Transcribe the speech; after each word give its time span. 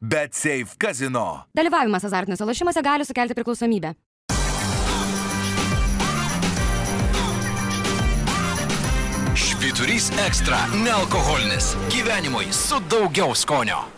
Bet 0.00 0.34
Safe 0.34 0.76
Casino. 0.78 1.44
Dalyvavimas 1.56 2.04
azartiniuose 2.04 2.44
lošimuose 2.44 2.82
gali 2.82 3.04
sukelti 3.04 3.34
priklausomybę. 3.34 3.94
Švyturys 9.34 10.12
ekstra- 10.26 10.58
nealkoholinis. 10.84 11.76
Gyvenimui 11.90 12.52
su 12.52 12.80
daugiau 12.90 13.34
skonio. 13.34 13.97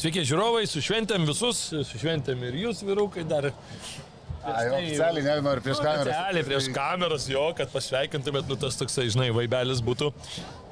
Sveiki 0.00 0.22
žiūrovai, 0.24 0.62
su 0.64 0.80
šventėm 0.80 1.26
visus, 1.28 1.58
su 1.84 1.98
šventėm 2.00 2.40
ir 2.48 2.54
jūs, 2.62 2.78
vyrukai, 2.88 3.20
dar. 3.28 3.50
Ai, 4.40 4.62
oficialiai 4.72 5.24
nenoriu 5.26 5.60
prieš 5.66 5.82
kamerą. 5.84 6.06
Oficialiai 6.06 6.44
prieš 6.46 6.68
kameras, 6.72 7.26
jo, 7.28 7.42
kad 7.58 7.68
pasveikintumėt, 7.74 8.48
nu 8.48 8.56
tas 8.62 8.80
toksai, 8.80 9.10
žinai, 9.12 9.28
vaibelis 9.36 9.82
būtų. 9.84 10.08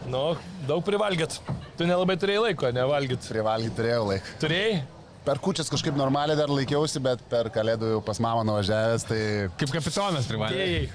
Nu, 0.09 0.23
daug 0.71 0.81
privalgėt. 0.87 1.37
Tu 1.77 1.91
nelabai 1.91 2.17
turėjai 2.23 2.47
laiko, 2.47 2.73
nevalgyt. 2.73 3.29
Privalgyti 3.29 3.77
turėjau 3.77 4.07
laiką. 4.09 4.39
Turėjai? 4.47 4.79
Per 5.29 5.37
kučias 5.45 5.69
kažkaip 5.69 5.93
normaliai 5.93 6.39
dar 6.39 6.49
laikiausi, 6.49 7.03
bet 7.05 7.21
per 7.29 7.51
kalėdų 7.53 7.91
jau 7.91 7.99
pas 8.05 8.17
mamą 8.25 8.47
nuvažiavęs, 8.49 9.03
tai 9.11 9.19
Kaip 9.61 9.75
kapitonas 9.75 10.29
privalė. 10.31 10.57
Turėjai. 10.57 10.87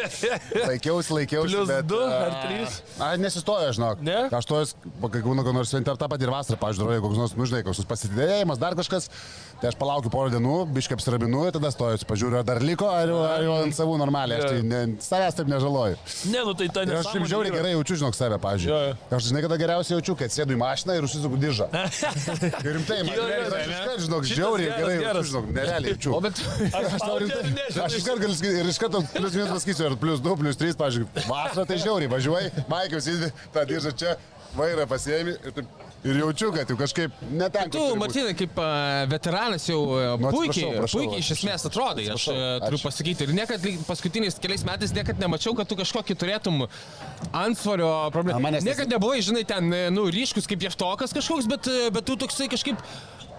laikiausi, 0.70 1.12
laikiausi. 1.18 1.58
Plius 1.58 1.68
bet, 1.68 1.90
du 1.90 1.98
ar 2.00 2.32
trys? 2.46 2.78
A, 2.96 3.10
nesistojo, 3.20 3.74
žinok. 3.76 4.00
Ne? 4.08 4.16
Aš 4.38 4.48
to, 4.48 4.62
kai 5.04 5.20
būna, 5.26 5.44
kad 5.44 5.58
nors 5.58 5.68
šventė 5.68 5.92
ar 5.92 6.00
tą 6.00 6.08
patį 6.14 6.30
ir 6.30 6.32
vasarą, 6.32 6.60
pažiūrėjau, 6.64 7.04
koks 7.04 7.20
nors, 7.20 7.36
nu, 7.36 7.50
žinai, 7.50 7.60
koks 7.66 7.82
nors 7.82 7.90
pasididėjimas, 7.92 8.62
dar 8.62 8.78
kažkas. 8.78 9.10
Tai 9.62 9.70
aš 9.70 9.76
palaukiu 9.78 10.10
porą 10.10 10.26
dienų, 10.32 10.54
biškai 10.74 10.96
apsiraminu 10.96 11.44
ir 11.46 11.52
tada 11.54 11.70
stoju, 11.70 12.00
pažiūriu, 12.10 12.40
ar 12.40 12.46
dar 12.48 12.58
liko, 12.66 12.88
ar, 12.90 13.10
ar 13.28 13.44
jau 13.46 13.52
ant 13.62 13.76
savų 13.76 13.94
normaliai. 14.00 14.40
Aš 14.42 14.56
tai 14.56 14.64
ne, 14.66 14.80
savęs 15.04 15.36
taip 15.38 15.52
nežaloju. 15.52 16.00
Ne, 16.32 16.40
nu 16.48 16.54
tai 16.58 16.66
ta 16.74 16.82
Ir 16.82 16.96
aš 16.98 17.12
taip 17.12 17.28
žiauriai 17.30 17.54
gerai 17.54 17.70
jaučiu, 17.76 18.00
žinok, 18.00 18.16
save, 18.18 18.40
pažiūrėjau. 18.42 18.96
Aš 19.14 19.28
žinai, 19.28 19.44
kada 19.44 19.58
geriausiai 19.62 19.94
jaučiu, 19.94 20.16
kad 20.18 20.34
sėdu 20.34 20.56
į 20.56 20.58
mašiną 20.64 20.96
ir 20.98 21.06
užsisuku 21.06 21.38
diržą. 21.44 21.68
Ir 22.66 22.74
rimtai, 22.74 22.98
man 23.06 23.14
iškart, 23.14 24.02
žinok, 24.08 24.26
žiauriai 24.32 24.74
gerai 24.80 24.98
jaučiu, 24.98 25.24
žinok, 25.30 25.48
nerealiai 25.60 25.94
jaučiu. 25.94 26.16
O 26.18 26.20
bet 26.26 26.42
Aš 26.82 26.98
tau 26.98 27.22
rimtai. 27.22 27.68
Aš 27.86 28.00
iš 28.00 28.08
karto 28.08 28.18
galiu 28.24 28.34
sakyti, 28.40 28.64
ir 28.64 28.72
iš 28.74 28.82
karto 28.82 29.04
plius 29.14 29.38
minus 29.38 29.54
pasakysiu, 29.54 29.86
ar 29.92 29.96
plius 30.02 30.26
2, 30.26 30.36
plius 30.42 30.58
3, 30.58 30.74
pažiūrėjau, 30.82 31.26
vasarą 31.30 31.68
tai 31.70 31.78
žiauriai, 31.86 32.10
važiuoji, 32.10 32.52
Maikiaus 32.66 33.08
įdė, 33.14 33.30
tą 33.54 33.66
diržą 33.70 33.94
čia, 34.02 34.18
vairą 34.58 34.90
pasiemi 34.90 35.36
ir, 35.38 35.54
taip, 35.54 35.82
ir 36.04 36.18
jaučiu, 36.18 36.50
kad 36.54 36.70
jau 36.70 36.76
kažkaip 36.80 37.20
neten. 37.30 37.70
tu, 37.72 37.82
Martinai, 38.00 38.34
kaip 38.38 38.58
a, 38.58 38.68
veteranas 39.10 39.68
jau 39.68 39.80
a, 39.94 40.16
Nu, 40.18 40.32
puikiai, 40.34 40.72
prašau, 40.80 41.00
puikiai 41.00 41.22
iš 41.22 41.30
esmės 41.36 41.66
atrodai, 41.68 42.08
aš 42.14 42.26
a, 42.32 42.36
turiu 42.64 42.78
ačiū. 42.80 42.86
pasakyti. 42.88 43.28
Ir 43.28 43.34
niekad 43.36 43.66
paskutiniais 43.88 44.38
keliais 44.42 44.66
metais 44.66 44.94
niekad 44.96 45.20
nemačiau, 45.22 45.54
kad 45.58 45.70
tu 45.70 45.78
kažkokį 45.78 46.18
turėtum 46.18 46.64
ansvario 47.30 47.90
problemą. 48.14 48.52
Niekad 48.62 48.90
nebuvai, 48.90 49.22
žinai, 49.24 49.44
ten, 49.48 49.70
e, 49.72 49.86
nu, 49.94 50.08
ryškus 50.12 50.50
kaip 50.50 50.66
jeftokas 50.66 51.14
kažkoks, 51.14 51.48
bet, 51.50 51.70
e, 51.70 51.90
bet 51.94 52.06
tu 52.08 52.18
toksai 52.18 52.50
kažkaip 52.52 52.82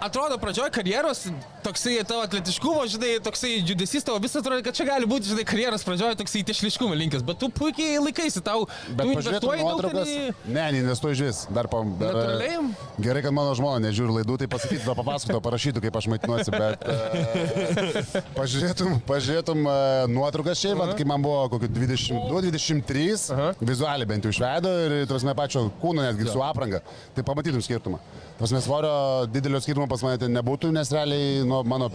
atrodo 0.02 0.38
pradžioj 0.38 0.69
karjeros, 0.73 1.25
toksai 1.63 1.95
tavo 2.08 2.23
atletiškumo, 2.25 2.83
žinai, 2.91 3.11
toksai 3.23 3.53
judesys 3.61 4.05
tavo 4.05 4.19
vis 4.23 4.36
atrodo, 4.36 4.63
kad 4.66 4.75
čia 4.75 4.86
gali 4.88 5.08
būti, 5.09 5.30
žinai, 5.31 5.45
karjeros 5.47 5.86
pradžioj 5.88 6.16
toksai 6.19 6.44
tešliškumo 6.49 6.95
linkęs, 6.99 7.23
bet 7.25 7.39
tu 7.39 7.49
puikiai 7.53 8.02
laikaisi, 8.03 8.41
tau, 8.44 8.66
Bet 8.89 9.05
tu 9.05 9.14
investuoji 9.16 9.64
nuotraukas. 9.64 10.09
į... 10.09 10.33
Ne, 10.47 10.66
neinvestuoju 10.75 11.17
iš 11.17 11.23
vis. 11.27 11.41
Dar 11.53 11.69
pa... 11.71 11.81
Dar, 11.99 12.17
Natūraliai? 12.17 12.59
Gerai, 13.05 13.23
kad 13.25 13.36
mano 13.36 13.53
žmona 13.58 13.81
nežiūri 13.88 14.17
laidų, 14.19 14.38
tai 14.41 14.49
pasakytų, 14.52 14.81
tada 14.86 14.97
papasakotų, 14.99 15.41
parašytų, 15.47 15.83
kaip 15.86 15.99
aš 16.02 16.09
maitinuosi, 16.14 16.53
bet 16.53 16.83
uh, 16.83 18.27
pažiūrėtum, 18.39 18.99
pažiūrėtum 19.08 19.64
uh, 19.64 19.77
nuotraukas 20.11 20.59
šiaip, 20.59 20.77
uh 20.77 20.89
-huh. 20.89 20.97
kai 20.99 21.08
man 21.08 21.23
buvo 21.23 21.47
kokiu 21.55 21.71
22-23, 21.71 23.08
uh 23.32 23.39
-huh. 23.39 23.64
vizualiai 23.73 24.09
bent 24.09 24.26
jau 24.26 24.33
išveido 24.36 24.76
ir, 24.86 25.08
tas 25.08 25.23
mes 25.23 25.36
pačio 25.36 25.70
kūno 25.82 26.03
netgi 26.03 26.30
su 26.32 26.43
apranga, 26.43 26.82
tai 27.15 27.23
pamatytum 27.23 27.61
skirtumą. 27.61 27.99
Tas 28.39 28.52
mes 28.55 28.66
svorio 28.66 28.94
didelio 29.30 29.61
skirtumo 29.61 29.88
pas 29.92 30.04
mane 30.05 30.20
ten 30.21 30.33
nebūtų, 30.36 30.73
nes 30.76 30.92
realiai 30.92 31.42
nuo 31.48 31.61
mano 31.67 31.89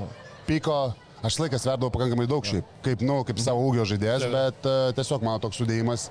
piko 0.47 0.89
Aš 1.19 1.35
laikas 1.43 1.65
sverdavau 1.65 1.91
pakankamai 1.91 2.29
daug 2.31 2.47
šiaip, 2.47 2.67
kaip, 2.85 3.01
nu, 3.03 3.17
kaip 3.27 3.41
savo 3.43 3.65
ūgio 3.67 3.83
žaidėjas, 3.91 4.27
bet 4.31 4.67
uh, 4.71 4.91
tiesiog 4.95 5.25
mano 5.27 5.41
toks 5.43 5.59
sudėjimas, 5.59 6.05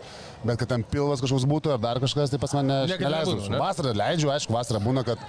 bet 0.44 0.60
kad 0.60 0.74
ten 0.74 0.84
pilvas 0.84 1.24
kažkoks 1.24 1.46
būtų 1.48 1.72
ar 1.78 1.80
dar 1.80 2.02
kažkas, 2.04 2.34
tai 2.34 2.40
pas 2.42 2.52
mane 2.58 2.82
Niekad 2.90 3.06
neleisdavo. 3.06 3.38
nebūdavo, 3.38 3.54
ne? 3.56 3.62
Vasarą 3.62 3.94
leidžiu, 3.96 4.34
aišku, 4.36 4.52
vasarą 4.52 4.82
būna, 4.84 5.06
kad, 5.08 5.22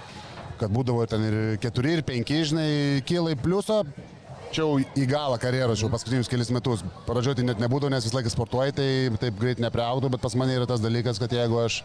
kad 0.59 0.73
būdavo 0.75 1.07
ten 1.07 1.23
ir 1.29 1.39
keturi, 1.63 1.95
ir 1.95 2.03
penki, 2.03 2.41
žinai, 2.51 2.69
kyla 3.07 3.37
į 3.37 3.39
pliusą. 3.39 3.85
Čia 4.49 4.65
jau 4.65 4.79
į 4.81 5.05
galą 5.07 5.37
karjeros, 5.39 5.79
jau 5.79 5.91
paskutinius 5.93 6.27
kelius 6.27 6.49
metus. 6.51 6.83
Pradžioje 7.05 7.37
tai 7.39 7.45
net 7.47 7.61
nebūdavo, 7.61 7.93
nes 7.93 8.03
visą 8.03 8.17
laiką 8.17 8.33
sportuoji, 8.33 8.75
tai 8.75 8.87
taip 9.21 9.37
greit 9.39 9.61
nepriaugtų, 9.63 10.09
bet 10.11 10.23
pas 10.25 10.35
mane 10.41 10.57
yra 10.57 10.67
tas 10.67 10.81
dalykas, 10.83 11.21
kad 11.21 11.31
jeigu 11.37 11.61
aš 11.61 11.83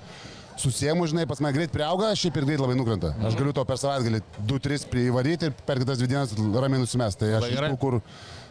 susiemu, 0.60 1.06
žinai, 1.10 1.26
pas 1.30 1.40
mane 1.42 1.54
greit 1.56 1.72
priauga, 1.74 2.12
šiaip 2.18 2.38
ir 2.40 2.46
greit 2.48 2.62
labai 2.62 2.76
nukrenta. 2.78 3.14
Aš 3.26 3.36
galiu 3.38 3.54
to 3.56 3.64
per 3.68 3.80
savaitgalį 3.80 4.22
2-3 4.50 4.86
privaryti 4.92 5.50
ir 5.50 5.58
per 5.66 5.80
kitas 5.82 6.00
dvi 6.00 6.10
dienas 6.10 6.34
ramiai 6.36 6.82
nusimest. 6.82 7.20
Tai 7.20 7.32
aš 7.40 7.50
iš 7.50 7.62
tų, 7.64 7.76
kur... 7.82 8.00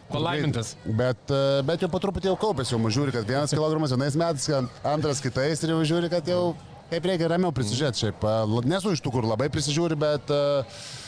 Palaimintas. 0.04 0.74
Bet, 0.84 1.30
e, 1.32 1.62
bet 1.64 1.80
jau 1.82 1.88
po 1.90 1.98
truputį 2.02 2.28
jau 2.28 2.36
kaupėsi, 2.38 2.74
jau 2.74 2.90
žiūri, 2.92 3.14
kad 3.14 3.24
vienas 3.24 3.54
kilogramas 3.54 3.94
vienais 3.94 4.18
metais, 4.20 4.50
antras 4.84 5.22
kitais 5.24 5.64
ir 5.64 5.72
jau 5.72 5.78
žiūri, 5.80 6.10
kad 6.12 6.28
jau 6.28 6.52
kaip 6.90 7.08
reikia 7.08 7.30
ramiau 7.32 7.54
prisižiūrėti. 7.56 8.04
Šiaip 8.04 8.26
e, 8.28 8.34
nesu 8.68 8.92
iš 8.94 9.02
tų, 9.02 9.14
kur 9.16 9.30
labai 9.32 9.48
prisižiūri, 9.52 9.98
bet... 10.00 10.30
e, 10.30 11.00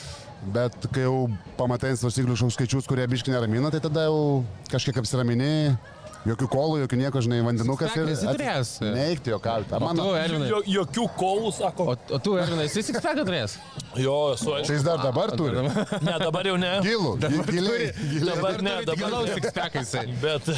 Bet 0.53 0.75
kai 0.93 1.07
jau 1.07 1.31
pamatai 1.57 1.95
ant 1.95 1.99
svarstyklių 1.99 2.35
kažkokius 2.35 2.55
skaičius, 2.59 2.87
kurie 2.87 3.07
biški 3.09 3.33
neramina, 3.33 3.71
tai 3.73 3.81
tada 3.83 4.05
jau 4.05 4.45
kažkiek 4.71 4.99
apsiramini, 5.01 5.49
jokių 6.27 6.49
kolų, 6.53 6.79
jokių 6.85 6.99
nieko, 7.01 7.21
žinai, 7.25 7.39
vandenukas 7.47 7.95
esi 7.97 8.27
turėjęs? 8.27 8.71
Neikti 8.97 9.33
jo 9.35 9.39
kaltą. 9.43 9.79
O 9.83 9.93
tu, 9.95 10.07
Ervinai, 10.19 10.49
Jo, 10.51 10.61
jokių 10.81 11.07
kolų, 11.21 11.53
sako. 11.57 11.87
o, 11.93 11.97
o 12.17 12.19
tu, 12.23 12.37
Ervinai, 12.43 12.67
esi 12.71 12.83
sikspeką 12.87 13.25
turėjęs? 13.27 13.57
Jo, 14.03 14.17
esu 14.35 14.51
Tai 14.51 14.59
aišku. 14.61 14.75
jis 14.77 14.87
dar 14.87 15.01
dabar 15.05 15.33
turi. 15.39 15.63
Ne, 16.07 16.17
dabar 16.23 16.49
jau 16.51 16.57
ne. 16.61 16.73
Gilų, 16.85 17.15
giliai. 17.51 17.91
Dabar 18.27 18.61
ne, 18.63 18.75
dabar 18.89 19.03
Galaus 19.07 19.31
ne. 19.31 19.39
sikspeką 19.41 19.85
jisai. 19.85 20.07
Bet, 20.23 20.51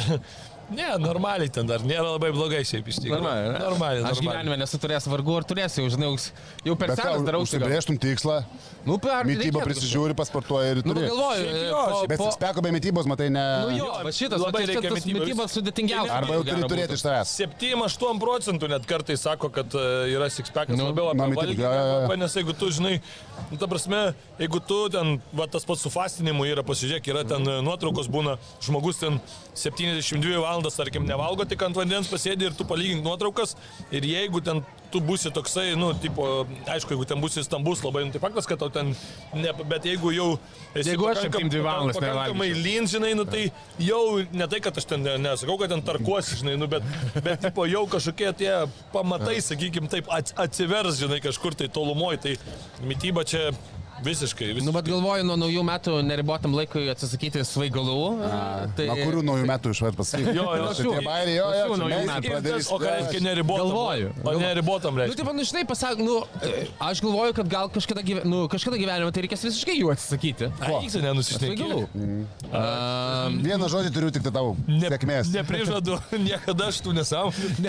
ne, 0.71 0.87
normaliai 1.01 1.49
ten 1.53 1.65
dar 1.69 1.79
nėra 1.85 2.13
labai 2.15 2.31
blogai 2.35 2.61
šiaip 2.67 2.87
iš 2.91 2.99
tikrųjų. 3.03 3.17
Normaliai, 3.19 3.51
ne? 3.53 3.59
Normaliai. 3.63 4.03
Aš 4.03 4.19
normaliai. 4.19 4.25
gyvenime 4.43 4.57
nesu 4.61 4.79
turėjęs 4.83 5.07
vargu, 5.11 5.37
ar 5.39 5.47
turėsiu, 5.49 5.83
jau 5.85 5.93
žinai, 5.95 6.09
jau 6.67 6.75
per 6.79 6.93
Bet 6.93 7.01
senas 7.01 7.25
darau 7.27 7.41
šitą. 7.45 7.59
užsibrėžtum 7.63 7.99
tikslą, 8.01 8.43
Nu, 8.87 8.95
per 8.97 9.25
mytybą 9.27 9.59
prisižiūri, 9.59 10.15
pasportuoji 10.15 10.69
ir 10.71 10.77
Nu, 10.87 10.93
turi. 10.95 11.07
galvoju, 11.11 11.41
Šiaip 11.43 11.55
e, 11.55 11.65
jo, 11.67 11.79
po- 11.91 12.07
Bet 12.07 12.17
po- 12.21 12.29
speko 12.31 12.61
be 12.63 12.69
mytybos, 12.71 13.05
matai, 13.11 13.27
ne... 13.29 13.43
Nu 13.67 13.75
jo, 13.75 13.89
va 13.91 14.09
šitas, 14.15 14.39
Labai 14.39 14.61
labai 14.63 14.65
reikia 14.69 14.91
mitybos. 14.95 15.19
mytybos 15.27 15.55
sudėtingiausia. 15.57 16.13
Arba 16.15 16.33
jau 16.37 16.43
turi 16.47 16.63
turėti 16.71 16.95
iš 16.95 17.03
tavęs. 17.03 17.33
7-8 17.43 18.19
procentų 18.23 18.69
net 18.71 18.85
kartais 18.87 19.19
sako, 19.19 19.49
kad 19.51 19.67
e, 19.75 19.83
yra 20.15 20.29
sixpackas 20.31 20.77
Nu, 20.79 20.87
labiau 20.93 21.09
apie 21.11 21.27
arba 21.67 22.15
nes 22.15 22.33
jeigu 22.39 22.55
tu 22.57 22.71
žinai, 22.71 23.01
nu, 23.51 23.57
ta 23.59 23.67
prasme, 23.67 24.15
jeigu 24.39 24.59
tu 24.65 24.79
ten, 24.89 25.19
va 25.35 25.45
tas 25.51 25.65
pats 25.67 25.81
su 25.83 25.89
fastinimu 25.91 26.47
yra, 26.47 26.63
pasižiūrėk, 26.63 27.11
yra 27.11 27.25
ten 27.27 27.43
e, 27.43 27.59
nuotraukos 27.61 28.07
būna, 28.07 28.37
žmogus 28.63 29.03
ten 29.03 29.19
72 29.53 30.39
valandas, 30.39 30.58
tarkim, 30.67 31.05
nevalgo, 31.07 31.45
tik 31.47 31.61
ant 31.63 31.75
vandens 31.75 32.07
pasėdi 32.11 32.45
ir 32.49 32.53
tu 32.53 32.65
palygink 32.67 33.03
nuotraukas 33.03 33.55
ir 33.91 34.01
jeigu 34.03 34.41
ten 34.43 34.59
tu 34.91 34.99
būsi 34.99 35.29
toksai, 35.31 35.75
nu, 35.77 35.93
tipo, 35.93 36.25
aišku, 36.65 36.89
jeigu 36.95 37.05
ten 37.05 37.19
būsi 37.21 37.43
stambus 37.45 37.83
labai, 37.85 38.05
nu, 38.07 38.11
tai 38.11 38.19
faktas, 38.19 38.47
kad 38.49 38.57
tau 38.59 38.69
ten, 38.73 38.95
ne, 39.33 39.51
bet 39.69 39.85
jeigu 39.85 40.11
jau 40.11 40.39
Jeigu 40.75 41.07
aš 41.07 41.21
pakankam- 41.23 41.45
72 41.49 41.61
valandas 41.63 41.99
nevalgyčiau. 42.01 42.63
lyn, 42.65 42.87
žinai, 42.89 43.13
nu 43.15 43.23
tai 43.25 43.51
jau 43.79 44.01
ne 44.33 44.47
tai, 44.47 44.59
kad 44.59 44.77
aš 44.77 44.85
ten 44.89 45.03
ne- 45.05 45.17
nesakau, 45.17 45.57
kad 45.61 45.69
ten 45.69 45.81
tarkuosi, 45.81 46.39
žinai, 46.41 46.57
nu 46.57 46.67
bet, 46.67 46.81
bet 47.23 47.39
tipo, 47.41 47.65
jau 47.69 47.85
kažkokie 47.87 48.33
tie 48.37 48.53
pamatai, 48.91 49.37
sakykim, 49.41 49.87
taip 49.89 50.09
ats- 50.09 50.33
atsivers, 50.35 50.97
žinai, 50.99 51.21
kažkur 51.21 51.53
tai 51.55 51.67
tolumoje, 51.69 52.17
tai 52.25 52.37
mytyba 52.81 53.23
čia 53.25 53.51
visiškai. 54.05 54.47
Nu, 54.49 54.55
visiškai. 54.59 54.73
bet 54.77 54.89
galvoju, 54.89 55.23
nuo 55.27 55.35
naujų 55.39 55.63
metų 55.67 55.95
neribotam 56.07 56.53
laikui 56.57 56.85
atsisakyti 56.93 57.43
svaigalų. 57.47 57.97
Tai 58.77 58.85
Nuo 58.89 58.95
kurių 58.99 59.23
naujų 59.29 59.47
metų 59.49 59.73
išvart 59.75 59.97
pasakyti? 59.99 60.35
Jo, 60.37 60.47
jo, 60.59 60.69
šių- 60.79 60.95
bairiai, 61.05 61.35
jo, 61.39 61.47
jo, 61.59 61.65
šių 61.73 61.79
naujų 61.83 61.99
metų. 62.09 62.33
Pradėsim. 62.33 62.71
o 62.73 62.79
ką 62.79 62.93
reiškia 62.95 63.21
neribotam? 63.25 63.69
Galvoju. 63.69 64.11
O 64.23 64.33
neribotam 64.39 64.93
Nu, 64.95 64.99
reiškia. 65.03 65.15
tai 65.19 65.25
man 65.29 65.43
žinai, 65.49 65.63
pasak, 65.67 65.97
nu, 66.03 66.17
e, 66.43 66.67
aš 66.89 67.01
galvoju, 67.05 67.33
kad 67.39 67.47
gal 67.49 67.69
kažkada, 67.69 68.01
gyve, 68.05 68.23
nu, 68.25 68.47
kažkada 68.51 68.77
gyvenime 68.79 69.11
tai 69.13 69.23
reikės 69.27 69.43
visiškai 69.47 69.77
jų 69.79 69.91
atsisakyti. 69.93 70.51
Ai, 70.59 70.73
Eik, 70.83 70.93
nenusišnekėjau. 71.03 71.81
Svaigalų. 71.93 72.25
Um, 72.49 73.39
Vieną 73.43 73.67
žodį 73.71 73.91
turiu 73.93 74.11
tik 74.13 74.23
tai 74.25 74.31
tau. 74.35 74.55
Sėkmės. 74.67 75.29
Neprižadu, 75.33 75.99
niekada 76.27 76.69
aš 76.71 76.81
tų 76.85 76.95
nesąmonių. 76.97 77.55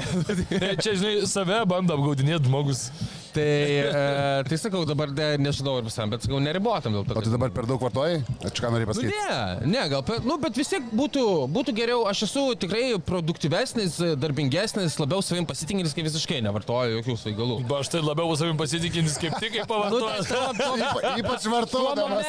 Ne, 0.60 0.76
Čia, 0.80 0.94
žinai, 0.96 1.26
save 1.28 1.60
bando 1.68 1.94
apgaudinėti 1.96 2.46
žmogus. 2.48 2.86
Tai, 3.30 3.42
e, 3.42 4.42
tai 4.48 4.56
sakau, 4.58 4.82
dabar 4.88 5.10
de, 5.14 5.26
nežinau 5.38 5.76
ir 5.78 5.84
visam, 5.86 6.10
bet 6.10 6.24
sakau, 6.24 6.40
neribotam 6.42 6.96
dėl 6.96 7.04
to. 7.06 7.14
O 7.14 7.22
tu 7.22 7.30
dabar 7.30 7.52
per 7.54 7.66
daug 7.68 7.78
vartoji? 7.84 8.16
Ar 8.42 8.50
čia 8.50 8.64
ką 8.64 8.70
norėjai 8.74 8.88
Nu, 8.88 8.90
pasakyti? 8.90 9.14
ne, 9.14 9.68
ne, 9.70 9.84
gal, 9.92 10.02
per, 10.08 10.18
nu, 10.26 10.34
bet 10.42 10.56
vis 10.58 10.70
tiek 10.72 10.88
būtų, 10.98 11.22
būtų 11.54 11.74
geriau, 11.76 12.00
aš 12.10 12.24
esu 12.26 12.42
tikrai 12.58 12.82
produktyvesnis, 13.06 14.00
darbingesnis, 14.18 14.96
labiau 14.98 15.22
savim 15.22 15.46
pasitikintis, 15.46 15.94
kai 15.94 16.02
visiškai 16.08 16.40
nevartoju 16.48 16.98
jokių 16.98 17.16
svaigalų. 17.22 17.60
Ba, 17.70 17.78
aš 17.84 17.92
tai 17.94 18.00
labiau 18.02 18.34
savim 18.40 18.58
pasitikintis 18.58 19.14
kaip 19.22 19.38
tik 19.38 19.54
kaip 19.60 19.76
Nu, 19.90 20.00
tai 20.02 20.18
tuo, 20.26 20.74
Ypa, 20.80 21.14
ypač 21.22 21.46
vartodamas. 21.50 22.26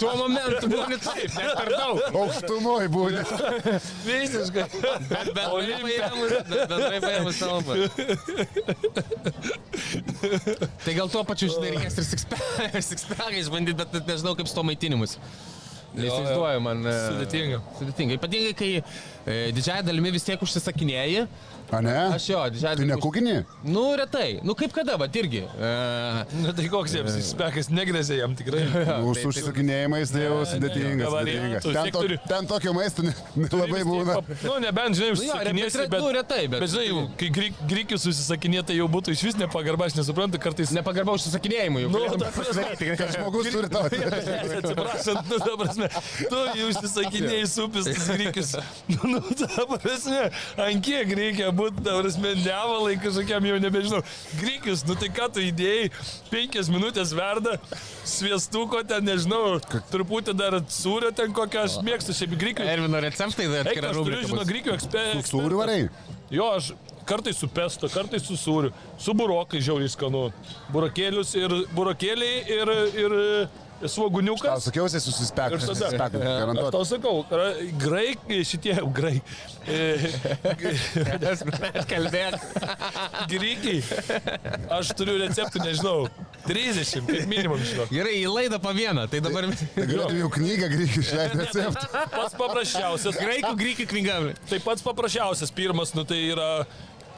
tuo 0.00 0.12
momentu 0.20 0.68
būni 0.70 0.98
taip, 1.00 1.32
net 1.38 1.56
per 1.62 1.72
daug. 1.72 1.96
Aukštumoj 2.20 2.88
būni. 2.92 3.24
Visiškai. 4.04 4.68
Bet 5.08 6.68
bendrai 6.68 7.00
paėmus 7.04 7.40
kalbą. 7.40 7.80
Tai 10.84 10.94
gal 10.96 11.10
tuo 11.12 11.24
pačiu, 11.28 11.50
žinai, 11.54 11.74
reikės 11.76 11.98
ir 12.00 12.08
sixpack'ą 12.10 13.34
išbandyti, 13.42 13.78
bet 13.80 13.98
net 13.98 14.14
nežinau 14.14 14.34
kaip 14.38 14.50
su 14.50 14.56
to 14.56 14.64
maitinimus. 14.66 15.18
Neįsivaizduoju, 15.94 16.62
man. 16.64 16.80
Sudėtinga. 16.82 17.60
Sudėtinga. 17.78 18.16
Ypatingai, 18.18 18.54
kai 18.58 18.70
e, 18.80 19.36
didžiąją 19.54 19.84
dalimi 19.86 20.10
vis 20.16 20.26
tiek 20.26 20.40
užsisakinėjai. 20.42 21.26
A 21.74 21.80
ne? 21.82 21.96
Aš 22.14 22.28
jo, 22.30 22.40
didžiąją 22.54 22.76
Tu 22.76 22.82
dalimi. 22.82 22.92
nekukini? 22.94 23.34
Nu, 23.64 23.84
retai. 23.98 24.40
Nu, 24.46 24.54
kaip 24.54 24.72
kada, 24.76 24.96
va, 25.00 25.06
irgi. 25.10 25.42
E, 25.42 25.70
Na 26.44 26.52
tai 26.54 26.68
koks 26.70 26.92
jiems 26.94 27.16
spekas 27.32 27.68
negrėsė 27.74 28.18
jam 28.20 28.34
tikrai. 28.38 28.62
Nu, 29.02 29.14
su 29.18 29.28
užsisakinėjimais 29.32 30.12
tai 30.14 30.22
jau 30.26 30.40
sudėtingas. 30.50 31.08
Avarijantų 31.08 31.62
sudėtingas. 31.64 31.90
Ten, 31.90 31.92
to, 31.94 32.28
ten 32.34 32.46
tokio 32.50 32.74
maisto 32.76 33.02
ne- 33.06 33.14
nelabai 33.36 33.82
būna. 33.88 34.18
Nu, 34.44 34.58
nebent, 34.62 34.94
žinai, 34.98 35.10
Nu 35.14 35.14
jo, 35.14 35.16
užsisakinėsi, 35.16 35.78
bet- 35.80 35.90
bet... 35.94 36.00
nu, 36.04 36.12
retai, 36.18 36.42
bet- 36.52 36.60
Bet, 36.64 36.70
žinai, 36.74 36.86
jau, 36.90 37.00
kai 37.18 37.28
grikius 37.72 38.04
susisakinė, 38.06 38.62
tai 38.68 38.76
jau 38.78 38.86
būtų 38.92 39.14
iš 39.16 39.22
vis 39.30 39.38
nepagarba, 39.40 39.88
aš 39.90 39.96
nesuprantu, 39.98 40.38
kartais... 40.42 40.70
Nepagarba 40.76 41.16
užsisakinėjimui. 41.18 41.86
Nu, 41.88 41.98
galėtum 41.98 42.20
ta 42.20 42.30
prasme, 42.34 42.68
pasidaryti, 42.68 42.96
Kad 43.00 43.14
žmogus 43.16 43.50
turi 43.54 43.68
tau. 43.72 43.84
Atsiprašant, 44.58 45.30
nu, 45.30 45.38
ta 45.42 45.56
prasme, 45.64 45.88
tu 46.30 46.42
jau 46.60 46.68
užsisakinėjai 46.70 47.46
supis. 47.50 48.54
Nu, 48.88 48.98
nu, 49.14 49.20
ta 49.38 49.66
prasme, 49.76 50.20
ant 50.60 50.84
kiek 50.84 51.08
reikia 51.18 51.48
būti, 51.50 51.63
ta 51.70 51.96
prasme, 51.98 52.34
nevalai 52.42 52.94
kažkokiam 53.02 53.48
jau 53.48 53.58
nebežinau. 53.62 54.00
Grikius, 54.40 54.84
nu 54.88 54.96
tai 54.98 55.10
ką 55.14 55.28
tu 55.34 55.44
įdėjai, 55.44 55.90
penkias 56.32 56.70
minutės 56.72 57.14
verda, 57.16 57.56
sviestuko 58.08 58.82
ten, 58.88 59.06
nežinau, 59.08 59.58
truputį 59.92 60.36
dar 60.38 60.58
sūrio 60.72 61.12
ten 61.16 61.34
kokią, 61.36 61.66
aš 61.68 61.78
mėgstu 61.86 62.16
šiaip 62.16 62.34
grikių. 62.40 62.66
Ervino 62.76 63.02
receptai, 63.04 63.48
tai 63.48 63.62
Eik, 63.62 63.68
atskira 63.68 63.92
aš 63.92 64.02
turiu, 64.02 64.24
žinau, 64.32 64.48
grikių 64.48 64.74
ekspertą. 64.78 65.24
Sūrių 65.30 65.62
varai. 65.62 65.80
Jo, 66.32 66.50
aš 66.58 66.74
kartais 67.04 67.36
su 67.36 67.48
pesto, 67.48 67.88
kartais 67.92 68.24
su 68.24 68.36
sūriu, 68.40 68.72
su 69.00 69.14
burokai 69.16 69.60
žiauriai 69.64 69.92
skanu. 69.92 70.24
Burokėlius 70.72 71.34
ir 71.38 71.54
burokėliai 71.76 72.40
ir, 72.56 72.72
ir, 73.04 73.16
ir 73.84 73.90
Tau 73.90 73.94
svoguniukas. 73.94 74.64
sakiausi 74.64 75.00
susispekti. 75.04 75.60
Ir 75.60 75.66
tada- 75.68 76.22
Aš 76.64 76.70
tau 76.72 76.84
sakau, 76.88 77.16
gra- 77.28 77.56
graik, 77.84 78.24
šitie, 78.48 78.78
graik, 78.98 79.22
Kalbėk. 81.90 82.36
grikiai, 83.32 83.80
aš 84.74 84.92
turiu 84.98 85.16
receptų, 85.20 85.62
nežinau, 85.64 86.06
30, 86.48 87.04
kaip 87.08 87.28
minimum, 87.30 87.60
žinau. 87.66 87.86
Gerai, 87.92 88.16
į 88.22 88.30
laidą 88.32 88.58
po 88.62 88.72
vieną, 88.76 89.06
tai 89.12 89.20
dabar 89.24 89.48
Tai 89.54 89.86
galėtum 89.88 90.18
jau 90.22 90.30
knygą 90.38 90.70
grįžti 90.72 91.04
išleisti 91.04 91.40
receptą. 91.42 92.04
Pats 92.14 92.36
paprasčiausias, 92.40 93.20
graikų 93.20 93.52
grįkių 93.60 93.88
knyga. 93.92 94.18
tai 94.50 94.60
pats 94.64 94.84
paprasčiausias 94.86 95.52
pirmas, 95.54 95.94
nu 95.96 96.04
tai 96.08 96.20
yra 96.32 96.50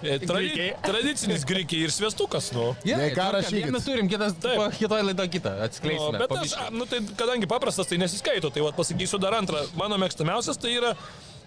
tradi 0.03 0.49
Grikiai. 0.51 0.75
tradicinis 0.85 1.45
grikiai 1.49 1.87
ir 1.87 1.93
sviestukas, 1.95 2.51
nu. 2.53 2.75
Jei 2.85 3.11
ką 3.17 3.29
rašykit. 3.39 3.71
Mes 3.73 3.85
turim 3.87 4.09
kitas, 4.11 4.35
kitoj 4.79 5.03
laido 5.09 5.25
kitą, 5.33 5.55
Nu, 5.57 5.65
atskleisime. 5.67 6.19
bet 6.21 6.29
po 6.29 6.37
aš, 6.43 6.53
nu, 6.73 6.85
tai, 6.91 7.01
kadangi 7.17 7.47
paprastas, 7.51 7.87
tai 7.89 7.99
nesiskaito, 7.99 8.51
tai 8.53 8.63
vat, 8.67 8.77
pasakysiu 8.77 9.19
dar 9.23 9.33
antrą. 9.39 9.65
Mano 9.79 9.97
mėgstamiausias 10.03 10.61
tai 10.61 10.75
yra 10.77 10.95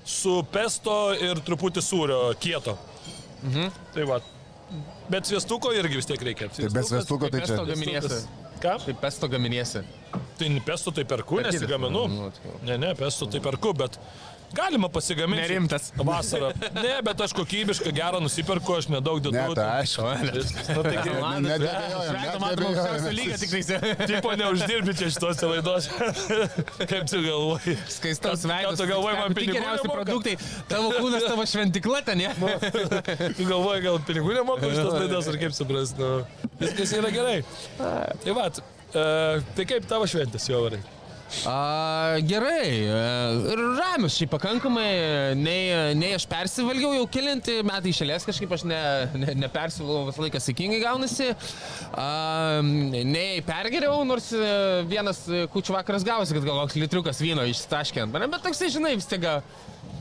su 0.06 0.40
pesto 0.52 1.14
ir 1.14 1.42
truputį 1.46 1.82
sūrio 1.86 2.22
kieto. 2.42 2.78
Mhm. 3.44 3.72
Tai 3.94 4.04
va. 4.10 4.20
Bet 5.10 5.26
sviestuko 5.26 5.72
irgi 5.74 5.96
vis 5.98 6.06
tiek 6.06 6.22
reikia. 6.22 6.50
Tai 6.54 6.70
be 6.70 6.84
svestuko 6.86 7.30
tai 7.30 7.40
čia. 7.42 7.56
Pesto 7.56 7.66
gaminiesi. 7.66 8.20
Ką? 8.60 8.74
Kaip 8.86 8.98
pesto 9.02 9.28
gaminiesi. 9.32 9.82
Tai 10.38 10.50
pesto 10.66 10.92
tai 10.92 11.06
perku, 11.06 11.40
nesigaminu. 11.42 12.08
nu, 12.08 12.30
tai. 12.36 12.52
Ne, 12.68 12.78
ne, 12.78 12.94
pesto 12.96 13.26
tai 13.26 13.40
perku, 13.40 13.74
bet 13.74 13.98
galima 14.56 14.90
pasigaminti. 14.90 15.42
Nerimtas. 15.42 15.92
Vasarą. 15.98 16.50
Ne, 16.76 16.96
bet 17.06 17.22
aš 17.22 17.34
kokybišką 17.38 17.92
gerą 17.96 18.20
nusiperku, 18.24 18.76
aš 18.80 18.88
nedaug 18.92 19.20
dedu. 19.22 19.36
Ne, 19.36 19.46
tai 19.56 19.68
aišku. 19.84 20.04
Nu, 20.76 20.84
tai 20.84 20.96
kaip- 20.98 21.18
Ne- 21.20 21.50
Nedėbėjojam, 21.50 22.10
Šventą 22.10 22.40
matom 22.44 22.66
aukščiausio 22.70 23.12
lygio 23.20 23.38
tik 23.42 23.52
tai. 23.70 24.08
Tipo 24.10 24.34
neuždirbi 24.42 24.96
čia 25.00 25.10
šitose 25.14 25.50
laidose. 25.52 25.90
Kaip 26.90 27.08
tu 27.12 27.22
galvoji? 27.26 27.76
Skaistos 27.96 28.44
Ką 28.46 28.52
veidas. 28.54 28.78
tu 28.82 28.88
galvoji, 28.90 29.20
man 29.22 29.38
pinigų 29.38 29.58
geriausi 29.60 29.92
produktai. 29.94 30.36
Tavo 30.72 30.92
kūnas, 30.98 31.28
tavo 31.30 31.46
šventikla 31.54 32.02
ten, 32.10 32.18
ne? 32.24 32.34
Tu 33.38 33.46
galvoji, 33.50 33.84
gal 33.86 34.00
pinigų 34.10 34.36
nemoka 34.40 34.68
už 34.70 34.78
tas 34.82 34.94
laidas, 35.00 35.28
ar 35.32 35.40
kaip 35.42 35.56
supras, 35.58 35.94
nu. 36.00 36.12
Viskas 36.60 36.94
yra 37.00 37.12
gerai. 37.14 37.40
Tai 37.80 38.36
va, 38.38 38.50
e, 38.50 39.42
tai 39.56 39.66
kaip 39.70 39.86
tavo 39.90 40.08
šventės 40.10 40.50
jau 40.52 40.64
varai? 40.66 40.82
A, 41.46 42.18
gerai, 42.26 42.70
e, 42.90 43.02
ir 43.54 43.60
ramius 43.78 44.16
šiaip 44.18 44.32
pakankamai, 44.34 44.88
nei, 45.38 45.94
nei 45.98 46.16
aš 46.18 46.26
persivalgiau 46.30 46.96
jau 46.98 47.06
kilinti 47.12 47.60
metai 47.68 47.94
išėlės, 47.94 48.26
kažkaip 48.26 48.56
aš 48.58 48.66
ne, 48.70 48.80
ne, 49.14 49.36
nepersivalgau 49.44 50.10
visą 50.10 50.26
laiką 50.26 50.42
sėkmingai 50.42 50.82
gaunasi, 50.82 51.30
a, 51.94 52.08
nei 52.66 53.44
pergeriau, 53.46 54.02
nors 54.10 54.32
e, 54.34 54.54
vienas 54.90 55.22
kučių 55.54 55.78
vakaras 55.78 56.08
gavosi, 56.08 56.34
kad 56.38 56.48
gal 56.50 56.64
koks 56.64 56.80
litriukas 56.82 57.22
vyno 57.22 57.46
išstaškė 57.52 58.08
ant 58.08 58.16
mane, 58.16 58.32
bet 58.34 58.44
toksai, 58.48 58.72
žinai, 58.74 58.96
vis 58.98 59.10
tiek 59.10 59.30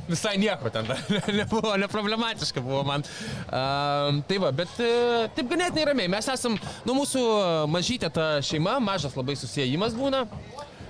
visai 0.08 0.38
nieko 0.40 0.72
ten, 0.72 0.88
nebuvo, 1.40 1.74
neproblematiška 1.84 2.64
buvo 2.64 2.80
man. 2.88 3.04
A, 3.52 4.16
tai 4.28 4.40
va, 4.40 4.54
bet 4.56 4.80
e, 4.80 4.90
taip 5.36 5.52
ganėtinai 5.52 5.86
ramiai, 5.92 6.12
mes 6.16 6.32
esam, 6.32 6.56
nu 6.88 6.96
mūsų 7.02 7.28
mažytė 7.68 8.08
ta 8.16 8.30
šeima, 8.44 8.78
mažas 8.80 9.16
labai 9.18 9.36
susijimas 9.36 9.96
būna. 9.98 10.24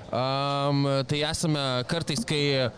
Um, 0.09 0.87
tai 1.09 1.19
esame 1.29 1.61
kartais, 1.91 2.23
kai, 2.25 2.71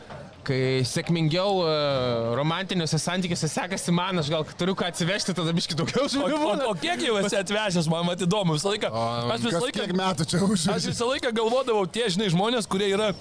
kai 0.47 0.61
sėkmingiau 0.89 1.61
uh, 1.63 2.33
romantiniuose 2.39 2.99
santykiuose 2.99 3.47
sekasi 3.53 3.95
man, 3.95 4.19
aš 4.19 4.31
gal 4.33 4.47
turiu 4.59 4.75
ką 4.79 4.89
atsivežti, 4.91 5.35
tada 5.39 5.55
biški 5.55 5.77
daugiau 5.79 6.09
O, 6.09 6.11
žmonių. 6.11 6.39
o, 6.41 6.41
būna. 6.43 6.67
o 6.73 6.75
kiek 6.81 7.05
jau 7.07 7.21
esi 7.23 7.39
atvežęs, 7.39 7.87
man 7.93 8.09
mat 8.09 8.25
įdomu 8.27 8.57
visą 8.59 8.73
laiką. 8.73 8.91
Aš 9.37 9.47
visą 9.47 9.63
laiką, 9.63 9.87
metų 10.03 10.27
čia 10.27 10.41
aš 10.43 10.49
užsienio? 10.57 10.81
visą 10.91 11.11
laiką 11.13 11.33
galvodavau, 11.39 11.87
tie, 11.87 12.09
žinai, 12.11 12.33
žmonės, 12.35 12.67
kurie 12.71 12.91
yra 12.97 13.13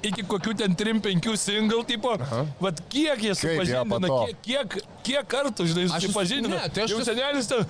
iki 0.00 0.24
kokių 0.24 0.54
ten 0.56 0.72
3-5 0.80 1.34
single 1.36 1.82
tipo, 1.84 2.14
vad 2.64 2.78
kiek 2.88 3.20
jie 3.20 3.34
supažindina, 3.36 4.08
kiek, 4.08 4.38
kiek, 4.46 4.76
kiek 5.04 5.26
kartų, 5.28 5.66
žinai, 5.68 5.84
Aš 5.92 6.06
susipažindina. 6.06 6.62
ne, 6.62 6.70
tai 6.72 6.86
aš 6.86 6.94
jau 6.96 7.02
senelis 7.04 7.50
ten, 7.50 7.66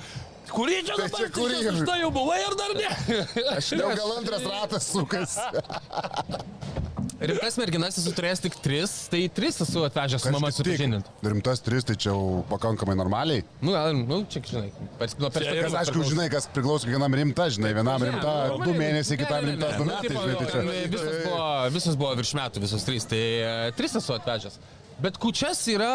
kurį 0.55 0.81
čia 0.87 0.97
Tai 0.99 1.07
dabar, 1.09 1.21
čia 1.21 1.31
kurį? 1.37 1.61
tu 1.67 1.77
štai 1.85 1.99
jau 2.03 2.11
buvai 2.15 2.41
ar 2.47 2.57
dar 2.61 2.75
ne? 2.79 2.91
Aš 3.57 3.73
Jau 3.79 3.91
gal 3.97 4.17
antras 4.19 4.45
ratas 4.51 4.91
sukas. 4.93 5.39
Rimtas 7.21 7.59
merginas 7.61 7.99
esu 8.01 8.13
turėjęs 8.17 8.41
tik 8.41 8.55
tris, 8.65 8.93
tai 9.13 9.19
tris 9.37 9.59
esu 9.61 9.83
atvežęs 9.85 10.23
su 10.25 10.31
mama 10.33 10.49
supažindinti. 10.57 11.11
Rimtas 11.27 11.61
tris, 11.61 11.85
tai 11.85 11.97
čia 12.01 12.15
jau 12.15 12.41
pakankamai 12.49 12.95
normaliai. 12.97 13.43
Nu, 13.61 13.75
gal, 13.77 13.93
nu, 14.09 14.23
čia, 14.33 14.41
žinai, 14.49 14.71
pers, 14.97 15.19
nuo 15.21 15.29
Kas 15.29 15.37
perspektyvos. 15.37 15.77
aišku, 15.83 16.05
žinai, 16.09 16.31
kas 16.33 16.49
priklauso 16.55 16.89
kiekvienam 16.89 17.17
rimta, 17.21 17.51
žinai, 17.53 17.75
vienam 17.77 18.01
rimta 18.09 18.33
du 18.65 18.73
mėnesiai, 18.73 19.21
kitam 19.21 19.45
rimta 19.51 19.69
du 19.77 19.89
metai, 19.91 20.15
žinai, 20.17 20.39
tai 20.41 20.49
čia. 20.49 20.65
Visos 20.97 21.21
buvo, 21.27 21.45
visos 21.77 22.01
buvo 22.01 22.15
virš 22.23 22.33
metų, 22.41 22.65
visos 22.65 22.89
trys, 22.89 23.09
tai 23.13 23.21
e, 23.21 23.53
tris 23.77 23.99
esu 24.01 24.17
atvežęs. 24.17 24.57
Bet 25.05 25.21
kučias 25.21 25.61
yra 25.73 25.93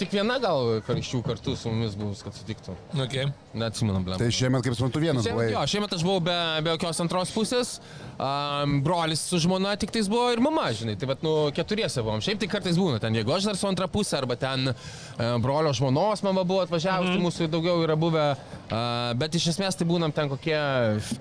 tik 0.00 0.14
viena 0.16 0.38
gal 0.42 0.80
jų 0.80 1.22
kartu 1.26 1.56
su 1.58 1.72
mumis 1.72 1.96
buvus, 1.98 2.24
kad 2.24 2.36
sutiktų. 2.36 2.76
Okay. 3.06 3.30
Neatsimenam, 3.54 4.04
blem. 4.06 4.20
Tai 4.20 4.28
šiemet, 4.32 4.62
kaip 4.64 4.76
suprantu, 4.78 5.02
vienas 5.02 5.26
Šiemet, 5.26 5.38
buvai. 5.38 5.48
jo, 5.52 5.64
šiemet 5.72 5.96
aš 5.96 6.04
buvau 6.06 6.22
be, 6.22 6.36
be 6.64 6.74
jokios 6.76 7.02
antros 7.02 7.32
pusės, 7.34 7.72
um, 8.14 8.78
brolis 8.86 9.24
su 9.26 9.40
žmona 9.42 9.74
tik 9.80 9.92
tais 9.94 10.08
buvo 10.10 10.28
ir 10.30 10.42
mama, 10.44 10.68
žinai, 10.76 10.94
tai 11.00 11.08
vad, 11.10 11.24
nu, 11.26 11.34
keturiese 11.56 12.04
buvom. 12.06 12.22
Šiaip 12.24 12.40
tai 12.42 12.50
kartais 12.52 12.78
būna, 12.78 13.00
ten 13.02 13.18
jeigu 13.18 13.34
aš 13.34 13.50
dar 13.50 13.58
su 13.58 13.66
antra 13.70 13.90
pusė, 13.90 14.20
arba 14.20 14.38
ten 14.40 14.70
uh, 14.70 15.34
brolio 15.42 15.74
žmonos 15.76 16.22
mama 16.26 16.46
buvo 16.46 16.62
atvažiavusi, 16.66 17.16
mm. 17.16 17.26
mūsų 17.26 17.50
daugiau 17.50 17.82
yra 17.82 17.98
buvę, 17.98 18.26
uh, 18.36 19.10
bet 19.18 19.34
iš 19.40 19.50
esmės 19.56 19.78
tai 19.78 19.88
būnam 19.90 20.14
ten 20.14 20.30
kokie 20.30 20.60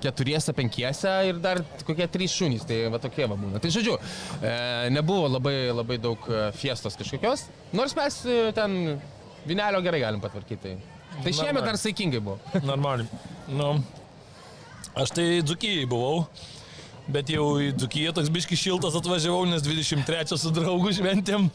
keturiese, 0.04 0.54
penkiese 0.56 1.12
ir 1.30 1.40
dar 1.42 1.62
kokie 1.88 2.08
trys 2.12 2.36
šunys, 2.36 2.66
tai 2.70 2.82
va 2.94 3.02
tokie 3.02 3.28
va 3.30 3.38
būna. 3.40 3.62
Tai 3.62 3.72
žodžiu, 3.74 3.98
e, 4.42 4.54
nebuvo 4.94 5.28
labai, 5.36 5.56
labai 5.74 6.00
daug 6.02 6.30
e, 6.30 6.42
fiestos 6.58 6.98
kažkokios, 7.00 7.48
nors 7.76 7.96
mes 7.98 8.20
e, 8.26 8.38
ten 8.70 9.02
vinelio 9.48 9.82
gerai 9.82 10.02
galim 10.04 10.22
patvarkyti. 10.22 10.76
Tai 11.24 11.34
šiemet 11.34 11.66
dar 11.66 11.78
saikingai 11.80 12.22
buvo. 12.24 12.38
Normaliai. 12.64 13.08
Nu, 13.50 13.72
aš 14.96 15.14
tai 15.18 15.28
dzukijai 15.46 15.88
buvau. 15.90 16.28
Bet 17.10 17.30
jau 17.34 17.46
į 17.58 17.72
Dzukiją 17.74 18.12
toks 18.14 18.30
biški 18.34 18.58
šiltas 18.60 18.94
atvažiavau, 19.00 19.48
nes 19.50 19.64
23 19.66 20.38
su 20.38 20.52
draugu 20.54 20.92
šventėm. 20.94 21.48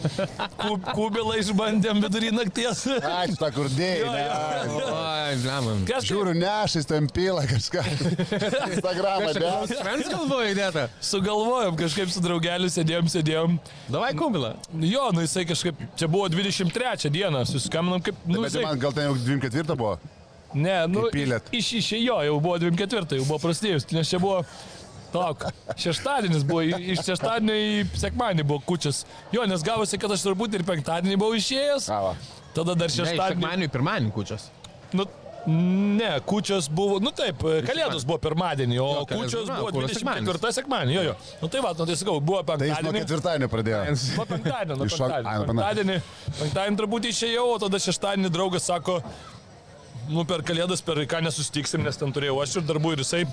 Kub, 0.58 0.88
kubelą 0.96 1.36
išbandėm 1.38 2.00
vidury 2.02 2.32
nakties. 2.34 2.84
Ačiū, 2.98 3.36
ta 3.38 3.52
kur 3.54 3.68
dėjai. 3.70 4.00
Jo, 4.00 4.14
jo. 4.18 4.78
ne. 4.80 4.88
Oi, 4.90 5.36
blemam. 5.44 5.84
Kažkaip 5.86 6.10
Žiūriu, 6.10 6.34
nešais 6.40 6.88
ten 6.90 7.06
pila 7.14 7.44
kažką. 7.46 7.84
Instagramą, 8.72 9.30
ne? 9.38 9.52
Friends 9.78 10.10
galvoja 10.10 10.50
įdėta. 10.56 10.88
sugalvojom, 11.12 11.78
kažkaip 11.78 12.10
su 12.10 12.24
draugeliu 12.24 12.72
sėdėjom, 12.74 13.12
sėdėjom. 13.14 13.56
Davai 13.94 14.10
kubilą. 14.18 14.54
Jo, 14.82 15.06
nu 15.14 15.22
jisai 15.24 15.46
kažkaip, 15.48 15.78
čia 15.98 16.10
buvo 16.10 16.26
23 16.34 17.10
diena, 17.14 17.44
suskaminom 17.48 18.02
kaip, 18.04 18.18
nu, 18.26 18.42
Bet 18.42 18.50
jisai, 18.50 18.66
man 18.66 18.82
gal 18.82 18.94
ten 18.96 19.06
jau 19.10 19.16
24 19.22 19.78
buvo. 19.78 19.96
ne, 20.54 20.76
nu, 20.86 21.08
iš 21.54 21.72
išėjo, 21.80 22.20
jau 22.28 22.36
buvo 22.42 22.58
24, 22.62 23.18
jau 23.18 23.26
buvo 23.26 23.40
prasidėjus, 23.42 23.88
nes 23.94 24.10
čia 24.10 24.20
buvo, 24.22 24.42
Lauk, 25.14 25.44
šeštadienis 25.78 26.42
buvo, 26.44 26.62
i- 26.66 26.92
iš 26.94 27.04
šeštadienio 27.06 27.54
į 27.54 27.74
sekmadienį 28.04 28.44
buvo 28.44 28.60
kučias. 28.66 29.04
Jo, 29.32 29.46
nes 29.46 29.62
gavosi, 29.62 29.98
kad 29.98 30.10
aš 30.10 30.22
turbūt 30.26 30.54
ir 30.58 30.64
penktadienį 30.66 31.16
buvau 31.20 31.34
išėjęs. 31.38 31.88
Ava. 31.94 32.14
Tada 32.54 32.74
dar 32.74 32.88
Šeštadienį. 32.88 33.18
šeštadienį. 33.18 33.42
Sekmanių 33.42 33.68
pirmanių 33.76 34.12
kučias. 34.14 34.48
Nu, 34.94 35.06
ne, 35.46 36.20
kučios 36.24 36.68
buvo, 36.72 36.98
nu 37.04 37.10
taip, 37.12 37.38
kalėdos 37.66 38.04
buvo 38.08 38.18
pirmadienį, 38.18 38.78
o 38.80 38.86
Jo, 38.88 39.06
kučios 39.06 39.44
pirmadienį, 39.44 39.60
buvo 39.60 39.72
kuras 39.72 39.90
24 40.02 40.52
sekmadienį. 40.58 40.94
Jo, 40.94 41.02
jo. 41.10 41.14
Nu 41.42 41.48
tai 41.52 41.60
va, 41.60 41.72
nu 41.78 41.86
tai 41.86 41.96
sakau, 42.00 42.20
buvo 42.20 42.42
Tai 42.42 42.56
jis 42.56 42.78
nuo 42.80 42.92
penktadienį. 42.92 43.02
ketvirtadienio 43.04 43.48
pradėjo. 43.52 43.80
Nuo 44.16 44.26
penktadienio, 44.30 44.76
nuo 44.76 44.86
penktadienio. 44.88 45.44
nuo 45.44 45.54
Penktadienį, 45.54 45.96
penktadienį 46.40 46.76
turbūt 46.80 47.08
išėjau, 47.12 47.44
o 47.54 47.58
tada 47.58 47.76
šeštadienį 47.88 48.30
draugas 48.32 48.62
sako, 48.70 49.02
nu 50.08 50.24
per 50.24 50.42
kalėdas 50.42 50.80
per 50.84 50.96
ką 51.08 51.20
nesustiksim, 51.26 51.82
nes 51.84 51.96
ten 51.96 52.12
turėjau 52.12 52.40
aš 52.42 52.56
ir 52.56 52.62
darbų 52.62 52.92
ir 52.96 52.98
jisai 53.04 53.24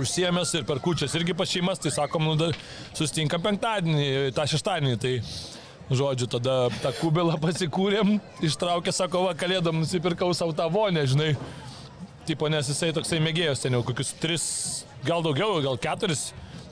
užsiemęs 0.00 0.54
ir 0.58 0.66
per 0.68 0.82
kučias 0.84 1.14
irgi 1.18 1.36
pas 1.36 1.50
šeimas, 1.50 1.80
tai 1.82 1.92
sakom, 1.94 2.26
nu 2.28 2.34
dar 2.40 2.56
sustinkam 2.96 3.44
penktadienį, 3.44 4.34
tą 4.36 4.48
šeštadienį. 4.50 4.98
Tai 5.02 5.14
Žodžiu, 5.88 6.26
tada 6.28 6.68
tą 6.82 6.90
kubelą 6.98 7.38
pasikūrėm, 7.44 8.18
ištraukė, 8.44 8.92
sako, 8.92 9.22
va, 9.24 9.32
kalėdam 9.38 9.80
nusipirkau 9.80 10.34
savo 10.36 10.52
tą 10.52 10.66
vonę, 10.68 11.06
žinai. 11.08 11.30
Tipo, 12.28 12.50
nes 12.52 12.68
jisai 12.68 12.90
toksai 12.92 13.22
mėgėjos 13.24 13.62
ten 13.62 13.72
jau 13.72 13.80
kokius 13.88 14.12
tris, 14.20 14.44
gal 15.06 15.24
daugiau, 15.24 15.62
gal 15.64 15.80
keturis 15.80 16.26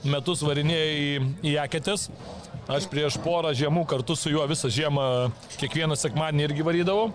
metus 0.05 0.43
varinėjo 0.45 0.91
į, 0.93 1.31
į 1.49 1.55
eketės. 1.63 2.11
Aš 2.69 2.85
prieš 2.91 3.17
porą 3.23 3.55
žiemų 3.57 3.87
kartu 3.89 4.13
su 4.19 4.29
juo 4.29 4.43
visą 4.45 4.69
žiemą 4.69 5.31
kiekvieną 5.57 5.97
sekmadienį 5.97 6.45
irgi 6.49 6.67
varydavau. 6.67 7.09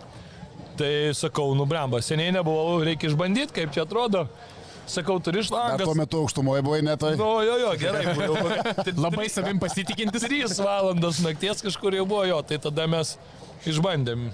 Tai 0.81 0.91
sakau, 1.15 1.53
nu 1.55 1.69
bramba, 1.69 2.01
seniai 2.03 2.33
nebuvau, 2.35 2.81
reikia 2.83 3.13
išbandyti, 3.13 3.55
kaip 3.61 3.75
čia 3.77 3.85
atrodo. 3.85 4.25
Sakau, 4.87 5.19
turi 5.23 5.39
Ar 5.39 5.45
šlangas. 5.47 5.85
tuo 5.87 5.95
metu 5.95 6.19
aukštumoje 6.25 6.63
buvai 6.67 6.83
netoj? 6.83 7.15
Nu, 7.17 7.29
jo, 7.47 7.55
jo, 7.63 7.71
gerai. 7.79 8.03
kokia- 8.17 8.97
Labai 8.99 9.29
savim 9.31 9.61
pasitikintis. 9.63 10.23
3 10.27 10.59
valandos 10.65 11.21
nakties 11.23 11.63
kažkur 11.63 11.95
jau 11.95 12.07
buvo 12.07 12.25
jo, 12.27 12.41
tai 12.43 12.59
tada 12.59 12.87
mes 12.91 13.15
išbandėm. 13.67 14.31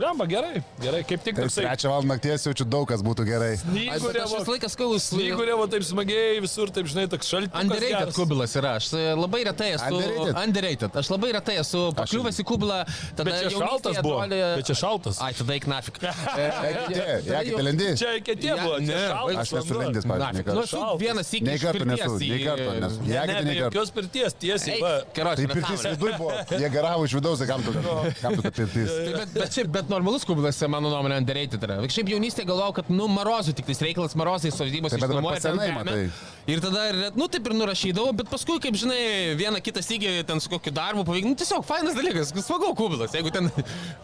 Jamba, 0.00 0.24
gerai, 0.30 0.62
gerai, 0.80 1.02
kaip 1.04 1.20
tik 1.24 1.36
Taip, 1.36 1.44
toksai. 1.44 1.64
trečią 1.66 1.90
valandą 1.92 2.08
nakties 2.14 2.44
jaučiu 2.46 2.64
daug 2.64 2.86
kas 2.88 3.02
būtų 3.04 3.24
gerai. 3.28 3.50
Aš 3.54 3.60
aš 3.60 4.00
Snyguriavo, 4.00 4.38
visą 4.40 4.52
laiką 4.54 4.68
skaus. 4.72 5.08
snyguriavo 5.12 5.66
taip 5.70 5.84
smagiai, 5.84 6.38
visur 6.40 6.70
taip, 6.72 6.86
žinai, 6.88 7.04
toks 7.12 7.28
šaltis. 7.28 7.52
Underrated 7.60 8.14
kubilas 8.16 8.54
yra. 8.56 8.72
Aš 8.80 8.88
e, 8.96 9.02
labai 9.18 9.42
retai 9.44 9.68
esu. 9.76 9.90
Underrated? 9.90 10.34
Underrated. 10.44 10.96
Aš 11.02 11.10
labai 11.12 11.32
retai 11.36 11.56
esu 11.60 11.82
pakliuvęs 11.98 12.40
į 12.40 12.46
kubilą. 12.48 12.78
Tada 13.18 13.28
Bet 13.28 13.42
čia 13.44 13.50
šaltas 13.58 14.00
buvo. 14.00 14.16
atrodė- 14.22 14.56
Bet 14.56 14.70
čia 14.70 14.76
šaltas. 14.80 15.20
Ai, 15.20 15.32
tada 15.36 15.52
eik 15.58 15.66
nafik. 15.68 16.00
Jekite 16.00 17.62
lendi? 17.62 17.90
Čia 18.00 18.16
ketė 18.24 18.56
buvo, 18.56 18.78
Ne. 18.80 19.00
Aš 19.40 19.52
nesu 19.52 19.74
Na, 19.80 19.92
pavyzdžiui, 19.92 20.54
nu, 20.54 20.62
esu 20.64 20.80
vienas 21.00 21.28
iki 21.32 21.44
Nei 21.44 21.58
karto 21.58 21.84
nesu, 21.84 22.18
nei 22.18 22.40
karto 22.44 22.72
nesu. 22.80 23.00
Ne, 23.04 23.14
Jekite 23.14 23.34
ne, 23.34 23.42
nei 23.44 23.58
karto. 23.60 23.70
jokios 23.70 23.90
pirties, 23.94 24.34
tiesiai. 24.40 24.80
Tai 25.14 25.46
pirtis 25.46 25.84
viduj 25.86 26.12
buvo. 26.18 26.32
Jie 26.50 26.68
garavo 26.72 27.04
iš 27.04 27.14
vidaus, 27.18 27.38
tai 27.42 27.46
kam 27.50 27.62
tu, 27.62 27.72
kam 28.22 28.36
tu 28.36 28.42
ta 28.42 28.50
pirtis? 28.50 28.90
Tai 28.90 29.12
bet, 29.20 29.32
bet, 29.36 29.54
šiaip, 29.56 29.70
bet 29.76 29.89
normalus 29.90 30.24
kubilas, 30.28 30.58
mano 30.70 30.88
nuomonė, 30.92 31.18
underrated 31.20 31.62
yra. 31.66 31.76
Šiaip 31.90 32.08
jaunystėje 32.14 32.46
galvojau, 32.48 32.74
kad, 32.80 32.90
nu, 32.94 33.08
marozų 33.10 33.54
tik 33.58 33.66
tais 33.68 33.80
reikalas, 33.84 34.14
marozai 34.18 34.52
sovydybos 34.54 34.94
Tai 34.94 35.00
išnuomoja 35.02 35.40
ten 35.44 35.58
žemę. 35.60 35.74
matai. 35.80 36.04
Ir 36.50 36.62
tada, 36.64 36.84
ir- 36.92 37.12
nu, 37.18 37.28
taip 37.28 37.46
ir 37.50 37.54
nurašydavau, 37.58 38.14
bet 38.22 38.30
paskui, 38.32 38.56
kaip 38.62 38.74
žinai, 38.80 39.00
vieną 39.38 39.60
kitą 39.66 39.82
sygį 39.84 40.14
ten 40.30 40.40
su 40.40 40.48
kokiu 40.54 40.72
darbu 40.74 41.04
pavyko, 41.04 41.28
nu, 41.34 41.36
tiesiog 41.42 41.66
fainas 41.68 41.94
dalykas, 41.98 42.32
smagu 42.46 42.72
kubilas, 42.78 43.12
jeigu 43.14 43.30
ten 43.34 43.50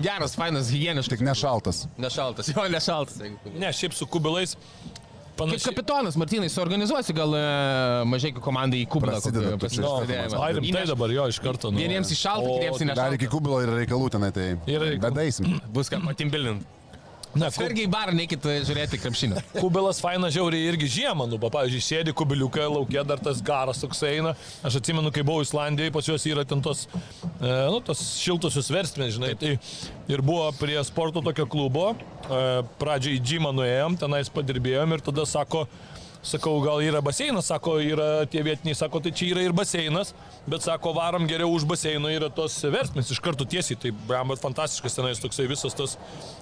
geras, 0.02 0.36
fainas, 0.36 0.68
hygieniškas, 0.74 1.16
Tik 1.16 1.24
nešaltas. 1.26 1.86
nešaltas, 1.98 2.52
jo, 2.52 2.66
nešaltas. 2.68 3.16
jeigu. 3.22 3.56
Ne, 3.58 3.72
šiaip 3.72 3.94
su 3.94 4.06
kubilais. 4.06 4.56
Kaip 5.36 5.50
Panašiai. 5.50 5.74
kapitonas, 5.74 6.16
Martinai, 6.16 6.48
suorganizuosi 6.48 7.12
gal 7.12 7.34
e, 7.36 7.40
mažai 8.08 8.30
komandai 8.32 8.78
į 8.80 8.86
kubilą. 8.88 9.12
Prasideda 9.18 9.50
kokį 9.52 9.60
toks 9.60 9.76
pasižadėjimą. 9.76 10.38
Ai, 10.40 10.52
rimtai 10.56 10.70
Įneš- 10.72 10.88
dabar 10.94 11.12
jo 11.12 11.26
iš 11.28 11.38
karto. 11.44 11.70
Nu. 11.70 11.78
Vieniems 11.82 12.08
O, 12.48 12.56
kitiems 12.56 12.80
į 12.80 12.94
Dar 12.96 13.12
iki 13.18 13.28
kubilo 13.28 13.60
yra 13.60 13.76
reikalų 13.76 14.08
tenai, 14.16 14.32
tai 14.32 14.46
reikalų. 14.56 15.00
bedaisim. 15.04 15.60
Bus 15.76 15.90
ką 15.92 16.00
patimbilint. 16.06 16.64
Ne, 17.36 17.50
ku- 17.52 17.60
Sergiai 17.60 17.88
barą 17.92 18.14
neikit 18.16 18.44
žiūrėti 18.66 18.98
krepšinio. 19.02 19.42
Kubilas 19.62 20.00
faina 20.02 20.30
žiauriai 20.32 20.70
irgi 20.72 20.88
žiemą, 20.98 21.26
nu, 21.30 21.38
pa, 21.42 21.50
pavyzdžiui, 21.58 21.82
sėdi 21.84 22.14
kubiliukai, 22.16 22.64
laukia 22.72 23.04
dar 23.06 23.20
tas 23.22 23.42
garas 23.44 23.82
toks 23.82 24.00
eina. 24.08 24.32
Aš 24.66 24.78
atsimenu, 24.80 25.12
kai 25.14 25.24
buvau 25.26 25.44
Islandijoje, 25.44 25.92
pas 25.94 26.08
juos 26.08 26.24
yra 26.30 26.46
ten 26.48 26.62
tos, 26.64 26.86
e, 27.36 27.50
nu, 27.70 27.80
tos 27.84 28.02
šiltusios 28.22 28.70
versmės, 28.72 29.14
žinai. 29.18 29.34
Tai 29.40 29.54
ir 30.12 30.22
buvo 30.24 30.48
prie 30.58 30.78
sporto 30.88 31.22
tokio 31.24 31.46
klubo, 31.50 31.90
e, 32.26 32.40
pradžiai 32.80 33.18
į 33.20 33.24
džimą 33.26 33.52
nuėjom, 33.60 33.98
tenais 34.00 34.32
padirbėjom 34.32 34.96
ir 34.96 35.04
tada 35.10 35.26
sako, 35.28 35.66
Sakau, 36.26 36.56
gal 36.58 36.80
yra 36.82 36.98
baseinas, 37.04 37.46
sako, 37.46 37.76
yra 37.86 38.24
tie 38.26 38.40
vietiniai, 38.42 38.74
sako, 38.74 38.98
tai 39.04 39.12
čia 39.14 39.28
yra 39.30 39.44
ir 39.46 39.52
baseinas, 39.54 40.08
bet 40.50 40.64
sako, 40.64 40.90
varom 40.96 41.28
geriau 41.30 41.52
už 41.54 41.62
baseino 41.70 42.10
yra 42.10 42.26
tos 42.34 42.56
versmės 42.66 43.12
iš 43.14 43.20
karto 43.22 43.46
tiesiai, 43.46 43.78
tai 43.78 43.92
bram, 44.08 44.32
bet 44.32 44.42
fantastiškas 44.42 44.98
tenais 44.98 45.22
toksai 45.22 45.46
visas 45.46 45.78
tas 45.78 45.94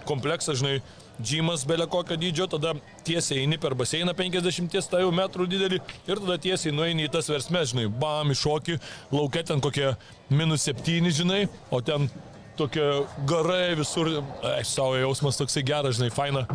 kompleksas, 0.08 0.62
žinai, 0.62 0.78
džimas 1.20 1.66
belė 1.68 1.84
kokio 1.92 2.16
dydžio, 2.16 2.48
tada 2.56 2.72
tiesiai 3.04 3.44
eini 3.44 3.60
per 3.60 3.76
baseiną 3.76 4.16
50 4.16 4.88
tai 4.88 5.04
jau 5.04 5.12
metrų 5.12 5.50
didelį 5.52 5.82
ir 5.84 6.22
tada 6.24 6.40
tiesiai 6.48 6.72
nueini 6.72 7.04
į 7.04 7.12
tas 7.18 7.28
versmės, 7.28 7.74
žinai, 7.74 7.84
bam, 7.92 8.32
iššoki, 8.32 8.80
laukia 9.12 9.44
ten 9.52 9.60
kokie 9.60 9.92
minus 10.32 10.64
7, 10.64 11.12
žinai, 11.12 11.44
o 11.68 11.84
ten 11.84 12.08
tokie 12.56 12.88
garai 13.28 13.74
visur, 13.76 14.14
ai, 14.40 14.62
savo 14.64 14.96
jausmas 14.96 15.36
toksai 15.44 15.66
geras, 15.66 16.00
žinai, 16.00 16.08
faina. 16.14 16.48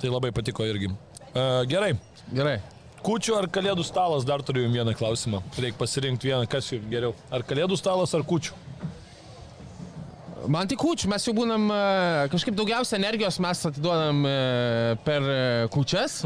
Tai 0.00 0.12
labai 0.12 0.36
patiko 0.36 0.68
irgi. 0.68 0.92
Uh, 1.30 1.62
gerai, 1.70 1.92
Gerai. 2.30 2.60
Kučių 3.02 3.34
ar 3.40 3.46
kalėdų 3.50 3.82
stalas, 3.82 4.26
dar 4.28 4.42
turiu 4.44 4.66
jums 4.66 4.76
vieną 4.76 4.92
klausimą. 4.94 5.40
Reikia 5.58 5.78
pasirinkti 5.80 6.28
vieną, 6.30 6.46
kas 6.50 6.68
jums 6.70 6.86
geriau. 6.92 7.14
Ar 7.32 7.42
kalėdų 7.48 7.78
stalas, 7.80 8.12
ar 8.14 8.22
kučių? 8.28 8.54
Man 10.50 10.68
tik 10.70 10.78
kūčių, 10.80 11.08
mes 11.10 11.26
jau 11.26 11.34
būnam 11.36 11.66
e, 11.74 11.80
kažkaip 12.32 12.54
daugiausia 12.56 12.96
energijos 12.96 13.36
mes 13.42 13.60
atiduodam 13.68 14.22
e, 14.28 14.34
per 15.04 15.26
e, 15.26 15.40
kūčias. 15.74 16.20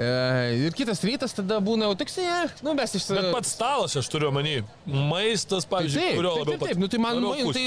Mhm. 0.00 0.64
Ir 0.64 0.76
kitas 0.76 1.02
rytas 1.04 1.34
tada 1.36 1.58
būna 1.60 1.90
jau 1.90 1.96
toksai, 2.00 2.24
e, 2.24 2.48
nu 2.64 2.72
mes 2.78 2.94
iš... 2.96 3.06
Bet 3.12 3.28
pats 3.34 3.52
stalas, 3.52 3.96
aš 4.00 4.08
turiu 4.12 4.30
omeny. 4.30 4.62
Maistas, 4.86 5.66
pavyzdžiui, 5.68 6.00
Taip, 6.00 6.16
kurio 6.16 6.32
taip, 6.32 6.40
labiau 6.40 6.56
taip, 6.56 6.68
taip, 6.70 6.80
nu 6.80 6.88
tai 6.88 7.00
man, 7.04 7.20
nu, 7.20 7.34
tai 7.52 7.66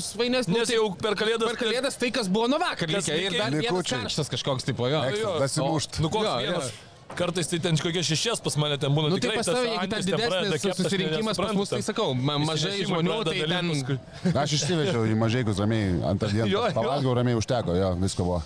svainesnis. 0.00 0.56
Nes 0.56 0.72
jau 0.72 0.88
per 0.96 1.18
kalėdas... 1.20 1.52
Per 1.52 1.60
kalėdas 1.66 2.00
tai, 2.00 2.10
kas 2.16 2.32
buvo 2.32 2.48
nuo 2.48 2.60
vakar 2.62 2.88
likę. 2.90 3.20
Ir 3.26 3.36
dar 3.36 3.52
vienas 3.52 3.92
karštas 3.92 4.32
kažkoks 4.32 4.68
tipo, 4.70 4.88
jo. 4.88 5.04
Dasimušt. 5.42 6.00
Nu 6.00 6.12
koks 6.12 6.24
Jo, 6.26 6.36
vienas. 6.46 6.72
jo. 6.72 6.92
Kartais 7.16 7.48
tai 7.48 7.60
ten 7.62 7.76
kokie 7.78 8.02
šešies 8.04 8.40
pas 8.44 8.56
mane 8.60 8.76
ten 8.82 8.92
būna. 8.92 9.08
Nu 9.12 9.16
tai 9.16 9.28
tikrai 9.28 9.38
pas 9.38 9.46
tas 9.46 9.54
tave, 9.54 9.68
jeigu 9.70 9.90
ten 9.92 10.02
didesnis 10.08 10.64
aš 10.66 10.80
susirinkimas 10.80 11.38
pas 11.38 11.52
mus, 11.56 11.70
tai 11.70 11.78
sakau, 11.86 12.10
ma 12.18 12.34
mažai 12.42 12.80
žmonių, 12.82 13.20
tai 13.28 13.36
ten... 13.46 14.34
Aš 14.42 14.56
išsivežiau 14.58 15.06
į 15.06 15.14
mažaikus 15.20 15.60
ramiai 15.62 15.94
ant 16.10 16.20
tą 16.20 16.32
dieną. 16.34 16.66
Pavalgiau 16.76 17.14
ramiai 17.16 17.38
užteko, 17.38 17.76
jo, 17.78 17.92
visko 18.02 18.26
buvo. 18.26 18.42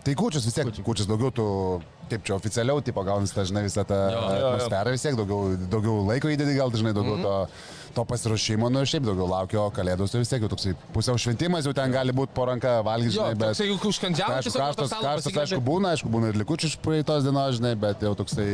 Tai 0.00 0.14
kučias 0.16 0.48
vis 0.48 0.56
tiek, 0.56 0.72
kučias 0.82 1.06
daugiau 1.10 1.28
tu, 1.36 1.46
kaip 2.10 2.24
čia 2.26 2.36
oficialiau, 2.36 2.80
tipo 2.84 3.02
gaunasi 3.06 3.34
ta, 3.36 3.44
žinai, 3.48 3.64
visą 3.68 3.84
tą 3.88 3.98
atmosferą 4.14 4.94
vis 4.96 5.04
tiek, 5.06 5.18
daugiau, 5.18 5.54
daugiau 5.72 6.00
laiko 6.08 6.32
įdedi, 6.32 6.56
gal 6.58 6.72
dažnai 6.74 6.92
daugiau 6.96 7.16
Mhm. 7.20 7.26
to, 7.26 7.36
to 7.94 8.04
pasiruošimo, 8.06 8.68
nu 8.70 8.84
šiaip 8.86 9.02
daugiau 9.08 9.26
laukia, 9.30 9.60
o 9.64 9.70
kalėdos 9.74 10.12
tai 10.14 10.20
vis 10.22 10.30
tiek 10.30 10.42
jau 10.44 10.50
toksai 10.52 10.74
pusiau 10.94 11.18
šventimas, 11.18 11.66
jau 11.66 11.74
ten 11.74 11.90
gali 11.94 12.14
būti 12.14 12.34
po 12.36 12.44
ranka 12.50 12.76
valgyti, 12.86 13.16
žinai, 13.18 13.34
bet... 13.34 13.48
toksai 13.50 13.66
jeigu 13.66 13.90
užkandžiavo, 13.94 14.36
Aišku, 14.38 14.54
karštas, 14.60 14.94
karštas, 15.02 15.38
aišku, 15.44 15.62
būna, 15.66 15.94
aišku, 15.96 16.10
būna 16.12 16.30
ir 16.30 16.38
likučių 16.44 16.70
iš 16.70 16.76
praeitos 16.84 17.26
dienos, 17.26 17.58
žinai, 17.58 17.74
bet 17.82 18.02
jau 18.06 18.14
toksai 18.18 18.50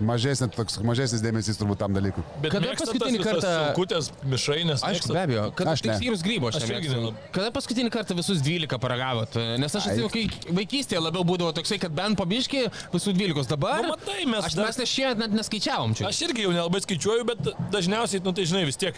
mažesnis, 0.00 0.50
toks 0.56 0.78
mažesnis 0.84 1.22
dėmesys 1.24 1.58
turbūt 1.60 1.78
tam 1.80 1.94
dalykui. 1.96 2.22
Bet 2.42 2.52
Kada 2.52 2.72
paskutinį 2.76 3.20
kartą- 3.24 3.52
Šilkutės, 3.56 4.10
mišrainės. 4.24 4.84
Aišku, 4.86 5.12
be 5.12 5.22
abejo, 5.22 5.44
kad 5.56 5.66
Aš 5.68 5.72
aš 5.72 5.82
tik 5.82 5.90
ne. 5.90 5.96
skyrus 6.00 6.22
grybo 6.26 6.48
aš 6.50 6.58
irgi 6.66 6.88
nelabai. 6.92 7.14
Kada 7.32 7.50
paskutinį 7.56 7.90
kartą 7.94 8.16
visus 8.18 8.42
12 8.42 8.78
paragavot? 8.82 9.38
Nes 9.58 9.74
aš 9.74 9.86
atsimenu, 9.92 10.10
kai 10.12 10.26
vaikystėje 10.60 11.00
labiau 11.02 11.24
būdavo 11.24 11.52
toksai, 11.56 11.78
kad 11.80 11.92
bent 11.96 12.18
pabiški 12.18 12.66
visų 12.92 13.14
12. 13.16 13.48
Dabar... 13.48 13.82
Nu, 13.82 13.94
matai, 13.96 14.24
mes 14.26 14.44
Aš 14.44 14.54
dar- 14.58 14.66
mes 14.66 14.78
ne 14.78 14.84
šiemet 14.84 15.18
net 15.18 15.30
neskaičiavom 15.40 15.94
čia. 15.96 16.08
Aš 16.08 16.22
irgi 16.28 16.42
jau 16.46 16.52
nelabai 16.52 16.80
skaičiuoju, 16.84 17.24
bet 17.26 17.38
dažniausiai, 17.72 18.22
nu 18.24 18.32
tai 18.32 18.44
žinai, 18.44 18.64
vis 18.68 18.76
tiek 18.76 18.94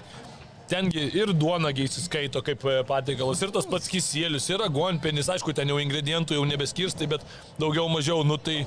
tengi 0.71 1.05
ir 1.17 1.33
duonagi 1.37 1.87
įsiskaito 1.89 2.43
kaip 2.47 2.65
e, 2.69 2.79
patiekalas, 2.89 3.43
ir 3.47 3.53
tas 3.55 3.69
pats 3.69 3.89
kisėlius, 3.93 4.49
ir 4.53 4.65
agonpenis, 4.67 5.31
aišku, 5.35 5.55
ten 5.57 5.71
jau 5.73 5.79
ingredientų 5.83 6.37
jau 6.39 6.45
nebeskirstai, 6.49 7.09
bet 7.11 7.25
daugiau 7.61 7.89
mažiau, 7.93 8.25
nu 8.27 8.37
tai 8.39 8.63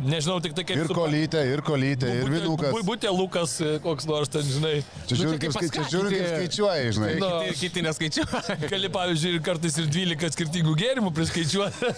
nežinau, 0.00 0.38
tik 0.40 0.54
tai 0.56 0.64
kaip... 0.64 0.78
Ir 0.80 0.88
su- 0.88 0.94
kolytė, 0.96 1.42
ir 1.52 1.60
kolytė, 1.66 2.08
ir 2.22 2.30
vinukas. 2.32 2.72
Bubutė 2.72 3.10
Lukas, 3.12 3.56
e, 3.60 3.74
koks 3.84 4.06
nors 4.08 4.30
ten, 4.32 4.44
žinai. 4.48 4.74
Čia 5.10 5.16
Nu, 5.16 5.20
žiūri, 5.20 5.36
čia 5.36 5.40
kaip, 5.42 5.56
kaip 5.56 5.66
skai- 5.66 5.72
čia 5.74 5.88
žiūri, 5.92 6.12
kaip 6.14 6.30
skaičiuoji, 6.30 6.92
žinai. 6.96 7.10
Nu, 7.20 7.28
Kiti, 7.50 7.58
kiti 7.66 7.82
neskaičiuoja. 7.84 8.56
Gali, 8.72 8.90
pavyzdžiui, 8.94 9.32
ir 9.36 9.42
kartais 9.44 9.76
ir 9.82 9.90
12 9.92 10.36
skirtingų 10.38 10.76
gėrimų 10.80 11.12
priskaičiuoti. 11.18 11.90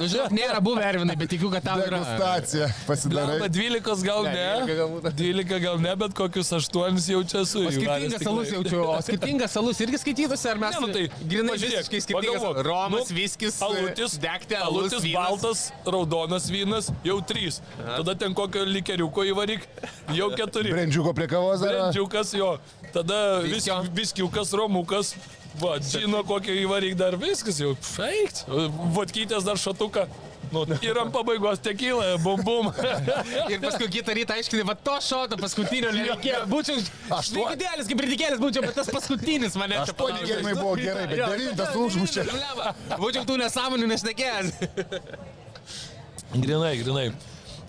Nu, 0.00 0.08
žinok, 0.14 0.32
nėra 0.38 0.62
buvę 0.64 0.86
Ervinai, 0.88 1.16
bet 1.20 1.32
tikiu, 1.34 1.50
kad 1.52 1.66
tau 1.68 1.82
yra. 1.84 2.00
Degustacija 2.00 2.70
pasidarai. 2.88 3.36
Bet 3.44 3.52
12 3.58 4.06
gal 4.08 4.24
Ne, 4.24 4.32
ne. 4.32 4.48
12 4.64 4.80
galbūt. 4.80 5.10
12 5.20 5.60
gal 5.66 5.80
ne, 5.84 5.94
bet 6.00 6.16
kokius 6.16 6.52
8 6.56 7.00
jau 7.12 7.20
čia 7.28 7.44
esu. 7.44 7.66
Skirtingas 7.76 8.24
salus 8.24 8.54
jaučiu, 8.56 8.80
o 8.98 9.02
skirtingas 9.04 9.54
salus 9.56 9.80
irgi 9.84 10.00
skaitytųsi, 10.02 10.48
ar 10.50 10.60
mes 10.62 10.76
Ne, 10.76 10.80
nu 10.86 10.92
tai 10.94 11.04
grinai 11.30 11.56
visiškai 11.58 12.00
skirtingas. 12.04 12.40
pagalvok, 12.42 12.60
Romas, 12.66 13.10
nu, 13.10 13.16
viskis, 13.16 13.58
alutis, 13.62 14.16
degti, 14.22 14.56
alutis, 14.58 14.98
alutis, 14.98 15.14
baltas, 15.14 15.64
raudonas 15.86 16.48
vynas, 16.50 16.90
jau 17.06 17.18
3. 17.32 17.60
Tada 17.80 18.14
ten 18.14 18.34
kokio 18.34 18.64
likeriuko 18.68 19.26
įvaryk, 19.32 19.66
jau 20.16 20.30
4. 20.36 20.72
Brendžiuko 20.74 21.14
prie 21.16 21.28
kavos 21.30 21.60
dar. 21.64 21.76
Brendžiukas 21.76 22.34
jo, 22.38 22.54
tada 22.94 23.20
vis, 23.46 23.68
viskiukas, 23.96 24.52
romukas, 24.56 25.14
va, 25.60 25.76
žino 25.82 26.22
kokio 26.26 26.54
įvaryk 26.64 26.96
dar 26.98 27.16
viskas 27.20 27.60
jau. 27.62 27.74
Feikt. 27.94 28.44
Vodkytės 28.96 29.46
dar 29.46 29.58
šatuką. 29.60 30.06
Nu, 30.50 30.64
ir 30.82 30.98
ant 30.98 31.12
pabaigos 31.14 31.60
tekylą, 31.62 32.16
bum 32.24 32.42
bum. 32.46 32.70
Ir 33.52 33.60
paskui 33.62 33.86
kitą 33.92 34.14
rytą 34.18 34.36
aiškinai, 34.38 34.64
va 34.66 34.74
to 34.74 34.96
šoto 35.06 35.38
paskutinio 35.40 35.92
nereikėjo. 35.94 36.42
Būčiau 36.50 36.80
žvaigždėlis, 36.82 37.90
kaip 37.90 38.02
ir 38.02 38.10
tikėlis 38.14 38.42
būčiau, 38.42 38.64
bet 38.66 38.74
tas 38.80 38.90
paskutinis 38.90 39.58
mane 39.60 39.78
čia 39.78 39.94
Aštuoni 39.94 40.26
gėrimai 40.26 40.54
buvo 40.58 40.74
gerai, 40.80 41.06
bet 41.10 41.22
devintas 41.22 41.76
užmušė. 41.78 42.26
Būčiau 42.98 43.26
tų 43.28 43.38
nesąmonių 43.44 43.90
nešnekėjęs. 43.94 44.54
Grinai, 46.34 46.74
grinai. 46.82 47.06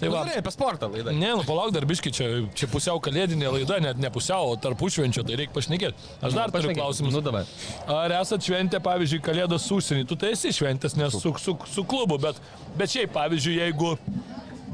Tai 0.01 0.09
va, 0.09 0.23
Gerai, 0.25 0.39
apie 0.41 0.51
sportą 0.53 0.89
laida. 0.89 1.13
Ne, 1.13 1.29
nu 1.37 1.45
palauk 1.45 1.69
dar 1.75 1.85
biški, 1.85 2.09
čia, 2.15 2.27
čia 2.57 2.69
pusiau 2.71 2.97
kalėdinė 3.03 3.51
laida, 3.53 3.77
net 3.83 4.01
ne 4.01 4.09
pusiau, 4.13 4.49
o 4.49 4.57
tarp 4.57 4.81
švenčio, 4.81 5.21
tai 5.27 5.37
reikia 5.37 5.53
pašnekėti. 5.53 6.09
Aš 6.25 6.37
dar 6.39 6.53
turiu 6.53 6.73
klausimus. 6.73 7.13
Nu, 7.13 7.21
davai. 7.21 7.43
Ar 7.85 8.15
esat 8.17 8.41
šventę, 8.47 8.81
pavyzdžiui, 8.81 9.21
kalėdos 9.29 9.69
užsienį? 9.77 10.07
Tu 10.09 10.17
tai 10.17 10.33
esi 10.33 10.55
šventęs, 10.57 10.97
nes 10.97 11.21
su, 11.21 11.35
su, 11.37 11.55
su 11.69 11.85
klubu, 11.85 12.17
bet, 12.23 12.41
bet 12.79 12.95
šiaip, 12.95 13.13
pavyzdžiui, 13.13 13.59
jeigu 13.61 13.93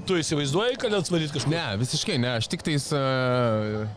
tu 0.08 0.16
įsivaizduoji 0.22 0.80
kalėdas 0.80 1.12
varyti 1.12 1.36
kažkur. 1.36 1.52
Ne, 1.52 1.66
visiškai 1.84 2.20
ne, 2.24 2.38
aš 2.40 2.52
tik 2.56 2.64
tais... 2.68 2.92
Uh... 2.96 3.88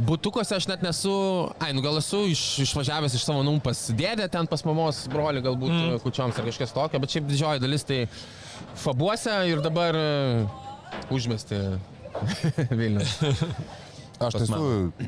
Butukose 0.00 0.54
aš 0.54 0.68
net 0.70 0.84
nesu, 0.86 1.12
ai, 1.60 1.72
nu 1.76 1.82
gal 1.84 1.98
esu 1.98 2.22
iš, 2.30 2.40
išvažiavęs 2.62 3.16
iš 3.18 3.24
savo 3.26 3.42
namų 3.44 3.58
pas 3.64 3.82
dėdę, 3.98 4.28
ten 4.32 4.46
pas 4.48 4.62
mamos 4.64 5.02
brolį 5.10 5.42
galbūt 5.44 5.74
mm. 5.74 5.96
kučioms 6.04 6.38
ar 6.38 6.46
kažkas 6.46 6.72
tokio, 6.72 7.00
bet 7.02 7.12
šiaip 7.12 7.26
didžioji 7.28 7.60
dalis 7.60 7.84
tai 7.88 8.04
fabuose 8.80 9.34
ir 9.50 9.62
dabar 9.64 9.96
uh, 9.98 11.12
užmesti 11.14 11.60
Vilnius. 12.78 13.18
Aš 14.20 14.34
tai 14.36 14.42
esu 14.44 14.64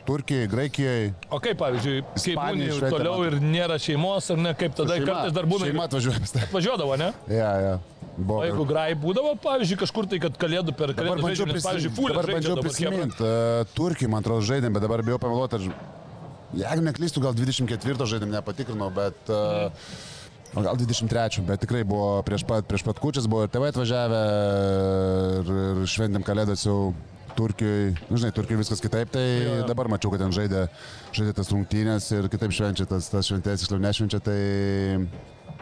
Turkijai, 0.08 0.46
Graikijai. 0.48 1.08
O 1.28 1.36
kaip, 1.42 1.58
pavyzdžiui, 1.60 1.98
kaip 2.16 2.38
būni 2.38 2.68
toliau 2.80 3.26
ir 3.28 3.36
nėra 3.44 3.76
šeimos, 3.82 4.30
ar 4.32 4.38
ne, 4.40 4.52
kaip 4.56 4.72
tada 4.78 4.96
kartais 5.04 5.34
dar 5.36 5.48
būna. 5.50 5.68
Šeima 5.68 5.84
atvažiuoja. 5.84 6.22
pas 6.24 6.32
tave. 6.32 6.48
Važiuodavo, 6.54 6.96
ne? 7.00 7.10
Ja, 7.28 7.50
ja. 7.60 7.74
Buvo. 8.16 8.38
O 8.40 8.46
jeigu 8.46 8.64
grai 8.68 8.86
būdavo, 9.02 9.34
pavyzdžiui, 9.44 9.78
kažkur 9.82 10.08
tai, 10.08 10.20
kad 10.20 10.36
kalėdų 10.40 10.72
per 10.76 10.94
Dabar 10.94 11.20
kalėdų 11.20 11.26
bandžiau 11.26 11.48
nes, 11.48 11.64
pavyzdžiui, 11.64 11.92
prisiminti. 11.92 12.16
Dabar 12.16 12.32
bandžiau 12.32 12.56
dabar 12.56 12.68
prisiminti. 12.70 13.28
Uh, 13.28 13.74
Turkijai, 13.76 14.12
man 14.12 14.24
atrodo, 14.24 14.46
žaidėm, 14.48 14.76
bet 14.76 14.84
dabar 14.84 15.04
bijau 15.04 15.20
pameluoti. 15.20 15.60
Aš... 15.60 15.68
Jeigu 16.62 16.84
neklystu, 16.88 17.24
gal 17.24 17.36
24 17.36 18.08
žaidėm, 18.14 18.32
nepatikrinau, 18.32 18.88
bet... 18.96 19.32
Uh, 19.32 19.92
O 20.52 20.60
gal 20.60 20.76
23, 20.76 21.40
bet 21.48 21.62
tikrai 21.64 21.80
buvo 21.88 22.20
prieš 22.26 22.42
pat, 22.44 22.66
prieš 22.68 22.84
pat 22.84 22.98
kučias, 23.00 23.24
buvo 23.30 23.46
ir 23.46 23.52
tėvai 23.52 23.70
atvažiavę 23.72 24.20
ir, 25.38 25.52
ir 25.62 25.80
šventėm 25.88 26.26
kalėdas 26.26 26.66
jau 26.66 26.92
Turkijoje, 27.32 27.94
nu, 28.10 28.18
žinai, 28.20 28.34
Turkijoje 28.36 28.60
viskas 28.60 28.82
kitaip, 28.84 29.08
tai 29.14 29.22
jo, 29.24 29.54
jo. 29.62 29.68
dabar 29.70 29.88
mačiau, 29.88 30.12
kad 30.12 30.20
ten 30.20 30.34
žaidė, 30.36 30.66
žaidė 31.16 31.32
tas 31.38 31.48
rungtynės 31.54 32.10
ir 32.12 32.28
kitaip 32.32 32.52
švenčia 32.52 32.84
tas, 32.90 33.08
tas 33.08 33.30
šventės, 33.30 33.64
tiksliau 33.64 33.80
nešvenčia, 33.80 34.20
tai, 34.20 34.36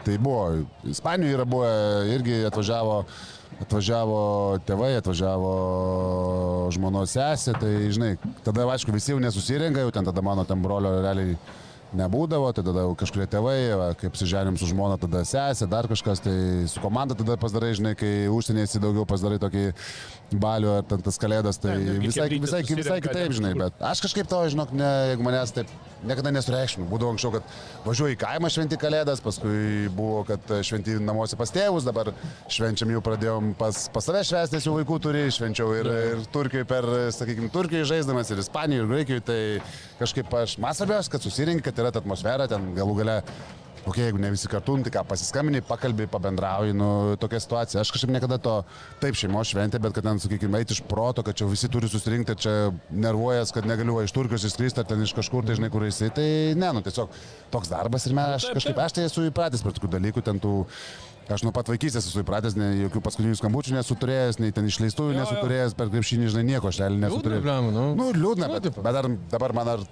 tai 0.03 0.17
buvo. 0.19 0.65
Ispanijoje 0.91 1.37
yra 1.39 1.47
buvę, 1.47 1.71
irgi 2.11 2.41
atvažiavo, 2.49 2.99
atvažiavo 3.63 4.21
tėvai, 4.67 4.91
atvažiavo 4.99 5.55
žmonos 6.75 7.15
sesė, 7.15 7.55
tai 7.63 7.73
žinai, 7.95 8.17
tada 8.43 8.67
aišku 8.75 8.91
visi 8.91 9.15
jau 9.15 9.23
nesusirenka, 9.23 9.87
jau 9.87 9.95
ten 9.95 10.11
tada 10.11 10.25
mano 10.25 10.43
ten 10.49 10.59
brolio 10.59 10.97
realiai 10.99 11.39
nebūdavo, 11.97 12.51
tai 12.55 12.63
tada 12.65 12.85
kažkurie 12.99 13.27
tėvai, 13.31 13.57
va, 13.79 13.87
kaip 13.99 14.15
siženėm 14.19 14.57
su 14.59 14.69
žmona, 14.69 14.97
tada 15.01 15.23
sesė, 15.27 15.67
dar 15.71 15.89
kažkas, 15.91 16.23
tai 16.23 16.35
su 16.71 16.83
komanda 16.83 17.17
tada 17.17 17.37
pasidarai, 17.41 17.73
žinai, 17.77 17.95
kai 17.99 18.13
užsienyje 18.31 18.69
esi 18.69 18.83
daugiau 18.83 19.07
pasidarai 19.09 19.41
tokį 19.43 19.65
balių 20.39 20.75
ar 20.77 20.85
ten 20.87 21.01
tas 21.03 21.17
kalėdas, 21.21 21.59
tai 21.61 21.77
Ne, 21.81 21.97
visai, 22.03 22.27
visai, 22.41 22.61
visai 22.63 22.99
kitaip, 23.03 23.33
žinai, 23.35 23.53
bet 23.57 23.81
aš 23.91 24.03
kažkaip 24.05 24.29
to, 24.29 24.39
žinok, 24.53 24.73
ne, 24.77 24.89
jeigu 25.11 25.25
manęs 25.25 25.53
taip 25.55 25.71
niekada 26.07 26.31
nesureikšminu. 26.33 26.87
Būdavo 26.89 27.13
anksčiau, 27.13 27.33
kad 27.35 27.85
važiuoju 27.85 28.15
į 28.15 28.19
kaimą 28.21 28.49
šventi 28.53 28.79
kalėdas, 28.81 29.21
paskui 29.23 29.89
buvo, 29.95 30.23
kad 30.29 30.53
šventi 30.65 30.97
namuose 31.01 31.37
pas 31.39 31.53
tėvus, 31.53 31.85
dabar 31.87 32.13
švenčiam 32.51 32.93
jau 32.95 33.03
pradėjom 33.05 33.53
pas, 33.59 33.83
pas 33.93 34.09
save 34.09 34.23
švęsti, 34.27 34.57
nes 34.57 34.67
jau 34.67 34.75
vaikų 34.79 34.99
turi, 35.03 35.25
švenčiau 35.33 35.75
ir, 35.77 35.91
ir 36.15 36.25
Turkijoje 36.33 36.69
per, 36.69 36.89
sakykime, 37.17 37.51
Turkijoje 37.53 37.89
žaisdamas, 37.93 38.31
ir 38.33 38.41
Ispanijoje, 38.43 38.85
ir 38.85 38.93
Graikijoje, 38.95 39.25
tai 39.29 39.41
kažkaip 40.01 40.37
aš, 40.41 40.57
man 40.63 40.77
svarbiausia, 40.77 41.13
kad 41.13 41.25
susirinkti, 41.27 41.67
kad 41.69 41.83
yra 41.83 41.93
ta 41.93 42.01
atmosfera, 42.01 42.49
ten 42.51 42.71
galų 42.77 43.01
gale 43.03 43.21
Ok, 43.81 43.97
jeigu 43.97 44.19
ne 44.21 44.29
visi 44.29 44.45
kartu, 44.45 44.75
nu, 44.77 44.85
tai 44.85 44.91
ką, 44.93 45.01
pasiskambini, 45.09 45.63
pakalbė, 45.65 46.05
pabendrauji, 46.13 46.75
nu, 46.77 46.87
tokia 47.17 47.39
situacija. 47.41 47.81
Aš 47.81 47.89
kažkaip 47.95 48.11
niekada 48.13 48.37
to, 48.37 48.59
taip, 49.01 49.17
šeimos 49.17 49.49
šventė, 49.49 49.79
bet 49.81 49.95
kad 49.95 50.05
ten, 50.05 50.19
sakykime, 50.21 50.59
eiti 50.61 50.75
iš 50.77 50.83
proto, 50.85 51.23
kad 51.25 51.33
čia 51.39 51.47
visi 51.49 51.65
turi 51.71 51.89
susirinkti, 51.89 52.35
čia 52.45 52.53
nervuojas, 52.93 53.49
kad 53.55 53.65
negaliu 53.65 53.97
iš 54.05 54.13
Turkijos 54.13 54.45
išskristi 54.51 54.83
ar 54.83 54.89
ten 54.91 55.01
iš 55.01 55.15
kažkur, 55.17 55.47
tai 55.47 55.57
žinai, 55.57 55.71
kur 55.73 55.87
esi, 55.87 56.11
tai 56.13 56.27
ne, 56.61 56.69
nu, 56.77 56.83
tiesiog 56.85 57.09
toks 57.53 57.73
darbas 57.73 58.05
ir 58.05 58.13
mes, 58.19 58.35
aš 58.37 58.51
kažkaip, 58.53 58.83
aš 58.85 58.99
tai 58.99 59.07
esu 59.09 59.25
įpratęs 59.31 59.65
prie 59.65 59.73
tokių 59.79 59.95
dalykų, 59.97 60.27
ten 60.29 60.43
tų... 60.45 60.59
Aš 61.31 61.45
nuo 61.45 61.53
pat 61.55 61.69
vaikystės 61.71 62.09
esu 62.09 62.25
įpratęs, 62.25 62.57
ne, 62.59 62.65
jokių 62.81 62.99
paskutinių 63.05 63.37
skambučių 63.39 63.75
nesu 63.77 63.95
turėjęs, 63.95 64.39
nei 64.41 64.51
ten 64.51 64.65
išleistųjų 64.67 65.13
nesu 65.15 65.37
turėjęs, 65.39 65.75
per 65.79 65.87
krepšinį, 65.93 66.27
žinai, 66.33 66.43
nieko 66.49 66.67
aš 66.67 66.81
realiai 66.81 67.05
nesu 67.05 67.15
Liūdna 67.15 67.27
turėjęs. 67.29 67.45
problema, 67.45 67.71
nu. 67.71 67.85
Nu, 67.95 68.07
liūdna, 68.17 68.49
Nu, 68.51 68.57
bet, 68.57 68.67
bet 68.75 68.97
dar, 68.97 69.07
dabar 69.31 69.53
man 69.55 69.69
ar 69.77 69.85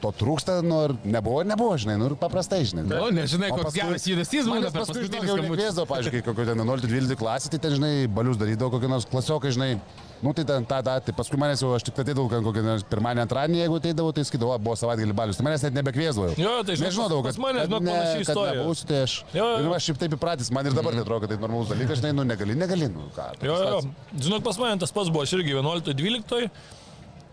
to 0.00 0.08
trūksta, 0.16 0.62
nu, 0.64 0.78
ar 0.86 0.94
nebuvo, 1.04 1.42
nebuvo, 1.44 1.74
žinai, 1.76 1.98
nu, 2.00 2.06
ir 2.08 2.14
paprastai, 2.16 2.62
žinai. 2.64 2.86
O, 2.96 3.10
nežinai, 3.12 3.50
O 3.52 3.58
koks 3.58 3.66
paskui- 3.68 3.82
geras 3.84 4.06
judesys 4.08 4.46
būna 4.48 4.60
Manęs 4.62 4.72
per 4.72 4.80
paskui, 4.80 5.02
paskutinį 5.04 5.28
jau 5.28 5.36
nekviesdavo, 5.44 5.98
kai 6.10 6.22
kokio 6.24 6.46
ten 6.48 6.58
11-12 6.64 7.16
klasė, 7.20 7.50
tai 7.52 7.58
ten, 7.66 7.74
žinai, 7.76 7.92
balius 8.08 8.38
darydavo 8.40 8.70
kokį 8.78 8.88
nors 8.88 9.04
klasiokai, 9.04 9.52
žinai. 9.52 9.74
Nu, 10.20 10.32
tai 10.36 10.44
ten 10.44 10.64
tą, 10.68 10.78
tą, 10.84 10.94
tai 11.04 11.12
paskui 11.16 11.38
manęs 11.40 11.60
jau 11.64 11.74
aš 11.76 11.84
tik 11.88 11.96
atėdavau, 12.00 12.28
kad 12.28 12.42
kokį 12.44 12.62
nors 12.64 12.82
pirmąjį, 12.84 13.22
antrąjį, 13.24 13.60
jeigu 13.60 13.76
ateidavau, 13.80 14.12
tai 14.12 14.24
skydavo, 14.28 14.56
buvo 14.60 14.74
savaitgalį 14.76 15.14
balius. 15.16 15.36
Tai 15.40 15.44
manęs 15.46 15.62
net 15.64 15.76
nebekviesdavo. 15.78 16.32
Jo, 16.36 16.56
tai 16.64 16.76
žinok, 16.76 16.88
Nežinodavau, 16.90 17.22
pas 17.24 17.36
kad 17.36 17.40
mane, 17.44 17.58
kad 17.62 17.68
žinok, 17.70 17.80
ne- 17.86 17.92
panaši 17.94 18.12
kad 18.24 18.34
istorija. 18.36 18.56
nebūsiu, 18.60 18.84
tai 18.90 18.98
aš. 19.04 19.14
Jo, 19.32 19.46
jo. 19.48 19.62
Ir 19.70 19.76
aš 19.78 19.84
šiaip 19.88 19.98
taip 20.02 20.16
įpratęs, 20.18 20.50
man 20.52 20.66
ir 20.68 20.72
dabar 20.76 20.92
netrodo, 20.96 21.20
kad 21.24 21.32
tai 21.32 21.38
normalus 21.40 21.68
dalykas, 21.72 22.00
žinai, 22.02 22.12
nu 22.16 22.24
negali, 22.28 22.54
negali. 22.56 22.88
Nu, 22.92 23.08
ką, 23.16 23.30
Jo, 23.48 23.56
jo, 23.64 23.80
žinok, 24.20 24.42
pas 24.44 24.58
mane 24.60 24.76
tas 24.80 24.92
pats 24.92 25.08
buvo, 25.08 25.22
aš 25.24 25.32
irgi 25.40 25.56
11-12. 25.56 26.50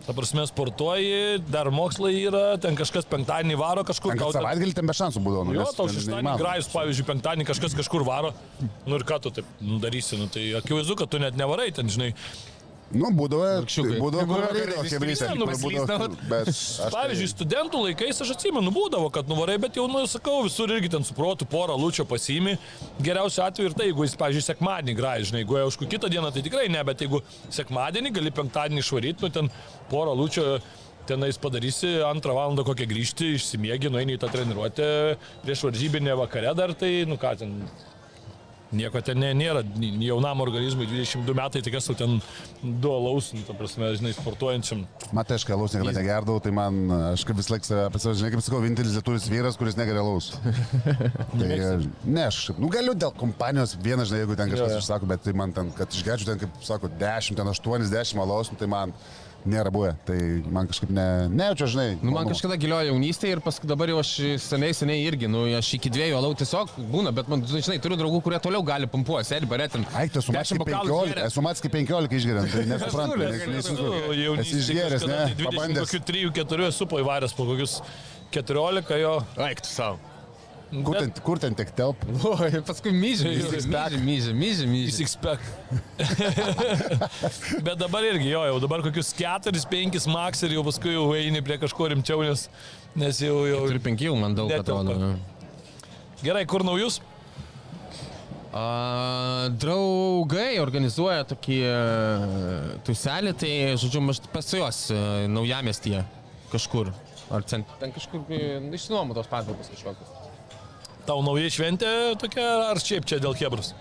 Ta 0.05 0.13
prasme, 0.15 0.43
sportuoji, 0.47 1.39
dar 1.51 1.67
mokslai 1.73 2.13
yra, 2.21 2.43
ten 2.63 2.77
kažkas 2.79 3.07
penktadienį 3.11 3.57
varo 3.59 3.83
kažkur. 3.87 4.13
Gal 4.19 4.31
savaitgalį 4.35 4.75
ten 4.77 4.87
be 4.87 4.95
šansų 4.95 5.23
būdavo. 5.25 5.47
Nu, 5.49 5.57
Jo, 5.57 5.65
tau 5.75 5.87
šeštadienį 5.91 6.35
grajus, 6.39 6.69
pavyzdžiui, 6.71 7.07
penktadienį 7.09 7.47
kažkas 7.49 7.75
kažkur 7.75 8.05
varo. 8.07 8.31
Nu 8.87 8.99
ir 8.99 9.03
ką 9.07 9.17
tu 9.25 9.33
taip 9.35 9.49
nu, 9.59 9.81
darysi, 9.83 10.19
nu 10.21 10.29
tai 10.31 10.45
akivaizdu, 10.61 10.95
kad 11.01 11.11
tu 11.11 11.19
net 11.23 11.35
nevarai 11.39 11.73
ten, 11.75 11.91
žinai. 11.91 12.13
Nu, 12.87 13.09
būdavo, 13.11 13.47
būdavo, 13.99 14.23
Būdavo, 15.59 15.87
tai- 15.87 16.91
Pavyzdžiui, 16.93 17.27
studentų 17.33 17.81
laikais 17.83 18.21
aš 18.23 18.31
atsimenu, 18.37 18.71
būdavo, 18.71 19.09
kad 19.11 19.27
nuvarai, 19.27 19.57
bet 19.59 19.75
jau, 19.75 19.89
nu, 19.91 20.05
sakau, 20.07 20.37
visur 20.45 20.71
irgi 20.71 20.89
ten 20.93 21.03
suprotų 21.03 21.47
porą 21.51 21.75
lūčio 21.75 22.05
pasiimi. 22.07 22.57
Geriausiu 23.03 23.43
atveju 23.43 23.69
ir 23.69 23.75
tai, 23.75 23.89
jeigu 23.89 24.07
jis, 24.07 24.15
pavyzdžiui, 24.15 24.45
sekmadienį 24.47 24.95
grąžai, 25.01 25.27
žinai, 25.31 25.43
jeigu 25.43 25.59
jau 25.59 25.67
už 25.67 25.77
kitą 25.83 26.07
dieną, 26.09 26.31
tai 26.31 26.41
tikrai 26.47 26.69
ne, 26.71 26.83
bet 26.87 27.03
jeigu 27.03 27.19
sekmadienį 27.49 28.13
gali 28.15 28.31
penktadienį 28.31 28.79
išvaryti, 28.85 29.21
nu 29.21 29.29
ten 29.35 29.51
porą 29.91 30.15
lūčio 30.15 30.61
tenais 31.07 31.37
padarysi, 31.39 31.91
antrą 32.07 32.33
valandą 32.35 32.63
kokią 32.67 32.87
grįžti, 32.87 33.33
išsimiegi, 33.35 33.91
nueini 33.91 34.15
į 34.15 34.19
tą 34.23 34.31
treniruotę 34.31 34.87
prieš 35.43 35.63
varžybinę 35.67 36.15
vakare 36.19 36.55
dar, 36.55 36.73
tai, 36.73 37.03
nu 37.07 37.15
ką 37.19 37.35
ten, 37.39 37.53
Nieko 38.75 38.99
ten 38.99 39.15
nė- 39.21 39.31
nėra, 39.37 39.61
jaunam 40.03 40.41
organizmui 40.43 40.87
22 40.89 41.35
metai, 41.37 41.61
tai 41.63 41.71
kas 41.71 41.85
jau 41.87 41.95
ten 41.95 42.17
du 42.61 42.89
alaus, 42.91 43.29
nu, 43.31 43.39
ta 43.47 43.53
prasme, 43.55 43.93
žinai, 43.95 44.11
sportuojančiam. 44.17 44.81
Matai, 45.15 45.37
aš 45.39 45.45
kalaus 45.47 45.71
niekada 45.71 45.93
negerdavau, 45.95 46.41
tai 46.43 46.51
man, 46.51 46.81
aš 47.13 47.23
kaip 47.27 47.39
vis 47.39 47.47
laik 47.53 47.63
save 47.63 47.85
apie 47.87 48.01
save, 48.03 48.17
žinai, 48.19 48.31
kaip 48.33 48.43
sakau, 48.43 48.59
vienintelis 48.65 48.97
lietuvis 48.97 49.29
vyras, 49.31 49.59
kuris 49.59 49.79
negeria 49.79 50.03
laus. 50.03 50.33
tai, 51.39 51.47
e, 51.47 51.69
ne, 52.03 52.25
aš, 52.25 52.41
nu 52.59 52.67
galiu 52.73 52.97
dėl 52.97 53.15
kompanijos 53.15 53.77
vieną, 53.79 54.03
žinai, 54.09 54.25
jeigu 54.25 54.35
ten 54.35 54.51
kažkas 54.51 54.75
jo. 54.75 54.81
užsako, 54.83 55.09
bet 55.13 55.23
tai 55.23 55.35
man 55.37 55.55
ten, 55.55 55.71
kad 55.77 55.95
išgerčiau 55.95 56.33
ten, 56.33 56.43
kaip 56.43 56.59
sako, 56.67 56.91
10, 56.99 57.39
ten 57.39 57.53
80 57.53 58.23
alaus, 58.25 58.51
nu, 58.51 58.59
tai 58.59 58.67
man, 58.67 58.91
nėra 59.49 59.71
buvę. 59.73 59.93
Tai 60.07 60.17
man 60.53 60.67
kažkaip 60.69 60.91
ne, 60.93 61.05
nejaučiu, 61.33 61.67
žinai. 61.73 61.87
Nu, 62.01 62.11
man 62.15 62.27
kažkada 62.29 62.57
giliojo 62.59 62.91
jaunystė 62.91 63.31
ir 63.33 63.41
paskui 63.45 63.69
dabar 63.69 63.89
jau 63.91 63.99
aš 64.01 64.11
seniai, 64.43 64.73
seniai 64.77 65.05
irgi, 65.07 65.29
nu, 65.31 65.45
aš 65.57 65.69
iki 65.79 65.91
dviejų 65.93 66.17
alau 66.19 66.33
tiesiog 66.37 66.75
būna, 66.93 67.13
bet 67.15 67.31
man, 67.31 67.43
tu 67.45 67.55
žinai, 67.57 67.79
turiu 67.83 67.97
draugų, 67.99 68.21
kurie 68.25 68.39
toliau 68.43 68.63
gali 68.67 68.89
pumpuoti, 68.91 69.29
sėdi 69.31 69.49
baretin. 69.49 69.85
Eik, 69.97 70.13
tu 70.15 70.21
esu 70.23 70.35
matęs 70.35 70.53
15, 70.59 71.23
esu 71.29 71.45
matęs 71.45 71.63
kaip 71.65 71.75
15 71.79 72.17
išgeriant, 72.19 72.51
tai 72.53 72.65
nesuprantu. 72.73 73.21
Aš 73.27 73.47
nes- 73.47 73.71
Esi 74.43 74.59
išgėręs, 74.61 75.07
ne? 75.07 75.21
Pabandęs. 75.45 75.87
Kokių 75.87 76.03
3-4 76.11 76.67
esu 76.71 76.87
paįvaręs 76.91 77.33
po 77.37 77.47
kokius 77.49 77.79
14 78.35 79.01
jo. 79.01 79.15
Eik, 79.47 79.61
tu 79.63 79.71
savo. 79.71 79.99
Kur 80.67 80.97
ten, 80.99 81.11
kur 81.23 81.39
ten 81.39 81.55
tik 81.55 81.69
telp? 81.77 82.01
O, 82.27 82.33
ir 82.43 82.59
paskui 82.67 82.91
myžė, 82.91 83.29
myžė, 83.31 83.93
myžė, 84.03 84.33
myžė, 84.35 84.65
myžė. 84.67 84.95
Sixpack. 84.97 85.39
Bet 87.63 87.77
dabar 87.79 88.03
irgi 88.09 88.33
jo, 88.33 88.41
jau 88.49 88.57
dabar 88.63 88.83
kokius 88.83 89.13
4-5 89.15 90.09
max 90.11 90.43
ir 90.43 90.57
jau 90.57 90.65
paskui 90.67 90.97
jau 90.97 91.05
eini 91.15 91.43
prie 91.45 91.59
kažko 91.61 91.87
rimčiau, 91.93 92.25
nes, 92.27 92.47
nes 92.99 93.21
jau 93.23 93.37
jau... 93.47 93.61
Turiu 93.69 93.83
penkių, 93.87 94.17
man 94.19 94.35
daug 94.35 94.51
atrodo. 94.57 95.13
Gerai, 96.19 96.43
kur 96.49 96.67
naujus? 96.67 96.99
A, 98.57 99.47
draugai 99.59 100.57
organizuoja 100.59 101.23
tokį 101.31 101.57
e, 101.67 101.73
tuselį, 102.87 103.33
tai, 103.39 103.51
žodžiu, 103.79 104.01
aš 104.11 104.23
pas 104.33 104.53
juos 104.55 104.85
e, 104.91 105.01
naujamiestyje 105.31 106.03
kažkur. 106.51 106.91
Ar 107.31 107.43
cent, 107.47 107.69
ten 107.81 107.91
kažkur 107.95 108.23
e, 108.31 108.57
išsinuomu 108.75 109.15
tos 109.15 109.29
patalpos 109.31 109.69
kažkokios. 109.75 110.16
Tau 111.07 111.21
nauja 111.23 111.49
šventė 111.53 111.91
tokia, 112.19 112.45
ar 112.71 112.79
šiaip 112.83 113.05
čia 113.07 113.19
dėl 113.23 113.35
Hebros? 113.39 113.73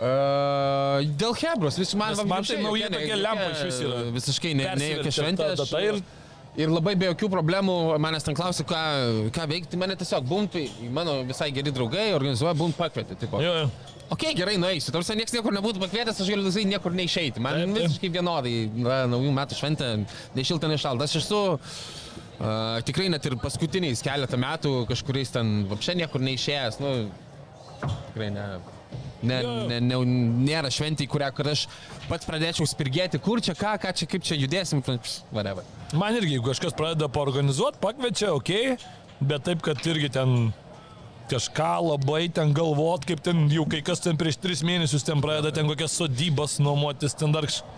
Uh, 0.00 1.02
dėl 1.20 1.34
Hebros, 1.36 1.76
vis 1.80 1.92
man 1.98 2.14
Nes 2.14 2.24
man 2.28 2.44
tai 2.48 2.56
nauja 2.62 2.88
tokia 2.92 3.18
lempa 3.20 3.50
išvis 3.52 3.80
yra. 3.84 3.98
Visiškai 4.14 4.54
ne, 4.56 4.70
ne 4.80 4.88
jokia 4.94 5.12
šventė. 5.18 5.52
aš- 5.56 5.76
ir- 5.84 6.02
Ir 6.58 6.66
labai 6.66 6.96
be 6.98 7.06
jokių 7.06 7.28
problemų 7.30 7.74
manęs 8.02 8.24
ten 8.26 8.34
klausė, 8.34 8.64
ką, 8.66 8.78
ką 9.30 9.44
veikti. 9.46 9.78
Mane 9.78 9.94
tiesiog 9.94 10.24
bump, 10.26 10.56
mano 10.90 11.22
visai 11.22 11.46
geri 11.54 11.70
draugai 11.70 12.08
organizuoja 12.16 12.56
bump 12.58 12.74
pakvietė. 12.76 13.14
Tipo. 13.20 13.38
Jo, 13.40 13.52
jo. 13.60 13.68
Ok, 14.10 14.24
gerai, 14.34 14.56
nueisiu. 14.58 14.90
Tarsi 14.90 15.14
niekas 15.14 15.30
niekur 15.36 15.54
nebūtų 15.54 15.78
pakvietęs, 15.84 16.18
aš 16.24 16.26
galiu 16.32 16.42
visai 16.48 16.64
niekur 16.66 16.90
neišeiti. 16.90 17.38
Man 17.38 17.54
Taip, 17.54 17.76
taip. 17.76 17.86
visiškai 17.86 18.10
vienodai. 18.18 18.54
Na, 18.82 19.06
naujų 19.12 19.30
metų 19.38 19.60
šventė, 19.60 19.92
nei 20.34 20.42
šilta, 20.50 20.66
nei 20.66 20.76
šalta. 20.82 21.06
Aš 21.06 21.20
esu 21.22 21.38
uh, 21.54 21.78
tikrai 22.88 23.10
net 23.12 23.26
ir 23.28 23.36
paskutiniais 23.40 24.00
keletą 24.04 24.38
metų 24.40 24.74
kažkuriais 24.88 25.32
ten 25.34 25.64
apšė 25.76 25.96
niekur 26.00 26.22
neišėjęs. 26.24 26.78
Nu, 26.80 26.92
tikrai 28.10 28.30
ne. 28.34 28.46
Ne, 29.20 29.36
ne, 29.68 29.76
ne, 29.84 29.96
nėra 30.46 30.70
šventė, 30.72 31.04
į 31.04 31.10
kurią 31.12 31.26
kur 31.36 31.50
aš 31.50 31.66
pats 32.08 32.24
pradėčiau 32.24 32.64
spirgėti, 32.64 33.20
kur 33.20 33.42
čia, 33.44 33.52
ką, 33.52 33.74
ką 33.82 33.92
čia, 33.92 34.08
kaip 34.08 34.24
čia 34.24 34.38
judėsim, 34.40 34.80
whatever. 35.28 35.66
Man 35.92 36.16
irgi, 36.16 36.38
jeigu 36.38 36.48
kažkas 36.48 36.72
pradeda 36.78 37.10
paorganizuoti, 37.12 37.76
pakviečia, 37.84 38.32
ok, 38.32 38.80
bet 39.20 39.44
taip, 39.44 39.60
kad 39.66 39.84
irgi 39.92 40.08
ten 40.16 40.48
kažką 41.30 41.68
labai 41.90 42.30
ten 42.32 42.56
galvot, 42.56 43.04
kaip 43.06 43.20
ten 43.22 43.44
jau 43.52 43.68
kai 43.68 43.82
kas 43.84 44.00
ten 44.02 44.16
prieš 44.18 44.40
tris 44.40 44.64
mėnesius 44.66 45.04
ten 45.06 45.20
pradeda 45.22 45.52
ten 45.60 45.68
kokias 45.68 46.00
sodybas 46.00 46.56
nuomotis, 46.64 47.12
ten 47.20 47.36
dar 47.36 47.44
kažkas. 47.50 47.68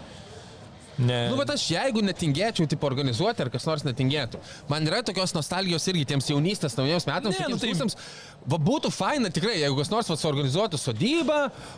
Ne. 0.99 1.29
Nu, 1.31 1.37
bet 1.41 1.49
aš 1.55 1.63
jeigu 1.73 2.03
netingėčiau, 2.05 2.67
tipo, 2.69 2.85
organizuoti 2.87 3.41
ar 3.41 3.49
kas 3.49 3.65
nors 3.65 3.83
netingėtų, 3.87 4.37
man 4.69 4.85
yra 4.87 5.01
tokios 5.03 5.33
nostalgijos 5.33 5.87
irgi 5.89 6.05
tiems 6.13 6.27
jaunystės 6.29 6.77
naujiems 6.77 7.07
metams, 7.09 7.39
Ne, 7.41 7.47
nu 7.49 7.57
tai- 7.57 7.71
kursams. 7.73 7.97
Va 8.45 8.59
būtų 8.59 8.91
faina 8.91 9.31
tikrai, 9.31 9.55
jeigu 9.63 9.77
kas 9.79 9.89
nors 9.89 10.09
va, 10.11 10.17
suorganizuotų 10.19 10.75
sodybą 10.83 11.37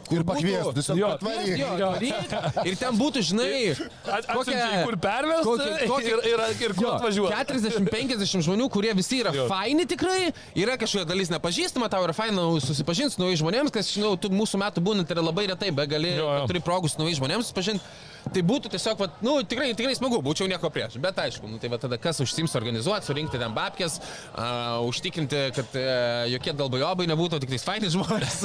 kur 0.08 0.18
Ir 0.18 0.24
pakviestų, 0.24 0.72
tiesiog 0.78 0.96
Jo, 0.98 1.08
patvaryk. 1.20 1.58
jo, 1.60 1.66
atvaryk, 1.76 2.66
Ir 2.66 2.76
ten 2.80 2.96
būtų, 2.98 3.20
žinai, 3.20 3.76
Atsiunčia, 4.16 4.82
kur 4.84 4.96
pervest 4.96 5.44
kokia- 5.44 5.86
kokia- 5.86 6.08
ir, 6.08 6.18
ir, 6.32 6.40
ir 6.64 6.74
kur 6.74 6.88
atvažiuoti. 6.94 7.34
40-50 7.36 8.42
žmonių, 8.48 8.70
kurie 8.72 8.94
visi 8.96 9.20
yra 9.22 9.30
Jo. 9.36 9.46
faini 9.46 9.84
tikrai, 9.86 10.32
yra 10.56 10.76
kažkokia 10.80 11.06
dalis 11.06 11.28
nepažįstama, 11.30 11.88
tau 11.92 12.02
yra 12.06 12.14
faina 12.16 12.40
susipažinti 12.64 13.14
su 13.14 13.20
naujais 13.22 13.38
žmonėmis, 13.44 13.70
kas, 13.70 13.92
žinau, 13.94 14.16
tu 14.18 14.28
mūsų 14.32 14.58
metų 14.64 14.82
būnant 14.84 15.10
yra 15.14 15.22
labai 15.22 15.46
retai, 15.52 15.70
be 15.70 15.86
gali, 15.86 16.16
Jo, 16.16 16.32
jo. 16.40 16.46
turi 16.48 16.60
progų 16.64 16.88
su 16.90 16.98
naujais 16.98 17.20
žmonėmis 17.20 17.50
susipažinti. 17.52 17.84
Tai 18.32 18.42
būtų 18.46 18.70
tiesiog, 18.72 18.96
vat, 19.00 19.18
nu, 19.24 19.34
tikrai, 19.44 19.72
tikrai 19.76 19.94
smagu, 19.98 20.20
būčiau 20.24 20.48
nieko 20.48 20.70
prieš. 20.72 20.96
Bet 21.02 21.18
aišku, 21.20 21.48
nu, 21.50 21.58
tai 21.60 21.68
va 21.72 21.78
tada 21.82 21.98
kas 22.00 22.22
užsims 22.24 22.54
organizuoti, 22.56 23.08
surinkti 23.08 23.40
ten 23.40 23.52
babkės, 23.56 23.98
uh, 24.00 24.80
užtikrinti, 24.88 25.42
kad 25.56 25.76
uh, 25.76 26.24
jokie 26.32 26.54
dalbajobai 26.56 27.06
nebūtų, 27.10 27.40
tik 27.42 27.52
tais 27.52 27.66
faini 27.66 27.90
žmonės. 27.92 28.38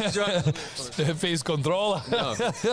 Face 1.23 1.45
control. 1.47 1.97
Jo. 2.11 2.25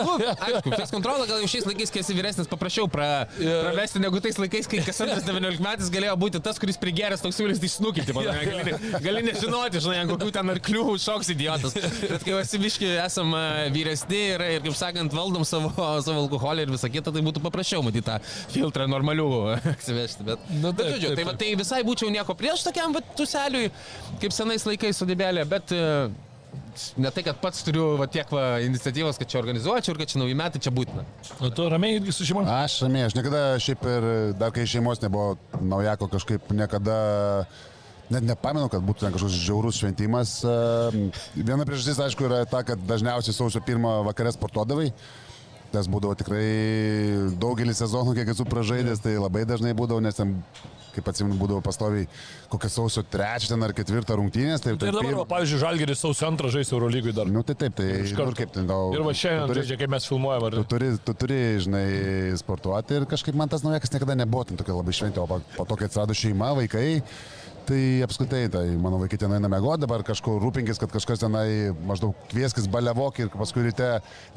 Nu, 0.03 0.17
aišku, 0.35 0.71
face 0.73 0.91
kontrolą 0.93 1.25
gal 1.29 1.41
jau 1.41 1.49
šiais 1.51 1.65
laikais, 1.67 1.91
kai 1.93 2.01
esi 2.03 2.15
vyresnis, 2.17 2.49
paprasčiau 2.51 2.89
pra, 2.91 3.27
pravesti 3.37 4.01
negu 4.03 4.19
tais 4.23 4.37
laikais, 4.39 4.67
kai 4.69 4.81
kas 4.85 4.99
antras 5.05 5.25
19 5.27 5.63
metais 5.63 5.91
galėjo 5.93 6.15
būti 6.19 6.41
tas, 6.43 6.59
kuris 6.61 6.79
prigeręs 6.81 7.23
toks 7.23 7.39
siūlys 7.39 7.61
išsnukyti. 7.63 8.15
Gali, 8.17 8.63
ne- 8.67 9.01
gali 9.03 9.23
nežinoti, 9.27 9.81
žinai, 9.83 10.03
kokių 10.11 10.29
ten 10.35 10.53
arklių 10.55 10.97
šoks 11.03 11.31
idiotas. 11.33 11.75
Bet 12.03 12.25
kai 12.27 12.35
esi 12.41 12.59
biški, 12.61 12.89
esam 13.03 13.33
vyresni 13.75 14.21
ir, 14.33 14.43
ir, 14.57 14.63
kaip 14.67 14.77
sakant, 14.79 15.15
valdom 15.15 15.45
savo, 15.47 15.71
savo 16.03 16.25
alkoholį 16.25 16.67
ir 16.67 16.73
visą 16.75 16.89
kitą, 16.91 16.96
tai 17.05 17.23
būtų 17.25 17.43
paprasčiau 17.43 17.83
matyti 17.85 18.05
tą 18.07 18.19
filtrą 18.53 18.87
normalių 18.89 19.27
atsivežti. 19.75 20.25
Bet, 20.27 20.47
Nu, 20.57 20.71
bet 20.71 20.85
taip, 20.85 20.93
žodžiu, 20.95 21.09
taip, 21.11 21.17
tai, 21.17 21.25
va, 21.27 21.33
taip. 21.33 21.41
tai 21.43 21.51
visai 21.63 21.81
būčiau 21.87 22.09
nieko 22.13 22.35
prieš 22.37 22.63
tokiam 22.67 22.95
va, 22.95 23.01
tuseliui, 23.17 23.69
kaip 24.21 24.33
senais 24.35 24.65
laikais 24.67 25.03
sodybelė, 25.03 25.45
bet... 25.49 25.75
Ne 26.97 27.09
tai, 27.13 27.23
kad 27.25 27.39
pats 27.41 27.63
turiu 27.65 27.95
va, 27.97 28.05
tiek 28.09 28.29
va, 28.33 28.59
iniciatyvos, 28.61 29.17
kad 29.17 29.29
čia 29.29 29.39
organizuočiau 29.41 29.95
ir 29.95 29.99
kad 29.99 30.11
čia 30.11 30.19
nauji 30.21 30.35
metai 30.37 30.61
čia 30.61 30.71
būtina. 30.73 31.03
O 31.41 31.49
tu 31.53 31.65
ramiai 31.69 31.97
irgi 31.97 32.13
su 32.13 32.25
šeima. 32.25 32.43
Aš 32.63 32.75
ramiai, 32.85 33.07
aš 33.09 33.15
niekada 33.17 33.41
šiaip 33.61 33.85
ir 33.89 34.05
dar 34.37 34.53
kai 34.53 34.65
šeimos 34.69 35.01
nebuvo 35.01 35.35
naujako 35.57 36.07
kažkaip 36.13 36.53
niekada. 36.53 36.97
Net 38.13 38.23
nepamenu, 38.23 38.69
kad 38.71 38.85
būtų 38.87 39.03
ten 39.03 39.15
kažkoks 39.17 39.35
žiaurus 39.41 39.81
šventimas. 39.81 40.37
Viena 41.35 41.65
priežastis, 41.67 41.97
aišku, 42.05 42.29
yra 42.29 42.45
ta, 42.47 42.61
kad 42.63 42.79
dažniausiai 42.87 43.35
sausio 43.35 43.59
pirmą 43.67 43.97
vakarę 44.07 44.31
sportuodavai. 44.37 44.91
Tas 45.73 45.87
būdavo 45.91 46.15
tikrai 46.15 46.45
daugelį 47.41 47.73
sezonų, 47.75 48.13
kiek 48.17 48.29
esu 48.31 48.45
pražaidęs, 48.47 49.01
tai 49.03 49.17
labai 49.19 49.43
dažnai 49.49 49.73
būdavo, 49.75 49.99
nes 50.03 50.15
ten, 50.15 50.31
kaip 50.95 51.09
atsimenu, 51.11 51.35
būdavo 51.37 51.59
pastoviai 51.65 52.05
kokią 52.49 52.69
sausio 52.71 53.03
trečią 53.03 53.57
ar 53.65 53.73
ketvirtą 53.75 54.15
rungtynės. 54.17 54.63
Tai, 54.63 54.77
Ir 54.77 54.79
dabar, 54.95 55.09
va, 55.19 55.25
pavyzdžiui, 55.33 55.59
Žalgeris 55.61 56.01
sausio 56.05 56.29
antrą 56.29 56.51
žais 56.53 56.71
Euro 56.71 56.87
lygui 56.91 57.11
dar. 57.15 57.27
Nu 57.27 57.43
tai 57.43 57.57
taip, 57.59 57.75
tai 57.77 57.89
Iš 57.99 58.15
nu, 58.15 58.21
karto. 58.21 58.37
kaip 58.39 58.53
ten 58.55 58.69
tau. 58.71 58.93
Ir 58.95 59.03
va 59.05 59.11
tu 59.11 59.21
šiandien 59.21 59.51
turi- 59.51 59.65
žaidžia, 59.65 59.79
kaip 59.83 59.93
mes 59.97 60.07
filmuojam. 60.07 60.47
Tu 60.55 60.63
Ar... 60.63 60.69
turi, 60.71 60.91
tu 61.09 61.17
turi, 61.25 61.39
žinai, 61.67 61.85
sportuoti 62.39 63.01
ir 63.01 63.09
kažkaip 63.11 63.35
man 63.37 63.51
tas 63.51 63.67
naujakas 63.67 63.91
niekada 63.93 64.15
nebuvo 64.23 64.47
ten 64.47 64.57
tokia 64.59 64.79
labai 64.79 64.95
šventė, 64.95 65.19
o 65.27 65.41
po 65.59 65.67
to, 65.67 65.75
kai 65.75 65.91
atsirado 65.91 66.15
šeima, 66.15 66.53
vaikai, 66.63 66.87
tai 67.67 68.01
apskritai, 68.05 68.47
tai 68.51 68.65
mano 68.79 68.99
vaikai 69.01 69.17
ten 69.19 69.33
eina 69.35 69.49
mėgoti, 69.51 69.83
dabar 69.83 70.03
kažkur 70.07 70.39
rūpinkis, 70.39 70.79
kad 70.79 70.91
kažkas 70.93 71.19
tenai 71.19 71.73
maždaug 71.87 72.15
kvieskis 72.31 72.67
balevok 72.71 73.19
ir 73.19 73.31
paskui 73.33 73.65
ryte 73.65 73.89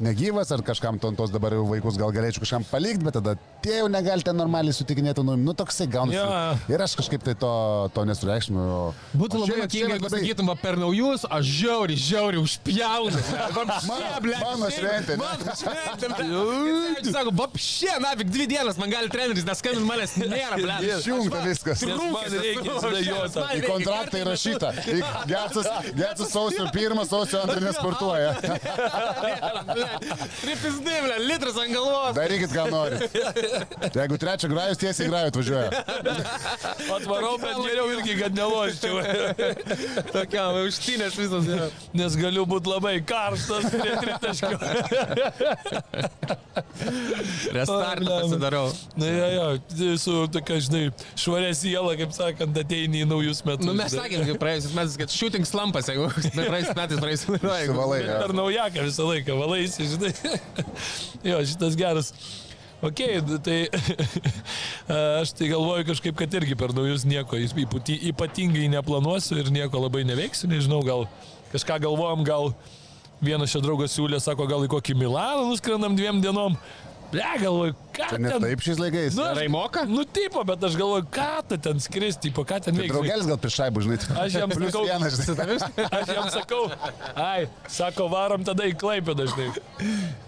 negyvas, 0.03 0.51
ar 0.51 0.63
kažkam 0.67 0.99
tos 0.99 1.31
dabar 1.31 1.55
jau 1.55 1.63
vaikus 1.69 1.99
gal 2.01 2.11
galėčiau 2.11 2.43
kažkam 2.43 2.65
palikti, 2.67 3.05
bet 3.07 3.15
tada 3.19 3.35
tie 3.63 3.77
jau 3.79 3.87
negalite 3.91 4.33
normaliai 4.35 4.75
sutikinėti, 4.75 5.23
nu, 5.23 5.37
nu 5.39 5.55
toksai 5.57 5.87
gaunasi. 5.91 6.17
Jo. 6.19 6.73
Ir 6.75 6.83
aš 6.83 6.97
kažkaip 6.99 7.23
tai 7.23 7.35
to, 7.39 7.51
to 7.95 8.05
nesureikšminu. 8.09 8.65
Būtų 9.15 9.39
O 9.39 9.43
labai 9.45 9.61
juokinga, 9.61 9.95
jeigu 9.95 10.07
labai- 10.09 10.21
sakytum, 10.25 10.51
va, 10.51 10.57
per 10.59 10.79
naujus, 10.81 11.23
aš 11.29 11.53
žiauri, 11.61 11.97
žiauri 11.99 12.41
užpjaunu. 12.43 13.23
mano 14.43 14.71
šventė? 14.75 15.17
Mano 15.21 15.55
šventė. 15.61 17.11
Sako, 17.11 17.35
vapšė, 17.39 17.95
navik, 18.03 18.27
dvi 18.33 18.49
dienas 18.51 18.79
man 18.81 18.91
gali 18.91 19.11
treneris, 19.13 19.47
neskambint 19.47 19.87
manęs 19.87 20.17
nėra, 20.19 20.59
ble. 20.59 20.77
Išjungta 20.97 21.43
viskas. 21.47 21.87
Nes 21.87 22.05
man 22.11 22.37
reikia 22.91 23.20
įsidėjoti. 23.27 23.59
Į 23.61 23.67
kontraktą 23.67 24.21
įrašyta. 24.21 24.71
Getsas, 25.29 25.69
Getsas 25.97 26.33
sausio 26.33 26.67
pirmą, 26.73 27.05
sausio 27.09 27.41
antrą 27.43 27.61
nesportuoja. 27.65 28.33
Tripizdai, 30.41 30.97
ble, 31.05 31.17
litras 31.27 31.59
ant 31.61 31.73
galvos. 31.75 32.13
Darykit, 32.17 32.51
ką 32.55 32.65
norit. 32.71 33.01
Jeigu 33.95 34.19
trečią 34.21 34.51
grajus 34.51 34.81
tiesiai 34.81 35.09
grajų 35.11 35.31
atvažiuoja. 35.31 35.69
Atvarau, 36.97 37.35
bet 37.41 37.59
geriau 37.65 37.87
irgi, 37.95 38.17
kad 38.19 38.37
neloščiau. 38.37 38.95
Tokia, 40.15 40.47
užtinės 40.65 41.17
visas. 41.19 41.49
Nes 41.97 42.17
galiu 42.19 42.45
būti 42.49 42.71
labai 42.71 42.95
karštas 43.07 43.69
prie 43.73 43.95
tritaškio. 44.05 44.57
Restartą 47.55 48.21
pasidarau. 48.21 48.65
Na, 48.99 49.05
jo, 49.11 49.27
jo, 49.35 49.97
su 50.01 50.17
tokia, 50.33 50.59
žinai, 50.65 50.83
švarė 51.19 51.51
siela, 51.57 51.95
kaip 51.99 52.15
sakant, 52.15 52.57
ateini 52.63 53.03
į 53.05 53.09
naujus 53.11 53.43
metus. 53.47 53.67
Nu, 53.67 53.75
mes 53.77 53.93
sakėm, 53.93 54.23
kaip 54.31 54.39
praėjusiais 54.41 54.75
metais, 54.77 54.97
kad 55.03 55.13
shooting 55.13 55.47
slampas, 55.47 55.89
jeigu 55.91 56.07
praėjusiais 56.35 56.77
metais 56.79 57.01
praėjusiais 57.03 57.33
metais. 57.35 57.43
Bet 57.43 58.23
Per 58.25 58.35
naujaką 58.39 58.87
visą 58.87 59.09
laiką 59.11 59.37
valaisi, 59.39 59.89
žinai. 59.93 60.13
jo, 61.31 61.43
šitas 61.51 61.77
geras. 61.79 62.13
Ok, 62.81 62.97
tai 63.45 63.57
aš 65.21 65.35
tai 65.37 65.51
galvoju 65.51 65.85
kažkaip, 65.91 66.15
kad 66.17 66.33
irgi 66.41 66.55
per 66.57 66.73
naujus 66.73 67.05
nieko 67.05 67.37
ypati- 67.37 67.99
ypatingai 68.09 68.65
neplanuosiu 68.73 69.37
ir 69.37 69.51
nieko 69.53 69.83
labai 69.83 70.01
neveiksiu, 70.09 70.49
nežinau, 70.49 70.81
gal 70.85 71.05
kažką 71.53 71.77
galvojam, 71.85 72.23
gal 72.25 72.49
vienas 73.21 73.53
čia 73.53 73.61
draugas 73.61 73.93
siūlė, 73.93 74.17
sako, 74.23 74.47
gal 74.49 74.65
į 74.65 74.71
kokį 74.73 74.95
Milaną 74.97 75.45
nuskrendam 75.51 75.93
dviem 75.97 76.23
dienom. 76.23 76.57
Ble, 77.11 77.27
galvoju, 77.41 77.73
ką 77.91 78.17
ne 78.23 78.29
ten... 78.31 78.43
taip 78.45 78.61
šiais 78.63 78.79
laikais. 78.79 79.15
Nu, 79.17 79.25
Gerai 79.33 79.49
moka? 79.51 79.83
Nu, 79.89 80.05
tipo, 80.07 80.43
bet 80.47 80.63
aš 80.63 80.77
galvoju, 80.79 81.07
ką 81.11 81.27
tu 81.49 81.57
ten 81.59 81.81
skristi, 81.83 82.29
tipo, 82.29 82.45
ką 82.47 82.61
ten 82.63 82.71
Tai 82.71 82.79
veiksi. 82.85 82.93
Draugelis 82.93 83.27
gal 83.27 83.39
prieš 83.41 83.57
šaibų, 83.59 83.83
žinai. 83.83 83.97
Aš 84.23 84.37
jam 84.39 84.53
sakau- 84.55 84.85
vienas, 84.87 85.17
žinai. 85.19 85.57
Aš 85.99 86.13
jam 86.15 86.29
sakau, 86.31 86.61
ai, 87.19 87.49
sako, 87.67 88.07
varom 88.13 88.47
tada 88.47 88.63
į 88.69 88.77
Klaipę 88.79 89.15
dažnai. 89.19 89.49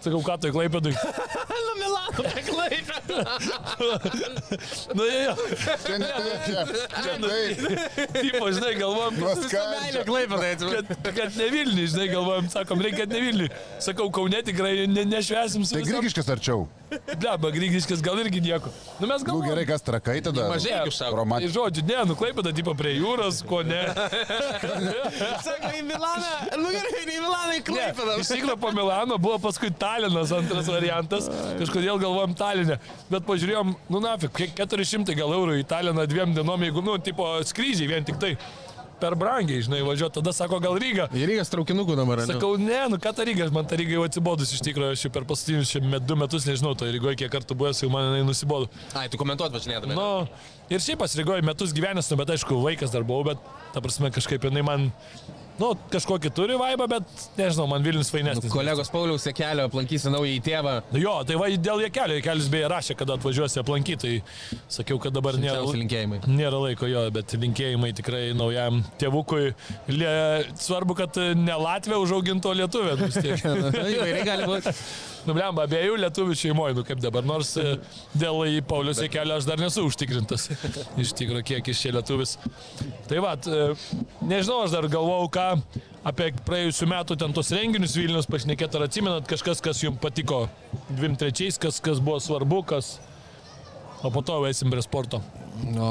Sakau, 0.03 0.19
ką 0.27 0.35
tu 0.43 0.51
į 0.51 0.55
Klaipę 0.57 0.83
dažnai? 0.83 1.13
Nu, 1.63 1.73
Milano, 1.79 2.23
klaipė. 2.47 2.97
Nu, 4.97 5.05
jo, 5.07 5.19
jo. 5.23 5.33
Čia 5.85 5.97
ne 6.01 6.09
taip, 6.11 6.43
čia. 6.45 6.65
Čia 6.97 7.15
taip. 7.23 7.63
Tipo, 8.17 8.51
žinai, 8.53 8.73
tai 8.75 10.55
kad, 10.59 10.93
kad 11.17 11.37
ne 11.39 11.49
Vilniui, 11.53 11.87
žinai, 11.93 12.07
galvojam, 12.11 12.49
sakom, 12.53 12.83
reikia, 12.83 13.05
kad 13.05 13.15
ne 13.15 13.23
Vilniui. 13.23 13.49
Sakau, 13.83 14.09
Kaune 14.13 14.43
tikrai 14.45 14.87
ne, 14.89 15.05
nešvesim 15.15 15.65
su 15.65 15.77
Tai 15.77 15.85
Grigiškas 15.87 16.29
arčiau. 16.35 16.67
Bleba, 17.17 17.49
Grigiškas 17.49 18.03
gal 18.05 18.19
irgi 18.21 18.37
nieko. 18.45 18.69
Nu, 19.01 19.07
mes 19.09 19.23
Nu 19.23 19.31
galvojam. 19.31 19.47
gerai, 19.49 19.63
kas 19.65 19.81
trakai 19.81 20.19
tada. 20.21 20.43
Mažai 20.51 20.83
užsako. 20.85 21.09
Tai 21.09 21.17
Romantiškai. 21.23 21.55
žodžiu, 21.55 21.83
ne, 21.89 22.03
nu 22.05 22.13
Klaipėda, 22.19 22.51
tipo, 22.53 22.75
prie 22.77 22.91
jūros, 22.99 23.39
ko 23.49 23.63
ne. 23.65 23.79
Sako, 25.41 25.71
į 25.73 25.81
Milaną, 25.87 26.31
nu 26.61 26.69
gerai, 26.73 27.01
į 27.01 27.07
Milaną, 27.09 27.55
į 27.57 27.63
klaipę. 27.67 28.07
Iš 28.21 28.29
tikrųjų 28.35 28.57
po 28.61 28.71
Milano 28.75 29.17
buvo 29.21 29.39
paskui 29.41 29.71
Talinas 29.73 30.33
antras 30.35 30.69
variantas. 30.69 31.29
Kažkodėl 31.59 31.97
galvojom 32.01 32.35
Talinę. 32.39 32.77
Bet 33.09 33.25
pažiūrėjom, 33.27 33.73
nu 33.89 34.03
nafik, 34.03 34.33
kiek 34.37 34.53
400 34.61 35.17
gal 35.17 35.33
eurų 35.33 35.57
į 35.63 35.67
Taliną 35.73 36.05
dviem 36.09 36.35
dienom, 36.37 36.61
jeigu, 36.67 36.83
nu, 36.85 36.97
tipo, 37.01 37.25
skrydžiai 37.49 37.89
vien 37.89 38.05
tik 38.07 38.21
tai. 38.21 38.35
Per 39.03 39.17
brangiai, 39.19 39.59
žinai, 39.65 39.81
važiuoti. 39.83 40.15
Tada 40.21 40.31
sako, 40.35 40.61
gal 40.63 40.77
Ryga. 40.79 41.09
Ir 41.17 41.27
reikia 41.27 41.43
traukinukų 41.51 41.97
dabar. 41.99 42.21
ne? 42.23 42.27
Sakau, 42.29 42.55
ne, 42.61 42.79
nu 42.93 42.99
ką 43.03 43.11
ta 43.17 43.25
Ryga, 43.27 43.49
man 43.51 43.67
ta 43.67 43.75
Ryga 43.79 43.97
jau 43.97 44.05
atsibodus 44.07 44.53
iš 44.55 44.63
tikrųjų, 44.63 44.95
aš 44.95 45.03
jau 45.07 45.11
per 45.11 45.27
paskutinius 45.27 45.73
du 46.07 46.15
metus 46.19 46.47
nežinau, 46.47 46.71
to 46.79 46.87
Rygoje 46.87 47.19
kiek 47.19 47.31
kartų 47.33 47.57
buvęs, 47.59 47.83
jau 47.83 47.91
man 47.91 48.13
jinai 48.13 48.23
nusibodo. 48.27 48.69
Ai, 48.95 49.09
tu 49.11 49.19
komentuot 49.19 49.51
važinėdami. 49.57 49.97
Nu, 49.97 50.07
ir 50.71 50.83
šiaip 50.83 51.03
pas 51.03 51.17
Rygoje 51.19 51.43
metus 51.43 51.75
gyvenęs, 51.75 52.07
nu, 52.13 52.19
bet 52.21 52.31
aišku, 52.37 52.61
vaikas 52.63 52.95
dar 52.95 53.03
buvau, 53.03 53.33
bet 53.33 53.43
ta 53.75 53.83
prasme 53.83 54.13
kažkaip 54.15 54.47
jinai 54.47 54.63
man, 54.63 54.87
nu, 55.59 55.69
kažkokį 55.93 56.31
turi 56.35 56.57
vaibą, 56.59 56.87
bet 56.91 57.25
nežinau, 57.37 57.67
man 57.69 57.85
Vilnius 57.85 58.11
fainesnis. 58.13 58.51
Kolegos 58.53 58.91
Pauliaus 58.93 59.27
kelio 59.37 59.67
aplankysi 59.69 60.11
naują 60.13 60.37
į 60.37 60.41
tėvą. 60.45 60.75
Nu 60.93 61.03
Jo, 61.03 61.15
tai 61.27 61.37
va 61.39 61.49
dėl 61.51 61.83
Jekelio, 61.85 62.17
Jekelis 62.19 62.49
beje 62.51 62.69
rašė, 62.71 62.97
kada 62.99 63.17
atvažiuosi 63.17 63.59
aplankyti, 63.61 63.99
tai 64.03 64.59
sakiau, 64.71 64.99
kad 65.03 65.15
dabar 65.15 65.37
nėra, 65.39 65.63
nėra 66.27 66.61
laiko 66.67 66.89
jo, 66.89 67.05
bet 67.13 67.35
linkėjimai 67.39 67.91
tikrai 67.97 68.23
naujam 68.37 68.83
tėvukui. 69.01 69.53
Lie, 69.91 70.13
svarbu, 70.63 70.97
kad 71.03 71.19
ne 71.39 71.57
Latvija 71.59 71.99
užauginto 72.03 72.53
lietuvė. 72.55 72.95
nu. 73.01 73.09
Įvairiai 73.93 74.27
gali 74.27 74.47
būti. 74.49 74.77
Nublemba, 75.27 75.63
abiejų 75.67 75.95
lietuvių 76.01 76.35
šeimoje, 76.35 76.75
nu 76.77 76.83
kaip 76.87 76.99
dabar, 77.03 77.23
nors 77.27 77.53
e, 77.59 77.77
dėl 78.17 78.41
į 78.49 78.63
Paulius 78.67 78.99
Jekelio 79.03 79.37
aš 79.39 79.47
dar 79.47 79.61
nesu 79.61 79.85
užtikrintas. 79.87 80.49
Iš 81.03 81.13
tikrųjų, 81.19 81.45
kiek 81.47 81.69
iš 81.71 81.85
čia 81.85 81.93
lietuvis. 81.95 82.35
Tai 83.07 83.21
va, 83.23 83.33
nežinau, 84.23 84.63
aš 84.65 84.75
dar 84.75 84.89
galvau, 84.91 85.29
ką 85.31 85.47
apie 86.03 86.31
praėjusiu 86.43 86.89
metu 86.91 87.15
ten 87.19 87.35
tos 87.35 87.53
renginius 87.55 87.95
Vilnius 87.95 88.27
pašnekėti, 88.27 88.79
ar 88.79 88.87
atsimenat 88.89 89.29
kažkas, 89.29 89.63
kas 89.63 89.79
jums 89.85 90.01
patiko 90.03 90.45
23, 90.91 91.55
kas, 91.63 91.79
kas 91.83 92.03
buvo 92.03 92.19
svarbu, 92.23 92.63
kas... 92.73 92.97
O 94.03 94.09
po 94.11 94.19
to 94.21 94.33
jau 94.35 94.45
eisim 94.49 94.67
prie 94.71 94.81
sporto. 94.83 95.21
O, 95.79 95.87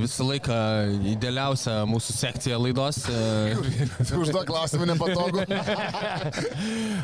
visą 0.00 0.24
laiką 0.28 0.54
idealiausia 1.12 1.74
mūsų 1.90 2.14
sekcija 2.16 2.56
laidos. 2.62 3.02
e, 3.10 3.56
Užduok 4.22 4.46
klausimą 4.48 4.86
nepatogu. 4.92 5.44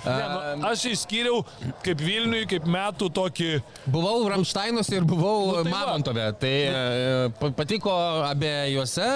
Ne, 0.01 0.25
nu, 0.57 0.65
aš 0.71 0.87
išskyriau 0.95 1.43
kaip 1.85 2.01
Vilniui, 2.01 2.47
kaip 2.49 2.65
metų 2.71 3.11
tokį... 3.15 3.49
Buvau 3.93 4.23
Ramštainuose 4.33 4.97
ir 4.97 5.05
buvau 5.09 5.51
Nu, 5.51 5.65
tai. 5.67 5.73
Mamontove. 5.75 6.25
Tai 6.41 6.53
e, 6.71 7.29
pa- 7.41 7.51
patiko 7.59 7.93
abiejuose. 8.31 9.09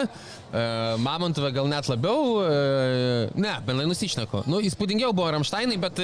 Mamontove 1.03 1.51
gal 1.55 1.67
net 1.71 1.89
labiau. 1.91 2.39
Ne, 3.35 3.55
bendrai 3.67 3.89
nusišneku. 3.91 4.45
Nu, 4.51 4.61
įspūdingiau 4.63 5.11
buvo 5.17 5.33
Ramštainai, 5.35 5.79
bet 5.83 5.99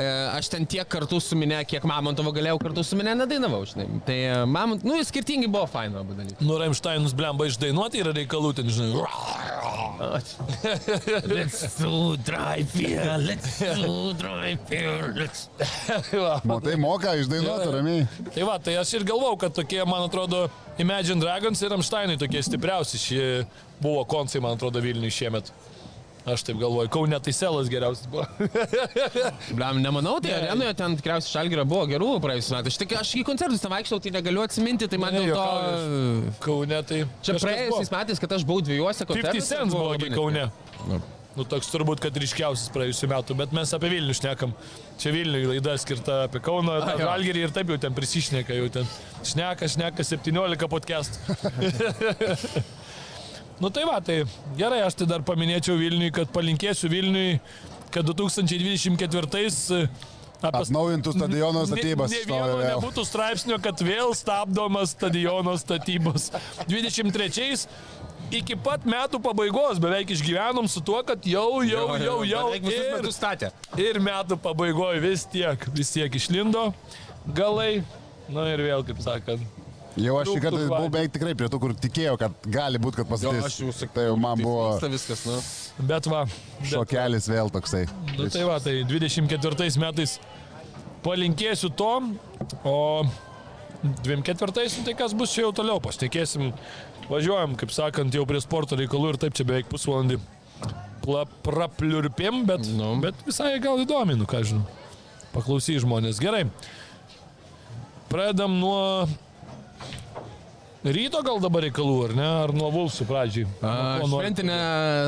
aš 0.00 0.48
ten 0.52 0.64
tiek 0.64 0.88
kartų 0.88 1.20
su 1.20 1.36
minė, 1.38 1.60
kiek 1.68 1.84
Mamontovo 1.88 2.32
galėjau 2.36 2.58
kartu 2.62 2.84
su 2.86 2.96
minė 2.98 3.12
nedainavau. 3.20 3.62
Žinai. 3.68 3.88
Tai 4.06 4.18
Mamont, 4.48 4.86
nu, 4.88 4.96
skirtingi 5.04 5.50
buvo 5.50 5.66
faino 5.70 6.00
abu 6.00 6.16
dalykai. 6.16 6.40
Nu, 6.46 6.56
Raimšteinus 6.60 7.12
blemba 7.16 7.50
išdainuoti 7.50 8.00
yra 8.00 8.14
reikalų, 8.16 8.54
ten, 8.56 8.72
žinai. 8.72 9.04
Let's 11.28 11.76
do 11.76 12.16
drive 12.24 12.72
here, 12.72 13.18
let's 13.20 13.58
do 13.60 14.14
drive 14.16 14.64
here, 14.70 15.12
let's... 15.18 15.50
Matai, 16.48 16.78
moka 16.80 17.12
išdainuoti 17.20 17.68
ramiai. 17.76 18.08
Tai 18.32 18.46
va, 18.48 18.56
tai 18.64 18.78
aš 18.80 18.94
ir 18.96 19.04
galvau, 19.08 19.34
kad 19.40 19.52
tokie, 19.56 19.82
man 19.84 20.08
atrodo, 20.08 20.46
Imagine 20.80 21.20
Dragons 21.20 21.60
ir 21.60 21.74
Amsteinai 21.76 22.16
tokie 22.16 22.40
stipriausi. 22.40 22.96
Šie 22.96 23.24
buvo 23.82 24.04
koncai, 24.08 24.42
man 24.44 24.56
atrodo, 24.58 24.82
Vilniui 24.84 25.12
šiemet. 25.14 25.52
Aš 26.28 26.42
taip 26.44 26.58
galvoju, 26.60 26.90
Kaune 26.92 27.16
tai 27.24 27.32
selas 27.32 27.68
geriausias 27.72 28.08
buvo. 28.12 28.26
Bliam, 29.56 29.80
nemanau, 29.80 30.18
tai 30.20 30.34
arenoje 30.36 30.74
ten 30.76 30.96
tikriausiai 30.98 31.32
šalgyra 31.32 31.64
buvo 31.68 31.86
gerų 31.88 32.10
praėjusiu 32.20 32.56
metu. 32.58 32.72
Aš, 32.72 32.76
tik, 32.82 32.92
aš 33.00 33.12
į 33.16 33.22
koncertus 33.28 33.62
ten 33.64 33.72
vaikščiau, 33.72 34.02
tai 34.04 34.12
negaliu 34.18 34.44
atsiminti, 34.44 34.88
tai 34.90 35.00
man 35.00 35.16
Ne, 35.16 35.22
dėl 35.30 35.38
to... 35.38 36.34
Kaune 36.44 36.82
tai... 36.90 37.00
Čia 37.24 37.38
praėjusiais 37.38 37.88
buvo. 37.88 37.96
metais, 37.96 38.20
kad 38.20 38.36
aš 38.36 38.44
buvau 38.48 38.66
dviejose 38.68 39.08
50 39.08 39.14
koncertuose. 39.14 39.48
Cent 39.48 39.72
buvo 39.72 39.88
labai 39.94 40.10
gi 40.10 40.18
Kaune. 40.18 40.44
Nu. 40.90 41.00
Nu, 41.38 41.44
toks 41.46 41.68
turbūt, 41.70 42.00
kad 42.02 42.16
ryškiausias 42.18 42.72
praėjusiu 42.74 43.06
metu, 43.08 43.36
bet 43.38 43.52
mes 43.54 43.70
apie 43.76 43.88
Vilnių 43.92 44.16
šnekam. 44.18 44.50
Čia 45.00 45.12
Vilniui 45.14 45.46
laida 45.52 45.76
skirta 45.78 46.24
apie 46.26 46.42
Kauno, 46.42 46.74
A, 46.82 46.96
jo. 46.98 47.06
Žalgirį 47.06 47.44
ir 47.46 47.54
taip 47.54 47.70
jau 47.70 47.78
ten 47.80 47.94
prisišneka, 47.94 48.56
jau 48.58 48.66
ten 48.74 48.90
šneka, 49.22 49.70
šneka 49.70 50.06
17 50.10 50.66
podcast. 50.74 51.20
nu 53.60 53.70
tai 53.74 53.84
va, 53.88 53.98
tai 54.04 54.22
gerai, 54.58 54.80
aš 54.86 54.98
tai 55.00 55.08
dar 55.10 55.24
paminėčiau 55.26 55.76
Vilniui, 55.80 56.12
kad 56.14 56.32
palinkėsiu 56.34 56.90
Vilniui, 56.92 57.40
kad 57.94 58.08
2024 58.08 59.88
apie 60.40 60.62
Atnaujintų 60.64 61.12
stadiono 61.14 61.64
statybas. 61.68 62.12
Ne, 62.12 62.20
ne 62.24 62.32
vieno 62.32 62.60
nebūtų 62.64 63.04
straipsnio, 63.04 63.58
kad 63.62 63.80
vėl 63.84 64.14
stabdomas 64.16 64.94
stadiono 64.96 65.56
statybos. 65.60 66.30
23 66.70 67.66
iki 68.40 68.56
pat 68.62 68.86
metų 68.88 69.20
pabaigos 69.22 69.80
beveik 69.82 70.12
išgyvenom 70.14 70.68
su 70.70 70.82
tuo, 70.86 71.00
kad 71.06 71.24
jau, 71.26 71.62
jau, 71.66 71.86
jau, 72.00 72.18
jau. 72.24 72.44
Visus 72.56 73.20
Ir, 73.20 73.52
ir 73.84 74.02
metų 74.04 74.38
pabaigoje 74.40 75.02
vis 75.04 75.26
tiek, 75.30 75.66
vis 75.74 75.92
tiek 75.96 76.14
išlindo 76.14 76.70
galai. 77.36 77.82
Na 78.30 78.46
ir 78.52 78.62
vėl, 78.62 78.86
kaip 78.86 79.00
sakant. 79.02 79.59
Jau 80.00 80.16
aš 80.20 80.28
šį 80.28 80.34
Trūktų 80.34 80.42
kartą 80.44 80.66
buvau 80.70 80.90
beveik 80.92 81.12
tikrai 81.14 81.32
prie 81.38 81.48
tų, 81.52 81.58
kur 81.62 81.74
tikėjau, 81.76 82.16
kad 82.20 82.46
gali 82.54 82.80
būti, 82.82 83.00
kad 83.02 83.08
pastatys. 83.10 83.80
Tai 83.94 84.04
jau 84.08 84.16
man 84.20 84.40
buvo 84.40 84.66
viskas, 84.92 85.24
nu. 85.28 85.38
Bet 85.88 86.06
va. 86.10 86.24
Bet, 86.26 86.68
šokelis 86.72 87.28
vėl 87.30 87.50
toksai. 87.54 87.86
nu, 88.16 88.28
tai 88.32 88.44
va, 88.48 88.58
tai 88.62 88.78
24 88.88 89.70
metais 89.82 90.18
palinkėsiu 91.04 91.70
to, 91.76 91.90
o 92.68 92.76
24 94.04 94.66
nu, 94.78 94.84
tai 94.84 94.94
kas 94.98 95.14
bus 95.16 95.32
čia 95.32 95.46
jau 95.46 95.52
toliau, 95.56 95.80
pašnekėsim. 95.84 96.50
Važiuojam, 97.10 97.56
kaip 97.58 97.72
sakant, 97.74 98.14
jau 98.14 98.22
prie 98.28 98.38
sporto 98.44 98.76
reikalų 98.78 99.14
ir 99.14 99.16
taip 99.18 99.34
čia 99.34 99.42
beveik 99.48 99.66
pusvalandį 99.72 100.20
pla- 101.02 101.24
prapliurpėm, 101.42 102.44
bet, 102.46 102.68
Nu. 102.76 102.92
bet 103.02 103.14
visai 103.26 103.56
gal 103.58 103.80
įdomi, 103.82 104.14
nu 104.20 104.28
ką 104.30 104.44
žinau. 104.46 104.66
Paklausy 105.32 105.78
žmonės. 105.82 106.20
Gerai. 106.22 106.44
Pradedam 108.10 108.58
nuo 108.60 109.08
ryto 110.84 111.20
gal 111.26 111.40
dabar 111.42 111.66
reikalų, 111.66 111.96
ar 112.08 112.14
ne? 112.16 112.28
Ar 112.44 112.52
nuo 112.56 112.70
Vulsų 112.72 113.04
pradžiai? 113.08 113.48
A, 113.60 113.72
Nuo 114.00 114.20
šventinę 114.20 114.60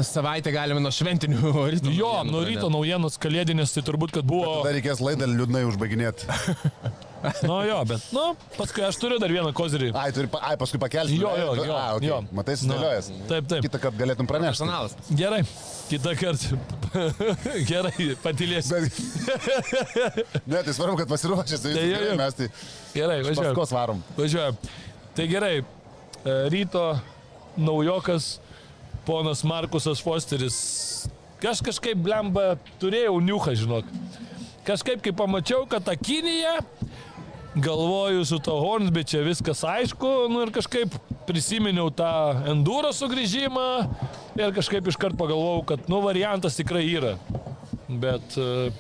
savaitę 0.06 0.52
galime 0.54 0.82
nuo 0.84 0.92
šventinių 0.92 1.52
ryto. 1.74 1.92
Jo, 1.94 2.18
nuo 2.28 2.42
ryto 2.46 2.68
naujienos 2.72 3.16
kalėdinės, 3.22 3.72
tai 3.76 3.84
turbūt, 3.86 4.12
kad 4.18 4.28
buvo... 4.28 4.58
Dar 4.66 4.76
reikės 4.76 5.00
laidą 5.04 5.30
liūdnai 5.32 5.64
užbaiginėti. 5.70 6.28
Nu 7.46 7.60
jo, 7.62 7.76
bet, 7.86 8.02
nu, 8.10 8.22
paskui 8.56 8.82
aš 8.82 8.96
turiu 8.98 9.14
dar 9.22 9.30
vieną 9.30 9.52
kozirį. 9.54 9.92
Ai, 9.94 10.08
turi, 10.10 10.26
ai, 10.42 10.56
paskui 10.58 10.80
pakelsi. 10.82 11.20
Jo, 11.20 11.30
jo, 11.38 11.52
jo, 11.54 11.76
A, 11.78 11.92
okay. 11.94 12.08
jo. 12.08 12.16
Matai, 12.34 12.56
sudėliojęs. 12.58 13.10
Taip, 13.30 13.46
taip. 13.46 13.62
Kitą 13.62 13.78
kartą 13.84 14.00
galėtum 14.00 14.26
pranešti. 14.26 14.64
Personalas. 14.64 14.96
Gerai, 15.20 15.38
kitą 15.86 16.16
kartą. 16.18 16.58
Gerai, 17.70 18.08
patylėsiu. 18.24 18.80
Bet... 18.82 20.42
ne, 20.50 20.64
tai 20.66 20.74
svarbu, 20.74 20.98
kad 21.04 21.12
pasiruošęs. 21.14 21.62
Tai 21.62 21.76
Tai 21.78 21.84
jo, 21.92 22.00
jo. 22.08 22.16
mes 22.24 22.40
tai 22.40 22.50
Gerai, 22.96 23.20
važiuojam. 23.22 23.52
paskos 23.52 23.76
varom. 23.78 24.02
Važiuojam. 24.18 24.58
Tai 25.12 25.26
gerai, 25.28 25.58
e, 25.60 25.64
ryto 26.48 26.96
naujokas 27.56 28.40
ponas 29.04 29.42
Markusas 29.44 30.00
Fosteris. 30.00 30.56
Aš 31.42 31.60
kažkaip 31.60 31.98
blemba 32.00 32.54
turėjau 32.80 33.18
niuchą, 33.20 33.52
žinok. 33.58 33.90
Kažkaip, 34.64 35.02
kai 35.04 35.12
pamačiau, 35.12 35.66
kad 35.68 35.84
ta 35.84 35.92
Kinija, 35.98 36.54
galvoju 37.52 38.24
su 38.24 38.38
to 38.40 38.54
Hornsby 38.62 39.04
čia 39.04 39.20
viskas 39.26 39.60
aišku, 39.68 40.30
nu 40.32 40.46
ir 40.46 40.52
kažkaip 40.54 40.94
prisiminiau 41.28 41.90
tą 41.92 42.08
enduro 42.48 42.94
sugrįžimą 42.96 43.68
ir 44.40 44.54
kažkaip 44.56 44.88
iškart 44.88 45.18
pagalvojau, 45.20 45.66
kad, 45.74 45.84
nu, 45.92 46.00
variantas 46.00 46.56
tikrai 46.56 46.86
yra. 46.88 47.18
Bet 47.90 48.38
e, 48.40 48.72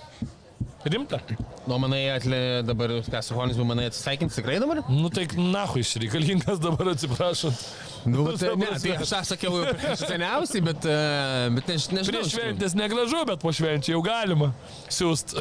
rimta. 0.84 1.20
Nu, 1.68 1.78
manai, 1.78 2.02
atlė, 2.10 2.40
dabar, 2.66 2.96
ką 3.06 3.22
su 3.22 3.36
Honis, 3.36 3.58
buvo, 3.58 3.68
manai, 3.70 3.86
atsisveikins 3.90 4.38
tikrai 4.38 4.58
dabar? 4.62 4.82
Nu 4.90 5.10
tai 5.14 5.28
nahui 5.38 5.84
iš 5.84 5.94
reikalingas 6.02 6.60
dabar 6.62 6.92
atsiprašant. 6.94 7.62
Nu, 8.04 8.24
ta 8.32 8.36
tai, 8.40 8.56
ne, 8.58 8.70
tai 8.82 8.96
aš 8.96 9.12
tą 9.12 9.20
sakiau 9.30 9.60
jau 9.60 9.74
prieš 9.78 10.02
seniausiai, 10.08 10.62
bet, 10.66 10.86
e, 10.90 10.96
bet 11.54 11.70
než, 11.70 11.86
nežinau. 11.94 12.22
Prieš 12.22 12.34
šventės 12.34 12.74
negražu, 12.78 13.20
bet 13.28 13.42
po 13.44 13.52
švenčių 13.54 13.94
jau 13.94 14.02
galima 14.02 14.50
siūst. 14.90 15.36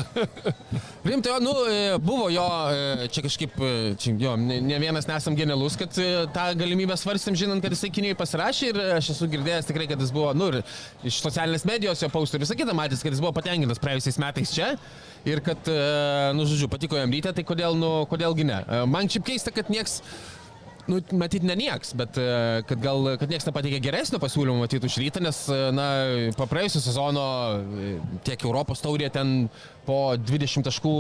Rimtai, 1.10 1.40
nu, 1.42 1.56
e, 1.66 1.98
buvo 2.04 2.30
jo, 2.34 2.46
e, 2.70 3.10
čia 3.14 3.26
kažkaip, 3.26 3.58
čia, 4.02 4.14
jo, 4.22 4.36
ne, 4.38 4.60
ne 4.62 4.82
vienas 4.84 5.10
nesam 5.10 5.38
genialus, 5.38 5.80
kad 5.82 5.98
tą 6.36 6.48
galimybę 6.60 6.98
svarstėm, 7.02 7.40
žinant, 7.40 7.66
kad 7.66 7.74
jisai 7.74 7.90
Kinijoje 7.92 8.20
pasirašė 8.22 8.70
ir 8.70 8.82
aš 9.00 9.14
esu 9.16 9.30
girdėjęs 9.32 9.72
tikrai, 9.72 9.90
kad 9.90 10.02
jis 10.02 10.14
buvo, 10.14 10.30
nu, 10.38 10.52
ir 10.54 11.10
iš 11.10 11.24
socialinės 11.26 11.66
medijos 11.66 12.06
jo 12.06 12.12
paustų 12.14 12.38
ir 12.38 12.46
visą 12.46 12.60
kitą 12.60 12.78
matęs, 12.78 13.02
kad 13.02 13.16
jis 13.16 13.24
buvo 13.24 13.34
patenkintas 13.42 13.82
praėjusiais 13.82 14.22
metais 14.22 14.54
čia 14.54 14.76
ir 15.26 15.42
kad, 15.46 15.70
e, 15.70 15.80
nu, 16.38 16.46
žodžiu, 16.50 16.70
patiko 16.72 17.00
jam 17.00 17.14
ryte, 17.14 17.34
tai 17.36 17.46
kodėl, 17.48 17.78
nu, 17.78 17.94
kodėlgi 18.12 18.48
ne. 18.48 18.62
E, 18.66 18.84
Man 18.90 19.10
šiaip 19.12 19.28
keista, 19.32 19.54
kad 19.56 19.72
nieks 19.74 20.02
Nu, 20.90 20.98
matyt, 21.14 21.44
ne 21.46 21.54
nieks, 21.56 21.92
bet 21.96 22.18
e, 22.18 22.24
kad 22.68 22.80
gal, 22.82 23.06
kad 23.22 23.30
nieks 23.30 23.46
nepateikė 23.46 23.78
geresnio 23.86 24.18
pasiūlymo 24.20 24.64
matyti 24.64 24.90
už 24.90 24.96
rytą, 24.98 25.22
nes, 25.22 25.44
na, 25.78 25.86
po 26.34 26.48
praėjusio 26.50 26.82
sezono 26.82 27.26
tiek 28.26 28.42
Europos 28.50 28.82
taurė 28.82 29.12
ten 29.14 29.46
po 29.86 30.18
20 30.18 30.66
taškų 30.66 30.96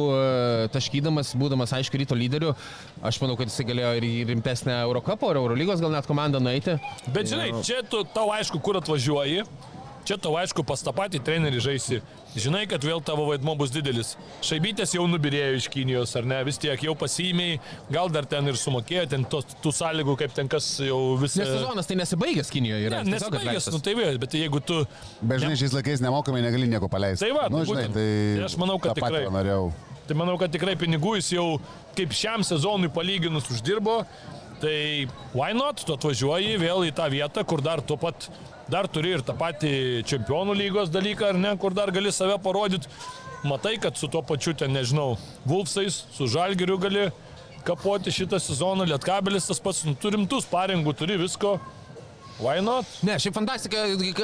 taškydamas, 0.77 1.33
būdamas, 1.33 1.73
aišku, 1.79 1.97
ryto 1.97 2.15
lyderiu, 2.15 2.53
aš 3.01 3.19
manau, 3.25 3.33
kad 3.41 3.49
jisai 3.49 3.65
galėjo 3.73 3.91
ir 3.97 4.05
į 4.05 4.13
rimtesnę 4.29 4.77
Eurocapo 4.85 5.33
ar 5.33 5.41
Eurolygos 5.41 5.81
gal 5.81 5.97
net 5.97 6.07
komandą 6.07 6.39
nueiti. 6.39 6.77
Bet 7.09 7.33
žinai, 7.33 7.49
čia 7.65 7.81
tu, 7.81 8.05
tau 8.13 8.29
aišku, 8.37 8.61
kur 8.61 8.77
atvažiuoji. 8.83 9.49
Čia 10.07 10.17
tau 10.17 10.33
aišku, 10.39 10.63
pas 10.67 10.81
tą 10.81 10.93
patį 10.95 11.21
trenerį 11.25 11.61
žaisi. 11.61 11.99
Žinai, 12.31 12.63
kad 12.69 12.81
vėl 12.85 13.01
tavo 13.05 13.27
vaidmo 13.27 13.53
bus 13.59 13.73
didelis. 13.73 14.15
Šaibytės 14.45 14.95
jau 14.95 15.03
nubirėjo 15.09 15.59
iš 15.59 15.67
Kinijos, 15.71 16.13
ar 16.17 16.25
ne? 16.27 16.39
Vis 16.47 16.57
tiek 16.61 16.79
jau 16.87 16.95
pasiėmėjai, 16.97 17.59
gal 17.91 18.09
dar 18.13 18.25
ten 18.29 18.47
ir 18.49 18.57
sumokėjo, 18.59 19.03
ten 19.11 19.27
tos, 19.29 19.45
tų 19.61 19.73
sąlygų, 19.75 20.15
kaip 20.23 20.33
ten 20.37 20.49
kas 20.51 20.71
jau 20.81 20.99
visą... 21.21 21.43
Nes 21.43 21.51
sezonas 21.51 21.89
tai 21.89 21.99
nesibaigęs 21.99 22.51
Kinijoje 22.53 22.89
yra. 22.89 23.03
Ne, 23.05 23.17
nesibaigęs, 23.17 23.69
nu 23.75 23.83
tai 23.83 23.95
vėl, 23.99 24.17
bet 24.21 24.39
jeigu 24.39 24.63
tu... 24.63 24.81
Bet 25.21 25.43
žinai, 25.43 25.59
šiais 25.59 25.75
laikais 25.75 26.03
nemokamai 26.03 26.41
negali 26.47 26.71
nieko 26.71 26.89
paleisti. 26.91 27.27
Tai 27.27 27.33
va, 27.37 27.47
nu, 27.51 27.61
tai 27.61 27.69
žinai, 27.69 27.87
būtent. 27.91 27.97
tai... 27.99 28.09
Tai 28.39 28.47
aš 28.47 28.59
manau, 28.63 28.79
kad 28.81 28.97
tikrai. 28.97 29.25
Norėjau. 29.31 29.71
Tai 30.07 30.17
manau, 30.19 30.33
kad 30.41 30.51
tikrai 30.51 30.73
pinigų 30.79 31.17
jis 31.19 31.33
jau 31.35 31.47
kaip 31.95 32.15
šiam 32.15 32.47
sezonui 32.47 32.89
palyginus 32.91 33.51
uždirbo. 33.53 34.01
Tai 34.61 35.07
why 35.33 35.55
not, 35.57 35.81
tu 35.81 35.95
atvažiuoji 35.95 36.59
vėl 36.61 36.85
į 36.85 36.91
tą 36.93 37.07
vietą, 37.09 37.41
kur 37.49 37.63
dar 37.65 37.81
tu 37.81 37.97
pat, 37.97 38.27
dar 38.69 38.85
turi 38.85 39.15
ir 39.15 39.23
tą 39.25 39.33
patį 39.37 39.73
čempionų 40.05 40.53
lygos 40.59 40.91
dalyką, 40.93 41.31
ar 41.33 41.39
ne, 41.41 41.55
kur 41.57 41.73
dar 41.73 41.89
gali 41.93 42.13
save 42.13 42.37
parodyti. 42.43 42.89
Matai, 43.41 43.79
kad 43.81 43.97
su 43.97 44.05
tuo 44.11 44.21
pačiu 44.21 44.53
ten, 44.53 44.69
nežinau, 44.77 45.15
Vulfsais, 45.49 46.03
su 46.13 46.27
Žalgiriu 46.29 46.77
gali 46.77 47.07
kapoti 47.65 48.13
šitą 48.13 48.37
sezoną, 48.37 48.85
Lietkabelis 48.85 49.49
tas 49.49 49.61
pats, 49.61 49.81
nu, 49.87 49.95
turim 49.97 50.27
tus 50.29 50.45
paringų, 50.49 50.93
turi 50.97 51.17
visko. 51.17 51.55
Why 52.41 52.57
not? 52.65 52.85
Ne, 53.05 53.19
šiaip 53.21 53.35
fantastika, 53.37 53.83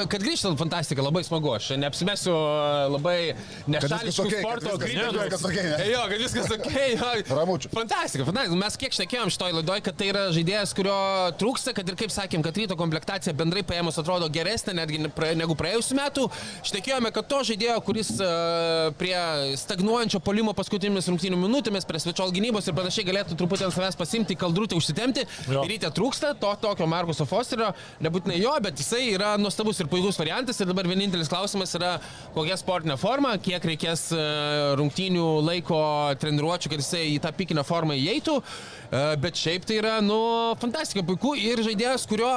kad 0.09 0.23
grįžtant 0.23 0.57
fantastika, 0.57 1.03
labai 1.05 1.21
smagu. 1.25 1.51
Aš 1.53 1.69
neapsimesiu 1.77 2.33
labai 2.95 3.35
nešališkų 3.69 4.25
kad 4.31 4.39
sporto 4.41 4.71
viskas 4.79 5.43
okei, 5.45 5.65
ne? 5.67 5.89
Jo, 5.91 6.01
kad 6.09 6.23
viskas 6.23 6.49
ok. 6.55 6.77
Ramučių. 7.29 7.69
Fantastika, 7.75 8.25
fantastika. 8.25 8.57
Mes 8.57 8.77
kiek 8.81 8.95
šnekėjom 8.97 9.33
šitoj 9.35 9.53
laidoj, 9.59 9.83
kad 9.85 9.99
tai 9.99 10.09
yra 10.09 10.23
žaidėjas, 10.33 10.73
kurio 10.77 10.95
trūksta, 11.37 11.75
kad 11.77 11.91
ir 11.91 11.99
kaip 11.99 12.13
sakėm, 12.13 12.45
kad 12.45 12.57
ryto 12.57 12.77
komplektacija 12.79 13.35
bendrai 13.37 13.61
paėmus 13.67 14.01
atrodo 14.01 14.29
geresnė 14.33 14.73
netgi 14.79 15.03
negu 15.37 15.57
praėjusiu 15.59 15.99
metu. 15.99 16.25
Šnekėjome, 16.65 17.13
kad 17.13 17.29
to 17.29 17.43
žaidėjo, 17.51 17.77
kuris 17.85 18.11
uh, 18.17 18.89
prie 18.97 19.13
stagnuojančio 19.61 20.23
polimo 20.25 20.55
paskutinėmis 20.57 21.11
rungtynių 21.13 21.37
minutėmis, 21.43 21.85
prie 21.85 22.01
svečiol 22.01 22.33
gynybos 22.33 22.65
ir 22.65 22.77
panašiai 22.81 23.05
galėtų 23.11 23.37
truputį 23.37 23.69
ant 23.69 23.77
savęs 23.77 23.99
pasimti, 23.99 24.39
kaldrutę 24.39 24.77
užsitemti. 24.79 25.27
Jo. 25.53 25.67
Ryte 25.69 25.93
trūksta 25.93 26.33
to 26.41 26.53
tokio 26.65 26.89
Markuso 26.89 27.27
Fosterio, 27.29 27.73
nebūtinai 28.07 28.39
jo, 28.39 28.53
bet 28.63 28.79
jisai 28.81 29.03
yra 29.13 29.35
nuostabus 29.41 29.79
ir 29.83 29.89
puikus 29.91 30.17
variantas. 30.19 30.59
Ir 30.61 30.71
dabar 30.71 30.87
vienintelis 30.89 31.29
klausimas 31.31 31.75
yra, 31.77 31.97
kokia 32.35 32.57
sportinė 32.59 32.97
forma, 32.99 33.35
kiek 33.43 33.63
reikės 33.71 34.07
e, 34.15 34.23
rungtynių 34.79 35.27
laiko 35.45 35.79
treniruočio, 36.21 36.71
kad 36.73 36.83
jisai 36.83 37.05
į 37.13 37.21
tą 37.23 37.33
pikinę 37.37 37.65
formą 37.67 37.97
įeitų. 37.99 38.39
E, 38.41 39.05
Bet 39.21 39.39
šiaip 39.39 39.67
tai 39.67 39.79
yra, 39.81 39.97
nu, 40.03 40.17
fantastika, 40.61 41.03
puiku 41.05 41.35
ir 41.37 41.61
žaidėjas, 41.65 42.07
kurio 42.09 42.31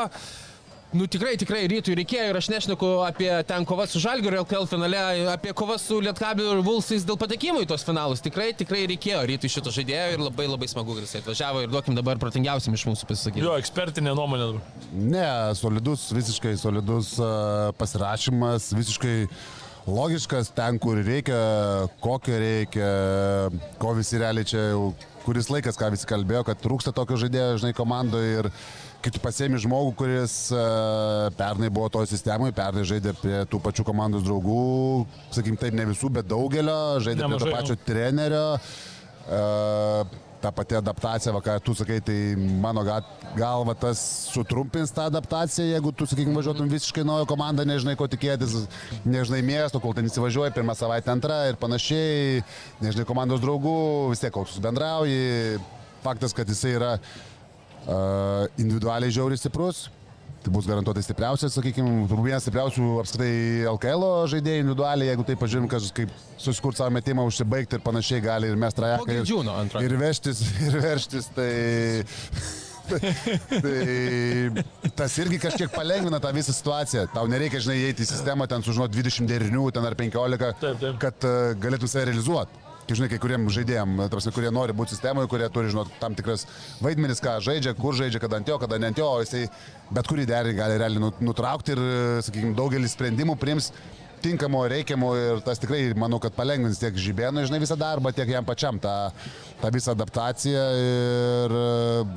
Nu 0.90 1.06
tikrai, 1.06 1.36
tikrai 1.38 1.68
rytui 1.70 1.94
reikėjo 1.94 2.32
ir 2.32 2.36
aš 2.40 2.48
nešneku 2.50 2.86
apie 3.06 3.28
ten 3.46 3.62
kovas 3.68 3.92
su 3.94 4.00
Žalgiriu 4.02 4.40
LKL 4.40 4.66
finale, 4.66 4.98
apie 5.30 5.52
kovas 5.54 5.84
su 5.86 6.00
Lietkabiu 6.02 6.48
ir 6.56 6.62
Vulsais 6.66 7.04
dėl 7.06 7.14
patekimo 7.20 7.62
į 7.62 7.68
tos 7.70 7.84
finalus. 7.86 8.22
Tikrai, 8.24 8.48
tikrai 8.58 8.88
reikėjo 8.90 9.20
rytui 9.30 9.52
šito 9.54 9.70
žaidėjo 9.76 10.16
ir 10.16 10.24
labai 10.24 10.48
labai 10.50 10.66
smagu, 10.72 10.96
kad 10.98 11.06
jisai 11.06 11.22
atvažiavo 11.22 11.62
ir 11.62 11.70
duokim 11.70 11.94
dabar 11.94 12.18
protingiausiam 12.18 12.74
iš 12.74 12.88
mūsų 12.90 13.06
pasisakyti. 13.06 13.46
Jo, 13.46 13.54
ekspertinė 13.62 14.16
nuomonė. 14.18 14.48
dabar. 14.50 14.90
Ne, 15.14 15.28
solidus, 15.60 16.08
visiškai 16.16 16.56
solidus 16.58 17.14
a, 17.22 17.70
pasirašymas, 17.78 18.72
visiškai 18.74 19.14
logiškas 19.86 20.50
ten, 20.58 20.82
kur 20.82 20.98
reikia, 21.06 21.38
kokio 22.02 22.42
reikia, 22.42 22.90
ko 23.78 23.94
visi 23.94 24.18
realiai 24.18 24.50
čia 24.50 24.72
jau 24.72 24.90
kuris 25.24 25.50
laikas, 25.52 25.78
ką 25.78 25.90
visi 25.94 26.08
kalbėjo, 26.08 26.42
kad 26.48 26.60
trūksta 26.62 26.92
tokio 26.96 27.18
žaidėjo, 27.20 27.60
žinai, 27.62 27.74
komandoje 27.76 28.38
ir 28.40 28.48
kai 29.00 29.12
tu 29.14 29.20
pasiemi 29.22 29.60
žmogų, 29.60 29.92
kuris 29.98 30.36
a, 30.52 30.64
pernai 31.38 31.70
buvo 31.72 31.88
toje 31.92 32.10
sistemoje, 32.12 32.54
pernai 32.56 32.86
žaidė 32.88 33.14
prie 33.20 33.42
tų 33.50 33.60
pačių 33.64 33.86
komandos 33.88 34.24
draugų, 34.26 35.06
sakykim 35.32 35.60
taip, 35.60 35.76
ne 35.76 35.88
visų, 35.90 36.12
bet 36.20 36.28
daugelio, 36.30 36.80
žaidė 37.04 37.24
prie 37.24 37.30
Nemažai, 37.30 37.52
to 37.52 37.56
pačio 37.56 37.78
trenerio. 37.86 38.48
A, 39.30 40.02
ta 40.40 40.48
pati 40.56 40.72
adaptacija, 40.72 41.34
va, 41.36 41.42
ką 41.44 41.58
tu 41.60 41.74
sakai, 41.76 41.98
tai 42.00 42.16
mano 42.36 42.80
ga- 42.80 43.02
galva 43.36 43.74
tas 43.76 44.00
sutrumpins 44.32 44.92
tą 44.96 45.04
adaptaciją, 45.10 45.66
jeigu 45.68 45.92
tu, 45.92 46.08
sakykime, 46.08 46.32
važiuotum 46.38 46.70
visiškai 46.72 47.04
naują 47.04 47.26
komandą, 47.28 47.66
nežinai, 47.68 47.92
ko 48.00 48.08
tikėtis, 48.08 48.62
nežinai 49.04 49.42
miesto, 49.44 49.82
kol 49.84 49.92
ten 49.96 50.08
įsivažiuoji, 50.08 50.54
pirmą 50.56 50.72
savaitę 50.78 51.12
antrą 51.12 51.42
ir 51.50 51.60
panašiai, 51.60 52.40
nežinai 52.80 53.04
komandos 53.08 53.44
draugų, 53.44 53.76
vis 54.14 54.24
tiek 54.24 54.32
kol 54.32 54.48
susibendrauji. 54.48 55.60
Faktas, 56.00 56.32
kad 56.32 56.48
jisai 56.48 56.70
yra 56.78 56.94
uh, 56.96 57.29
individualiai 58.60 59.14
žiauriai 59.14 59.40
stiprus. 59.40 59.88
Tai 60.40 60.52
bus 60.54 60.64
garantuotai 60.64 61.02
stipriausias, 61.04 61.52
sakykime, 61.52 62.06
vienas 62.08 62.46
stipriausių 62.46 62.86
apskritai 63.02 63.32
LKL 63.74 64.04
žaidėjų 64.32 64.62
individualiai, 64.62 65.10
jeigu 65.10 65.26
tai 65.28 65.36
pažiūrim, 65.36 65.66
kas 65.68 65.90
kaip 65.92 66.14
susikurti 66.40 66.80
savo 66.80 66.94
metimą, 66.96 67.26
užsibaigti 67.28 67.76
ir 67.76 67.84
panašiai 67.84 68.22
gali 68.24 68.48
ir 68.48 68.56
mes 68.56 68.76
trajeką. 68.78 69.04
Ir, 69.12 69.84
ir 69.84 69.96
vežtis, 70.00 70.40
ir 70.66 70.80
vežtis, 70.80 71.28
tai... 71.36 71.50
tai 73.52 74.90
tas 74.96 75.18
irgi 75.20 75.38
kažkiek 75.44 75.70
palengvina 75.74 76.18
tą 76.24 76.32
visą 76.34 76.56
situaciją. 76.56 77.04
Tau 77.12 77.28
nereikia, 77.30 77.60
žinai, 77.60 77.76
įeiti 77.84 78.06
į 78.06 78.08
sistemą, 78.08 78.48
ten 78.50 78.64
sužinoti 78.64 78.96
20 78.96 79.28
derinių, 79.30 79.68
ten 79.76 79.86
ar 79.86 79.98
15, 79.98 80.40
Taip, 80.40 80.80
taip. 80.80 80.98
kad 81.04 81.28
uh, 81.28 81.52
galėtum 81.60 81.92
save 81.92 82.08
realizuoti. 82.08 82.69
Kai 82.90 82.96
žinai, 82.98 83.06
kai 83.06 83.20
kuriem 83.22 83.44
žaidėjim, 83.54 84.00
tarsi, 84.10 84.32
kurie 84.34 84.48
nori 84.50 84.74
būti 84.74 84.96
sistemoje, 84.96 85.28
kurie 85.30 85.46
turi 85.54 85.68
žinoti 85.70 85.94
tam 86.00 86.16
tikras 86.18 86.42
vaidmenis, 86.82 87.20
ką 87.22 87.36
žaidžia, 87.46 87.76
kur 87.78 87.94
žaidžia, 87.94 88.18
kada 88.18 88.40
ant 88.40 88.50
jo, 88.50 88.56
kada 88.58 88.80
ne 88.82 88.88
ant 88.90 88.98
jo, 88.98 89.06
o 89.06 89.20
jisai 89.22 89.44
bet 89.94 90.10
kurį 90.10 90.24
derį 90.26 90.56
gali 90.58 90.80
realiai 90.82 91.04
nu- 91.04 91.12
nutraukti 91.22 91.76
ir, 91.76 91.82
sakykime, 92.26 92.56
daugelį 92.58 92.90
sprendimų 92.90 93.36
priims 93.38 93.70
tinkamo, 94.24 94.64
reikiamo 94.74 95.12
ir 95.14 95.44
tas 95.46 95.62
tikrai, 95.62 95.84
manau, 95.94 96.18
kad 96.18 96.34
palengvins 96.34 96.82
tiek 96.82 96.98
žibėnui, 96.98 97.46
žinai, 97.46 97.62
visą 97.62 97.78
darbą, 97.78 98.10
tiek 98.10 98.34
jam 98.34 98.48
pačiam 98.48 98.82
tą, 98.82 98.96
tą 99.62 99.70
visą 99.78 99.94
adaptaciją 99.94 100.66
ir 100.82 101.54
e, 101.60 101.64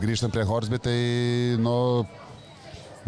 grįžtant 0.01 0.33
prie 0.33 0.49
Horsby, 0.49 0.81
tai, 0.89 0.97
nu, 1.61 1.75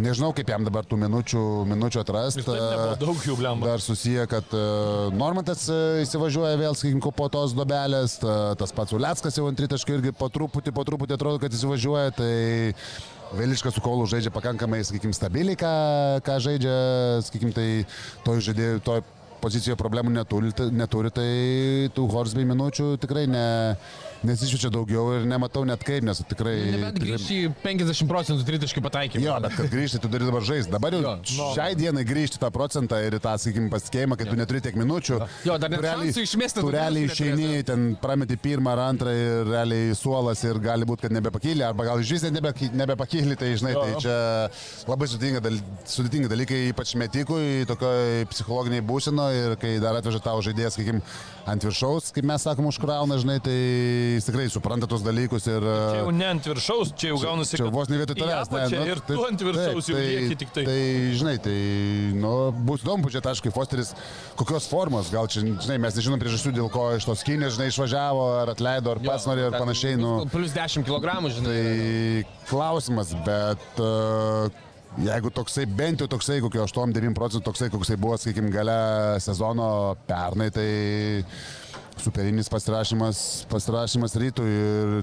nežinau, 0.01 0.31
kaip 0.35 0.49
jam 0.51 0.65
dabar 0.67 0.85
tų 0.87 0.99
minučių, 1.01 1.41
minučių 1.71 2.01
atrasti. 2.01 2.43
Nebuvo 2.45 2.97
daug 3.01 3.25
jų, 3.29 3.37
blemba. 3.39 3.69
Dar 3.71 3.83
susiję, 3.83 4.27
kad 4.31 4.53
uh, 4.55 5.09
Normantas 5.15 5.65
uh, 5.71 6.01
įsivažiuoja 6.03 6.59
vėl, 6.61 6.77
sakykime, 6.77 7.13
po 7.15 7.27
tos 7.33 7.55
dobelės, 7.57 8.19
ta, 8.21 8.53
tas 8.59 8.75
pats 8.75 8.95
Uleckas 8.95 9.39
jau 9.39 9.49
ant 9.49 9.59
tritaškų 9.59 9.99
irgi 9.99 10.15
po 10.15 10.29
truputį, 10.31 10.75
po 10.75 10.85
truputį 10.87 11.17
atrodo, 11.17 11.41
kad 11.43 11.55
įsivažiuoja, 11.55 12.15
tai 12.19 12.31
Vėliškas 13.35 13.73
su 13.75 13.81
Kaulu 13.83 14.05
žaidžia 14.07 14.31
pakankamai, 14.31 14.83
sakykime, 14.85 15.15
stabiliai, 15.15 15.57
ką, 15.59 15.71
ką 16.23 16.37
žaidžia, 16.45 16.75
sakykime, 17.25 17.55
tai 17.55 17.67
toj 18.23 18.43
žaidėjų, 18.45 18.83
toj 18.85 19.01
pozicijoje 19.41 19.77
problemų 19.79 20.13
neturi, 20.15 20.51
neturi 20.73 21.11
tai 21.13 21.29
tų 21.95 22.07
Horsby 22.13 22.45
minučių 22.47 22.95
tikrai 23.01 23.25
ne, 23.29 23.45
nesišviečia 24.29 24.69
daugiau 24.73 25.13
ir 25.19 25.25
nematau 25.29 25.63
net 25.67 25.83
kaip, 25.85 26.03
nes 26.07 26.21
tikrai... 26.29 26.55
Nebent 26.73 26.97
tikrai... 26.99 27.11
grįžti 27.15 27.37
į 27.45 27.51
50 27.63 28.09
procentų 28.09 28.45
tritaškių 28.47 28.83
pataikymą. 28.85 29.23
Jo, 29.25 29.35
bet 29.45 29.55
kad 29.57 29.69
grįžti, 29.71 30.01
tu 30.03 30.09
turi 30.11 30.27
dabar 30.27 30.45
žaisti. 30.47 30.73
Dabar 30.73 30.95
jau 30.97 31.01
Jo. 31.05 31.13
no. 31.37 31.49
šiai 31.55 31.75
dienai 31.77 32.05
grįžti 32.07 32.39
tą 32.41 32.49
procentą 32.55 32.99
ir 33.05 33.17
tą, 33.21 33.35
sakykime, 33.41 33.69
pasitikėjimą, 33.73 34.17
kad 34.19 34.31
tu 34.31 34.37
neturi 34.39 34.61
tiek 34.65 34.77
minučių. 34.79 35.19
Jo, 35.47 35.57
dar 35.61 35.71
net 35.73 35.83
realiai- 35.85 36.13
išmesti 36.25 36.63
Tu 36.65 36.71
realiai 36.73 37.09
išeini, 37.09 37.49
ten 37.67 37.87
prameti 38.01 38.37
pirmą 38.41 38.73
ar 38.73 38.83
antrą 38.89 39.13
ir 39.13 39.45
realiai 39.51 39.93
suolas 39.97 40.41
ir 40.47 40.57
gali 40.63 40.87
būti, 40.87 41.05
kad 41.07 41.15
nebepakyli, 41.15 41.63
arba 41.67 41.85
gal 41.91 42.01
iš 42.01 42.15
vis 42.15 42.25
nebe, 42.33 42.53
nebepakyli, 42.73 43.35
tai 43.37 43.51
žinai, 43.59 43.73
tai 43.77 44.01
čia 44.01 44.15
labai 44.89 45.07
sudėtinga, 45.11 45.41
dal, 45.45 45.59
sudėtinga 45.89 46.31
dalykai, 46.31 46.61
ypač 46.71 46.95
metikui, 46.99 47.65
tokioj 47.69 48.25
psichologiniai 48.31 48.83
būsino 48.85 49.27
ir 49.35 49.55
kai 49.61 49.75
dar 49.83 49.99
atveža 49.99 50.23
tavo 50.25 50.41
žaidėjas, 50.45 50.77
sakykime, 50.79 51.03
ant 51.51 51.65
viršaus, 51.67 52.09
kaip 52.15 52.25
mes 52.25 52.41
sakom, 52.47 52.65
užkrauna, 52.71 53.19
žinai, 53.21 53.37
tai 53.45 53.57
jis 54.15 54.27
tikrai 54.29 54.45
supranta 54.51 54.87
tos 54.89 55.03
dalykus 55.05 55.47
ir... 55.49 55.65
Čia 55.65 56.01
jau 56.01 56.13
ne 56.15 56.27
ant 56.33 56.49
viršaus, 56.49 56.93
čia 56.97 57.11
jau 57.11 57.19
gaunasi. 57.21 57.59
Čia 57.59 57.67
kad 57.67 57.75
vos 57.75 57.91
ne 57.91 57.99
vietoj 58.01 58.17
tavęs. 58.19 58.49
apačią 58.49 58.81
nu, 58.81 58.89
Ir 58.91 59.01
tu 59.07 59.19
ant 59.27 59.45
viršaus 59.47 59.89
jau 59.91 60.01
lieki 60.01 60.39
tik 60.41 60.53
tai. 60.55 60.65
Tai, 60.69 60.79
žinai, 61.21 61.35
tai, 61.43 61.55
nu, 62.17 62.33
bus 62.67 62.85
įdomu 62.85 63.07
pažiūrėti, 63.07 63.31
aišku, 63.33 63.53
Fosteris, 63.55 63.93
kokios 64.39 64.69
formos, 64.71 65.13
gal 65.13 65.29
čia, 65.31 65.45
žinai, 65.45 65.79
mes 65.85 65.99
nežinom 65.99 66.21
priežasčių, 66.21 66.55
dėl 66.59 66.69
ko 66.73 66.89
iš 66.97 67.07
tos 67.07 67.23
kinės, 67.27 67.55
žinai, 67.57 67.69
išvažiavo, 67.73 68.27
ar 68.43 68.53
atleido, 68.55 68.95
ar 68.95 69.03
pats 69.05 69.29
norėjo, 69.29 69.51
ir 69.51 69.59
panašiai, 69.59 69.99
nu. 70.01 70.13
Plus 70.33 70.55
10 70.55 70.87
kg, 70.87 71.17
žinai. 71.35 71.55
Tai 71.55 72.45
klausimas, 72.49 73.13
bet 73.25 73.83
uh, 73.83 74.63
jeigu 75.01 75.31
toksai, 75.33 75.65
bent 75.67 76.01
jau 76.03 76.07
toksai, 76.11 76.39
kokio 76.43 76.65
8-9 76.65 77.15
procentų 77.17 77.45
toksai, 77.49 77.69
koksai 77.73 77.97
buvo, 77.99 78.17
sakykime, 78.21 78.51
gale 78.53 78.79
sezono 79.23 79.67
pernai, 80.07 80.51
tai 80.55 80.69
superinis 82.03 82.49
pasirašymas, 82.51 83.19
pasirašymas 83.51 84.17
rytų 84.21 84.47
ir 84.49 84.97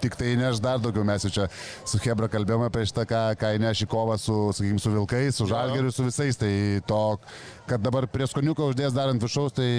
tik 0.00 0.16
tai 0.16 0.32
neš 0.40 0.60
dar 0.64 0.80
daugiau. 0.80 1.04
Mes 1.06 1.24
jau 1.26 1.32
čia 1.34 1.46
su 1.88 2.00
Hebra 2.02 2.30
kalbėjome 2.32 2.70
apie 2.70 2.86
šitą, 2.88 3.04
ką, 3.08 3.22
ką 3.40 3.54
įneš 3.58 3.84
į 3.84 3.90
kovą 3.92 4.16
su, 4.20 4.36
sakykime, 4.56 4.80
su 4.82 4.94
Vilkais, 4.94 5.36
su 5.36 5.48
Žalgeriu, 5.50 5.92
su 5.94 6.08
visais. 6.08 6.40
Tai 6.40 6.52
to, 6.88 7.02
kad 7.70 7.84
dabar 7.84 8.08
prie 8.10 8.28
skoniuko 8.30 8.70
uždės 8.72 8.96
dar 8.96 9.12
ant 9.12 9.22
viršaus, 9.22 9.56
tai 9.60 9.70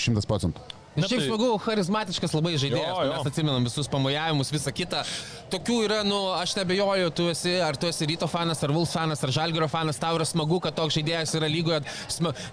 100 0.00 0.28
procentų. 0.30 0.79
Na, 0.96 1.06
šiaip 1.06 1.20
tai- 1.22 1.26
smagu, 1.28 1.48
charizmatiškas 1.62 2.32
labai 2.34 2.56
žaidėjas. 2.58 2.88
Jo, 2.90 2.96
Jo, 2.98 3.04
jo. 3.06 3.12
Mes 3.22 3.26
atsimenam 3.30 3.64
visus 3.64 3.86
pamojavimus, 3.88 4.48
visą 4.50 4.72
kitą. 4.74 5.04
Tokių 5.52 5.76
yra, 5.86 5.98
nu, 6.04 6.18
aš 6.34 6.56
nebejoju, 6.58 7.10
tu 7.14 7.28
esi, 7.30 7.52
ar 7.62 7.76
tu 7.78 7.86
esi 7.86 8.06
Ryto 8.10 8.26
fanas, 8.28 8.62
ar 8.66 8.72
Vuls 8.74 8.90
fanas, 8.90 9.22
ar 9.22 9.30
Žalgero 9.30 9.68
fanas, 9.70 9.98
tau 10.02 10.16
yra 10.18 10.26
smagu, 10.26 10.58
kad 10.60 10.74
toks 10.74 10.96
žaidėjas 10.98 11.34
yra 11.38 11.46
lygoje. 11.46 11.84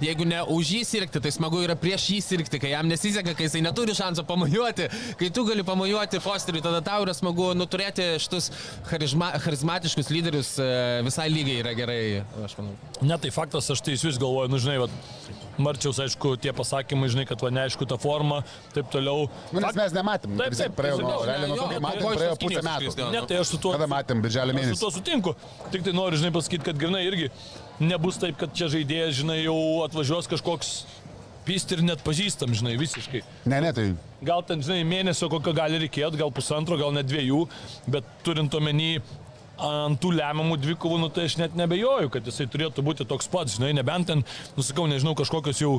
Jeigu 0.06 0.26
ne 0.30 0.44
už 0.54 0.70
jį 0.76 0.84
sirgti, 0.86 1.22
tai 1.22 1.32
smagu 1.34 1.64
yra 1.66 1.76
prieš 1.76 2.06
jį 2.14 2.20
sirgti, 2.22 2.62
kai 2.62 2.76
jam 2.76 2.86
nesiseka, 2.88 3.34
kai 3.34 3.48
jisai 3.50 3.64
neturi 3.66 3.98
šansų 3.98 4.26
pamojuoti. 4.30 4.90
Kai 5.18 5.30
tu 5.34 5.44
gali 5.50 5.66
pamojuoti 5.66 6.22
Fosteriui, 6.22 6.62
tada 6.62 6.82
tau 6.86 7.02
yra 7.08 7.18
smagu 7.18 7.52
nuturėti 7.58 8.20
šitus 8.22 8.52
charizma, 8.86 9.34
charizmatiškus 9.42 10.14
lyderius 10.14 10.54
e, 10.62 11.02
visai 11.10 11.28
lygai 11.34 11.58
yra 11.66 11.74
gerai, 11.74 12.00
aš 12.46 12.54
manau. 12.62 12.78
Ne, 13.02 13.18
tai 13.18 13.34
faktas, 13.34 13.70
aš 13.74 13.82
tai 13.82 13.98
vis 13.98 14.22
galvoju, 14.22 14.50
nu 14.54 14.62
žinai, 14.62 14.78
vat, 14.86 14.92
Marčiaus, 15.58 15.98
aišku, 16.04 16.36
tie 16.42 16.54
pasakymai, 16.56 17.10
žinai, 17.14 17.26
kad 17.30 17.42
va 17.42 17.50
neaišku 17.54 17.88
ta 17.90 17.98
forma, 18.02 18.44
taip 18.76 18.92
toliau. 18.94 19.26
Nu, 19.52 19.62
nes 19.64 19.78
mes 19.80 19.96
nematėm, 19.96 20.36
Taip, 20.38 20.58
taip, 20.60 20.76
praėjo, 20.78 21.00
nu, 21.02 21.16
realiai 21.26 21.50
nuo 21.50 21.58
to, 21.58 21.70
kai 21.72 21.82
matėm, 21.88 22.06
praėjo 22.14 22.38
pusę 22.44 22.64
metų. 22.68 22.94
Ne, 23.16 23.24
tai 23.32 23.40
aš 23.42 23.54
su 23.56 23.62
tuo... 23.64 23.74
Kada 23.78 23.90
matėm, 23.90 24.22
birželio 24.26 24.54
Aš 24.54 24.60
su 24.60 24.62
mėnesį. 24.62 24.82
tuo 24.84 24.92
sutinku. 25.00 25.36
Tik 25.74 25.88
tai 25.88 25.96
noriu, 25.98 26.20
žinai, 26.22 26.34
pasakyti, 26.36 26.68
kad 26.70 26.80
grinai 26.82 27.04
irgi 27.10 27.32
nebus 27.82 28.22
taip, 28.22 28.38
kad 28.42 28.54
čia 28.58 28.70
žaidėjas, 28.74 29.18
žinai, 29.24 29.42
jau 29.46 29.58
atvažiuos 29.88 30.30
kažkoks 30.30 30.72
pyst 31.48 31.72
ir 31.72 31.82
net 31.86 32.02
pažįstam, 32.04 32.52
žinai, 32.58 32.76
visiškai. 32.80 33.22
Ne, 33.48 33.62
ne, 33.64 33.72
tai 33.74 33.86
Gal 34.28 34.42
ten, 34.44 34.64
žinai, 34.66 34.82
mėnesio 34.88 35.30
kokio 35.32 35.54
gali 35.56 35.78
reikėti, 35.84 36.18
gal 36.20 36.32
pusantro, 36.34 36.76
gal 36.80 36.92
net 36.96 37.06
dviejų, 37.08 37.44
bet 37.94 38.08
turint 38.26 38.54
omeny 38.58 38.98
ant 39.60 40.00
tų 40.02 40.12
lemiamų 40.18 40.58
dvikovų, 40.62 40.98
nu, 41.02 41.10
tai 41.14 41.26
aš 41.30 41.38
net 41.42 41.56
nebejoju, 41.58 42.10
kad 42.14 42.26
jisai 42.30 42.46
turėtų 42.52 42.84
būti 42.86 43.06
toks 43.10 43.28
pats, 43.32 43.56
žinai, 43.58 43.74
nebent 43.78 44.08
ten, 44.08 44.24
nusakau, 44.58 44.86
nežinau, 44.90 45.16
kažkokios 45.18 45.62
jau 45.64 45.72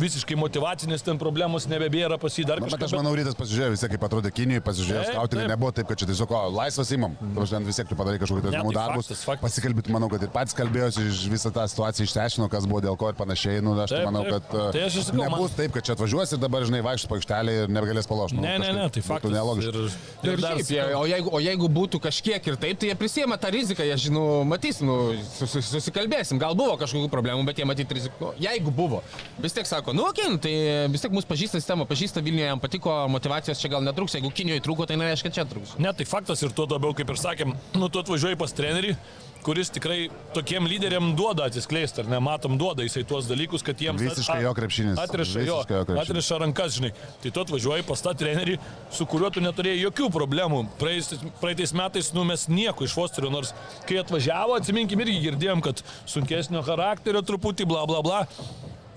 visiškai 0.00 0.36
motivacinės 0.38 1.04
ten 1.06 1.18
problemos 1.20 1.66
nebebėra 1.70 2.18
pas 2.20 2.36
jį 2.38 2.44
dar 2.48 2.60
Na, 2.60 2.66
bet 2.66 2.74
kažkas. 2.76 2.92
aš 2.92 2.98
manau, 3.00 3.14
rytas 3.16 3.36
pasižiūrėjo 3.38 3.74
vis 3.74 3.82
tiek, 3.84 3.92
kaip 3.96 4.06
atrodė 4.08 4.32
Kinijoje, 4.34 4.64
pasižiūrėjo, 4.66 5.26
taip. 5.32 5.48
nebuvo 5.52 5.72
taip, 5.76 5.88
kad 5.90 5.98
čia 6.02 6.08
tiesiog, 6.10 6.30
o, 6.32 6.42
laisvas 6.58 6.92
įmam. 6.96 7.16
Tu 7.20 7.46
šiandien 7.48 7.68
vis 7.70 7.80
tiek 7.80 7.88
tu 7.90 7.96
padarai 7.98 8.20
kažkokius 8.22 8.50
Ne, 8.52 8.58
namų 8.60 8.72
tai 8.72 8.80
darbus. 8.82 9.06
faktas, 9.08 9.24
faktas. 9.26 9.44
Pasikalbėt, 9.48 9.88
manau, 9.92 10.08
kad 10.12 10.22
ir 10.22 10.30
pats 10.34 10.54
kalbėjosi, 10.56 11.06
visą 11.32 11.52
tą 11.54 11.64
situaciją 11.70 12.06
išsiaiškino, 12.08 12.48
kas 12.52 12.66
buvo 12.68 12.80
dėl 12.84 12.96
ko 13.00 13.08
ir 13.12 13.16
panašiai. 13.18 13.62
Nu, 13.64 13.74
aš 13.80 13.90
tai 13.94 14.02
Taip, 14.02 14.08
manau, 14.10 14.22
kad 14.28 14.54
uh, 14.54 14.70
Tai 14.72 14.82
aš 14.86 14.98
sakau, 15.06 15.18
man- 15.18 15.32
nebus 15.32 15.56
taip, 15.58 15.72
kad 15.76 15.84
čia 15.86 15.94
atvažiuos 15.96 16.32
ir 16.36 16.40
dabar, 16.42 16.64
žinai, 16.68 16.82
vaikščios 16.84 17.08
po 17.10 17.16
aikštelę 17.18 17.56
ir 17.64 17.72
nebegalės 17.72 18.08
palošti. 18.10 18.40
Ne, 18.42 18.56
ne, 18.58 18.72
ne, 18.76 18.88
tai 18.92 19.02
faktas. 19.04 19.30
Nelogiška. 19.32 19.72
Ir, 19.72 19.90
Ir, 20.22 20.32
ir 20.36 20.40
dar, 20.42 20.56
jie, 20.62 20.82
o, 20.96 21.04
jeigu, 21.08 21.30
o 21.32 21.38
jeigu 21.42 21.68
būtų 21.72 22.00
kažkiek 22.02 22.46
ir 22.52 22.56
taip, 22.56 22.78
tai 22.80 22.88
jie 22.92 22.96
prisėmė 23.22 23.38
tą 23.38 23.50
riziką, 23.54 23.84
jie, 23.86 23.96
žinau, 24.08 24.42
matysim, 24.44 24.88
nu, 24.88 24.96
sus, 25.38 25.54
susikalbėsim. 25.68 26.40
Gal 26.42 26.56
buvo 26.58 26.74
kažkokių 26.80 27.10
problemų, 27.10 27.44
bet 27.46 27.58
jie 27.58 27.66
matyti 27.66 27.94
riziko. 27.94 28.32
Jeigu 28.40 28.72
buvo, 28.74 29.02
vis 29.38 29.54
tiek 29.54 29.66
sako, 29.66 29.94
nu, 29.94 30.08
okei, 30.08 30.26
okay, 30.26 30.40
tai 30.42 30.54
vis 30.90 31.04
tiek 31.04 31.12
mus 31.14 31.28
pažįsta 31.28 31.60
sistema, 31.60 31.86
pažįsta 31.86 32.22
Vilniuje, 32.22 32.48
jam 32.48 32.62
patiko, 32.62 33.06
motivacijos 33.12 33.60
čia 33.60 33.70
gal 33.70 33.84
netruks, 33.86 34.16
jeigu 34.16 34.32
Kinijoje 34.34 34.64
trūko, 34.66 34.86
tai 34.88 34.98
nereiškia, 34.98 35.34
čia 35.38 35.46
trūks. 35.46 35.76
Ne, 35.78 35.92
tai 35.94 36.06
faktas 36.08 36.42
ir 36.42 36.54
tuo 36.56 36.66
labiau, 36.66 36.96
kaip 36.96 37.10
ir 37.12 37.20
sakėm, 37.20 37.54
nu 37.78 37.90
tu 37.92 38.02
atvažiuoji 38.02 38.40
pas 38.40 38.54
trenerį, 38.58 38.96
kuris 39.42 39.70
tikrai 39.74 40.08
tokiem 40.34 40.66
lyderiam 40.70 41.12
duoda 41.18 41.46
atsiskleisti, 41.50 42.02
ar 42.02 42.10
ne, 42.10 42.20
matom, 42.22 42.54
duoda 42.60 42.86
jisai 42.86 43.02
tuos 43.08 43.26
dalykus, 43.30 43.64
kad 43.66 43.80
jiems 43.80 44.02
Visiškai 44.02 44.42
jo 44.44 44.54
krepšinis. 44.56 44.98
Atriša, 45.02 45.42
jo, 45.42 45.58
jo 45.60 45.84
krepšinis. 45.86 46.02
atriša 46.04 46.38
rankas, 46.44 46.76
žinai. 46.78 46.92
Tai 47.22 47.32
tu 47.34 47.44
atvažiuoji 47.44 47.86
pas 47.88 48.04
tą 48.06 48.14
trenerį, 48.22 48.58
su 48.94 49.06
kuriuo 49.10 49.32
tu 49.34 49.44
neturėjai 49.44 49.82
jokių 49.82 50.10
problemų. 50.14 50.64
Praeitais, 50.80 51.22
praeitais 51.42 51.74
metais, 51.76 52.12
nu 52.16 52.26
mes 52.28 52.46
nieko 52.50 52.86
iš 52.86 52.96
Fosterio, 52.96 53.32
nors 53.34 53.54
kai 53.88 53.98
atvažiavo, 54.02 54.58
atsiminkim, 54.60 55.02
irgi 55.04 55.20
girdėjom, 55.28 55.64
kad 55.64 55.82
sunkesnio 56.06 56.62
charakterio 56.66 57.24
truputį, 57.26 57.68
bla 57.68 57.86
bla 57.90 58.02
bla. 58.04 58.26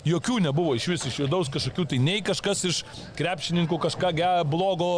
Jokių 0.05 0.35
nebuvo 0.45 0.75
iš 0.77 0.85
vis 0.91 1.07
iš 1.09 1.15
vidaus 1.23 1.49
kažkokių, 1.49 1.87
tai 1.89 1.97
nei 1.97 2.19
kažkas 2.21 2.59
iš 2.69 2.81
krepšininkų 3.17 3.79
kažką 3.87 4.11
blogo 4.45 4.89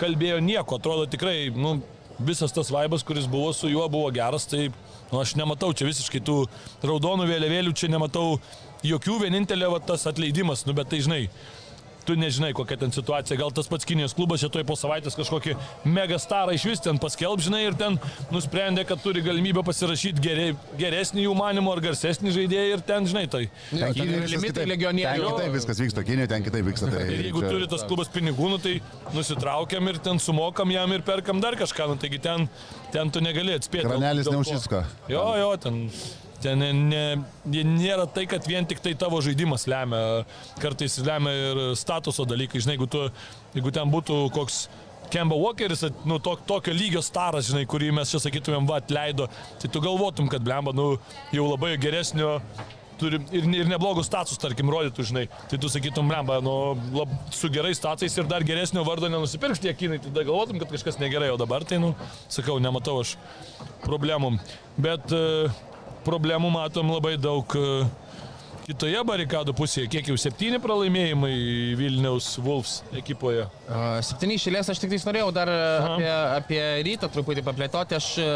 kalbėjo, 0.00 0.40
nieko. 0.42 0.80
Atrodo 0.80 1.06
tikrai, 1.06 1.52
nu, 1.54 1.76
visas 2.18 2.52
tas 2.52 2.70
vaibas, 2.72 3.04
kuris 3.06 3.26
buvo 3.30 3.52
su 3.52 3.68
juo, 3.68 3.88
buvo 3.88 4.10
geras, 4.14 4.46
tai 4.48 4.68
nu, 5.12 5.20
aš 5.20 5.34
nematau 5.36 5.72
čia 5.76 5.88
visiškai 5.88 6.22
tų 6.24 6.38
raudonų 6.86 7.28
vėliavėlių, 7.28 7.74
čia 7.76 7.90
nematau 7.92 8.38
jokių, 8.86 9.20
vienintelė 9.26 9.70
va, 9.72 9.80
tas 9.84 10.06
atleidimas, 10.08 10.64
nu 10.66 10.76
bet 10.76 10.90
tai 10.92 11.02
žinai. 11.04 11.26
Tu 12.06 12.14
nežinai, 12.14 12.52
kokia 12.54 12.76
ten 12.78 12.92
situacija. 12.94 13.34
Gal 13.40 13.50
tas 13.50 13.66
pats 13.66 13.84
Kinijos 13.88 14.12
klubas 14.14 14.38
čia 14.38 14.46
toj 14.52 14.62
po 14.68 14.76
savaitės 14.78 15.16
kažkokį 15.18 15.56
megastarą 15.90 16.52
iš 16.54 16.64
vis 16.70 16.82
ten 16.84 17.00
paskelb, 17.02 17.40
žinai, 17.42 17.64
ir 17.66 17.74
ten 17.74 17.96
nusprendė, 18.30 18.84
kad 18.86 19.00
turi 19.02 19.24
galimybę 19.26 19.64
pasirašyti 19.66 20.22
geriai, 20.22 20.52
geresnį 20.78 21.24
jų 21.26 21.32
manimo 21.34 21.72
ar 21.74 21.80
garsesnį 21.82 22.30
žaidėją 22.36 22.76
ir 22.76 22.84
ten, 22.86 23.08
žinai, 23.10 23.24
tai. 23.32 23.42
Ten 23.72 23.96
ten 23.98 24.26
limitai 24.30 24.66
legionierių. 24.70 25.24
Ten 25.26 25.34
kitaip 25.40 25.56
viskas 25.58 25.82
vyksta, 25.82 26.04
Kinijoje 26.06 26.30
ten 26.30 26.46
kitaip 26.46 26.68
vyksta. 26.70 26.90
Tai 26.94 27.02
Ir 27.10 27.24
jeigu 27.26 27.42
čia- 27.42 27.50
turi 27.56 27.66
tas 27.74 27.82
klubas 27.90 28.12
pinigų, 28.14 28.50
nu, 28.54 28.58
tai 28.62 28.76
nusitraukiam 29.16 29.88
ir 29.90 29.98
ten 29.98 30.22
sumokam 30.22 30.70
jam 30.70 30.92
ir 30.94 31.02
perkam 31.02 31.40
dar 31.42 31.58
kažką, 31.58 31.88
nu, 31.90 31.96
taigi 31.98 32.22
ten, 32.22 32.46
ten 32.94 33.10
tu 33.10 33.18
negali 33.20 33.58
atspėti. 33.58 33.90
Kranelis 33.90 34.30
neužsisko. 34.30 34.84
Jo, 35.10 35.26
jo, 35.42 35.50
ten. 35.56 35.90
Ten 36.46 36.62
ne, 36.62 36.70
ne, 36.78 37.62
nėra 37.66 38.06
tai, 38.06 38.26
kad 38.30 38.44
vien 38.46 38.66
tik 38.68 38.78
tai 38.84 38.92
tavo 38.98 39.18
žaidimas 39.24 39.66
lemia, 39.70 40.22
kartais 40.62 40.94
lemia 41.02 41.32
ir 41.34 41.62
statuso 41.78 42.26
dalykai. 42.28 42.62
Žinai, 42.62 42.76
jeigu, 42.76 42.86
tu, 42.90 43.06
jeigu 43.56 43.72
ten 43.74 43.90
būtų 43.90 44.20
koks 44.36 44.66
Kemba 45.10 45.36
Walkeris, 45.38 45.84
nu, 46.06 46.18
to, 46.22 46.36
tokio 46.46 46.74
lygio 46.74 47.02
staras, 47.04 47.46
žinai, 47.50 47.66
kurį 47.70 47.92
mes 47.94 48.10
čia 48.10 48.18
sakytumėm, 48.22 48.66
va, 48.66 48.80
atleido, 48.82 49.28
tai 49.62 49.70
tu 49.70 49.82
galvotum, 49.82 50.26
kad 50.30 50.42
blemba, 50.42 50.74
nu, 50.74 50.96
jau 51.34 51.46
labai 51.52 51.76
geresnio 51.82 52.40
turi 52.98 53.20
ir, 53.34 53.46
ir 53.60 53.68
neblogus 53.68 54.08
status, 54.08 54.38
tarkim, 54.40 54.70
rodytų, 54.72 55.04
žinai. 55.10 55.26
Tai 55.50 55.60
tu 55.62 55.70
sakytum, 55.70 56.08
blemba, 56.10 56.40
nu, 56.44 56.56
lab, 56.96 57.12
su 57.34 57.50
gerais 57.52 57.78
statusais 57.78 58.16
ir 58.18 58.30
dar 58.30 58.46
geresnio 58.46 58.82
vardo 58.88 59.10
nenusipirkti 59.12 59.66
tie 59.68 59.76
kinai, 59.78 60.00
tada 60.08 60.24
galvotum, 60.26 60.58
kad 60.62 60.72
kažkas 60.74 60.98
negerai, 61.02 61.30
o 61.34 61.38
dabar 61.40 61.66
tai, 61.68 61.78
nu, 61.82 61.92
sakau, 62.32 62.58
nematau 62.62 62.98
aš 63.04 63.14
problemų. 63.84 64.36
Bet 64.80 65.12
uh, 65.14 65.52
problemų 66.06 66.52
matom 66.54 66.94
labai 66.94 67.16
daug 67.20 67.58
uh, 67.58 67.86
kitoje 68.66 69.02
barikadų 69.06 69.54
pusėje. 69.56 69.88
Kiek 69.90 70.08
jau 70.10 70.16
septyni 70.18 70.58
pralaimėjimai 70.62 71.34
Vilniaus 71.78 72.32
Wolves 72.42 72.80
ekipoje. 72.98 73.46
Septyni 74.06 74.38
išėlės, 74.40 74.70
aš 74.72 74.82
tik 74.82 74.92
tais 74.94 75.06
norėjau 75.06 75.30
dar 75.34 75.50
e, 75.52 75.60
apie, 75.90 76.10
apie 76.40 76.62
rytą 76.88 77.10
truputį 77.14 77.44
paplėtoti. 77.46 77.98
Aš 77.98 78.08
e, 78.22 78.30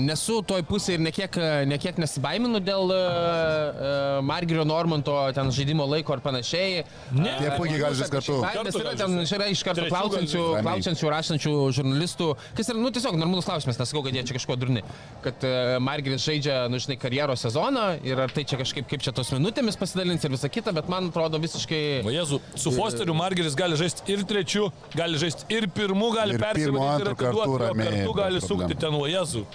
nesu 0.00 0.40
toj 0.46 0.62
pusėje 0.68 0.98
ir 0.98 1.04
nekiek, 1.04 1.36
nekiek 1.68 1.98
nesibaiminu 2.00 2.60
dėl 2.64 2.92
e, 2.94 2.98
e, 2.98 3.92
Margerio 4.24 4.64
Normanto 4.68 5.16
ten 5.36 5.50
žaidimo 5.54 5.86
laiko 5.88 6.14
ar 6.16 6.22
panašiai. 6.24 6.84
Ne. 7.12 7.34
Jie 7.42 7.50
puikiai 7.58 7.80
gali 7.82 7.98
žaisti 7.98 8.14
kartu. 8.14 8.38
Baimės 8.44 8.74
Kartu 8.74 8.82
yra 8.82 8.94
gali 8.94 9.00
ten, 9.02 9.38
yra 9.38 9.48
iš 9.52 9.64
karto 9.66 9.82
Trečių 9.82 9.94
klausiančių, 9.94 10.44
klausiančių, 10.64 11.10
rašančių 11.14 11.54
žurnalistų, 11.78 12.28
kas 12.58 12.70
yra, 12.72 12.80
nu, 12.80 12.92
tiesiog 12.94 13.18
normalus 13.20 13.48
klausimas, 13.48 13.78
nesakau, 13.80 14.04
kad 14.06 14.16
jie 14.16 14.24
čia 14.28 14.38
kažko 14.38 14.56
durni, 14.60 14.84
kad 15.24 15.44
e, 15.46 15.52
Margeris 15.84 16.24
žaidžia, 16.24 16.56
nu, 16.72 16.80
žinai, 16.82 16.98
karjeros 17.00 17.44
sezoną 17.44 17.86
ir 18.06 18.24
ar 18.24 18.32
tai 18.34 18.46
čia 18.48 18.58
kažkaip, 18.60 18.88
kaip 18.90 19.04
čia 19.04 19.14
tos 19.16 19.32
minutėmis 19.34 19.78
pasidalins 19.80 20.24
ir 20.24 20.34
visą 20.34 20.50
kitą, 20.52 20.74
bet 20.76 20.90
man 20.92 21.10
atrodo 21.12 21.40
visiškai... 21.42 21.82
O 22.06 22.14
Jėzu, 22.14 22.40
su 22.60 22.72
Fosteriu 22.74 23.16
Margeris 23.18 23.56
gali 23.58 23.78
žaisti 23.80 24.06
ir 24.14 24.24
trečiu, 24.28 24.70
gali 24.96 25.20
žaisti 25.20 25.48
ir 25.54 25.68
pirmu, 25.74 26.10
gali 26.16 26.36
Ir 26.36 26.40
pirmu, 26.40 26.80
persivadinti 26.80 27.04
ir 27.04 27.12
atiduoti, 27.12 27.38
kartu 27.44 27.60
ramiai, 27.62 27.92
kartu 27.98 28.16
gali 28.18 28.42
sukti 28.44 28.78
ten, 28.78 28.96
o 28.96 29.04
Jėzu. 29.34 29.46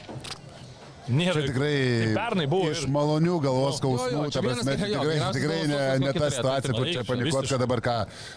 Nėra. 1.09 1.39
Čia 1.41 1.47
tikrai 1.49 1.73
Tai 2.03 2.09
pernai 2.13 2.45
buvo 2.49 2.69
iš 2.69 2.83
malonių 2.93 3.39
galvos 3.41 3.79
Jo, 3.79 3.89
jo, 3.89 3.97
skausmų, 3.97 4.25
ta 4.29 4.43
prasme, 4.45 4.75
jo, 4.77 4.99
tikrai, 5.01 5.31
tikrai 5.33 5.59
ne, 5.71 5.79
ne 6.03 6.11
ta 6.13 6.27
situacija, 6.35 6.75
kur 6.75 6.89
čia 6.91 7.03
panikuot, 7.07 7.47
kad 7.49 7.63
dabar 7.63 7.81
ką, 7.81 7.95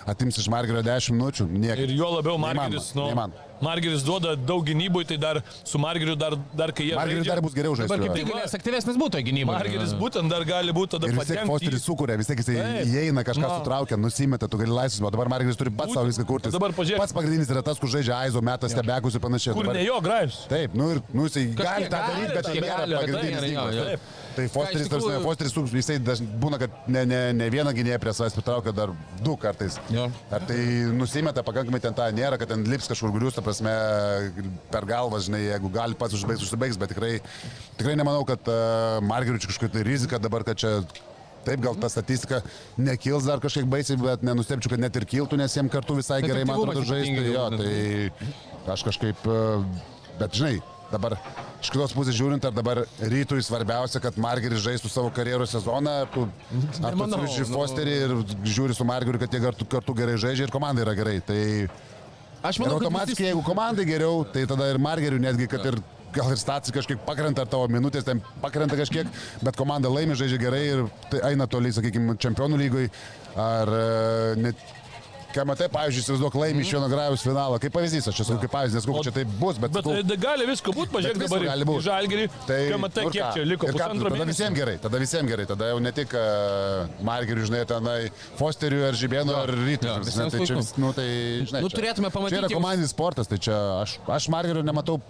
atims 0.09 0.41
iš 0.41 0.49
Margerio 0.53 0.81
10 0.87 1.13
minučių, 1.19 1.49
nieko. 1.53 1.85
Ir 1.85 1.93
juo 1.99 2.09
labiau 2.15 2.41
Margeris, 2.41 2.95
nu, 2.97 3.11
neįmanoma. 3.11 3.52
Margeris 3.63 4.03
duoda 4.05 4.35
daug 4.37 4.65
gynybui, 4.67 5.05
tai 5.07 5.17
dar 5.23 5.43
su 5.65 5.79
Margeriu 5.79 6.17
dar, 6.19 6.35
dar 6.55 6.73
kai 6.75 6.89
jie... 6.89 6.97
Margeris 6.99 7.27
dar 7.29 7.41
bus 7.45 7.55
geriau 7.55 7.77
Dabar 7.79 7.99
kaip 7.99 8.09
žaisti. 8.11 8.25
tik 8.25 8.33
galės 8.33 8.55
aktyvesnis 8.59 8.97
būtų 9.01 9.23
gynyba. 9.29 9.55
Margeris 9.55 9.93
būtent 10.01 10.29
dar 10.33 10.45
gali 10.49 10.75
būti 10.75 10.97
tada 10.97 11.07
Ir 11.11 11.15
vis 11.19 11.31
tiek 11.31 11.47
Fosteris 11.47 11.85
sukuria, 11.87 12.17
vis 12.21 12.27
tiek 12.31 12.43
jisai 12.43 12.57
Taip. 12.59 12.91
įeina, 12.91 13.25
kažką 13.29 13.45
Na. 13.47 13.59
sutraukia, 13.61 13.97
nusimeta, 14.01 14.49
tu 14.51 14.59
gali 14.59 14.75
laisvas, 14.75 15.07
o 15.07 15.11
dabar 15.15 15.31
Margeris 15.33 15.57
turi 15.61 15.71
pats 15.71 15.95
savo 15.95 16.07
viską 16.11 16.27
kurti. 16.27 16.51
Dabar 16.55 16.75
pažiūrėk. 16.77 16.99
Pats 17.05 17.15
pagrindinis 17.17 17.51
yra 17.55 17.63
tas, 17.63 17.79
kur 17.79 17.89
žaidžia 17.93 18.19
Aizo 18.19 18.43
metas, 18.43 18.75
stebekus 18.75 19.15
ir 19.15 19.23
panašiai. 19.23 19.55
Kur 19.55 19.69
Dabar- 19.69 19.79
ne 19.79 19.87
jo 19.87 20.01
grajus. 20.03 20.41
Taip, 20.51 20.75
nu 20.75 20.91
ir 20.97 21.03
nu, 21.15 21.29
jisai 21.29 21.47
gali 21.55 21.87
tą 21.93 22.03
daryti, 22.09 22.35
bet 22.35 22.45
tai 22.51 22.57
nėra 22.59 23.01
pagrindinis 23.05 23.41
tai 23.41 23.49
ginklas. 23.53 23.75
jo. 23.79 23.87
Tai 24.33 24.47
Fosteris, 24.49 24.89
tikrųjų- 24.89 25.23
Fosteris 25.23 25.53
jisai 25.77 25.99
daž- 26.01 26.23
būna, 26.41 26.59
kad 26.59 26.71
ne, 26.89 27.05
ne, 27.05 27.21
ne 27.37 27.51
vieną 27.53 27.73
gynėją 27.77 27.99
prie 28.01 28.13
savęs 28.17 28.33
pritraukia, 28.39 28.73
dar 28.75 28.89
du 29.23 29.37
kartais. 29.37 29.79
Jo. 29.93 30.11
Ar 30.33 30.41
tai 30.49 30.57
nusimeta 30.97 31.43
pakankamai 31.45 31.81
ten 31.81 31.93
tą, 31.95 32.09
nėra, 32.17 32.39
kad 32.41 32.49
ten 32.49 32.65
lips 32.65 32.89
kažkur 32.89 33.13
grius, 33.13 33.35
ta 33.35 33.43
prasme, 33.53 33.77
per 34.73 34.89
galvą, 34.89 35.21
žinai, 35.23 35.45
jeigu 35.53 35.71
gali 35.73 35.97
pats 35.99 36.17
užbaigs, 36.19 36.43
užsibaigs, 36.49 36.81
bet 36.81 36.93
tikrai, 36.95 37.15
tikrai 37.79 37.95
nemanau, 38.01 38.25
kad 38.29 38.49
uh, 38.51 38.99
Margeriui 39.05 39.43
čia 39.43 39.53
kažkokia 39.53 39.77
tai 39.77 39.87
rizika 39.87 40.21
dabar, 40.23 40.45
kad 40.49 40.59
čia 40.59 40.81
Taip, 41.43 41.59
gal 41.59 41.75
ta 41.75 41.89
statistika 41.91 42.39
nekils 42.79 43.25
dar 43.27 43.41
kažkiek 43.43 43.67
baisiai, 43.67 43.99
bet 43.99 44.23
nenustepčiau, 44.23 44.71
kad 44.71 44.83
net 44.83 44.95
ir 44.95 45.07
kiltų, 45.11 45.41
nes 45.41 45.57
jiems 45.57 45.73
kartu 45.75 45.97
visai 45.99 46.21
Bet 46.23 46.31
gerai, 46.31 46.45
man 46.47 46.61
atrodo, 46.63 46.85
žaisti. 46.87 47.25
Jo, 47.33 47.49
tai 47.59 48.71
aš 48.77 48.85
kažkaip, 48.87 49.27
e, 49.27 49.41
bet 50.21 50.39
žinai, 50.39 50.53
dabar 50.93 51.17
iš 51.63 51.73
kitos 51.75 51.95
pusės 51.97 52.15
žiūrint, 52.15 52.47
ar 52.47 52.55
dabar 52.55 52.85
rytui 53.11 53.43
svarbiausia, 53.43 53.99
kad 54.05 54.19
Margeris 54.23 54.63
žaistų 54.63 54.91
savo 54.93 55.11
karjeros 55.15 55.51
sezoną, 55.57 55.97
ar 56.05 56.13
tu, 56.15 56.29
ar 56.79 56.95
tu 56.95 57.09
atsiveži 57.09 57.49
nu- 57.49 57.57
Fosterį 57.57 57.97
ir 58.05 58.15
žiūri 58.47 58.79
su 58.79 58.87
Margeriu, 58.87 59.19
kad 59.23 59.35
jie 59.35 59.43
kartu, 59.43 59.67
kartu 59.67 59.99
gerai 59.99 60.15
žaidžia 60.23 60.47
ir 60.47 60.55
komanda 60.55 60.87
yra 60.87 60.95
gerai. 60.95 61.19
Tai 61.27 61.41
Aš 62.43 62.59
ir 62.59 62.65
manau, 62.65 62.79
kad 62.81 62.89
automatiškai, 62.89 63.27
jeigu 63.31 63.43
komandai 63.47 63.85
geriau, 63.87 64.25
tai 64.35 64.43
tada 64.51 64.67
ir 64.73 64.79
Margeriu 64.83 65.21
netgi, 65.23 65.47
kad 65.51 65.67
ir 65.71 65.79
gal 66.13 66.33
ir 66.35 66.41
stacija 66.41 66.75
kažkiek 66.75 67.01
pakrenta, 67.07 67.45
ar 67.45 67.51
tavo 67.51 67.69
minutės 67.73 68.05
ten 68.05 68.21
pakrenta 68.43 68.77
kažkiek, 68.77 69.09
bet 69.47 69.59
komanda 69.59 69.91
laimi, 69.93 70.17
žaidžia 70.19 70.41
gerai 70.43 70.63
ir 70.67 70.85
tai 71.13 71.23
eina 71.31 71.47
toliai, 71.51 71.75
sakykime, 71.77 72.17
čempionų 72.21 72.59
lygoj. 72.65 72.89
Ar 73.41 73.71
e, 73.73 73.85
net 74.43 74.67
Ką 75.33 75.45
matai, 75.49 75.69
pavyzdžiui, 75.73 76.03
įsivaizduok 76.05 76.35
laimį 76.37 76.65
iš 76.65 76.73
vieno 76.77 76.89
grajaus 76.93 77.23
finalą. 77.25 77.59
Kaip 77.63 77.73
pavyzdys, 77.73 78.09
aš 78.11 78.19
čia 78.19 78.27
sakau, 78.29 78.43
kaip 78.43 78.53
pavyzdys, 78.53 78.87
kokio 78.89 79.05
čia 79.07 79.13
tai 79.17 79.25
bus, 79.31 79.57
bet... 79.63 79.73
Bet 79.73 79.87
sakau, 79.87 79.95
tai 80.11 80.19
gali 80.21 80.49
visko 80.51 80.75
būti, 80.77 80.93
pažiūrėk 80.93 81.23
dabar 81.23 81.47
gali 81.47 81.65
į 81.65 81.69
būt. 81.71 81.85
Žalgerį. 81.87 82.27
Tai, 82.49 82.59
kai 82.69 82.81
matai, 82.83 83.07
kiek 83.09 83.23
ką? 83.23 83.31
čia 83.39 83.47
liko 83.49 83.71
ką? 83.71 83.77
pusantro 83.79 84.11
Tada 84.13 84.19
mėnesio. 84.19 84.35
visiems 84.35 84.61
gerai, 84.61 84.77
tada 84.83 85.01
visiems 85.01 85.33
gerai, 85.33 85.47
tada 85.49 85.71
jau 85.73 85.81
ne 85.87 85.95
tik 85.97 86.13
uh, 86.19 86.93
Margeriui, 87.09 87.49
žinai, 87.49 87.63
tenai 87.73 87.97
Fosteriui 88.37 88.85
ar 88.91 89.01
Žibėnu 89.01 89.39
ar 89.39 89.55
Rytui. 89.57 89.97
Tai 90.13 90.45
čia, 90.45 90.61
nu, 90.83 90.93
tai, 90.97 91.09
žinai, 91.49 91.65
Nu, 91.65 91.73
turėtume 91.73 92.13
pamatyti 92.13 92.37
Čia 92.37 92.45
yra 92.45 92.53
komandinis 92.53 92.93
sportas, 92.93 93.31
tai 93.31 93.41
čia 93.43 93.57
aš, 93.81 93.97
aš 94.13 94.29
Margeriu 94.33 94.65
nematau. 94.67 95.01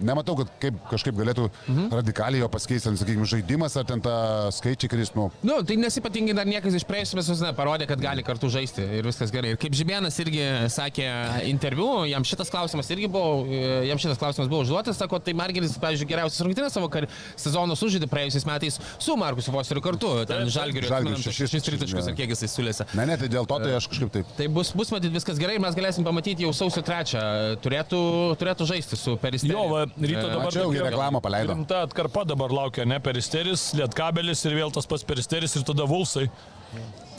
Nematau, 0.00 0.36
kad 0.40 0.52
kaip, 0.62 0.78
kažkaip 0.90 1.18
galėtų 1.18 1.48
mhm. 1.50 1.90
radikaliai 2.00 2.42
jo 2.42 2.50
pasikeisti, 2.52 2.94
sakykime, 3.02 3.28
žaidimas 3.28 3.76
ar 3.78 3.86
ten 3.88 4.02
tą 4.04 4.16
skaičiai, 4.54 4.90
kuris, 4.92 5.14
nu, 5.18 5.30
Nu, 5.42 5.58
tai 5.66 5.76
nesipatingai 5.76 6.34
dar 6.36 6.46
niekas 6.48 6.76
iš 6.78 6.84
praėjusios 6.86 7.18
visos 7.18 7.42
parodė, 7.56 7.86
kad 7.90 8.00
gali 8.02 8.22
kartu 8.26 8.48
žaisti 8.52 8.84
ir 8.98 9.06
viskas 9.06 9.32
gerai. 9.34 9.52
Ir 9.54 9.58
kaip 9.60 9.74
Žibėnas 9.76 10.16
irgi 10.22 10.44
sakė 10.72 11.06
interviu, 11.50 12.04
jam 12.08 12.24
šitas 12.26 12.50
klausimas 12.52 12.90
irgi 12.94 13.08
buvo, 13.10 13.42
e, 13.44 13.62
jam 13.88 14.00
šitas 14.00 14.20
klausimas 14.20 14.50
buvo 14.50 14.62
užduotas, 14.64 14.98
sako, 15.00 15.18
tai 15.24 15.34
Margeris, 15.36 15.74
pavyzdžiui, 15.82 16.08
geriausias 16.12 16.44
rungtynės 16.46 16.76
savo 16.78 16.88
kar... 16.92 17.08
sezono 17.36 17.76
sužaidė 17.78 18.08
praėjusiais 18.12 18.46
metais 18.48 18.78
su 19.02 19.16
Markusu 19.18 19.54
Fosteriu 19.54 19.82
kartu. 19.84 20.12
Ten 20.30 20.50
žalgiriu, 20.52 20.88
Žalgiriu 20.92 21.20
šešis, 21.26 21.66
tritaškus 21.66 22.10
ar 22.12 22.16
kiek 22.18 22.32
jisai 22.34 22.50
sulėsi. 22.52 22.86
ne, 22.94 23.06
ne, 23.10 23.18
tai 23.18 23.30
dėl 23.32 23.48
to 23.50 23.58
tai 23.64 23.74
aš 23.76 23.90
kažkaip 23.92 24.14
taip. 24.14 24.32
Tai 24.38 24.48
bus, 24.56 24.72
bus 24.78 24.94
matyt 24.94 25.12
viskas 25.14 25.40
gerai, 25.42 25.58
mes 25.62 25.76
galėsim 25.76 26.06
pamatyti 26.06 26.46
jau 26.46 26.54
sausio 26.56 26.84
trečią. 26.86 27.22
Turėtų, 27.64 28.02
turėtų 28.40 28.68
žaisti 28.72 28.98
su 29.00 29.16
Peristeliu. 29.20 29.58
Jo, 29.58 29.66
va, 29.72 29.81
ryto 29.86 30.26
dabar 30.28 30.46
Mačiau, 30.48 30.70
tokia- 30.72 30.86
reklamą 30.90 31.20
paleido. 31.24 31.54
Rimta 31.54 31.82
atkarpa 31.86 32.24
dabar 32.28 32.50
laukia, 32.50 32.84
ne 32.86 32.98
peristeris, 33.00 33.72
lietkabelis 33.78 34.44
ir 34.48 34.56
vėl 34.60 34.72
tas 34.72 34.86
pats 34.86 35.04
peristeris 35.04 35.56
ir 35.56 35.62
tada 35.68 35.84
vulsai. 35.88 36.28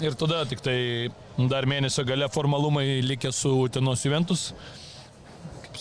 Ir 0.02 0.16
tada 0.18 0.44
tik 0.50 0.62
tai 0.66 1.10
dar 1.50 1.64
mėnesio 1.70 2.06
gale 2.06 2.28
formalumai 2.30 3.02
likę 3.06 3.32
su 3.32 3.52
Utenos 3.68 4.02
Juventus. 4.06 4.54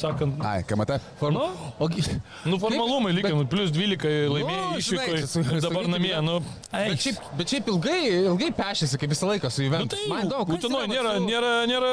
Sakant, 0.02 0.40
Ai, 0.46 0.62
ką 0.66 0.76
matai? 0.80 0.98
Form... 1.20 1.36
Nu, 1.38 1.46
Ogi... 1.86 2.02
nu 2.50 2.58
formalumai 2.58 3.12
likę, 3.16 3.32
nu, 3.36 3.44
plus 3.46 3.70
12 3.74 4.06
laimėjo 4.32 4.68
Nu, 4.72 4.80
su- 4.82 5.42
ir 5.42 5.60
dabar 5.62 5.86
namie. 5.92 6.14
Nu, 6.26 6.40
Bet 6.72 7.02
šiaip, 7.04 7.18
bet 7.38 7.52
šiaip 7.52 7.68
ilgai, 7.72 7.98
ilgai 8.30 8.48
pešėsi, 8.56 8.98
kaip 9.00 9.12
visą 9.12 9.28
laiką 9.30 9.50
su 9.52 9.62
Nu, 9.62 9.68
Juventus. 9.68 9.98
tai 10.02 10.08
Man 10.10 10.32
Utenoje 10.56 10.86
yra, 10.88 10.92
nėra, 10.94 11.12
su- 11.18 11.26
nėra, 11.28 11.52
nėra 11.70 11.90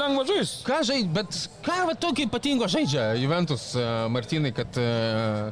lengva 0.00 0.24
žaisti. 0.30 0.64
Ką 0.66 0.78
žaidžia, 0.88 1.10
bet 1.18 1.38
ką 1.66 1.76
va 1.90 1.94
tokio 2.06 2.26
ypatingo 2.28 2.68
žaidžia 2.72 3.04
Juventus, 3.20 3.66
e, 3.78 3.84
Martinai, 4.12 4.52
kad, 4.56 4.78
e, 4.80 4.88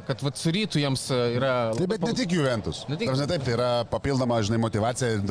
kad 0.09 0.23
va 0.25 0.33
su 0.35 0.51
rytu 0.55 0.81
jiems 0.81 1.05
e, 1.13 1.19
yra... 1.37 1.53
Taip, 1.77 1.93
bet 1.93 2.05
ne 2.09 2.13
tik 2.17 2.35
Juventus. 2.35 2.83
Ne 2.91 2.97
tik- 2.99 3.13
taip, 3.31 3.45
tai 3.47 3.55
yra 3.55 3.69
papildoma, 3.91 4.41
žinai, 4.43 4.59
motivacija, 4.65 5.21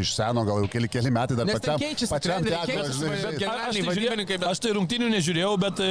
iš 0.00 0.14
seno 0.16 0.44
gal 0.48 0.62
jau 0.64 0.70
keli, 0.72 0.88
keli 0.88 1.12
metai 1.14 1.36
dar 1.38 1.50
pačiam, 1.50 1.78
keičiasi 1.82 2.12
pačiam 2.14 2.44
treneriai, 2.46 2.66
keičiasi 2.70 2.98
žinai, 3.02 3.20
bet 3.26 3.38
generaliniai 3.42 3.74
Aš 3.74 3.74
tai, 3.74 3.86
vadybininkai, 3.90 4.38
bet- 4.40 4.48
aš 4.54 4.62
tai 4.64 4.72
rungtinių 4.78 5.10
nežiūrėjau, 5.18 5.52
bet 5.66 5.82
e, 5.84 5.90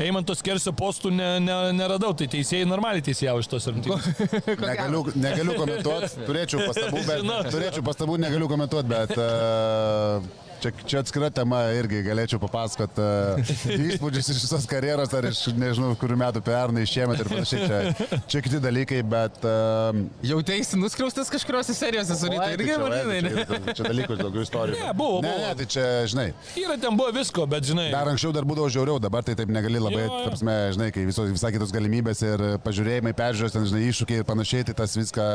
Eimanto 0.00 0.34
Skersio 0.38 0.72
postų 0.76 1.12
ne, 1.14 1.30
ne, 1.44 1.56
neradau, 1.76 2.12
tai 2.16 2.28
teisėjai 2.32 2.68
normaliai 2.68 3.04
teisėjavo 3.04 3.42
iš 3.42 3.50
tos 3.52 3.70
rungtynės. 3.70 4.10
Negaliu, 4.70 5.02
negaliu 5.14 5.56
komentuoti, 5.58 6.26
turėčiau 6.28 6.68
pastabų, 6.68 7.02
bet, 7.08 7.50
turėčiau 7.54 7.86
pastabų, 7.86 8.20
negaliu 8.26 8.50
komentuoti, 8.50 8.90
bet 8.90 9.16
uh, 9.18 10.48
čia, 10.62 10.72
čia 10.86 11.00
atskira 11.02 11.30
tema 11.34 11.62
irgi 11.76 12.02
galėčiau 12.06 12.40
papasakot 12.42 12.98
uh, 13.00 13.52
įspūdžius 13.90 14.30
iš 14.34 14.42
visos 14.44 14.66
karjeros, 14.70 15.12
ar 15.16 15.28
iš 15.30 15.42
nežinau, 15.56 15.92
kurių 16.00 16.18
metų 16.20 16.42
pernai, 16.46 16.84
šiemet 16.88 17.22
ir 17.24 17.30
panašiai, 17.32 17.66
čia, 17.66 18.18
čia 18.30 18.42
kiti 18.44 18.60
dalykai, 18.62 19.00
bet... 19.06 19.40
Uh, 19.44 20.02
Jau 20.26 20.40
teisi 20.46 20.78
nuskriaustas 20.80 21.32
kažkuriuose 21.32 21.74
serijose 21.76 22.16
su 22.20 22.30
rytu. 22.30 22.48
Irgi, 22.56 22.76
Martinai, 22.82 23.20
ne? 23.26 23.32
Čia, 23.40 23.74
čia 23.80 23.88
dalykų 23.88 24.18
daugiau 24.20 24.44
istorijų. 24.46 24.78
Ne, 24.80 24.92
buvo, 24.96 25.20
Ne, 25.24 25.32
buvo. 25.32 25.46
ne, 25.46 25.54
tai 25.60 25.68
čia, 25.76 25.86
žinai, 26.10 26.28
Yra 26.60 26.76
ten 26.80 26.96
buvo 26.98 27.12
visko, 27.16 27.46
bet 27.50 27.66
žinai. 27.68 27.88
Dar 27.94 28.10
anksčiau 28.12 28.34
dar 28.36 28.46
būdavo 28.48 28.68
žiauriau, 28.72 29.00
dabar 29.02 29.24
tai 29.26 29.36
taip 29.38 29.50
negali 29.52 29.80
labai, 29.82 30.06
tapsme, 30.26 30.56
žinai, 30.76 30.90
kai 30.94 31.06
visos, 31.08 31.30
visai 31.32 31.52
kitos 31.54 31.72
galimybės 31.74 32.22
ir 32.26 32.46
pažiūrėjimai, 32.64 33.14
peržiūros, 33.18 33.54
ten, 33.56 33.66
žinai, 33.70 33.86
iššūkiai 33.90 34.22
ir 34.22 34.28
panašiai, 34.28 34.66
tai 34.68 34.76
tas 34.82 34.96
viską 34.98 35.26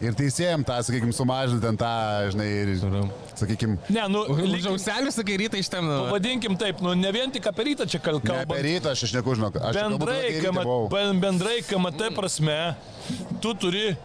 ir 0.00 0.14
teisėjim 0.14 0.62
tą, 0.66 0.76
sakykime, 0.86 1.12
sumažinti 1.16 1.62
ten 1.64 1.76
tą, 1.80 1.88
žinai, 2.32 2.46
ir, 2.62 2.68
sakykime, 3.38 3.78
Ne, 3.90 4.04
nu, 4.12 4.24
lyg- 4.38 4.66
auselių 4.70 5.10
sakai 5.14 5.38
rytą 5.42 5.58
iš 5.58 5.68
ten. 5.72 5.84
Vadinkim 6.12 6.56
taip, 6.58 6.80
nu 6.84 6.94
ne 6.94 7.10
vien 7.12 7.30
tik 7.34 7.46
apie 7.50 7.64
rytą 7.72 7.86
čia 7.90 7.98
kal- 7.98 8.20
ne 8.22 8.30
apie 8.30 8.46
kalbam. 8.46 8.62
rytą 8.68 8.92
aš 8.94 9.02
iš 9.08 9.14
neku 9.18 9.34
žinok. 9.34 9.56
Aš 9.58 9.74
Bendrai, 9.74 10.40
ben- 10.90 11.20
bendrai 11.20 11.58
KMT 11.66 12.12
prasme, 12.14 12.76
tu 13.40 13.54
turi 13.54 13.96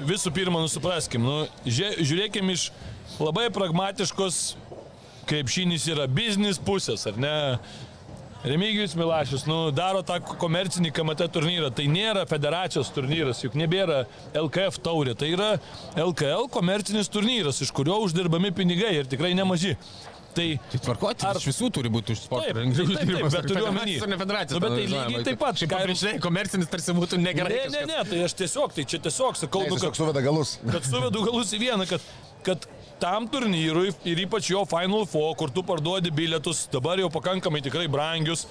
visų 0.00 0.32
pirma, 0.32 0.60
nusupraskim, 0.64 1.20
nu, 1.20 1.46
žie- 1.66 1.98
žiūrėkim 2.00 2.50
iš 2.50 2.70
labai 3.20 3.50
pragmatiškos 3.52 4.54
krepšinys 5.26 5.84
yra 5.92 6.06
biznis 6.08 6.58
pusės, 6.58 7.06
ar 7.06 7.16
ne? 7.20 7.58
Remigijus 8.44 8.94
Milašius, 8.96 9.42
nu, 9.44 9.56
daro 9.76 10.00
tą 10.06 10.16
komercinį 10.40 10.92
KMT 10.96 11.26
turnyrą. 11.34 11.68
Tai 11.76 11.84
nėra 11.92 12.22
federacijos 12.30 12.88
turnyras, 12.94 13.42
juk 13.44 13.56
nebėra 13.60 14.06
LKF 14.32 14.78
taurė. 14.80 15.12
Tai 15.18 15.28
yra 15.28 15.50
LKL 16.00 16.48
komercinis 16.54 17.10
turnyras, 17.12 17.60
iš 17.60 17.72
kurio 17.76 17.98
uždirbami 18.06 18.52
pinigai 18.56 18.94
ir 19.02 19.10
tikrai 19.12 19.34
nemaži. 19.36 19.74
Tai 20.30 20.46
Tai 20.70 20.78
tvarkoti, 20.78 21.26
Ar- 21.26 21.40
visų 21.42 21.68
turi 21.74 21.90
būti 21.90 22.14
už 22.14 22.20
sportą. 22.22 22.52
Taip, 22.54 22.74
taip, 22.76 22.90
taip, 22.94 23.08
taip, 23.12 23.30
bet 23.34 23.48
turiu 23.50 23.64
omeny. 23.66 23.96
Nu, 23.98 24.60
bet 24.62 24.76
tai 24.76 24.84
lygiai 24.86 25.24
taip 25.26 25.40
pat, 25.42 25.58
Kaip 25.58 25.72
ką 25.72 25.80
ir- 25.80 25.90
pabrėžėjai, 25.90 26.20
komercinis 26.22 26.70
tarsi 26.70 26.94
būtų 26.94 27.18
negerai. 27.18 27.56
Ne, 27.66 27.80
ne, 27.80 27.86
ne, 27.90 28.04
tai 28.12 28.20
aš 28.28 28.36
tiesiog, 28.38 28.72
tai 28.76 28.84
čia 28.86 29.02
tiesiog 29.02 29.36
sakau, 29.40 29.64
nu, 29.66 29.74
kad, 29.82 29.98
suveda 29.98 30.22
galus. 30.22 30.54
kad 30.70 30.86
suvedu 30.86 31.24
galus 31.26 31.50
į 31.50 31.58
vieną, 31.66 31.88
kad, 31.90 32.06
kad 32.46 32.68
tam 33.00 33.26
turnyrui 33.32 33.90
ir 34.04 34.24
ypač 34.26 34.50
jo 34.52 34.64
Final 34.68 35.06
Four, 35.08 35.34
kur 35.40 35.50
tu 35.54 35.62
parduodi 35.66 36.10
bilietus, 36.14 36.66
dabar 36.72 37.00
jau 37.00 37.08
pakankamai 37.12 37.62
tikrai 37.64 37.88
brangius, 37.90 38.46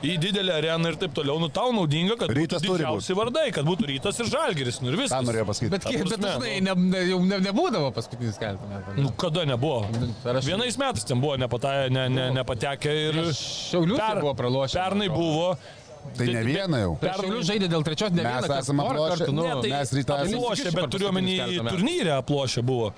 į 0.00 0.14
didelę 0.16 0.54
areną 0.56 0.88
ir 0.88 0.96
taip 0.96 1.12
toliau, 1.12 1.34
nu 1.42 1.50
tau 1.52 1.74
naudinga, 1.76 2.14
kad 2.16 2.30
Rytas 2.32 2.62
būtų 2.64 2.78
didžiausi 2.80 3.16
vardai, 3.18 3.50
kad 3.52 3.66
būtų 3.68 3.84
rytas 3.90 4.16
ir 4.22 4.30
žalgeris, 4.32 4.78
nu 4.80 4.88
ir 4.88 4.96
viskas. 4.96 5.26
norėjau 5.26 5.44
pasakyti. 5.50 5.72
Bet, 5.74 5.84
kiek, 5.84 6.04
bet 6.08 6.22
dažnai 6.24 6.54
ne, 6.64 6.72
ne, 6.94 7.02
jau 7.10 7.18
ne, 7.28 7.36
nebūdavo 7.44 7.90
paskutinis 7.92 8.38
keletą 8.40 8.64
metų. 8.70 8.94
Nu, 9.04 9.12
kada 9.20 9.44
nebuvo? 9.44 9.82
Ar 10.24 10.40
aš- 10.40 10.48
Vienais 10.48 10.78
metais 10.80 11.04
ten 11.04 11.20
buvo 11.20 11.36
nepata, 11.36 11.74
ne, 11.92 12.06
ne, 12.08 12.30
nepatekę 12.38 12.96
ir... 13.10 13.20
Šiaulių 13.36 14.00
per, 14.00 14.22
buvo 14.24 14.32
pralošę. 14.40 14.80
Pernai 14.80 15.10
buvo, 15.12 15.52
Tai 16.16 16.24
ne 16.32 16.40
vieną 16.48 16.78
jau. 16.80 16.92
Per 16.96 17.10
Šiaulių 17.20 17.40
žaidė 17.44 17.66
dėl 17.68 17.82
trečios, 17.84 18.08
ne 18.16 18.22
Mes 18.24 18.32
vieną 18.32 18.46
kartą, 18.48 18.60
esame 18.64 18.84
aplošę. 18.88 19.26
nu. 19.36 19.42
Ne, 19.44 19.50
tai- 19.60 19.70
mes 19.76 19.90
rytą 19.98 20.16
esame- 20.24 20.38
Aplošė, 20.40 20.70
bet 20.78 20.86
turiu 20.94 21.08
omeny 21.12 21.34
Keletą 21.36 21.64
metų. 21.66 21.74
turnyre 21.76 22.12
aplošė 22.16 22.62
buvo. 22.64 22.94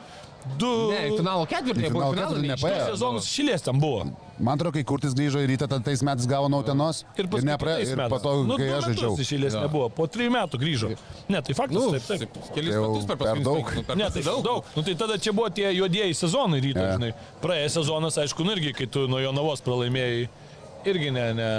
Du, 0.59 0.91
Ne, 0.91 1.01
finalo 1.17 1.47
ketvirtį, 1.47 1.91
buvo 1.95 2.09
finalo 2.13 2.35
ketvirtį 2.35 2.49
nepaėjo. 2.51 2.87
sezonus 2.93 3.27
šilės 3.31 3.63
ten 3.63 3.79
buvo. 3.81 4.05
Man 4.43 4.57
atrodo, 4.59 4.73
kai 4.75 4.83
Kurtis 4.83 5.15
grįžo 5.15 5.39
į 5.39 5.47
rytą, 5.53 5.69
tada 5.71 5.85
tais 5.87 6.03
metais 6.03 6.27
gavo 6.27 6.49
nautenos. 6.51 7.05
Ir, 7.17 7.29
paskui 7.31 7.47
nepra... 7.47 7.77
ir 7.85 8.01
po 8.11 8.19
to, 8.19 8.33
nu, 8.49 8.57
kai 8.59 8.73
aš 8.75 8.89
žaidžiau. 8.91 9.13
Iš 9.23 9.31
eilės 9.37 9.55
Jo. 9.55 9.61
nebuvo. 9.69 9.87
Po 9.95 10.07
trijų 10.11 10.33
metų 10.35 10.59
grįžo. 10.59 10.91
Ne, 11.31 11.43
tai 11.47 11.55
faktas. 11.55 11.79
Nu, 11.79 11.93
taip, 11.95 12.09
taip. 12.27 12.41
kelis 12.57 12.75
Tai 12.75 12.83
metus 12.89 13.07
per 13.07 13.17
paskutinius 13.23 13.47
daug. 13.47 13.63
penkis- 13.71 13.87
per 13.87 13.97
Ne, 14.03 14.11
tai 14.11 14.23
daug. 14.27 14.43
daug. 14.43 14.65
Nu, 14.75 14.83
tai 14.83 14.95
tada 14.99 15.19
čia 15.19 15.33
buvo 15.33 15.49
tie 15.55 15.71
juodieji 15.77 16.15
sezonai 16.25 16.59
ryto, 16.65 16.83
Ne. 16.83 16.93
žinai. 16.99 17.13
Praėjęs 17.45 17.79
sezonas, 17.79 18.19
aišku, 18.19 18.43
nu, 18.45 18.57
irgi, 18.59 18.75
kai 18.75 18.87
tu 18.87 19.07
nuo 19.07 19.23
Jonavos 19.23 19.63
pralaimėjai, 19.63 20.29
irgi 20.91 21.13
ne, 21.15 21.27
ne, 21.39 21.51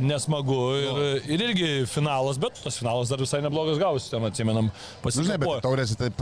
nesmagu. 0.00 0.58
Ir, 0.80 0.98
ir 1.34 1.42
irgi 1.48 1.68
finalas, 1.90 2.38
bet 2.40 2.58
tas 2.62 2.76
finalas 2.80 3.08
dar 3.12 3.20
visai 3.22 3.40
neblogas 3.44 3.78
gausi, 3.80 4.10
ten 4.12 4.24
atsimenam, 4.28 4.70
Nu, 5.06 5.10
žinai, 5.12 5.38
bet. 5.38 5.66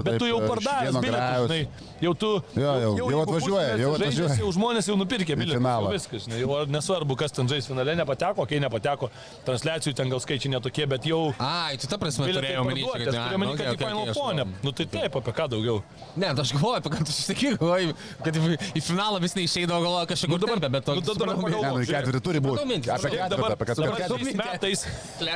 Bet 0.05 0.18
tu 0.20 0.27
jau 0.29 0.41
pardavęs 0.45 0.91
vieno 0.91 1.01
bilietus, 1.03 1.47
žinai, 1.49 1.61
jau 2.05 2.12
tu... 2.14 2.31
Jo, 2.55 2.72
jau- 2.85 2.93
jau 2.99 3.07
jeigu 3.11 3.22
atvažiuoja, 3.25 3.70
jau 3.81 3.93
atvažiuoja. 3.97 4.37
Jau 4.45 4.51
žmonės 4.55 4.89
jau 4.91 4.97
nupirkė 5.01 5.37
bilietus. 5.41 5.64
jau 5.64 5.91
Viskas, 5.95 6.27
žinai, 6.27 6.41
jau 6.43 6.59
nesvarbu, 6.70 7.16
kas 7.18 7.35
ten 7.35 7.49
žais 7.51 7.66
finale, 7.70 7.95
nepateko, 7.99 8.47
kai 8.51 8.61
nepateko, 8.62 9.11
transliacijų 9.47 9.95
ten 9.99 10.12
gal 10.12 10.20
skaičiai 10.22 10.53
netokie, 10.55 10.87
bet 10.91 11.09
jau... 11.09 11.20
Ai, 11.43 11.77
tu 11.81 11.89
ta 11.91 11.99
prasme 11.99 12.29
turėjau 12.31 12.64
parduoti, 12.68 13.05
kad 13.09 13.14
turiu 13.14 13.39
omeny, 13.39 13.51
nu, 13.51 13.59
kad 13.59 13.72
į 13.75 13.81
Final 13.85 14.12
žinau. 14.14 14.55
Nu 14.64 14.72
tai 14.77 14.87
taip, 14.95 15.18
apie 15.20 15.33
ką 15.37 15.49
daugiau. 15.55 15.81
Ne, 16.20 16.31
aš 16.45 16.53
galvoju, 16.55 16.79
apie 16.83 16.93
ką 16.95 17.03
tu 17.09 17.12
sakai, 17.16 17.55
galvoju, 17.61 17.97
kad 18.25 18.39
į 18.75 18.83
finalą 18.85 19.20
vis 19.25 19.35
neišeidavo, 19.39 19.81
galvoju, 19.85 20.11
kažkaip 20.12 20.31
Nu, 20.35 20.39
dabar- 20.41 20.61
dabar, 20.62 20.81
bet 20.81 20.89
nu, 20.89 21.01
dabar 21.01 21.14
supratau, 21.14 21.43
pagalvok. 21.45 21.64
Ne, 21.64 21.72
nu, 21.75 21.85
į 21.85 21.91
ketvirtį 21.91 22.22
turi 22.25 22.41
būti. 22.45 22.55
Supratau 22.55 22.70
mintį, 22.70 22.89
Apie 22.95 23.03
supratau. 23.03 23.18
ketvirtį, 23.18 23.35
Dabar 23.35 23.57
apie 23.65 24.03
ketvirtį. 24.03 24.37
dabartiniais 24.37 24.37
metais 24.43 24.85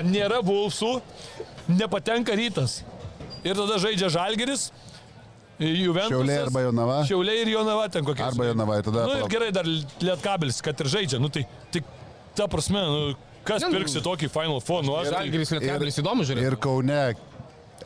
nėra 0.09 0.43
Vulfsų, 0.45 0.93
nepatenka 1.73 2.37
rytas. 2.39 2.83
Ir 3.47 3.55
tada 3.55 3.79
žaidžia 3.81 4.11
Žalgeris, 4.13 4.69
Juventus. 5.59 6.13
Šiauliai 6.15 6.43
arba 6.45 6.61
Jonava. 6.63 6.99
Šiauliai 7.09 7.41
ir 7.43 7.53
Jonava 7.53 7.87
ten 7.91 8.05
kokie. 8.07 8.23
Arba 8.23 8.47
Jonava, 8.47 8.79
ir 8.79 8.87
tada 8.87 9.07
Na 9.07 9.15
nu, 9.15 9.23
ir 9.25 9.33
gerai, 9.33 9.49
dar 9.55 9.67
Lietkabilis, 9.67 10.61
kad 10.63 10.79
ir 10.85 10.91
žaidžia. 10.93 11.19
Nu 11.23 11.31
tai, 11.35 11.45
tai 11.75 11.83
ta 12.39 12.47
prasme, 12.51 12.79
nu, 12.79 13.17
kas 13.47 13.65
Ne, 13.67 13.73
pirksi 13.75 14.03
tokį 14.05 14.31
Final 14.31 14.63
Four? 14.63 14.85
Nu, 14.87 14.95
aš 15.01 15.11
tai 15.11 15.25
Žalgiris 15.25 15.55
Lietkabelis 15.57 15.99
įdomu 16.03 16.27
žiūrėti. 16.29 16.47
Ir 16.47 16.59
Kaune, 16.63 17.01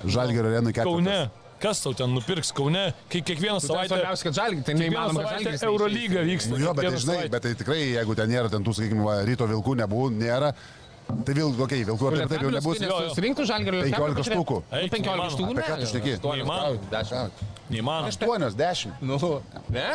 Žalgirio 0.05 0.53
arenui 0.53 0.75
ketvirtį. 0.77 0.91
Kaune. 0.91 1.42
Kas 1.63 1.79
tau 1.85 1.93
ten 1.95 2.11
nupirks 2.11 2.51
Kaune, 2.57 2.89
kai 3.13 3.21
kiekvieną 3.23 3.61
savaitę... 3.63 3.95
Svarbiausia, 3.95 4.27
kad 4.27 4.39
Žalgiris, 4.41 4.65
tai 4.67 4.75
neįmanoma, 4.81 5.23
kad 5.23 5.45
savaitę. 5.45 5.67
Eurolyga 5.69 6.25
vyksta. 6.27 6.57
Nu 6.57 6.65
jo, 6.65 6.73
bet 6.75 6.89
tai, 6.89 6.97
žinai, 6.97 7.17
savaitę. 7.19 7.33
bet 7.37 7.45
tai 7.47 7.53
tikrai, 7.61 7.81
jeigu 7.93 8.17
ten 8.19 8.33
nėra, 8.33 8.51
ten 8.51 8.67
tų, 8.67 8.75
sakykime, 8.79 9.05
va, 9.07 9.15
ryto 9.29 9.47
vilkų 9.51 9.77
nebuvo, 9.79 10.09
nėra, 10.11 10.51
tai 11.13 11.37
vil, 11.39 11.55
okay, 11.63 11.85
vilkų 11.87 12.11
apie 12.11 12.27
taip 12.33 12.43
jau 12.49 12.51
nebus. 12.57 12.83
Surinktų 13.15 13.47
Žalgirio 13.53 13.85
15 13.87 14.27
štukų. 14.33 14.59
Eik, 14.81 14.91
15 14.97 15.07
įmanoma. 15.07 15.31
štukų. 15.37 15.57
Ką 15.63 15.79
tu 15.79 15.89
šneki? 15.93 16.19
Neįmanoma. 16.27 16.91
10. 16.99 17.47
Neįmanoma. 17.71 18.11
8, 18.11 18.59
10. 18.59 18.99
Nu, 19.07 19.23
ne? 19.79 19.89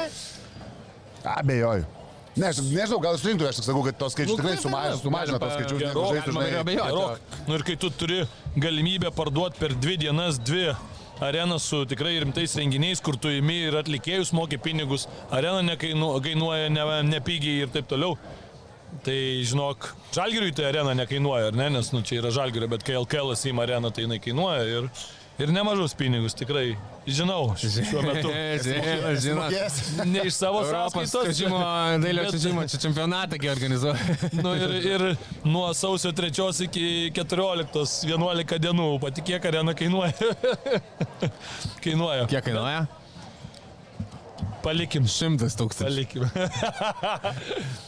Abejoju. 1.35 1.93
Ne, 2.37 2.51
aš 2.51 2.59
nežinau, 2.61 2.99
gal 3.01 3.15
surinktų, 3.17 3.47
aš 3.49 3.59
tik 3.59 3.65
sakau, 3.65 3.81
kad 3.87 3.97
tos 3.97 4.13
skaičius 4.13 4.35
Nu, 4.35 4.37
tikrai 4.37 4.53
kaip 4.53 4.61
sumažina, 4.61 4.91
galima? 4.91 5.01
sumažina 5.01 5.39
tos 5.41 5.53
skaičius, 5.55 5.79
Gerokai, 5.81 6.19
žaistų, 6.19 6.33
žinai. 6.35 6.75
Gerok. 6.77 7.31
Nu 7.47 7.57
ir 7.57 7.63
kai 7.65 7.75
tu 7.81 7.89
turi 7.89 8.19
galimybę 8.61 9.09
parduoti 9.17 9.57
per 9.57 9.73
dvi 9.73 9.95
dienas 10.03 10.37
dvi 10.37 10.67
arenas 11.21 11.63
su 11.63 11.83
tikrai 11.85 12.19
rimtais 12.21 12.55
renginiais, 12.59 13.01
kur 13.01 13.17
tu 13.17 13.31
įimi 13.33 13.57
ir 13.67 13.77
atlikėjus 13.79 14.33
moki 14.37 14.57
pinigus, 14.57 15.07
arena 15.31 15.61
nekainu- 15.65 16.15
kainuoja 16.23 16.69
ne, 16.69 16.85
nepigiai 17.09 17.63
ir 17.65 17.73
taip 17.73 17.87
toliau. 17.89 18.17
Tai 19.03 19.13
žinok, 19.43 19.89
žalgiriui 20.15 20.53
tai 20.55 20.69
arena 20.69 20.93
nekainuoja, 20.95 21.49
ar 21.51 21.57
ne, 21.59 21.69
nes 21.69 21.91
nu, 21.91 22.01
čia 22.01 22.21
yra 22.21 22.31
žalgirio, 22.31 22.69
bet 22.71 22.85
kai 22.87 22.95
LKL 22.95 23.33
įima 23.35 23.65
areną, 23.65 23.91
tai 23.93 24.05
jinai 24.05 24.19
kainuoja 24.23 24.63
ir, 24.63 24.87
ir 25.39 25.51
nemažus 25.53 25.93
pinigus, 25.97 26.33
tikrai 26.37 26.75
žinau 27.07 27.53
šiuo 27.61 28.01
metu. 28.05 28.31
Žinau. 29.23 29.47
Ne 30.09 30.25
iš 30.27 30.37
savo 30.37 30.63
sąskaitos. 30.67 31.29
čiūžimo, 31.29 31.59
dailio 32.03 32.25
bet- 32.25 32.35
čiūžimo, 32.35 32.65
čia 32.71 32.81
čempionatą 32.87 33.39
kai 33.41 33.51
organizuoja. 33.53 34.17
Nu, 34.43 34.53
ir, 34.57 34.75
ir 34.85 35.05
nuo 35.47 35.69
sausio 35.77 36.11
3 36.15 36.63
iki 36.67 36.85
14, 37.15 38.07
11 38.09 38.61
dienų, 38.67 38.87
patikėk, 39.03 39.45
arena 39.51 39.73
kainuoja. 39.77 40.13
kainuoja. 41.85 42.27
Kiek 42.31 42.45
kainuoja? 42.49 42.85
Palikim. 44.67 45.07
Šimtas 45.09 45.55
tūkstančių. 45.59 45.87
Palikim. 45.87 46.27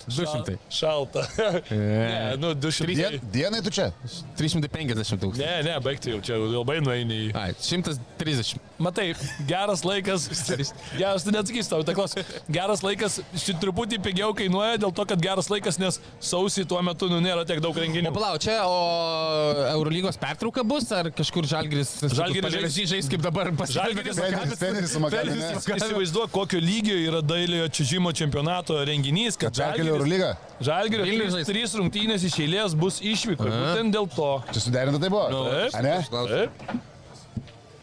Du 0.09 0.25
šimtai. 0.25 0.55
Šalta. 0.73 1.21
ne, 1.69 2.36
nu, 2.41 2.53
200. 2.57 2.88
Dien, 2.97 3.19
dienai 3.34 3.59
tu 3.65 3.69
čia? 3.73 3.89
350 4.39 5.19
tūkstančių. 5.21 5.43
Ne, 5.43 5.51
ne, 5.67 5.75
baigti 5.86 6.13
jau 6.15 6.19
čia 6.25 6.39
labai 6.41 6.80
nueini 6.82 7.19
į... 7.27 7.30
Ai, 7.38 7.51
130. 7.61 8.57
Matai, 8.82 9.09
geras 9.49 9.84
laikas. 9.86 10.25
Geras, 10.99 11.25
tu 11.27 11.34
neatsakysi 11.36 11.69
tau, 11.71 11.82
tai 11.86 11.93
klas. 11.97 12.15
Geras 12.51 12.82
laikas 12.86 13.19
šit 13.38 13.59
truputį 13.61 13.99
pigiau 14.03 14.32
kainuoja 14.38 14.80
dėl 14.82 14.93
to, 14.95 15.05
kad 15.09 15.21
geras 15.21 15.49
laikas, 15.51 15.77
nes 15.82 15.99
sausį 16.23 16.65
tuo 16.69 16.80
metu 16.86 17.09
nu, 17.11 17.19
nėra 17.23 17.43
tiek 17.49 17.61
daug 17.63 17.75
O 17.77 17.84
renginių. 17.84 18.11
palauk, 18.15 18.39
čia 18.43 18.57
o 18.65 18.77
Eurolygos 19.75 20.17
pertrauka 20.21 20.63
bus, 20.67 20.88
ar 20.95 21.11
kažkur 21.15 21.47
Žalgiris 21.49 21.91
Žalgiris 22.07 22.80
žais, 22.93 23.09
kaip 23.11 23.23
dabar 23.25 23.51
Žalgiris- 23.51 23.59
paskelbė? 23.61 24.15
Treneris, 24.15 24.59
treneris 24.63 24.95
su 24.95 25.03
Makaliu. 25.03 25.36
Įs- 25.38 25.69
Įsivaizduok, 25.80 26.32
kokio 26.34 26.61
lygio 26.70 26.97
yra 27.01 27.22
dailiojo 27.26 27.70
čiūžimo 27.80 28.13
čempionato 28.15 28.78
renginys, 28.88 29.38
kad 29.39 29.55
Perkelio 29.57 29.95
Eurolyga. 29.95 30.36
Žalgirio 30.63 31.07
trys, 31.07 31.49
trys 31.49 31.76
rungtynės 31.80 32.26
iš 32.30 32.38
eilės 32.45 32.78
bus 32.78 32.99
išvyko. 33.01 33.49
Būtent 33.49 33.95
dėl 33.95 34.09
to. 34.13 34.32
Čia 34.53 34.65
suderinta 34.67 35.01
tai 35.01 35.11
buvo. 35.13 35.43
Taip. 35.49 35.78
A 35.80 35.84
ne? 35.86 35.97
Taip. 36.13 36.74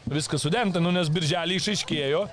Viskas 0.06 0.44
suderinta, 0.46 0.82
nu, 0.82 0.92
nes 0.94 1.10
birželį 1.10 1.58
išaiškėjo. 1.60 2.26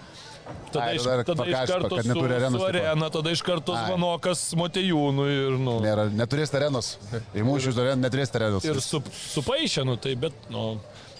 Tada, 0.73 0.85
Ai, 0.89 0.95
iš, 0.97 1.05
tada 1.05 1.23
tada 1.23 1.45
iš 1.47 1.53
pakašpa, 1.53 1.77
karto 1.79 1.97
kad 1.97 2.07
neturi 2.09 2.35
arenos 2.35 2.59
su 2.59 2.67
arena, 2.67 3.09
tada 3.13 3.31
iš 3.31 3.41
karto. 3.47 3.75
Zvanokas 3.85 4.41
Motejūnų 4.59 5.27
ir, 5.31 5.55
nu, 5.61 5.77
Nėra, 5.83 6.07
neturės 6.11 6.51
arenos. 6.57 6.89
Į 7.31 7.45
mūsų 7.47 7.71
areną 7.77 8.01
neturės 8.03 8.33
arenos. 8.35 8.67
ir 8.67 8.81
su, 8.83 8.99
supaišė, 9.31 9.85
nu, 9.87 9.95
tai, 10.03 10.17
bet, 10.19 10.35
nu, 10.53 10.65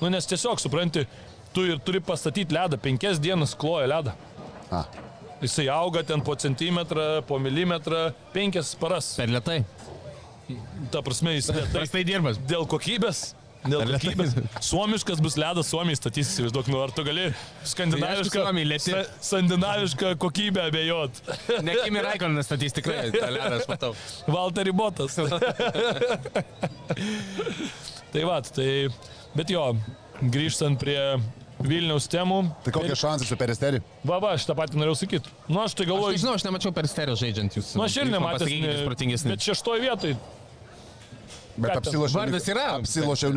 nu, 0.02 0.12
nes 0.12 0.28
tiesiog, 0.28 0.60
supranti, 0.62 1.06
tu 1.56 1.64
ir 1.70 1.80
turi 1.86 2.04
pastatyti 2.04 2.58
ledą, 2.58 2.82
penkias 2.82 3.22
dienas 3.24 3.56
kloja 3.56 3.88
ledą. 3.94 4.18
A. 4.74 4.84
Jisai 5.44 5.68
auga 5.74 6.04
ten 6.08 6.22
po 6.24 6.36
centimetrą, 6.40 7.22
po 7.28 7.40
milimetrą, 7.40 8.14
penkias 8.34 8.74
paras. 8.80 9.14
Per 9.20 9.28
lietai. 9.34 9.62
Ta 10.92 11.02
prasme, 11.04 11.34
jis 11.38 11.50
lėtai 11.56 11.72
Prastai 11.82 12.04
dirbas. 12.08 12.38
dėl 12.48 12.64
kokybės. 12.70 13.34
Dėl 13.64 13.84
kokybės. 13.94 14.34
Suomiškas 14.68 15.22
bus 15.24 15.38
ledas, 15.40 15.70
Suomijai 15.72 15.96
statys, 15.96 16.28
įsivaizduok, 16.34 16.68
nu 16.72 16.82
ar 16.84 16.92
tu 16.92 17.04
gali 17.08 17.30
skandinavišką, 17.68 18.42
Tai 18.44 18.80
sa- 18.84 19.04
skandinavišką 19.24 20.12
kokybę 20.20 20.66
abejot. 20.68 21.22
Ne 21.64 21.78
Kimi 21.86 22.02
Raikonas 22.04 22.50
statys 22.50 22.76
tikrai, 22.76 23.06
tą 23.16 23.30
ledą 23.32 23.62
aš 23.62 23.68
matau. 23.72 23.94
Valtteri 24.28 24.74
Botas. 24.76 25.16
tai 28.14 28.24
va, 28.28 28.42
tai, 28.44 28.70
bet 29.36 29.50
jo, 29.56 29.64
grįžtant 30.24 30.76
prie 30.84 31.00
Vilniaus 31.62 32.08
temų. 32.12 32.40
Tai 32.66 32.74
kokie 32.76 32.96
šansai 32.98 33.28
su 33.30 33.38
peristerį? 33.40 33.80
Va, 34.04 34.18
va, 34.24 34.34
aš 34.36 34.48
tą 34.50 34.56
patį 34.58 34.82
norėjau 34.82 34.98
sakyti. 35.04 35.32
Nu, 35.48 35.62
aš 35.64 35.76
tai 35.78 35.86
Aš 35.86 35.92
galvoju, 35.94 36.18
nežinau, 36.18 36.34
aš 36.40 36.46
nemačiau 36.48 36.74
per 36.76 36.90
stereo 36.92 37.16
žaidžiant 37.20 37.56
jūs. 37.60 37.76
nu, 37.78 37.86
aš 37.86 38.00
ir 38.02 38.12
protingesni. 38.88 39.36
Bet 39.36 39.46
šeštoje 39.46 39.86
vietoje. 39.86 40.18
Bet 41.56 41.78
apsilošė. 41.78 42.18
Vardas 42.18 42.50
yra. 42.50 42.68
Apsilošė 42.82 43.34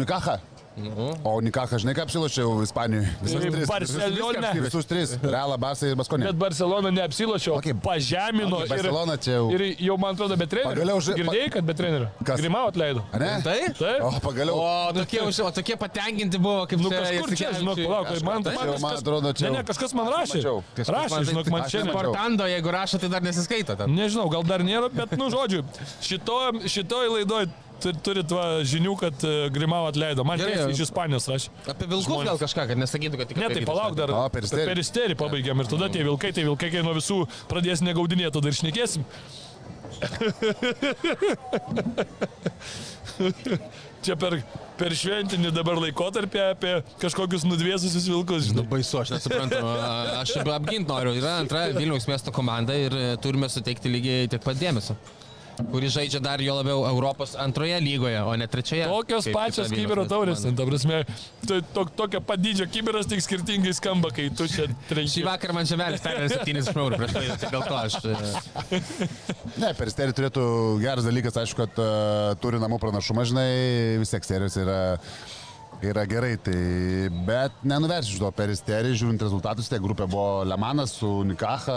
Unikacha. 0.76 1.20
O 1.24 1.30
Unikacha, 1.40 1.78
žinai, 1.80 1.94
ką 1.96 2.02
apsilošė 2.04 2.42
jau 2.42 2.50
Ispanijoje? 2.62 3.08
Visus 3.22 3.40
tris. 3.40 3.66
Barcelona. 3.70 4.50
Visus 4.60 4.84
tris. 4.86 5.14
Realą, 5.22 5.56
Barsą 5.58 5.86
ir 5.90 5.96
Baskonę. 5.96 6.26
Bet 6.28 6.36
Barcelona 6.36 6.90
neapsilošė, 6.92 7.50
o 7.52 7.56
Okay. 7.56 7.72
pažemino. 7.74 8.56
Okay, 8.60 8.64
ir- 8.64 8.68
Barcelona 8.68 9.16
čia 9.16 9.32
jau. 9.38 9.50
Ir 9.56 9.62
jau, 9.86 9.96
man 9.98 10.14
atrodo, 10.14 10.36
be 10.36 10.46
trenerio. 10.46 10.74
Pagaliau 10.76 10.98
ži- 11.00 11.14
Girdėjai, 11.16 11.50
kad 11.52 11.64
be 11.66 11.74
trenerio. 11.74 12.08
Kas? 12.24 12.40
Grimau 12.40 12.66
atleido. 12.68 13.02
A 13.12 13.18
ne? 13.18 13.40
Tai? 13.42 13.58
Taip. 13.78 14.02
O, 14.02 14.10
pagaliau. 14.20 14.54
O 14.60 14.92
tokie, 14.92 15.20
už- 15.24 15.40
o 15.46 15.50
tokie 15.50 15.76
patenkinti 15.76 16.38
buvo, 16.38 16.66
kaip 16.66 16.78
Nu 16.80 16.90
čia 16.90 17.00
kažkur 17.00 17.36
čia, 17.36 17.50
žinok, 17.56 17.76
palauk, 17.76 18.22
man, 18.22 18.42
tai. 18.42 18.54
man, 18.54 18.80
man 18.80 18.96
atrodo, 18.96 19.32
čia 19.32 19.50
Ne, 19.50 19.58
ne, 19.58 19.62
kažkas 19.64 19.94
man 19.94 20.06
rašė. 20.12 20.42
Rašė, 20.76 21.24
žinok, 21.24 21.46
man 21.50 21.62
nemačiau. 21.62 21.92
Portando, 21.92 22.44
jeigu 22.44 22.68
rašo, 22.70 22.98
tai 23.00 23.08
dar 23.08 23.20
nesiskaito. 23.22 23.76
Ten. 23.76 23.88
Nežinau, 23.96 24.28
gal 24.30 24.42
dar 24.42 24.60
nėra, 24.60 24.92
bet, 24.92 25.16
nu, 25.16 25.30
žodžiu, 25.30 25.64
šito, 26.02 26.52
šitoj 26.68 27.08
laidoj 27.16 27.48
turit 28.02 28.30
va, 28.32 28.44
žinių, 28.66 28.92
kad 29.00 29.24
uh, 29.26 29.46
Grimau 29.52 29.84
atleido. 29.90 30.24
Man 30.26 30.38
tiesiai 30.40 30.72
iš 30.74 30.80
Ispanijos 30.88 31.26
rašė. 31.30 31.50
Apie 31.72 31.86
vilkus 31.90 32.06
Žmonės. 32.08 32.28
gal 32.32 32.38
kažką, 32.44 32.62
kad 32.72 32.80
nesakytų, 32.80 33.20
kad 33.20 33.26
tik 33.32 33.40
Ne, 33.40 33.48
tai 33.52 33.62
palauk 33.68 33.94
dar. 33.98 34.10
O, 34.16 34.24
peristerį. 34.32 34.64
Peristerį 34.72 35.14
pabaigiam 35.20 35.60
ir 35.62 35.66
tada 35.70 35.86
tie 35.92 36.02
vilkai, 36.06 36.30
tai 36.36 36.44
vilkai, 36.48 36.70
kai 36.74 36.82
nuo 36.86 36.94
visų 36.98 37.18
pradės 37.50 37.82
negaudinėti, 37.86 38.32
tada 38.38 38.48
ir 38.52 38.56
šnekėsim. 38.60 39.02
Čia 44.06 44.14
per, 44.20 44.36
per 44.78 44.92
šventinį 44.94 45.50
dabar 45.56 45.78
laikotarpį 45.80 46.40
apie 46.50 46.72
kažkokius 47.02 47.46
nudvėsusius 47.48 48.06
vilkus, 48.12 48.50
Nu, 48.50 48.60
žinai. 48.60 48.66
baisu, 48.70 48.98
aš 49.00 49.14
nesuprantu. 49.16 49.60
A, 49.64 50.20
Aš 50.20 50.34
apginti 50.42 50.86
noriu. 50.90 51.14
Yra 51.16 51.38
antra 51.40 51.64
Vilniaus 51.74 52.06
miesto 52.10 52.32
komanda 52.34 52.76
ir 52.76 52.92
e, 52.94 53.06
turime 53.22 53.48
suteikti 53.50 53.90
lygiai 53.90 54.28
tiek 54.32 54.42
pat 54.44 54.60
dėmesio. 54.60 54.94
Kuris 55.70 55.94
žaidžia 55.96 56.20
dar 56.24 56.42
jo 56.42 56.54
labiau 56.58 56.84
Europos 56.88 57.34
antroje 57.40 57.78
lygoje, 57.80 58.18
o 58.22 58.34
ne 58.36 58.46
trečioje. 58.50 58.86
Tokios 58.90 59.28
kaip 59.28 59.36
pačios 59.36 59.72
Nets 59.72 60.10
taurės, 60.10 60.42
komanda. 60.42 60.62
ta 60.62 60.68
prasme, 60.68 61.00
to, 61.46 61.60
to, 61.74 61.84
tokio 62.02 62.20
padydžio 62.26 62.68
kibiras 62.72 63.08
tik 63.10 63.22
skirtingai 63.24 63.72
skamba, 63.76 64.12
kai 64.14 64.28
tu 64.36 64.48
čia 64.50 64.66
Šį 64.66 64.76
trečia. 64.90 65.24
vakarą 65.28 65.56
man 65.56 65.68
žemelis 65.68 66.04
perėjo 66.04 66.32
70 66.36 66.82
eurų 66.82 67.00
prieš 67.00 67.16
tai, 67.16 67.24
tai 67.40 67.52
dėl 67.54 67.66
to 67.66 67.78
aš... 67.80 67.98
e, 68.04 68.82
Ne, 69.62 69.72
peristerį 69.78 70.14
turėtų 70.16 70.44
geras 70.82 71.06
dalykas, 71.08 71.36
aišku, 71.40 71.64
kad 71.64 71.80
uh, 71.80 72.34
turi 72.42 72.60
namų 72.60 72.80
pranašumą, 72.82 73.24
žinai, 73.28 73.48
vis 74.02 74.12
tiek 74.12 74.26
serijos 74.26 74.58
yra, 74.60 74.78
yra 75.84 76.04
gerai, 76.08 76.36
tai, 76.40 76.56
bet 77.26 77.58
nenuversiu 77.66 78.16
šito 78.16 78.30
peristerį, 78.36 78.94
žiūrint 78.96 79.24
rezultatus, 79.26 79.68
tai 79.68 79.80
grupė 79.82 80.06
buvo 80.08 80.44
Lemanas 80.48 80.94
su 80.96 81.08
Unikaha, 81.22 81.76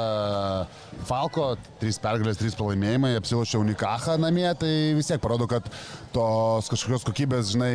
Falko, 1.09 1.49
trys 1.81 1.99
pergalės, 2.01 2.39
trys 2.39 2.55
pralaimėjimai, 2.59 3.15
apsilošė 3.19 3.59
Unikaha 3.59 4.15
namie, 4.21 4.47
tai 4.59 4.71
vis 4.97 5.11
tiek 5.11 5.19
parodo, 5.23 5.49
kad 5.51 5.67
tos 6.15 6.71
kažkokios 6.71 7.05
kokybės, 7.07 7.51
žinai, 7.55 7.73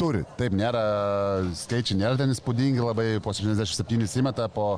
turi. 0.00 0.24
Taip, 0.38 0.54
nėra, 0.58 0.84
skaičiai 1.64 1.98
nėra 2.02 2.20
ten 2.20 2.34
įspūdingi, 2.34 2.84
labai 2.84 3.08
po 3.24 3.32
77 3.34 4.04
įmeta, 4.20 4.50
po 4.52 4.76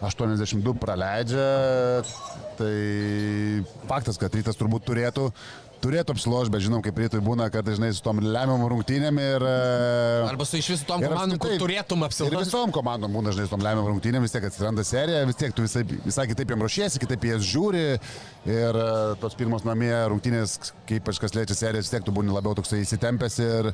82 0.00 0.76
praleidžia, 0.80 1.48
tai 2.56 2.76
faktas, 3.90 4.16
kad 4.20 4.32
rytas 4.32 4.56
turbūt 4.56 4.86
turėtų, 4.88 5.26
turėtų 5.84 6.14
apsilošti, 6.14 6.52
bet 6.54 6.62
žinom, 6.64 6.82
kaip 6.84 6.98
rytui 7.00 7.20
būna, 7.24 7.46
kad 7.52 7.64
dažnai 7.66 7.88
su 7.96 8.02
tom 8.04 8.20
lemiamom 8.22 8.66
rungtynėm 8.72 9.20
ir... 9.22 9.44
e, 9.48 10.28
Arba 10.28 10.46
su 10.48 10.58
iš 10.60 10.68
visų 10.74 10.86
tom 10.88 11.04
ir 11.04 11.12
komandom, 11.12 11.40
kur 11.42 11.54
turėtum 11.62 12.04
Ir 12.04 12.08
apsilankyti. 12.10 12.42
visom 12.44 12.74
komandom 12.76 13.16
būna 13.16 13.30
dažnai 13.32 13.46
su 13.48 13.54
tom 13.54 13.64
lemiamom 13.64 13.90
rungtynėm, 13.94 14.26
vis 14.26 14.34
tiek 14.36 14.46
atsiranda 14.50 14.84
serija, 14.86 15.22
vis 15.28 15.40
tiek 15.40 15.54
tu 15.56 15.64
visai, 15.66 15.84
visai 16.04 16.26
kitaip 16.30 16.52
jam 16.54 16.64
ruošiesi, 16.66 17.00
kitaip 17.02 17.24
jas 17.32 17.46
žiūri 17.48 17.84
ir 18.50 18.80
e, 18.84 18.88
tos 19.22 19.36
pirmos 19.40 19.64
namie 19.68 19.92
rungtynės, 20.12 20.58
kaip 20.88 21.08
kažkas 21.10 21.36
liečia 21.38 21.56
seriją, 21.58 21.84
vis 21.84 21.92
tiek 21.94 22.04
tu 22.06 22.14
būni 22.16 22.32
labiau 22.34 22.56
toksai 22.58 22.82
įsitempęs 22.84 23.40
ir, 23.44 23.72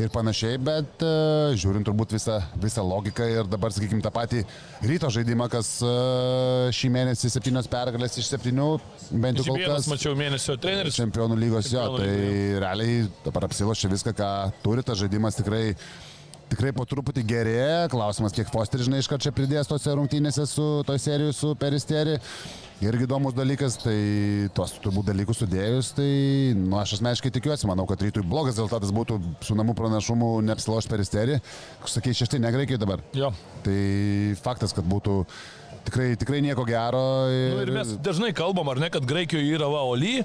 ir 0.00 0.12
panašiai, 0.12 0.58
bet 0.62 1.02
uh, 1.04 1.52
žiūrint 1.58 1.86
turbūt 1.86 2.14
visą, 2.16 2.38
visą 2.62 2.84
logiką 2.86 3.26
ir 3.28 3.50
dabar, 3.50 3.74
sakykime, 3.74 4.02
tą 4.04 4.12
patį 4.14 4.44
ryto 4.88 5.10
žaidimą, 5.12 5.48
kas 5.52 5.74
uh, 5.84 6.70
šį 6.74 6.92
mėnesį 6.96 7.32
septynios 7.34 7.68
pergalės 7.72 8.16
iš 8.20 8.30
septynių, 8.32 8.68
bent 9.12 9.42
jau 9.42 9.50
kol 9.50 9.60
kas 9.66 9.90
mačiau, 9.92 10.14
mėnesio 10.18 10.56
treneris. 10.62 10.96
čempionų 11.00 11.36
lygos 11.40 11.68
jo, 11.72 11.82
Čempionų 11.82 12.00
tai 12.00 12.62
realiai 12.64 13.04
dabar 13.26 13.48
apsilošia 13.50 13.92
viską, 13.92 14.16
ką 14.16 14.32
turi, 14.64 14.86
tas 14.86 15.00
žaidimas 15.02 15.38
tikrai 15.40 15.66
Tikrai 16.52 16.68
po 16.76 16.84
truputį 16.84 17.22
gerėja, 17.24 17.86
klausimas, 17.88 18.34
kiek 18.36 18.50
Fosteris, 18.52 18.84
žinai, 18.84 18.98
iškart 19.00 19.24
čia 19.24 19.30
pridės 19.32 19.70
tose 19.70 19.94
rungtynėse 19.96 20.44
su 20.50 20.66
toj 20.84 20.98
serijų 21.00 21.32
su 21.32 21.52
Peristeri. 21.56 22.18
Irgi 22.84 23.06
įdomus 23.06 23.32
dalykas, 23.32 23.78
tai 23.80 23.94
tuos 24.52 24.74
turbūt 24.84 25.06
dalykus 25.08 25.40
sudėjus, 25.40 25.92
tai 25.96 26.08
nu, 26.58 26.76
aš 26.76 26.98
asmeniškai 26.98 27.32
tikiuosi, 27.38 27.64
manau, 27.70 27.86
kad 27.88 28.04
rytui 28.04 28.24
blogas 28.26 28.58
rezultatas 28.58 28.92
būtų 28.92 29.16
su 29.48 29.56
namų 29.56 29.76
pranašumu 29.78 30.30
neapsiloš 30.50 30.90
Peristeri. 30.92 31.40
Sakai, 31.88 32.12
šeštai 32.20 32.42
negreikiai 32.44 32.80
dabar. 32.82 33.00
Jo. 33.16 33.32
Tai 33.64 33.80
faktas, 34.44 34.76
kad 34.76 34.84
būtų 34.92 35.22
tikrai, 35.88 36.12
tikrai 36.20 36.44
nieko 36.44 36.68
gero. 36.68 37.04
Ir, 37.32 37.56
Nu, 37.56 37.64
ir 37.64 37.76
mes 37.80 37.96
dažnai 38.04 38.34
kalbam, 38.36 38.68
ar 38.74 38.82
ne, 38.82 38.92
kad 38.92 39.08
Graikijoje 39.08 39.56
yra 39.56 39.72
Vaoly, 39.72 40.18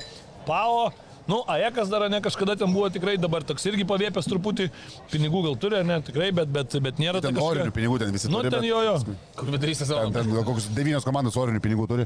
Pao. 0.49 0.89
Nu, 1.27 1.41
Ajekas 1.51 1.89
dar 1.91 2.05
ne 2.09 2.21
kažkada 2.23 2.55
ten 2.55 2.71
buvo 2.73 2.87
tikrai 2.89 3.17
dabar 3.19 3.43
toks 3.43 3.65
irgi 3.67 3.83
pavėpęs 3.87 4.29
truputį, 4.31 4.69
pinigų 5.11 5.41
gal 5.43 5.57
turi, 5.59 5.81
ne, 5.83 5.97
tikrai, 6.01 6.29
bet, 6.31 6.47
bet, 6.55 6.77
bet 6.85 7.01
nėra 7.03 7.19
ten 7.21 7.35
kažkokia- 7.35 7.65
orinių 7.67 7.73
pinigų 7.75 7.99
ten 7.99 8.11
visi 8.15 8.29
Nu, 8.31 8.39
turi. 8.39 8.49
ten 8.51 8.61
bet- 8.61 8.69
jo, 8.69 8.81
jo. 8.81 8.93
Kur 9.35 9.47
vidury 9.51 9.75
Ten, 9.75 9.81
sezono. 9.85 10.11
ten 10.13 10.31
gal 10.31 10.43
kokius 10.47 10.69
devynios 10.73 11.03
komandos 11.03 11.35
orinių 11.35 11.59
pinigų 11.59 11.87
turi. 11.87 12.05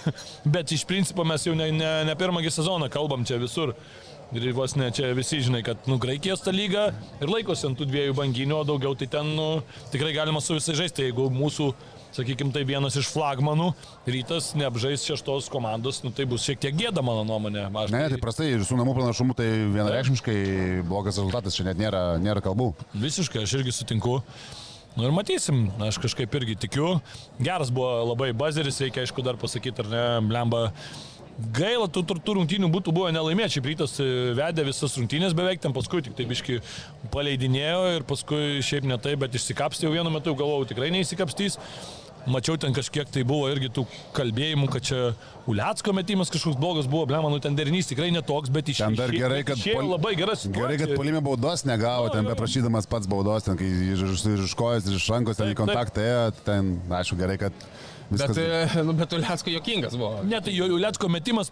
Bet 0.54 0.70
iš 0.72 0.84
principo 0.86 1.24
mes 1.26 1.42
jau 1.44 1.54
ne, 1.58 1.70
ne, 1.74 1.90
ne 2.04 2.14
pirmąjį 2.14 2.50
sezoną 2.60 2.88
kalbam 2.90 3.24
čia 3.26 3.38
visur. 3.42 3.74
Ir 4.32 4.52
vos 4.54 4.76
ne 4.78 4.92
čia 4.94 5.08
visi 5.12 5.40
žinai, 5.42 5.64
kad 5.66 5.76
nu, 5.90 5.96
Graikijos 5.98 6.38
ta 6.44 6.52
lyga 6.54 6.92
ir 7.20 7.26
laikosi 7.26 7.66
ant 7.66 7.76
tų 7.80 7.88
dviejų 7.90 8.14
banginių, 8.14 8.60
o 8.60 8.64
daugiau 8.64 8.94
tai 8.96 9.08
ten 9.10 9.26
nu, 9.34 9.60
tikrai 9.90 10.12
galima 10.14 10.38
su 10.40 10.54
visais 10.54 10.76
žaisti. 10.78 11.02
Jeigu 11.10 11.26
mūsų, 11.34 11.74
sakykime, 12.16 12.52
tai 12.54 12.64
vienas 12.68 12.96
iš 13.00 13.10
flagmanų, 13.14 13.70
rytas 14.10 14.52
neapžais 14.58 15.04
šeštos 15.08 15.50
komandos, 15.52 16.02
nu, 16.04 16.12
tai 16.14 16.26
bus 16.30 16.46
šiek 16.46 16.62
tiek 16.62 16.78
gėda 16.78 17.04
mano 17.06 17.26
nuomonė. 17.28 17.68
Aš, 17.70 17.92
Ne, 17.94 18.06
tai 18.12 18.22
prastai 18.22 18.50
ir 18.54 18.64
su 18.66 18.78
namų 18.78 18.96
pranašumu 18.98 19.36
tai 19.38 19.48
vienareikšmiškai 19.74 20.38
blogas 20.88 21.20
rezultatas, 21.20 21.58
čia 21.58 21.68
net 21.70 21.80
nėra, 21.80 22.04
nėra 22.22 22.42
kalbų. 22.44 22.72
Visiškai, 22.98 23.44
aš 23.46 23.60
irgi 23.60 23.76
sutinku. 23.76 24.20
Nu 24.96 25.06
ir 25.06 25.14
matysim, 25.14 25.68
aš 25.86 26.00
kažkaip 26.02 26.34
irgi 26.40 26.56
tikiu. 26.66 26.96
Geras 27.38 27.70
buvo 27.70 28.10
labai 28.10 28.32
bazeris, 28.34 28.80
reikia 28.82 29.04
aišku 29.04 29.22
dar 29.22 29.38
pasakyti, 29.38 29.84
ar 29.84 29.92
ne, 29.92 30.34
Lemba. 30.34 30.66
Gaila, 31.54 31.86
tų, 31.88 32.02
tų, 32.04 32.18
tų 32.20 32.34
rungtynių 32.36 32.68
būtų 32.68 32.92
buvę 32.92 33.12
nelaimėčiai. 33.14 33.62
Rytas 33.64 33.94
e, 34.02 34.06
vedė 34.36 34.66
visas 34.66 34.92
rungtynės 34.98 35.32
beveik, 35.36 35.62
ten 35.62 35.72
paskui 35.72 36.02
tik 36.04 36.12
tai 36.18 36.26
biški 36.28 36.58
paleidinėjo 37.14 37.94
ir 37.94 38.04
paskui 38.08 38.60
šiaip 38.66 38.84
ne 38.90 38.98
taip, 39.00 39.22
bet 39.22 39.38
išsikapstė 39.38 39.86
jau 39.86 39.94
vienu 39.94 40.12
metu, 40.12 40.34
galvojau, 40.36 40.68
tikrai 40.68 40.90
neįsikapstys. 40.92 41.56
Mačiau 42.28 42.58
ten 42.60 42.74
kažkiek 42.76 43.08
tai 43.08 43.22
buvo 43.24 43.46
irgi 43.48 43.70
tų 43.72 43.86
kalbėjimų, 44.16 44.66
kad 44.72 44.84
čia 44.84 44.98
Uliacko 45.48 45.94
metimas 45.96 46.28
kažkoks 46.30 46.58
blogas 46.60 46.88
buvo, 46.90 47.06
blema, 47.08 47.30
nu 47.32 47.40
ten 47.42 47.56
derinys 47.56 47.88
tikrai 47.88 48.10
netoks, 48.12 48.52
bet 48.52 48.68
iš 48.68 48.82
Ten 48.82 48.98
dar 48.98 49.12
gerai, 49.14 49.40
kad 49.46 49.56
pol- 49.64 49.88
labai 49.94 50.12
geras. 50.18 50.44
Gerai, 50.52 50.76
kad 50.80 50.92
polime 50.98 51.22
baudos 51.24 51.64
negavo, 51.64 52.10
Jo, 52.10 52.14
ten 52.14 52.28
beprašydamas 52.28 52.86
pats 52.90 53.08
baudos, 53.10 53.48
ten 53.48 53.56
kai 53.56 53.70
iš, 53.94 54.04
iš, 54.12 54.26
iš 54.50 54.54
kojos, 54.58 54.90
iš 54.92 55.08
rankos, 55.10 55.40
ten 55.40 55.54
į 55.54 55.56
kontaktą 55.58 56.04
ėjo, 56.04 56.26
ten, 56.44 56.76
aišku, 57.00 57.16
gerai, 57.18 57.38
kad 57.40 57.56
viskas. 58.10 58.36
Bet, 58.36 58.44
e, 58.44 58.84
nu, 58.84 58.94
bet 59.00 59.16
Uliacko 59.16 59.56
jokingas 59.56 59.96
buvo. 59.96 60.20
Ne, 60.28 60.40
tai 60.44 60.54
Uliacko 60.68 61.08
metimas, 61.08 61.50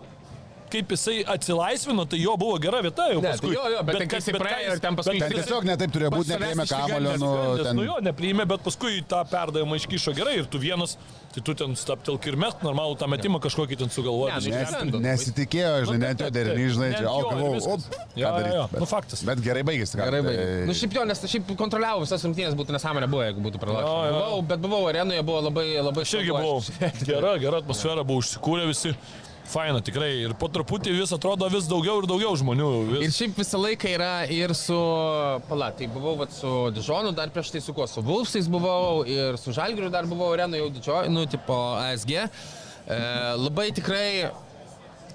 kaip 0.71 0.89
jisai 0.95 1.25
atsilaisvino, 1.35 2.05
tai 2.09 2.19
jo 2.23 2.37
buvo 2.37 2.59
gera 2.63 2.81
vieta 2.85 3.07
jau 3.13 3.21
Ne, 3.23 3.31
paskui. 3.33 3.55
tai 3.55 3.57
jo, 3.57 3.69
jo, 3.75 3.83
bet 3.89 3.99
ten 3.99 4.09
kai 4.09 4.17
kas- 4.17 4.25
jisai 4.27 4.35
ką 4.35 4.43
praėjo 4.43 4.65
jis- 4.69 4.75
ir 4.77 4.81
ten 4.87 4.97
paskui 4.97 5.19
bet 5.19 5.29
Ten 5.29 5.39
tiesiog 5.43 5.65
netaip 5.69 5.91
turėjo 5.95 6.11
būti, 6.15 6.31
išsigandęs, 6.39 6.69
kamulio, 6.73 7.17
nu, 7.19 7.65
ten. 7.65 7.77
nu 7.77 7.83
jo, 7.89 7.97
nepriėmė, 8.09 8.47
bet 8.49 8.61
paskui 8.67 9.03
tą 9.09 9.23
perdavimą 9.31 9.75
iškišo 9.81 10.15
gerai 10.17 10.37
ir 10.39 10.47
tu 10.47 10.59
vienas, 10.59 10.97
tai 11.35 11.41
tu 11.43 11.55
ten 11.55 11.75
staptelk 11.77 12.27
ir 12.27 12.37
mest 12.37 12.61
normalų 12.63 12.99
tą 12.99 13.07
metimą 13.09 13.41
kažkokį 13.41 13.79
ten 13.79 13.89
sugalvoji. 13.89 14.33
Ne, 14.49 14.51
ne, 14.51 15.01
Nes, 15.01 15.27
nesitikėjo, 15.27 15.85
žinai, 15.87 15.99
Nu, 15.99 16.07
net 16.07 16.21
jo 16.21 16.31
derinys, 16.31 16.73
žinai, 16.77 16.91
čia, 16.99 17.07
o, 17.09 17.19
op, 17.19 17.33
viskas. 17.55 17.85
ką 17.89 18.07
Jo, 18.17 18.27
jo, 18.27 18.33
daryti. 18.39 18.71
Bet- 18.73 18.81
nu, 18.81 18.87
faktas. 18.87 19.23
Bet 19.25 19.39
gerai 19.45 19.63
baigėsi, 19.63 19.95
ką. 19.97 20.05
Gerai, 20.09 20.23
baigė. 20.23 20.45
tai- 20.59 20.67
Nu, 20.67 20.73
šiaip 20.75 20.93
jo, 20.95 21.05
nes 21.05 21.19
šiaip 21.21 21.57
kontroliavo 21.57 22.01
visas 22.05 22.23
rungtynės, 22.25 22.55
būtų 22.59 22.73
nesąmonė 22.77 23.09
buvo, 23.09 23.23
jeigu 23.23 23.41
būtų. 23.41 23.61
Buvau, 23.61 24.43
bet 24.47 24.61
buvau 24.61 24.83
arenoje, 24.89 25.23
buvo 25.25 25.41
labai, 25.49 25.67
labai 25.83 26.03
Aš 26.03 26.15
irgi 26.19 26.31
buvau. 26.33 26.61
Gera, 27.05 27.39
gera 27.39 27.59
atmosfera 27.63 28.05
buvo 28.05 28.21
užsikūrę 28.21 28.67
visi. 28.69 28.95
Faina, 29.49 29.81
tikrai. 29.81 30.11
Ir 30.27 30.35
po 30.39 30.51
truputį 30.53 30.93
vis 30.99 31.13
atrodo 31.17 31.49
vis 31.53 31.69
daugiau 31.71 32.03
ir 32.03 32.09
daugiau 32.11 32.35
žmonių. 32.37 32.69
Ir 32.99 33.05
Vis... 33.07 33.17
šiaip 33.17 33.39
visą 33.41 33.61
laiką 33.63 33.93
yra 33.95 34.13
ir 34.33 34.53
su, 34.57 34.77
pala, 35.49 35.71
tai 35.77 35.89
buvau 35.93 36.19
vat, 36.21 36.35
su 36.37 36.51
Dižonu, 36.77 37.15
dar 37.17 37.33
prieš 37.33 37.55
tai 37.55 37.63
su 37.65 37.73
kuo, 37.77 37.87
su 37.89 38.05
Vulfsais 38.05 38.51
buvau 38.53 39.07
ir 39.09 39.39
su 39.41 39.55
Žalgiriu 39.57 39.89
dar 39.95 40.09
buvau 40.11 40.35
arenoje 40.37 40.61
jau 40.61 40.69
didžioji, 40.77 41.15
nu, 41.15 41.25
tipo 41.33 41.57
ASG. 41.81 42.13
E, 42.19 43.01
labai 43.41 43.71
tikrai 43.77 44.09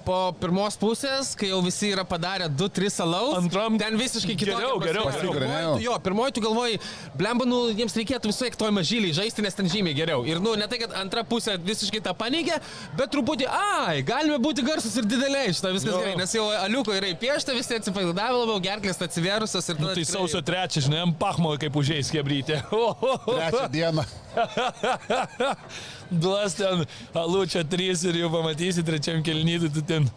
po 0.04 0.32
pirmos 0.40 0.76
pusės, 0.80 1.32
kai 1.38 1.48
jau 1.50 1.60
visi 1.64 1.90
yra 1.94 2.04
padarę 2.04 2.48
2-3 2.48 3.00
alaus, 3.04 3.36
Antram 3.38 3.78
ten 3.80 3.96
visiškai 3.98 4.36
kitokia 4.36 4.58
geriau, 4.60 4.78
geriau. 4.82 5.06
atmosfera. 5.08 5.20
Pasitikrai, 5.24 5.48
ne, 5.48 5.54
Pirmoj 5.54 5.62
jau. 5.64 5.74
tu- 5.78 5.84
Jo, 5.84 5.98
pirmoji 6.06 6.32
tu 6.36 6.40
galvoji, 6.44 6.78
blemba, 7.16 7.44
nu, 7.48 7.58
jiems 7.74 7.94
reikėtų 7.98 8.30
visai 8.32 8.50
toj 8.56 8.70
mažyliai 8.76 9.14
žaisti, 9.16 9.42
nes 9.42 9.54
ten 9.54 9.66
žymiai 9.66 9.94
geriau. 9.96 10.24
Ir, 10.28 10.40
nu, 10.40 10.54
ne 10.54 10.66
tai, 10.68 10.78
kad 10.78 10.92
antra 11.00 11.22
pusė 11.24 11.56
visiškai 11.58 12.00
tą 12.04 12.14
paneigė, 12.14 12.60
bet 12.96 13.10
truputį, 13.10 13.46
ai, 13.48 14.02
galime 14.02 14.38
būti 14.38 14.64
garsus 14.66 14.96
ir 14.96 15.04
dideliai, 15.04 15.48
šitą 15.56 15.72
viskas 15.72 15.92
Jo. 15.92 15.98
gerai, 16.02 16.16
nes 16.16 16.32
jau 16.34 16.44
aliuko 16.50 16.92
yra 16.92 17.08
įpiešta, 17.14 17.54
visi 17.56 17.74
atsipalaidavę 17.78 18.36
labiau, 18.44 18.60
gerklės 18.60 19.00
atsiverusios 19.00 19.68
ir 19.68 19.80
Nu, 19.80 19.86
tai 19.86 19.94
tikrai- 20.02 20.12
sausio 20.12 20.40
trečią, 20.42 20.80
žinai, 20.88 21.04
pachmo 21.18 21.56
kaip 21.58 21.72
užėjęs 21.72 22.10
kebrytė. 22.12 22.62
Trečią 23.26 23.68
dieną. 23.70 24.04
Duos 26.24 26.54
ten 26.58 26.84
alučia 27.14 27.64
3 27.64 28.04
ir 28.10 28.20
jau 28.22 28.30
pamatysi 28.32 28.84
trečiam 28.86 29.22
kelnytui, 29.24 29.70
tu 29.74 29.82
ten 29.82 30.08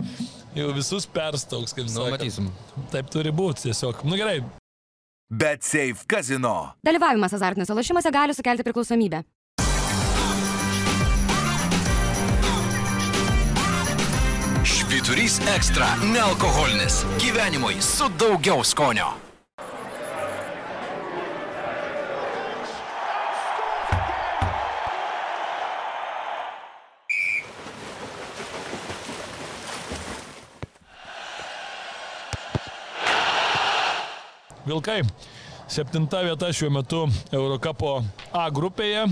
jau 0.58 0.72
visus 0.76 1.06
perstauks, 1.08 1.74
kaip 1.74 1.86
Nu, 1.88 1.94
sakant. 1.96 2.18
matysim. 2.18 2.52
Taip 2.94 3.10
turi 3.14 3.32
būti 3.32 3.68
tiesiog. 3.70 4.04
Nu 4.08 4.16
gerai, 4.20 4.42
Bet 5.30 5.64
Safe 5.68 6.06
Casino. 6.08 6.74
Dalyvavimas 6.88 7.34
azartiniuose 7.36 7.76
lošimuose 7.76 8.12
gali 8.16 8.34
sukelti 8.34 8.64
priklausomybę. 8.64 9.24
Švyturys 14.64 15.40
ekstra- 15.56 15.88
nealkoholinis. 16.14 17.04
Gyvenimui 17.20 17.82
su 17.82 18.10
daugiau 18.20 18.64
skonio. 18.64 19.27
Vilkai. 34.68 35.02
Septinta 35.68 36.22
vieta 36.24 36.48
šiuo 36.56 36.70
metu 36.72 37.06
Eurocapo 37.36 37.98
A 38.32 38.48
grupėje. 38.54 39.06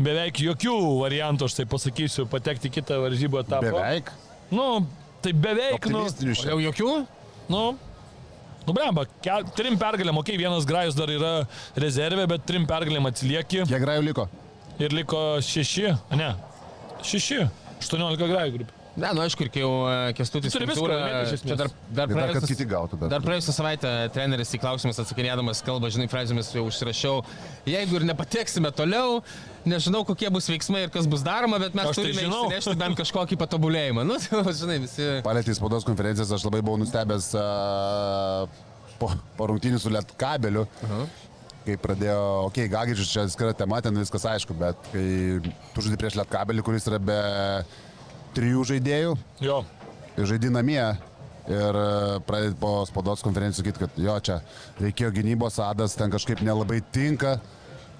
Beveik 0.00 0.38
jokių 0.38 0.74
variantų, 1.02 1.48
aš 1.50 1.56
tai 1.58 1.64
pasakysiu, 1.66 2.24
patekti 2.30 2.70
į 2.70 2.74
kitą 2.78 3.00
varžybų 3.02 3.40
etapą. 3.42 3.72
Beveik. 3.74 4.12
Nu, 4.54 4.86
Tai 5.20 5.32
beveik, 5.36 5.84
nu. 5.92 6.06
Jau 6.32 6.56
jokių? 6.64 6.92
nu, 7.52 7.58
nu, 8.64 8.72
bramba, 8.72 9.02
ke- 9.20 9.42
trim 9.58 9.76
pergalėm, 9.76 10.16
okei, 10.16 10.32
okay, 10.32 10.40
vienas 10.40 10.64
grajus 10.64 10.96
dar 10.96 11.10
yra 11.12 11.32
rezervė, 11.76 12.24
bet 12.30 12.46
trim 12.48 12.64
pergalėm 12.64 13.04
atsilieki 13.10 13.66
Kiek 13.68 13.82
grajų 13.82 14.06
liko? 14.06 14.24
ir 14.80 14.94
liko 14.96 15.20
šeši, 15.44 15.90
ne, 16.16 16.30
šeši, 17.04 17.42
18 17.84 18.30
grajų 18.30 18.54
grupė. 18.56 18.79
Ne, 19.00 19.10
nu 19.16 19.22
aišku, 19.24 19.46
ir 19.46 19.50
kai 19.52 19.62
jau 19.62 19.70
e, 19.88 19.94
kestutis 20.18 20.52
esmės. 20.52 20.80
čia 21.42 21.56
dar, 21.56 21.70
dar, 21.88 22.10
Ir 22.10 22.18
dar, 22.18 22.66
gautų 22.68 22.98
dar. 23.00 23.12
Dar 23.14 23.24
praėjusią 23.24 23.54
savaitę 23.56 23.92
treneris 24.14 24.52
į 24.56 24.60
klausimus 24.60 25.00
atsakinėdamas 25.00 25.62
kalba, 25.64 25.88
žinai, 25.94 26.08
frazėmis 26.12 26.50
jau 26.52 26.66
užsirašiau, 26.68 27.22
jeigu 27.70 27.96
ir 27.96 28.06
nepateksime 28.10 28.72
toliau, 28.76 29.22
nežinau, 29.68 30.02
kokie 30.08 30.28
bus 30.34 30.50
veiksmai 30.52 30.84
ir 30.86 30.92
kas 30.92 31.08
bus 31.10 31.24
daroma, 31.24 31.60
bet 31.62 31.76
mes 31.78 31.88
Aš 31.88 31.96
tai 31.96 32.04
turime 32.04 32.26
žinau. 32.26 32.42
įsinešti 32.50 32.76
bent 32.82 33.00
kažkokį 33.00 33.40
patobulėjimą. 33.40 34.04
Nu, 34.08 34.20
tai, 34.24 34.54
žinai, 34.60 34.78
visi... 34.84 35.08
Palėtė 35.24 35.54
į 35.54 35.58
spaudos 35.60 35.88
konferencijas, 35.88 36.34
aš 36.36 36.44
labai 36.50 36.60
buvau 36.66 36.82
nustebęs 36.82 37.32
a, 37.40 37.48
po, 39.00 39.12
po 39.38 39.50
rungtynių 39.52 39.80
su 39.80 39.92
Lietkabeliu. 39.96 40.66
Kai 41.60 41.76
pradėjo, 41.76 42.20
okei, 42.48 42.64
okay, 42.64 42.72
Gagičius 42.72 43.10
čia 43.12 43.26
atskira 43.26 43.52
tema, 43.56 43.82
ten 43.84 43.96
viskas 44.00 44.24
aišku, 44.30 44.56
bet 44.56 44.80
kai 44.94 45.04
tu 45.44 45.84
žaidži 45.84 45.98
prieš 46.00 46.16
Lietkabelį, 46.16 46.64
kuris 46.64 46.88
yra 46.88 47.00
be 47.00 47.18
trijų 48.36 48.66
žaidėjų, 48.72 49.14
Jo, 49.44 49.62
ir 50.16 50.28
žaidži 50.30 50.52
namie. 50.54 50.82
Ir 51.50 51.76
e, 51.80 52.18
pradėti 52.28 52.58
po 52.60 52.84
spaudos 52.86 53.24
konferencijų 53.26 53.64
sakyti, 53.64 53.80
kad 53.82 53.96
jo, 53.98 54.16
čia 54.22 54.36
reikėjo 54.78 55.10
gynybos, 55.16 55.56
adas 55.64 55.96
ten 55.98 56.12
kažkaip 56.12 56.44
nelabai 56.46 56.78
tinka 56.94 57.38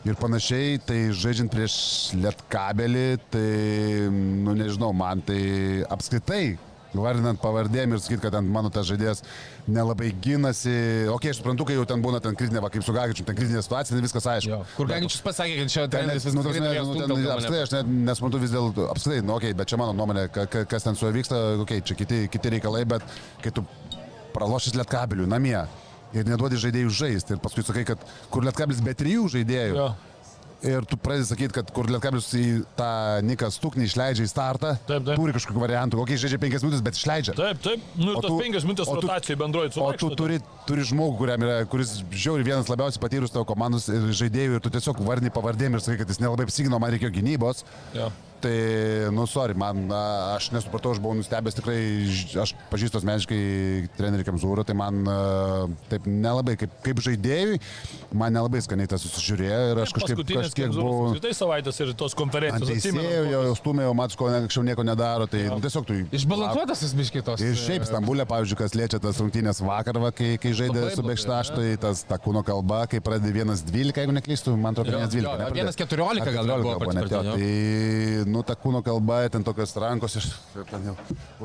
ir 0.07 0.19
panašiai. 0.21 0.79
Tai 0.87 0.99
žaidžiant 1.17 1.51
prieš 1.51 1.77
lietkabelį, 2.21 3.07
tai, 3.33 3.47
nu 4.13 4.55
nežinau, 4.59 4.93
man 4.95 5.25
tai 5.27 5.41
apskritai, 5.91 6.59
vardinant 6.95 7.41
pavardėm 7.43 7.97
ir 7.97 8.03
sakyti, 8.03 8.23
kad 8.27 8.37
ten 8.37 8.47
mano 8.51 8.71
tas 8.71 8.87
žaidėjas 8.91 9.25
nelabai 9.75 10.11
gynasi. 10.23 10.75
Ok, 11.13 11.29
aš 11.31 11.41
suprantu, 11.41 11.67
kai 11.69 11.77
jau 11.79 11.87
ten 11.89 12.03
būna 12.05 12.21
ten 12.23 12.37
kritinė, 12.39 12.63
va, 12.65 12.71
kaip 12.73 12.85
su 12.87 12.95
Gagičiu, 12.95 13.27
ten 13.29 13.39
kritinė 13.39 13.63
situacija, 13.65 13.97
tai 13.97 14.05
viskas 14.05 14.29
aišku. 14.35 14.61
Kur 14.77 14.91
Gagičius 14.91 15.25
pasakė, 15.27 15.59
kad 15.63 15.75
čia 15.75 15.87
Ten, 15.91 16.07
nu, 16.11 16.17
viskas 16.17 16.37
gerai, 16.37 16.75
ne, 16.77 16.85
nu, 16.87 16.97
ten, 17.01 17.29
apskritai, 17.35 17.63
aš 17.67 17.75
net 17.75 17.93
nesuprantu 18.11 18.43
vis 18.43 18.55
dėlto, 18.55 18.89
apskritai, 18.93 19.23
nu, 19.27 19.37
okay, 19.37 19.57
bet 19.57 19.71
čia 19.71 19.81
mano 19.81 19.95
nuomonė, 19.97 20.27
ka, 20.35 20.47
ka, 20.51 20.65
kas 20.71 20.87
ten 20.87 20.99
su 20.99 21.07
juo 21.07 21.15
vyksta, 21.15 21.41
okay, 21.65 21.83
čia 21.87 21.97
kiti, 21.99 22.25
kiti 22.33 22.55
reikalai, 22.57 22.85
bet 22.89 23.07
kai 23.45 23.55
tu 23.55 23.65
pralošęs 24.35 24.77
lietkabelių 24.79 25.27
namie 25.31 25.59
ir 26.17 26.27
neduodi 26.27 26.59
žaidėjų 26.61 26.95
žaisti 27.03 27.37
ir 27.37 27.43
paskui 27.43 27.65
sakai, 27.67 27.85
kad 27.89 28.03
kur 28.33 28.47
lietkabelis 28.47 28.83
be 28.85 28.95
trijų 28.99 29.29
žaidėjų 29.37 29.77
jo. 29.79 29.91
Ir 30.63 30.85
tu 30.89 30.97
pradedi 31.01 31.27
sakyti, 31.31 31.55
kad 31.57 31.71
kur 31.75 31.87
lietkabelis 31.91 32.29
į 32.37 32.45
tą 32.77 32.89
Niką 33.27 33.49
Stuknį 33.55 33.87
išleidžia 33.89 34.27
į 34.27 34.31
startą, 34.31 34.75
Taip, 34.89 35.05
taip. 35.07 35.17
turi 35.17 35.33
kažkokių 35.37 35.63
variantų, 35.65 36.01
kokiai 36.03 36.21
žaidžia 36.21 36.41
penkias 36.43 36.63
minutės, 36.67 36.83
bet 36.85 36.99
išleidžia. 37.01 37.35
Taip, 37.39 37.61
taip, 37.65 37.81
nu 37.97 38.15
O 38.17 38.21
tu- 38.25 38.39
penkias 38.41 38.65
minutės 38.69 38.89
o 38.89 38.97
tu- 38.97 39.07
rotacijai 39.09 39.37
bendroji 39.41 39.73
su 39.73 39.83
O 39.85 39.93
tu 39.93 40.11
turi, 40.15 40.41
turi 40.67 40.83
žmogų, 40.83 41.17
kuriam 41.19 41.41
yra, 41.49 41.59
kuris 41.67 42.03
žiauri 42.13 42.45
vienas 42.45 42.69
labiausiai 42.69 43.01
patyrus 43.03 43.31
tavo 43.33 43.45
komandos 43.49 43.89
žaidėjų 43.89 44.59
ir 44.59 44.61
tu 44.61 44.71
tiesiog 44.71 45.01
vardini 45.05 45.31
pavardėm 45.31 45.75
ir 45.75 45.81
sakai, 45.81 45.99
kad 46.05 46.09
jis 46.09 46.21
nelabai 46.21 46.45
apsigino, 46.49 46.79
man 46.81 46.93
reikėjo 46.93 47.13
gynybos. 47.21 47.65
Jo. 47.95 48.11
Tai, 48.41 48.53
nu, 49.13 49.27
sorry, 49.29 49.53
man, 49.59 49.83
aš 50.33 50.47
nesupratau, 50.55 50.95
aš 50.95 51.01
buvau 51.03 51.13
nustebęs 51.19 51.59
tikrai, 51.59 51.81
aš 52.41 52.55
pažįstu 52.71 52.97
asmeniškai 53.01 53.41
trenerį 53.99 54.25
Kemzūrą, 54.25 54.65
tai 54.65 54.77
man 54.79 55.03
a, 55.05 55.17
taip 55.91 56.07
nelabai, 56.09 56.55
kaip, 56.61 56.73
kaip 56.87 57.03
žaidėjui, 57.05 57.59
man 58.17 58.33
nelabai 58.33 58.63
skaniai 58.65 58.89
tas 58.89 59.05
susižiūrėjo 59.05 59.59
ir 59.75 59.81
aš 59.85 59.93
kažkaip 59.99 60.23
kažkiek 60.25 60.73
buvau... 60.73 61.11
Apskritai 61.11 61.35
savaitės 61.37 61.83
ir 61.85 61.93
tos 62.01 62.17
konferencijos. 62.17 62.71
teisėjų 62.71 63.27
jau, 63.29 63.43
jau 63.51 63.53
stumė, 63.61 63.85
jau 63.85 63.93
Matsko 64.01 64.31
anksčiau 64.39 64.65
nieko 64.71 64.87
nedaro, 64.89 65.29
tai 65.29 65.43
nu, 65.51 65.61
tiesiog 65.61 65.85
tu... 65.91 65.99
Išbalansuotas 66.17 66.81
tas 66.87 66.97
biškitos. 66.97 67.45
Ir 67.45 67.61
šiaip 67.61 67.85
Stambulė, 67.91 68.25
pavyzdžiui, 68.31 68.61
kas 68.63 68.77
liečia 68.79 69.03
tas 69.05 69.21
rungtynės 69.21 69.61
vakar, 69.67 70.01
va, 70.01 70.15
kai, 70.17 70.33
kai 70.41 70.55
žaidė 70.57 70.89
su 70.97 71.05
Bekštaš, 71.05 71.53
tai 71.59 71.69
tas 71.85 72.07
ta 72.09 72.17
kūno 72.23 72.41
kalba, 72.47 72.87
kai 72.89 73.03
pradedi 73.05 73.45
1-12, 73.45 74.01
jeigu 74.01 74.17
neklystu, 74.17 74.57
man 74.57 74.73
atrodo, 74.73 74.97
Jo, 74.97 75.05
1-12. 75.05 75.21
jo, 75.21 75.37
ne, 75.37 75.51
pradėjo. 75.51 75.69
1:14 75.77 76.35
gal 76.41 76.51
buvo. 76.65 76.79
Tai, 77.11 78.30
nu, 78.31 78.43
ta 78.47 78.55
kūno 78.55 78.81
kalba, 78.87 79.23
ten 79.33 79.43
tokios 79.47 79.75
rankos 79.77 80.17
iš, 80.21 80.31
ten 80.71 80.87
jau 80.91 80.97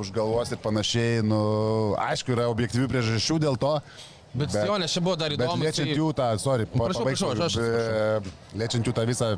už 0.02 0.12
galvos 0.16 0.52
ir 0.54 0.58
panašiai, 0.64 1.24
nu, 1.26 1.40
aišku, 2.00 2.32
yra 2.36 2.48
objektyvių 2.54 2.88
priežasčių 2.94 3.40
dėl 3.48 3.58
to. 3.60 3.74
Bet, 4.36 4.52
bet 4.52 4.66
jo, 4.68 4.78
nes 4.78 4.92
čia 4.92 5.00
buvo 5.02 5.16
dar 5.16 5.32
Bet 5.32 5.40
įdomu. 5.40 5.64
liečiant 5.64 5.88
tai- 5.88 5.96
jų 6.00 6.08
tą, 6.18 6.26
sorry, 6.44 6.66
pa- 6.68 6.88
Prašau, 6.90 7.04
pabaigsiu, 7.06 7.30
prašau, 7.32 7.46
aš- 7.48 7.60
e, 7.62 8.58
liečiant 8.60 8.84
jų 8.90 8.94
tą 8.98 9.06
visą 9.08 9.30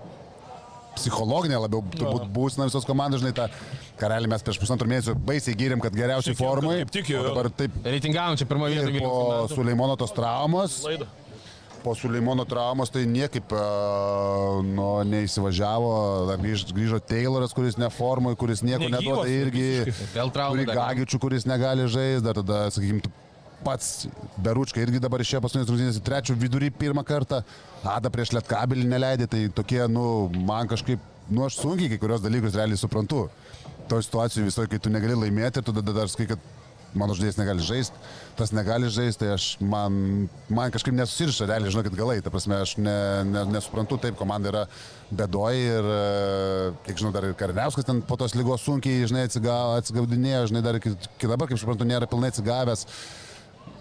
psichologinė 0.98 1.60
labiau 1.62 1.84
turbūt 1.94 2.26
būsina 2.34 2.66
visos 2.66 2.86
komandos, 2.88 3.22
žinai, 3.22 3.34
tą 3.38 3.46
karelį 4.02 4.32
mes 4.32 4.42
prieš 4.42 4.58
pusantrų 4.64 4.88
mėnesių 4.90 5.14
baisiai 5.30 5.54
gyrėm, 5.60 5.82
kad 5.84 5.94
geriausiai 5.94 6.34
formai. 6.40 6.80
kaip 6.82 6.90
tik 6.96 7.06
jau- 7.14 7.22
o 7.22 7.28
dabar 7.30 7.50
taip 7.54 7.72
Reitingavom 7.86 8.38
čia 8.40 8.46
pirmą 8.50 8.70
vietą 8.74 9.00
po. 9.00 9.48
Suleimono 9.54 9.96
tos 9.98 10.12
traumos, 10.12 10.82
Laidą. 10.84 11.06
Po 11.84 11.94
Suleimono 11.98 12.46
traumos 12.48 12.92
tai 12.94 13.06
niekaip 13.10 13.54
uh, 13.56 14.58
nu, 14.66 14.88
neįsivažiavo, 15.08 15.92
dar 16.30 16.42
grįž, 16.42 16.68
grįžo 16.76 17.00
Tayloras, 17.04 17.54
kuris 17.56 17.78
neformui, 17.80 18.36
kuris 18.40 18.64
nieko 18.66 18.86
Negyvas 18.86 19.06
neduoda 19.06 19.30
irgi. 19.32 19.68
visiškai. 19.88 20.10
Vėl 20.16 20.34
traumų. 20.36 20.68
Gagičių, 20.72 21.22
kuris 21.24 21.48
negali 21.50 21.88
žaisti, 21.92 22.26
dar 22.26 22.40
tada, 22.42 22.66
sakykime, 22.76 23.14
pats 23.64 24.08
Beručka 24.44 24.82
irgi 24.84 25.02
dabar 25.02 25.22
išėjo 25.24 25.42
paskutinės 25.44 25.72
rungtynės 25.72 26.00
į 26.00 26.04
trečių 26.06 26.38
vidurį 26.44 26.72
pirmą 26.78 27.04
kartą. 27.08 27.42
Ada 27.88 28.12
prieš 28.14 28.34
Lietkabelį 28.38 28.86
neleidė, 28.90 29.30
tai 29.32 29.46
tokie, 29.54 29.82
nu, 29.92 30.28
man 30.48 30.70
kažkaip, 30.70 31.02
nu, 31.30 31.46
aš 31.48 31.62
sunkiai 31.64 31.92
kai 31.94 32.02
kurios 32.02 32.24
dalykus 32.24 32.58
realiai 32.58 32.80
suprantu. 32.80 33.28
To 33.88 34.00
situacijų 34.04 34.50
visoje, 34.50 34.70
kai 34.72 34.82
tu 34.84 34.92
negali 34.92 35.16
laimėti 35.16 35.62
ir 35.62 35.68
tada 35.70 35.84
dar 35.96 36.12
sakai, 36.12 36.34
kad 36.34 36.48
mano 36.96 37.16
žaidėjas 37.18 37.40
negali 37.40 37.66
žaisti, 37.66 38.00
tas 38.38 38.54
negali 38.56 38.90
žaisti, 38.94 39.24
tai 39.24 39.34
aš 39.36 39.48
man, 39.60 40.28
man 40.48 40.72
kažkaip 40.74 40.96
nesusiriša, 40.96 41.50
realiai 41.50 41.74
žinau, 41.74 41.84
kad 41.88 41.98
galai, 41.98 42.18
ta 42.24 42.32
prasme, 42.34 42.60
aš 42.64 42.78
ne, 42.80 42.98
ne, 43.28 43.44
nesuprantu, 43.52 44.00
taip, 44.02 44.18
komanda 44.20 44.52
yra 44.54 44.64
bedoji 45.12 45.68
ir, 45.68 45.92
e, 45.98 46.72
kiek 46.88 47.04
žinau, 47.04 47.14
dar 47.16 47.28
ir 47.28 47.38
Karniauskas 47.40 47.88
ten 47.88 48.02
po 48.06 48.18
tos 48.20 48.36
lygos 48.38 48.66
sunkiai, 48.66 49.08
žinai, 49.10 49.28
atsiga- 49.28 49.78
atsigaudinėjo, 49.82 50.50
žinai, 50.54 50.64
dar 50.66 50.80
iki, 50.80 50.96
iki 51.18 51.32
dabar, 51.32 51.50
kaip 51.50 51.62
suprantu, 51.62 51.88
nėra 51.88 52.10
pilnai 52.10 52.32
atsigavęs. 52.34 52.88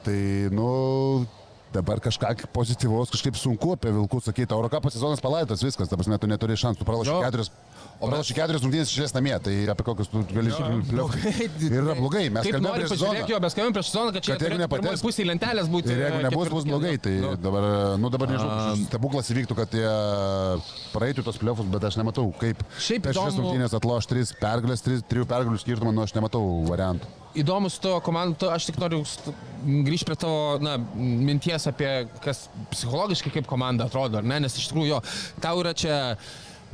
Tai, 0.07 0.21
nu, 0.55 1.27
dabar 1.75 2.01
kažką 2.01 2.49
pozityvaus, 2.55 3.11
kažkaip 3.13 3.37
sunku 3.39 3.75
apie 3.75 3.91
Vilkų 3.95 4.21
sakyti. 4.25 4.55
Eurocapo 4.55 4.91
sezonas 4.93 5.23
palaitas, 5.23 5.65
viskas, 5.67 5.91
ta 5.91 5.99
prasme, 5.99 6.19
tu 6.23 6.31
neturi 6.31 6.57
šansų, 6.59 6.87
pralašai 6.87 7.19
keturis. 7.27 7.51
O 7.97 8.11
pralašai 8.11 8.35
keturis 8.37 8.61
rungtynės 8.61 8.91
išės 8.93 9.15
namie, 9.17 9.33
tai 9.41 9.53
apie 9.73 9.85
kokius 9.87 10.11
tu 10.13 10.21
gali 10.29 10.51
žiūrėti. 10.53 10.97
Ir 11.71 11.77
yra 11.81 11.95
blogai, 11.97 12.27
mes 12.29 12.45
kalbėjome 12.45 12.75
prieš 12.77 12.91
sezoną. 12.93 13.23
jo, 13.31 13.39
mes 13.41 13.57
kalbėjome 13.57 13.77
prieš 13.79 13.89
sezoną, 13.89 14.11
kad 14.13 14.27
čia 14.27 14.35
Kad 14.37 14.45
jeigu 14.45 14.59
nepateks- 14.61 15.05
pusė 15.07 15.25
lentelės 15.25 15.71
būti. 15.73 15.95
Ir 15.95 16.03
jeigu 16.05 16.19
e, 16.21 16.25
nebus, 16.27 16.51
bus 16.53 16.67
blogai, 16.69 16.93
tai 17.01 17.15
Nu, 17.25 17.31
dabar, 17.41 17.65
nu 18.03 18.11
dabar 18.13 18.29
nežinau, 18.35 18.77
stebuklas 18.85 19.33
įvyktų, 19.33 19.57
kad 19.63 19.79
jie 19.81 19.95
praeitų 20.93 21.25
tos 21.27 21.41
pliofus, 21.41 21.71
bet 21.73 21.87
aš 21.89 21.97
nematau, 22.03 22.27
kaip 22.41 22.61
Šiaip 22.77 23.07
per 23.09 23.17
šias 23.17 23.39
rungtynės 23.41 23.77
atloš 23.81 24.11
tris 24.13 24.35
pergalės, 24.41 24.85
tris, 24.85 25.01
trijų 25.09 25.25
pergalių 25.33 25.61
skirtumą, 25.65 25.95
nu 25.97 26.05
aš 26.05 26.13
nematau 26.19 26.43
variantų. 26.69 27.09
Įdomu 27.37 27.69
su 27.73 27.81
tavo 27.85 27.99
komanda, 28.05 28.37
tu- 28.41 28.49
aš 28.53 28.69
tik 28.71 28.79
noriu 28.81 29.03
grįžti 29.67 30.07
prie 30.09 30.17
tavo 30.21 30.57
na, 30.63 30.77
minties 30.97 31.67
apie, 31.69 31.91
kas 32.25 32.47
psichologiškai 32.73 33.33
kaip 33.35 33.49
komanda 33.51 33.89
atrodo, 33.89 34.21
ar 34.23 34.25
ne, 34.25 34.39
nes 34.47 34.57
iš 34.57 34.71
tikrųjų 34.71 34.89
jo, 34.95 35.01
tau 35.45 35.61
yra 35.61 35.75
čia 35.77 35.99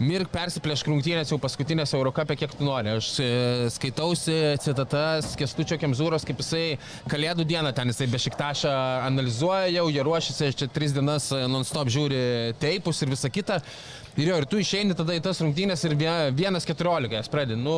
Mirk 0.01 0.31
persiplėšk 0.33 0.89
rungtynės 0.89 1.29
jau 1.29 1.37
paskutinės 1.41 1.91
Eurocapė, 1.93 2.33
kiek 2.41 2.55
tu 2.57 2.65
nori. 2.65 2.95
Aš 2.97 3.11
e, 3.21 3.27
skaitausi 3.75 4.37
citatas 4.65 5.35
Kestučio 5.37 5.77
Kemzūros, 5.81 6.25
kaip 6.25 6.41
jisai 6.41 6.79
Kalėdų 7.13 7.45
dieną 7.51 7.75
ten 7.77 7.93
jisai 7.93 8.09
bešiktašą 8.09 8.73
analizuoja 9.05 9.69
jau, 9.75 9.85
jie 9.93 10.05
ruošiasi, 10.07 10.49
čia 10.57 10.71
tris 10.73 10.95
dienas 10.97 11.29
e, 11.37 11.43
non-stop 11.51 11.93
žiūri 11.93 12.23
teipus 12.63 13.03
ir 13.05 13.13
visa 13.13 13.29
kita. 13.33 13.61
Ir 14.17 14.31
jo, 14.33 14.39
ir 14.41 14.49
tu 14.49 14.61
išeini 14.63 14.97
tada 14.97 15.13
į 15.19 15.23
tas 15.29 15.43
rungtynės 15.45 15.85
ir 15.85 15.97
vie- 16.01 16.33
vienas 16.41 16.67
keturiolika 16.69 17.21
jas 17.21 17.29
pradedi. 17.33 17.61
Nu, 17.61 17.77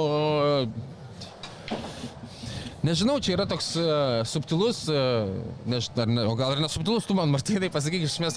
Nežinau, 2.84 3.16
čia 3.16 3.32
yra 3.32 3.46
toks 3.48 3.70
uh, 3.80 4.18
subtilus, 4.28 4.82
uh, 4.92 5.30
než, 5.64 5.86
ar 5.96 6.10
ne, 6.10 6.26
o 6.28 6.34
gal 6.36 6.52
ir 6.52 6.60
nesubtilus, 6.60 7.06
tu 7.08 7.16
man, 7.16 7.30
Martynai, 7.32 7.70
pasakyk 7.72 8.04
iš 8.04 8.18
esmės, 8.18 8.36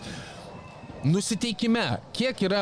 nusiteikime, 1.04 1.84
kiek 2.16 2.40
yra 2.48 2.62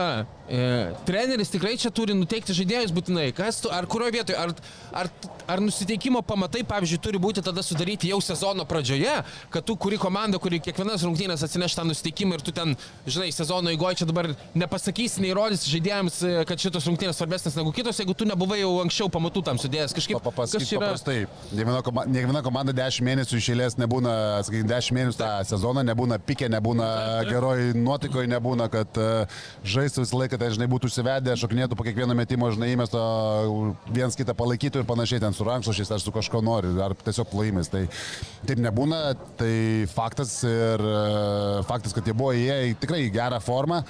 treneris 1.06 1.50
tikrai 1.50 1.74
čia 1.82 1.90
turi 1.90 2.14
nuteikti 2.14 2.54
žaidėjus 2.54 2.94
būtinai, 2.94 3.32
kas 3.36 3.58
tu, 3.64 3.72
ar 3.74 3.88
kurioje 3.90 4.14
vietoje, 4.14 4.38
ar, 4.38 4.52
ar, 4.94 5.10
ar 5.50 5.62
nusiteikimo 5.64 6.22
pamatai, 6.26 6.62
pavyzdžiui, 6.68 7.00
turi 7.02 7.22
būti 7.22 7.42
tada 7.46 7.64
sudaryti 7.66 8.12
jau 8.12 8.20
sezono 8.22 8.66
pradžioje, 8.70 9.16
kad 9.54 9.66
tu 9.66 9.76
kuri 9.80 9.98
komanda, 10.02 10.38
kuri 10.42 10.60
kiekvienas 10.62 11.06
rungtynės 11.06 11.46
atsineš 11.46 11.78
tą 11.78 11.86
nusiteikimą 11.90 12.38
ir 12.38 12.46
tu 12.46 12.54
ten, 12.56 12.76
žinai, 13.08 13.32
sezono 13.34 13.74
eigoje 13.74 14.02
čia 14.02 14.10
dabar 14.10 14.30
nepasakysi, 14.54 15.24
neįrodysi 15.26 15.72
žaidėjams, 15.74 16.20
e, 16.22 16.36
kad 16.50 16.62
šitos 16.62 16.90
rungtynės 16.92 17.18
svarbesnės 17.18 17.58
negu 17.58 17.74
kitos, 17.76 18.00
jeigu 18.02 18.14
tu 18.18 18.30
nebuvai 18.30 18.62
jau 18.62 18.72
anksčiau 18.84 19.10
pamatų 19.14 19.46
tam 19.50 19.62
sudėjęs 19.62 19.98
kažkaip. 19.98 20.30
Čia 20.56 20.78
yra? 20.78 20.92
paprastai. 20.92 21.18
Ne 21.52 21.66
viena, 21.66 21.82
koma, 21.86 22.06
ne 22.10 22.26
viena 22.26 22.42
komanda 22.46 22.74
10 22.76 23.06
mėnesių 23.06 23.42
išėlės 23.42 23.80
nebūna, 23.82 24.16
sakykime, 24.46 24.70
10 24.70 24.98
mėnesių 24.98 25.20
tą 25.20 25.32
sezoną, 25.50 25.86
nebūna 25.90 26.20
pikė, 26.26 26.50
nebūna 26.54 26.88
geroj 27.30 27.74
nuotaikoje, 27.78 28.30
nebūna, 28.32 28.70
kad 28.74 29.02
uh, 29.02 29.40
žaistų 29.66 30.06
visą 30.06 30.20
laiką 30.22 30.35
kad, 30.36 30.44
ten, 30.44 30.56
žinai, 30.58 30.68
būtų 30.72 30.90
užsivedę, 30.92 31.36
šokinėtų 31.40 31.78
po 31.80 31.86
kiekvieno 31.88 32.16
metimo, 32.18 32.50
žinai, 32.54 32.74
įmesto 32.76 33.02
viens 33.96 34.18
kitą 34.20 34.36
palaikytų 34.38 34.84
ir 34.84 34.90
panašiai 34.90 35.24
ten 35.24 35.36
su 35.36 35.48
rankšluošiais 35.48 35.94
ar 35.96 36.04
su 36.04 36.14
kažko 36.16 36.44
nori, 36.46 36.74
ar 36.84 36.96
tiesiog 37.00 37.32
plojimais. 37.32 37.72
Tai 37.72 37.86
taip 38.48 38.62
nebūna, 38.64 39.02
tai 39.40 39.54
faktas 39.92 40.38
ir 40.48 40.84
e, 40.84 41.00
faktas, 41.70 41.96
kad 41.96 42.06
jie 42.06 42.18
buvo 42.18 42.36
įėję 42.36 42.74
į 42.74 42.78
tikrai 42.84 43.08
gerą 43.14 43.42
formą 43.44 43.84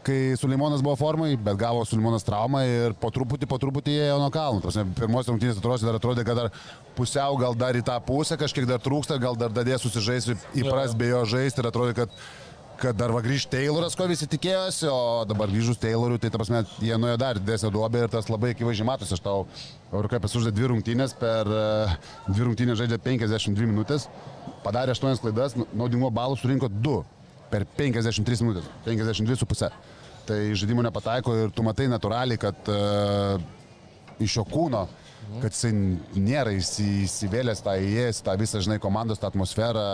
kai 0.00 0.34
Sulimonas 0.40 0.80
buvo 0.80 0.96
formai, 0.96 1.34
bet 1.36 1.58
gavo 1.60 1.82
Sulimonas 1.84 2.24
traumą 2.24 2.62
ir 2.64 2.94
po 2.96 3.10
truputį, 3.12 3.48
po 3.48 3.58
truputį 3.60 3.96
ėjo 4.06 4.16
nuo 4.22 4.30
kalnų. 4.32 4.62
Tos 4.64 4.78
pirmos 4.96 5.28
rungtynės 5.28 5.60
atrodo, 5.60 5.84
dar 5.84 5.98
atrodė, 5.98 6.24
kad 6.24 6.40
dar 6.40 6.48
pusiau 6.96 7.36
gal 7.40 7.56
dar 7.58 7.76
į 7.76 7.84
tą 7.86 7.98
pusę 8.06 8.38
kažkiek 8.40 8.68
dar 8.68 8.80
trūksta, 8.80 9.20
gal 9.20 9.36
dar 9.38 9.52
dadės 9.52 9.84
susižaisti, 9.84 10.38
įpras 10.62 10.96
be 10.96 11.12
jo 11.12 11.24
žaisti 11.28 11.60
ir 11.60 11.68
atrodė, 11.70 11.96
kad 12.00 12.16
kad 12.80 12.96
dar 12.96 13.12
va 13.12 13.20
grįž 13.24 13.44
Tayloras, 13.52 13.94
ko 13.98 14.06
visi 14.08 14.26
tikėjosi, 14.30 14.88
o 14.88 15.24
dabar 15.28 15.50
grįžus 15.52 15.78
Taylorui, 15.80 16.18
tai 16.20 16.30
ta 16.32 16.40
prasme, 16.40 16.62
jie 16.80 16.96
nuėjo 16.96 17.18
dar 17.20 17.38
didesnę 17.40 17.70
duobę 17.74 18.04
ir 18.04 18.12
tas 18.12 18.30
labai 18.32 18.54
akivaizdžiai 18.54 18.88
matosi. 18.88 19.14
Aš 19.16 19.22
tau, 19.24 19.44
Eurokapės 19.92 20.36
uždė 20.40 20.52
dvi 20.56 20.70
rungtynės, 20.72 21.14
per 21.20 21.50
uh, 21.50 21.94
dvi 22.28 22.46
rungtynės 22.48 22.80
žaidė 22.80 23.00
52 23.04 23.68
minutės, 23.68 24.08
padarė 24.64 24.94
8 24.96 25.20
klaidas, 25.24 25.56
naudingo 25.76 26.10
balų 26.14 26.40
surinko 26.40 26.70
2 26.72 26.96
per 27.52 27.66
53 27.78 28.46
minutės, 28.46 28.70
52,5. 28.86 29.80
Tai 30.30 30.40
žaidimo 30.54 30.84
nepataiko 30.86 31.36
ir 31.36 31.52
tu 31.52 31.64
matai 31.66 31.88
natūraliai, 31.90 32.40
kad 32.40 32.72
uh, 32.72 33.36
iš 34.22 34.40
jo 34.40 34.46
kūno 34.48 34.86
kad 35.42 35.52
jisai 35.54 35.70
nėra 36.16 36.52
įsi- 36.56 37.04
įsivėlęs 37.06 37.62
tą 37.62 37.74
įėjęs, 37.78 38.22
tą 38.26 38.34
visą, 38.40 38.60
žinai, 38.64 38.78
komandos, 38.82 39.18
tą 39.22 39.28
atmosferą, 39.30 39.84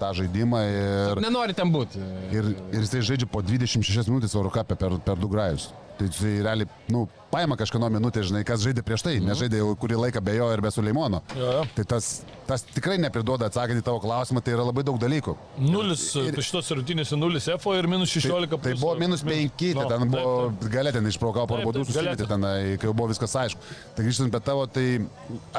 tą 0.00 0.12
žaidimą 0.20 0.60
ir, 0.68 1.20
Nenori 1.24 1.54
ten 1.54 1.72
būti. 1.72 1.98
ir, 2.32 2.52
ir 2.72 2.80
jisai 2.84 3.00
žaidžia 3.12 3.26
po 3.30 3.40
26 3.42 4.08
minutės 4.12 4.34
Eurocapė 4.36 4.76
per, 4.76 4.98
per 5.04 5.16
du 5.16 5.28
grajus. 5.28 5.70
Tai 6.02 6.08
jisai 6.10 6.40
realiai, 6.42 6.66
nu, 6.90 7.04
paima 7.30 7.54
kažkieno 7.56 7.86
minutę, 7.94 8.24
žinai, 8.26 8.40
kas 8.44 8.60
žaidė 8.64 8.82
prieš 8.84 9.04
tai, 9.06 9.12
nežaidė 9.22 9.60
jau 9.60 9.68
kurį 9.78 10.00
laiką 10.00 10.20
be 10.24 10.32
jo 10.34 10.48
ir 10.52 10.60
be 10.64 10.70
Suleimono. 10.74 11.20
Jo, 11.38 11.52
jo. 11.58 11.60
Tai 11.76 11.84
tas, 11.92 12.08
tas 12.48 12.64
tikrai 12.66 12.96
nepriduoda 13.00 13.46
atsakant 13.46 13.78
į 13.78 13.84
tavo 13.86 14.00
klausimą, 14.02 14.42
tai 14.44 14.56
yra 14.56 14.64
labai 14.66 14.82
daug 14.88 14.98
dalykų. 15.00 15.36
Nulis, 15.62 16.08
šitos 16.42 16.72
rungtynėse 16.74 17.14
0 17.16 17.38
F 17.54 17.68
ir 17.78 17.88
minus 17.92 18.10
16. 18.16 18.50
Tai, 18.50 18.60
tai 18.66 18.74
buvo 18.82 18.96
minus 19.00 19.22
5, 19.24 19.54
tai 19.62 19.70
Nu, 19.78 19.86
ten 19.94 20.10
buvo 20.10 20.34
taip, 20.58 20.66
galė 20.74 20.92
ten 20.98 21.06
išpraukau 21.12 21.46
porą 21.46 21.62
Taip, 21.62 21.70
baudų 21.70 21.84
taip, 21.86 21.94
susimetė 21.94 22.28
ten, 22.34 22.48
kai 22.82 22.90
jau 22.90 22.96
buvo 22.98 23.08
viskas 23.14 23.38
aišku. 23.46 23.72
Tai 23.96 24.08
grįžtant 24.08 24.34
prie 24.34 24.42
tavo, 24.50 24.66
tai 24.66 24.86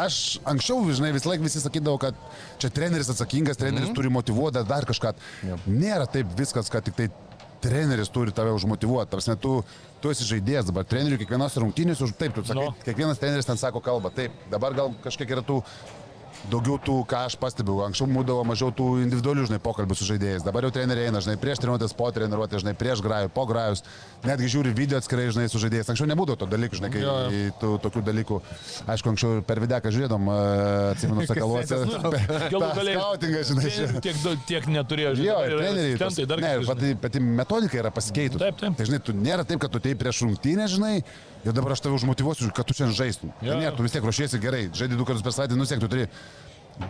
aš 0.03 0.19
anksčiau, 0.53 0.83
žinai, 0.91 1.13
vis 1.15 1.25
laik 1.29 1.41
visi 1.47 1.63
sakydavo, 1.63 1.97
kad 2.03 2.19
čia 2.61 2.69
treneris 2.75 3.09
atsakingas, 3.15 3.57
treneris 3.63 3.87
Mhm. 3.89 3.95
turi 3.97 4.11
motivuoti 4.11 4.67
dar 4.67 4.83
kažką. 4.91 5.15
Nėra 5.71 6.05
taip 6.11 6.27
viskas, 6.37 6.69
kad 6.69 6.83
tik 6.83 6.99
tai 6.99 7.09
treneris 7.63 8.11
turi 8.13 8.33
tave 8.35 8.51
užmotivuoti. 8.55 9.11
Tarsi 9.13 9.35
tu, 9.41 9.55
tu 10.03 10.11
esi 10.13 10.27
žaidėjas 10.27 10.67
dabar, 10.69 10.85
trenerių 10.89 11.21
kiekvienos 11.23 11.55
rungtynės 11.63 12.03
už 12.03 12.15
taip, 12.19 12.35
tu 12.35 12.43
sakai, 12.43 12.59
Nu. 12.69 12.75
kiekvienas 12.85 13.21
treneris 13.21 13.47
ten 13.47 13.57
sako 13.61 13.81
kalbą. 13.83 14.11
Taip, 14.13 14.35
dabar 14.51 14.75
gal 14.77 14.91
kažkiek 15.05 15.31
yra 15.37 15.43
tų 15.47 15.61
daugiau 16.51 16.77
tų, 16.83 16.95
ką 17.07 17.21
aš 17.27 17.35
pastebiu, 17.39 17.77
anksčiau 17.85 18.07
būdavo 18.11 18.43
mažiau 18.47 18.71
tų 18.75 18.87
individualių, 19.03 19.45
žinai, 19.47 19.59
pokalbių 19.63 19.95
su 19.95 20.05
žaidėjais. 20.09 20.43
Dabar 20.45 20.65
jau 20.67 20.71
treneriai 20.75 21.07
eina, 21.09 21.21
žinai, 21.23 21.37
prieš 21.39 21.61
treniruotės, 21.63 21.93
po 21.97 22.09
treniruotės, 22.13 22.63
žinai, 22.65 22.73
prieš 22.77 23.01
grajų, 23.05 23.29
po 23.33 23.45
grajus, 23.49 23.83
netgi 24.27 24.49
žiūri 24.51 24.73
video 24.75 24.99
atskirai, 24.99 25.29
žinai, 25.33 25.47
su 25.51 25.61
žaidėjais. 25.63 25.89
Anksčiau 25.93 26.09
nebūdavo 26.11 26.37
to 26.43 26.49
dalykų, 26.51 26.79
žinai, 26.81 26.91
kai 26.93 27.03
Jo, 27.03 27.15
tų, 27.61 27.71
tokių 27.87 28.03
dalykų, 28.09 28.39
aišku, 28.93 29.13
anksčiau 29.13 29.41
per 29.47 29.61
videką 29.63 29.91
žiūrėdom, 29.95 30.29
e, 30.33 30.37
atsimenu, 30.93 31.25
sakaluose. 31.31 31.81
Galų 32.51 32.71
galiai. 32.79 32.97
Skautingas, 32.99 33.51
žinai. 33.53 34.03
Tiek, 34.03 34.21
daug- 34.23 34.45
tiek 34.49 34.69
neturėjo, 34.77 35.15
žinai. 35.19 35.27
Jo, 35.31 35.59
treneriai. 35.63 35.97
tas- 36.03 36.21
Ne, 36.43 36.53
pati, 36.67 36.93
pati 36.99 37.19
metodika 37.23 37.77
yra 37.79 37.91
pasikeitusi. 37.93 38.39
Taip, 38.43 38.57
taip. 38.59 38.75
Tai 38.79 38.85
žinai, 38.89 38.99
tu 39.03 39.13
nėra 39.15 39.45
taip, 39.47 39.59
kad 39.63 39.71
tu 39.71 39.79
tei 39.83 39.95
prieš 39.95 40.23
rungtynę, 40.27 40.67
žinai, 40.71 41.03
ir 41.43 41.53
dabar 41.55 41.75
aš 41.75 41.83
tave 41.85 41.97
užmotivuosiu, 41.99 42.51
kad 42.55 42.67
tu 42.67 42.77
šiandien 42.77 42.97
žaistum. 42.97 43.35
Jo, 43.43 43.59
Ne, 43.59 43.71
tu 43.75 43.85
vis 43.85 43.93
tiek 43.95 44.03
ruošiesi 44.03 44.39
gerai, 44.43 44.65
žaidži 44.73 44.97
du 44.97 45.05
kartus 45.07 45.25
per 45.25 45.35
savaitę, 45.35 45.59
nusiek, 45.59 45.81
tu 45.83 45.91
turi 45.91 46.07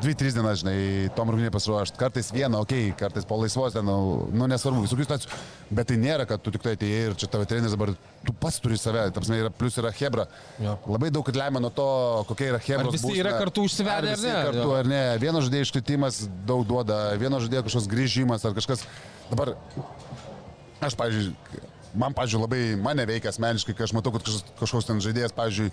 dvi, 0.01 0.13
tris 0.15 0.35
dienas, 0.35 0.61
žinai, 0.61 1.09
tom 1.17 1.31
rungtynėm 1.31 1.51
pasiruošti. 1.53 1.99
Kartais 1.99 2.29
vieną, 2.33 2.61
okei, 2.63 2.85
okay, 2.89 2.97
kartais 2.99 3.25
po 3.27 3.35
laisvos 3.41 3.75
dienų, 3.75 3.95
nu 4.35 4.47
nesvarbu, 4.47 4.85
visokių 4.85 5.05
situacijų. 5.07 5.39
Bet 5.75 5.89
tai 5.91 5.97
nėra, 5.99 6.27
kad 6.29 6.43
tu 6.43 6.53
tik 6.55 6.63
tai 6.63 6.75
atėjai 6.77 7.01
ir 7.09 7.17
čia 7.19 7.27
tavo 7.33 7.47
treneris 7.49 7.75
dabar, 7.75 7.91
tu 8.23 8.35
pats 8.39 8.61
turi 8.63 8.77
save, 8.79 9.03
tarsi 9.15 9.41
yra, 9.41 9.51
plus 9.51 9.77
yra 9.81 9.91
Hebra. 9.97 10.27
Jo. 10.63 10.77
Labai 10.93 11.11
daug 11.13 11.33
lemia 11.35 11.63
nuo 11.63 11.73
to, 11.75 11.89
kokia 12.31 12.53
yra 12.53 12.61
Hebra. 12.63 12.87
Ar 12.87 12.95
visi 12.95 13.19
yra 13.19 13.35
kartu 13.41 13.67
užsivedę, 13.67 14.15
ar 14.15 14.23
ne? 14.23 14.37
Kartu, 14.47 14.63
Jo. 14.63 14.71
ar 14.79 14.89
ne? 14.93 15.03
Vieno 15.23 15.43
žaidėjo 15.43 15.67
iškritimas 15.67 16.23
daug 16.47 16.63
duoda, 16.69 17.03
vieno 17.19 17.41
žaidėjo 17.43 17.67
kažkoks 17.67 17.91
grįžimas 17.91 18.47
ar 18.47 18.55
kažkas. 18.55 18.87
Dabar 19.33 19.55
aš, 20.83 20.95
pavyzdžiui, 20.99 21.35
man, 21.95 22.13
pavyzdžiui, 22.17 22.41
labai 22.43 22.61
mane 22.81 23.05
veikia 23.09 23.29
asmeniškai, 23.33 23.75
kai 23.77 23.85
aš 23.87 23.93
matau, 23.97 24.13
kad 24.15 24.25
kažkoks, 24.59 24.87
ten 24.89 25.01
žaidėjas, 25.03 25.33
pavyzdžiui, 25.37 25.71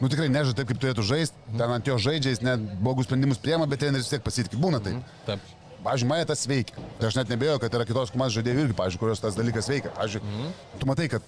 nu 0.00 0.08
tikrai 0.10 0.28
nežaidžia 0.32 0.56
taip, 0.60 0.68
kaip 0.72 0.80
turėtų 0.82 1.04
žaisti, 1.06 1.36
ten 1.56 1.70
ant 1.76 1.86
jo 1.90 1.96
žaidžia, 2.00 2.34
jis 2.34 2.42
net 2.44 2.62
blogus 2.80 3.06
sprendimus 3.08 3.38
priema, 3.42 3.66
bet 3.70 3.82
treneris 3.82 4.06
vis 4.08 4.14
tiek 4.16 4.22
pasitikė. 4.24 4.58
Būna 4.60 4.80
tai. 4.82 4.96
Taip. 5.28 5.40
Pavyzdžiui, 5.84 6.08
mane 6.10 6.24
tas 6.28 6.42
veikia. 6.44 6.76
Tai 7.00 7.08
aš 7.08 7.16
net 7.16 7.30
nebėjau, 7.32 7.58
kad 7.62 7.72
yra 7.78 7.86
kitos 7.88 8.10
komandos 8.12 8.34
žaidėjų 8.36 8.66
irgi, 8.66 8.74
pavyzdžiui, 8.76 9.00
kurios 9.00 9.22
tas 9.22 9.36
dalykas 9.38 9.68
veikia. 9.72 9.92
Pavyzdžiui, 9.96 10.20
Mhm. 10.26 10.50
tu 10.80 10.86
matai, 10.90 11.06
kad, 11.08 11.22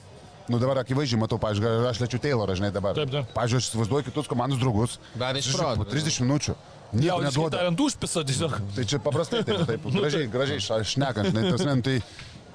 nu 0.53 0.59
dabar 0.61 0.83
akivaizdžiai 0.83 1.21
matau, 1.23 1.39
pavyzdžiui, 1.41 1.89
aš 1.89 2.01
lečiu 2.03 2.19
Taylorą, 2.21 2.53
žinai 2.59 2.73
dabar. 2.75 2.93
Taip, 2.99 3.09
taip. 3.15 3.33
Pavyzdžiui, 3.33 3.63
aš 3.63 3.71
įsivaizduoju 3.71 4.05
kitus 4.11 4.29
komandos 4.29 4.61
draugus. 4.61 4.99
Dar 5.17 5.37
iš. 5.41 5.53
Po 5.57 5.85
30 5.89 6.21
minučių. 6.27 6.55
Nieko 6.93 7.23
neduoda. 7.25 7.63
Tai 8.77 8.85
čia 8.85 8.99
paprastai, 9.01 9.41
taip, 9.49 9.63
taip 9.65 9.81
gražiai, 9.97 10.27
gražiai 10.29 10.61
šnekant, 10.61 11.31
žinai, 11.33 11.49
tas 11.57 11.65
men, 11.65 11.81
tai 11.81 12.03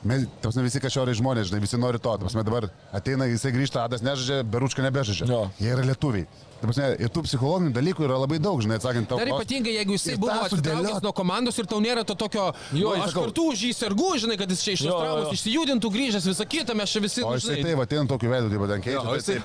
mes, 0.03 0.27
tas 0.41 0.55
men, 0.55 0.65
visi 0.67 0.79
kažkorai 0.83 1.15
žmonės, 1.17 1.49
žinai, 1.51 1.61
visi 1.61 1.77
nori 1.77 1.99
to, 1.99 2.17
tas 2.17 2.35
men 2.37 2.45
dabar 2.45 2.69
ateina, 2.93 3.25
jisai 3.25 3.51
grįžta, 3.55 3.85
Adas 3.87 4.01
nežaidžia, 4.05 4.43
Beručka 4.43 4.81
nebežaidžia. 4.85 5.25
Jo. 5.29 5.49
Jie 5.59 5.71
yra 5.73 5.83
lietuviai. 5.87 6.27
Ta 6.57 6.65
prasme, 6.65 6.85
Ir 6.97 7.09
tų 7.13 7.21
psichologinių 7.21 7.69
dalykų 7.75 8.01
yra 8.07 8.15
labai 8.17 8.39
daug, 8.41 8.57
žinai, 8.65 8.79
atsakant 8.79 9.05
tau. 9.07 9.19
Dar 9.21 9.29
ypatingai, 9.29 9.75
jeigu 9.77 9.93
jisai 9.93 10.15
buvo 10.17 10.33
sudėliot. 10.49 11.03
nuo 11.05 11.11
komandos 11.13 11.59
ir 11.61 11.67
tau 11.69 11.77
nėra 11.79 12.01
to 12.03 12.15
tokio, 12.17 12.47
jo, 12.73 12.95
jis 12.95 13.03
aš 13.05 13.11
sakau- 13.13 13.25
kartu 13.27 13.43
už 13.51 13.61
jį 13.61 13.73
sergu, 13.77 14.07
žinai, 14.17 14.37
kad 14.41 14.49
jis 14.49 14.63
čia 14.65 14.71
iš 14.73 14.81
tos 14.87 14.97
traumos 14.97 15.33
išsijudintų, 15.37 15.91
grįžęs, 15.93 16.25
visą 16.25 16.45
kitą, 16.49 16.73
mes 16.73 16.89
čia 16.89 16.99
visi, 16.99 17.21
O 17.21 17.29
nu, 17.29 17.37
jisai 17.37 17.61
taip, 17.61 17.77
ateina 17.85 18.07
tokiu 18.09 18.29
veidu, 18.33 18.49
taip, 18.49 18.65
ten 18.73 18.81
keičia, 18.81 19.05
tai 19.05 19.19
jisai- 19.21 19.37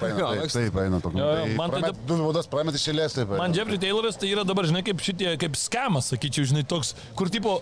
taip 0.56 0.74
eina, 0.80 1.00
tokiu. 1.04 1.20
Tai 1.20 1.48
man 1.54 1.70
tai 1.70 1.80
pramet- 1.82 1.92
dab- 1.92 2.06
Du 2.06 2.16
baudas 2.16 2.46
pramet 2.48 2.74
iš 2.80 2.88
eilės, 2.88 3.12
taip. 3.12 3.28
Man. 3.28 3.52
Jeffrey 3.52 3.76
Tayloras 3.78 4.16
tai 4.16 4.28
yra 4.32 4.42
dabar, 4.48 4.64
žinai, 4.64 4.82
kaip 4.82 4.96
šitie, 4.96 5.36
kaip 5.36 5.52
skamas, 5.52 6.08
sakyčiau, 6.16 6.48
žinai, 6.48 6.64
toks, 6.66 6.94
kur 7.14 7.28
tipo 7.28 7.60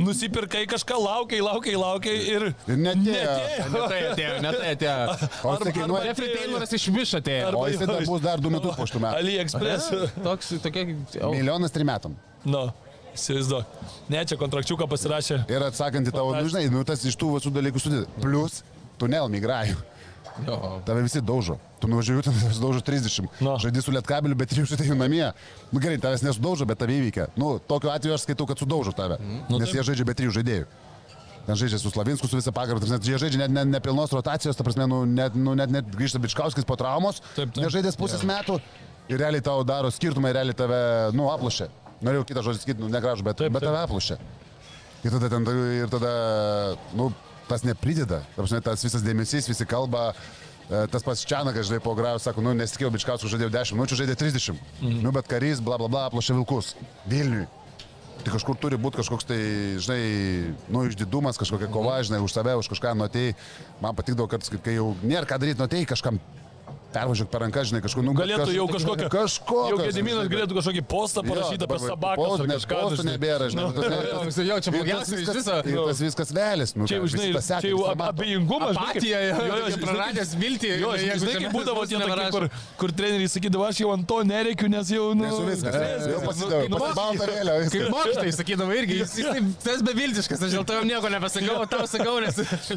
nusipirkai 0.00 0.64
kažką, 0.70 0.98
laukiai, 1.04 1.40
laukiai, 1.44 1.76
laukiai 1.78 2.20
ir... 2.34 2.46
Ir 2.66 2.80
netėjo. 2.80 3.34
ne 3.72 3.82
tai 3.92 4.00
atėjo, 4.10 4.34
ne 4.44 4.52
tai. 4.58 4.90
O 5.46 5.54
jisai 5.54 5.74
kainuoja. 5.76 6.04
Jeffrey 6.10 6.30
Tayloras 6.34 6.74
iš 6.76 6.86
viš 6.94 7.14
atėjo. 7.20 7.52
O 7.58 7.64
jisai 7.70 7.88
dar 7.90 8.06
bus 8.08 8.24
dar 8.24 8.42
du 8.42 8.52
metus 8.52 8.76
po 8.78 8.86
šitų 8.88 9.02
metų. 9.04 9.20
AliExpress. 9.22 9.90
Toks, 10.26 10.52
tokia, 10.64 10.86
Milijonas 11.34 11.74
trim 11.74 11.90
metam. 11.90 12.16
Nu, 12.46 12.66
įsivaizduok. 13.14 13.78
Ne, 14.12 14.24
čia 14.28 14.40
kontrakčiuką 14.40 14.88
pasirašė. 14.90 15.42
Ir 15.52 15.68
atsakant 15.68 16.08
į 16.08 16.14
tavo, 16.16 16.34
nu, 16.36 16.50
žinai, 16.50 16.66
nu, 16.72 16.84
tas 16.88 17.04
iš 17.06 17.18
tų 17.20 17.36
visų 17.36 17.54
dalykų 17.56 17.82
sudėti. 17.84 18.20
Plus, 18.22 18.62
tunel 19.00 19.30
migrajų. 19.32 19.78
Jo. 20.46 20.58
Tave 20.86 21.02
visi 21.04 21.20
daužo. 21.24 21.56
Tu 21.80 21.88
nuvažiuoji, 21.90 22.22
ten 22.26 22.36
tavęs 22.36 22.60
daužo 22.64 22.80
30. 22.86 23.28
Nu. 23.40 23.56
Žaidži 23.62 23.82
su 23.86 23.94
lietkabeliu, 23.94 24.36
bet 24.38 24.50
trijų 24.52 24.68
žaidėjų 24.72 24.96
namie. 25.00 25.26
Nu 25.72 25.80
gerai, 25.82 25.98
tavęs 26.02 26.22
nesudaužo, 26.26 26.66
bet 26.68 26.80
tave 26.82 26.96
įveikia. 26.98 27.28
Nu, 27.40 27.58
tokiu 27.58 27.90
atveju 27.92 28.14
aš 28.16 28.26
skaitau, 28.28 28.46
kad 28.50 28.60
sudaužo 28.60 28.92
tave. 28.96 29.18
Nu, 29.48 29.58
Nes 29.58 29.68
taip. 29.70 29.78
jie 29.80 29.86
žaidžia 29.90 30.06
be 30.08 30.16
trijų 30.18 30.34
žaidėjų. 30.40 30.68
Ten 31.46 31.56
žaidžia 31.56 31.78
su 31.80 31.90
Slavinsku, 31.90 32.28
su 32.28 32.36
visą 32.36 32.52
pagarbą. 32.54 32.84
Jie 33.00 33.16
žaidžia 33.18 33.48
net, 33.48 33.66
nepilnos 33.66 34.12
rotacijos, 34.12 34.58
ta 34.58 34.66
prasme, 34.66 34.84
nu, 34.90 35.02
net, 35.08 35.34
nu, 35.34 35.54
net, 35.58 35.72
net 35.72 35.88
grįžta 35.96 36.20
Bičkauskis 36.22 36.66
po 36.68 36.76
traumos. 36.78 37.22
Taip, 37.34 37.48
taip. 37.54 37.64
Nežaidęs 37.64 37.96
pusės 37.98 38.22
metų. 38.28 38.58
Ir 39.10 39.18
realiai 39.18 39.42
tau 39.42 39.64
daro 39.66 39.88
skirtumą, 39.90 40.28
ir 40.30 40.36
realiai 40.38 40.54
tave, 40.54 40.78
nu, 41.16 41.30
aplošia. 41.32 41.66
Norėjau 42.04 42.26
kitą 42.28 42.44
žodį 42.46 42.60
sakyti, 42.62 42.80
nu, 42.84 42.92
negražu, 42.92 43.24
bet, 43.26 43.40
Taip, 43.40 43.50
bet 43.56 43.64
taip. 43.64 43.72
tave 43.72 43.80
aplošia. 43.88 44.20
Ir 45.00 45.16
tada, 45.16 45.30
ten, 45.32 45.48
ir 45.80 45.88
tada 45.90 46.12
nu, 46.96 47.08
tas 47.50 47.66
neprideda. 47.66 48.22
Prasme, 48.38 48.62
tas 48.64 48.84
visas 48.86 49.02
dėmesys, 49.04 49.50
visi 49.50 49.66
kalba. 49.68 50.12
e, 50.70 50.86
Tas 50.92 51.02
pats 51.02 51.24
Čianakas, 51.26 51.66
žinai, 51.68 51.80
po 51.82 51.96
grajų 51.98 52.22
sako, 52.22 52.44
nu, 52.46 52.54
nesitikėjau, 52.54 52.92
Bičkauskas 52.94 53.32
žaidėjo 53.34 53.50
10 53.58 53.74
minučių, 53.78 53.98
žaidė 54.04 54.14
30. 54.20 54.54
Mhm. 54.80 55.00
Nu, 55.02 55.10
bet 55.12 55.26
karys, 55.30 55.58
bla, 55.60 55.78
bla, 55.82 55.90
bla, 55.90 56.06
aplošė 56.10 56.38
vilkus. 56.38 56.76
Vilniui. 57.10 57.48
Tai 58.20 58.34
kažkur 58.34 58.58
turi 58.60 58.76
būti 58.76 59.00
kažkoks 59.00 59.24
tai, 59.24 59.38
žinai, 59.80 60.54
nu, 60.68 60.82
išdidumas, 60.84 61.38
kažkokia 61.40 61.70
kova, 61.72 61.94
žinai, 62.04 62.20
už 62.20 62.34
save, 62.36 62.52
už 62.60 62.68
kažką 62.68 62.92
nuotėjai. 63.00 63.32
Man 63.80 63.96
patikdavo, 63.96 64.28
kad 64.28 64.44
kai 64.60 64.74
jau 64.76 64.90
nėra 65.00 65.24
ką 65.24 65.38
daryti 65.40 65.62
nuotėjai, 65.62 65.88
kažkam 65.88 66.20
pervažiuok 66.94 67.28
per 67.30 67.40
ranką, 67.44 67.62
žinai, 67.70 67.80
kažkur, 67.84 68.02
nu, 68.06 68.12
Galėtų 68.18 68.50
jau 68.54 68.66
kažkokią. 68.70 69.08
Kažko. 69.12 69.58
Jau 69.70 69.78
Gediminas 69.84 70.28
galėtų 70.32 70.56
kažkokį 70.58 70.82
postą 70.90 71.22
parašyti 71.26 71.66
apie 71.66 71.78
sabaką. 71.84 72.46
Nes 72.50 72.66
postų 72.66 73.04
nebėra, 73.06 73.48
žinai. 73.52 73.64
nu, 73.68 73.82
tas- 73.82 73.98
Jo, 74.10 74.20
visi 74.26 74.44
jau 74.48 74.56
čia 74.60 74.70
ir 74.70 74.74
tas 74.74 74.78
blogiausia 74.80 75.14
iš 75.14 75.20
viskas- 75.20 75.36
viso. 75.40 75.56
ir 75.70 75.76
Tas 75.90 76.00
viskas 76.00 76.32
vėlis, 76.34 76.70
nu. 76.76 76.86
Čia 76.90 76.96
jau, 77.00 77.06
žinai, 77.12 77.28
sekė, 77.40 77.60
čia 77.60 77.70
jau 77.70 77.82
abejingumas. 77.94 78.76
tokia 78.80 79.20
žinai, 79.30 79.80
praradęs 79.84 80.30
viltį, 80.40 80.70
Jo, 80.80 80.90
žinai, 80.98 81.34
kaip 81.40 81.52
būdavo 81.54 81.82
tie 81.90 81.98
tokie, 82.00 82.30
kur, 82.34 82.48
kur 82.80 82.88
treneriai 83.00 83.30
sakydavo, 83.30 83.64
aš 83.68 83.80
jau 83.84 83.92
ant 83.94 84.06
to 84.08 84.18
nereikiu, 84.24 84.68
nes 84.70 84.88
jau, 84.90 85.14
nu... 85.14 85.24
Nes 85.24 85.34
jau 85.36 85.46
viskas. 85.46 85.74
Jau 85.74 86.20
nu, 86.20 86.26
pasidaviau. 86.26 86.68
nu. 86.70 86.78
Kaip 87.70 87.72
viskas. 87.72 87.90
mokytojai 87.94 88.34
sakydavo 88.40 88.72
irgi, 88.74 88.98
jis, 89.00 89.12
tas 89.64 89.82
beviltiškas, 89.86 90.42
aš 90.46 90.56
dėl 90.56 90.64
to 90.66 90.72
jam 90.78 90.88
nieko 90.90 91.08
nepasakau, 91.12 91.60
o 91.62 91.66
tau 91.70 91.86
sakau, 91.86 92.18
nes... 92.24 92.38
Aš. 92.40 92.70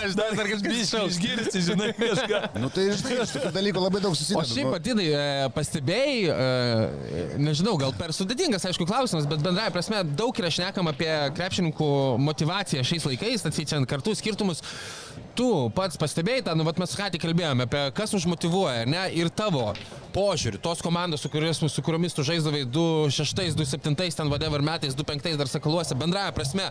Aš 0.00 0.14
dar 0.20 0.46
iššaus. 0.50 1.10
Išgirsti, 1.20 1.60
žinai, 1.68 1.90
kažką. 1.98 2.39
Nu 2.60 2.70
tai 2.72 2.86
žinai, 2.96 3.16
iš 3.24 3.34
tokių 3.34 3.52
dalykų 3.54 3.82
labai 3.82 4.02
daug 4.04 4.16
susideda. 4.18 4.42
O 4.42 4.48
šiaip, 4.48 4.70
Atinai, 4.76 5.06
e, 5.10 5.50
pastebėjai, 5.54 6.16
e, 6.30 7.24
nežinau, 7.42 7.76
gal 7.80 7.94
per 7.98 8.14
sudėtingas, 8.16 8.66
aišku, 8.70 8.86
klausimas, 8.88 9.28
bet 9.30 9.42
bendrai 9.44 9.68
prasme 9.74 10.02
daug 10.18 10.36
yra 10.40 10.50
šnekam 10.52 10.90
apie 10.90 11.10
krepšininkų 11.36 11.90
motivaciją 12.24 12.84
šiais 12.86 13.06
laikais, 13.10 13.46
atsičiant 13.50 13.88
kartų 13.90 14.16
skirtumus. 14.18 14.64
Tu 15.38 15.46
pats 15.76 15.98
pastebėjai 16.00 16.44
tą, 16.48 16.56
nu, 16.58 16.66
vat 16.66 16.80
mes 16.80 16.96
ką 16.96 17.10
tik 17.14 17.22
kalbėjome 17.22 17.66
apie 17.68 17.84
kas 17.96 18.12
užmotivuoja, 18.18 18.86
ne, 18.90 19.04
ir 19.16 19.30
tavo 19.32 19.70
požiūrį, 20.14 20.58
tos 20.64 20.82
komandos, 20.84 21.22
su, 21.22 21.30
kurios, 21.32 21.60
su 21.70 21.84
kuriomis 21.86 22.16
tu 22.16 22.24
žaisdavai 22.26 22.64
2-6, 22.66 23.54
2-7, 23.60 23.94
ten 23.94 24.32
whatever 24.32 24.64
metais, 24.64 24.96
2-5 24.98 25.38
dar 25.38 25.50
sakaluose, 25.50 25.96
bendraja 25.98 26.34
prasme, 26.34 26.66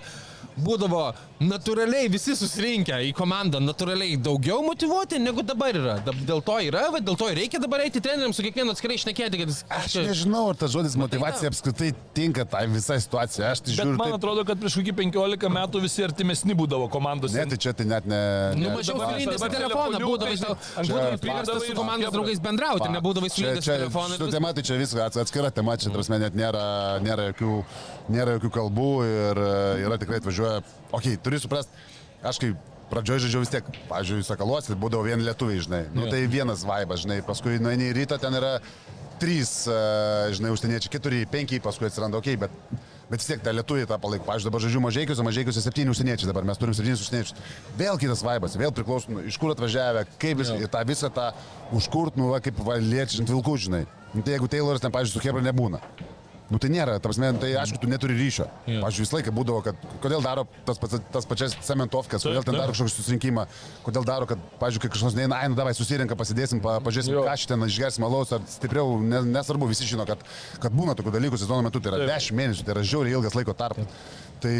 būdavo 0.66 1.04
natūraliai 1.40 2.10
visi 2.12 2.34
susirinkę 2.36 2.98
į 3.08 3.14
komandą, 3.18 3.62
natūraliai 3.64 4.18
daugiau 4.22 4.60
motivuoti 4.66 5.20
negu 5.24 5.44
dabar 5.48 5.76
yra. 5.80 5.96
Dėl 6.28 6.42
to 6.46 6.58
yra, 6.68 6.86
va, 6.94 7.00
dėl 7.04 7.18
to 7.20 7.30
ir 7.32 7.38
reikia 7.40 7.62
dabar 7.64 7.84
eiti 7.86 8.02
treneriams 8.04 8.36
su 8.40 8.44
kiekvienu 8.46 8.74
atskirai 8.76 8.98
išnekėti, 9.00 9.40
kad 9.42 9.54
jis... 9.54 9.62
Aš 9.80 9.96
nežinau, 10.10 10.50
ar 10.52 10.60
tas 10.60 10.74
žodis 10.76 10.98
motivacija 11.00 11.52
apskritai 11.52 11.94
tinka 12.18 12.44
tai 12.50 12.66
visai 12.72 13.00
situacijai. 13.04 13.54
Aš 13.54 13.64
tai 13.64 13.72
Bet 13.72 13.80
žiūriu. 13.80 13.96
man 14.02 14.12
taip- 14.12 14.18
atrodo, 14.20 14.44
kad 14.50 14.60
prieš 14.60 14.78
kokį 14.82 14.96
15 15.00 15.54
metų 15.60 15.84
visi 15.86 16.04
artimesni 16.06 16.58
būdavo 16.60 16.90
komandos. 16.92 17.34
Ne, 17.38 17.46
tai 17.54 17.58
čia 17.58 17.74
tai 17.74 17.88
net 17.90 18.06
ne. 18.10 18.20
Nu, 18.60 18.68
ne- 18.68 18.76
mažiau 18.76 19.00
sulindęs 19.00 19.40
į 19.40 19.52
telefoną 19.56 20.00
telefoniukai, 20.00 20.10
būdavai, 20.10 20.36
tai 20.36 20.46
tau 20.46 20.58
anksčiau 20.60 20.96
būdavai 20.98 21.10
tai 21.16 21.24
priverstas 21.24 21.56
pykdavai 21.56 21.66
su 21.66 21.72
ir 21.72 21.80
komandos 21.80 22.04
chebra. 22.06 22.16
draugais 22.20 22.44
bendrauti, 22.50 22.88
Va, 22.90 22.94
nebūdavai 23.00 23.30
čia- 23.30 23.38
sulindęs 23.40 23.64
į 23.64 23.68
čia 23.70 23.78
telefoną. 23.80 24.10
ir 24.10 24.18
Šitą 24.20 24.26
viskas. 24.28 24.40
temą 24.40 24.54
tai 24.60 24.64
čia 24.70 24.80
viskas 24.84 25.18
atskira 25.24 25.52
tema, 25.56 25.78
čia 25.80 25.90
tarsi 25.96 26.10
net 26.20 26.36
nėra, 26.36 26.66
nėra, 27.06 27.30
jokių, 27.32 27.54
nėra 28.14 28.36
jokių 28.38 28.52
kalbų 28.58 28.90
ir 29.08 29.42
e, 29.44 29.54
yra 29.86 29.98
tikrai 30.02 30.20
atvažiuoja. 30.22 30.60
Ok, 30.96 31.12
turi 31.24 31.40
suprasti, 31.42 31.88
aš 32.26 32.42
kaip 32.44 32.68
pradžioje 32.90 33.26
žaidžiau 33.26 33.44
vis 33.44 33.52
tiek, 33.54 33.68
pažiūrėjau, 33.90 34.28
sakaluosi, 34.32 34.78
būdavo 34.80 35.06
vien 35.08 35.22
lietuviai, 35.24 35.62
žinai. 35.66 35.84
Nu, 35.94 36.08
tai 36.10 36.24
vienas 36.32 36.66
vaibas, 36.68 37.04
žinai, 37.06 37.22
paskui 37.26 37.60
nueini 37.62 37.92
į 37.92 37.98
rytą, 38.02 38.18
ten 38.22 38.38
yra 38.40 38.58
trys, 39.22 39.52
e, 39.70 39.80
žinai, 40.38 40.54
užsieniečiai, 40.56 40.94
keturi, 40.94 41.26
penki, 41.30 41.60
paskui 41.64 41.90
atsiranda, 41.90 42.20
ok, 42.22 42.32
bet, 42.42 42.56
bet 43.12 43.22
vis 43.22 43.30
tiek 43.30 43.44
tą 43.46 43.54
lietuviai 43.54 43.90
tą 43.90 44.00
palaiko. 44.02 44.26
Pavyzdžiui, 44.26 44.50
dabar 44.50 44.64
žaidžiu 44.66 44.84
mažiekiuose, 44.86 45.26
mažiekiuose 45.28 45.64
septyni 45.66 45.94
užsieniečiai, 45.94 46.30
dabar 46.32 46.48
mes 46.48 46.62
turim 46.62 46.78
septynis 46.78 47.04
užsieniečius. 47.04 47.50
Vėl 47.80 48.00
kitas 48.02 48.24
vaibas, 48.26 48.58
vėl 48.60 48.74
priklauso, 48.76 49.12
nu, 49.14 49.26
iš 49.30 49.38
kur 49.42 49.54
atvažiavę, 49.54 50.08
kaip 50.22 50.40
vis, 50.42 50.54
tą 50.72 50.86
visą 50.88 51.12
tą 51.14 51.30
užkurt, 51.76 52.18
nu, 52.20 52.32
va, 52.34 52.42
kaip 52.44 52.64
va, 52.66 52.80
liečiant 52.82 53.30
vilkų, 53.30 53.58
žinai. 53.68 53.84
Nu, 54.16 54.24
tai 54.24 54.38
jeigu 54.38 54.50
Tayloras 54.50 54.82
ten, 54.82 54.96
pavyzdžiui, 54.96 55.20
su 55.20 55.28
Hebra 55.28 55.44
nebūna. 55.46 55.84
Nu 56.50 56.58
tai 56.58 56.72
nėra, 56.74 56.96
ta 56.98 57.06
prasme, 57.06 57.30
tai 57.38 57.52
aišku, 57.62 57.78
tu 57.82 57.90
neturi 57.90 58.16
ryšio. 58.18 58.48
Pavyzdžiui, 58.66 59.04
visą 59.06 59.18
laiką 59.20 59.34
būdavo, 59.38 59.60
kad 59.68 59.84
kodėl 60.02 60.24
daro 60.26 60.48
tas, 60.66 60.80
pats, 60.82 60.96
tas 61.14 61.28
pačias 61.30 61.54
cementovkas, 61.68 62.26
kodėl 62.26 62.46
ten 62.48 62.58
daro 62.58 62.74
kažkokį 62.74 62.94
susirinkimą, 62.96 63.44
kodėl 63.86 64.08
daro, 64.08 64.26
kad, 64.30 64.42
pavyzdžiui, 64.62 64.82
kai 64.82 64.92
kažkas 64.96 65.18
neina, 65.20 65.38
ai, 65.38 65.52
nu 65.54 65.60
davai 65.60 65.76
susirinka, 65.78 66.18
pasidėsim, 66.18 66.62
pa, 66.64 66.80
pažiūrėsim, 66.86 67.14
Jo. 67.14 67.26
ką 67.28 67.36
šiandien 67.44 67.70
išgersim 67.70 68.08
alaus, 68.10 68.34
ar 68.34 68.42
stipriau, 68.50 68.98
ne, 68.98 69.22
nesvarbu, 69.30 69.70
visi 69.70 69.86
žino, 69.90 70.08
kad, 70.10 70.26
kad 70.64 70.74
būna 70.74 70.98
tokių 70.98 71.14
dalykų 71.20 71.38
sezono 71.38 71.62
metu, 71.70 71.84
tai 71.86 71.94
yra 71.94 72.02
Taip. 72.02 72.16
10 72.18 72.40
mėnesių, 72.42 72.66
tai 72.66 72.74
yra 72.78 72.86
žiauriai 72.96 73.18
ilgas 73.20 73.38
laiko 73.38 73.54
tarpas. 73.54 74.02
Tai 74.42 74.56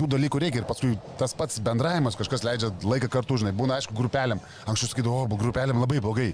tų 0.00 0.08
dalykų 0.16 0.40
reikia 0.40 0.62
ir 0.62 0.66
paskui 0.66 0.94
tas 1.20 1.34
pats 1.36 1.60
bendravimas, 1.62 2.16
kažkas 2.18 2.42
leidžia 2.46 2.72
laiką 2.82 3.10
kartu, 3.12 3.36
žinai, 3.42 3.52
būna 3.54 3.76
aišku 3.78 3.94
grupelėm. 3.94 4.40
Anksčiau 4.66 4.94
sakydavau, 4.94 5.26
o 5.28 5.40
grupelėm 5.42 5.82
labai 5.82 6.00
blogai. 6.00 6.30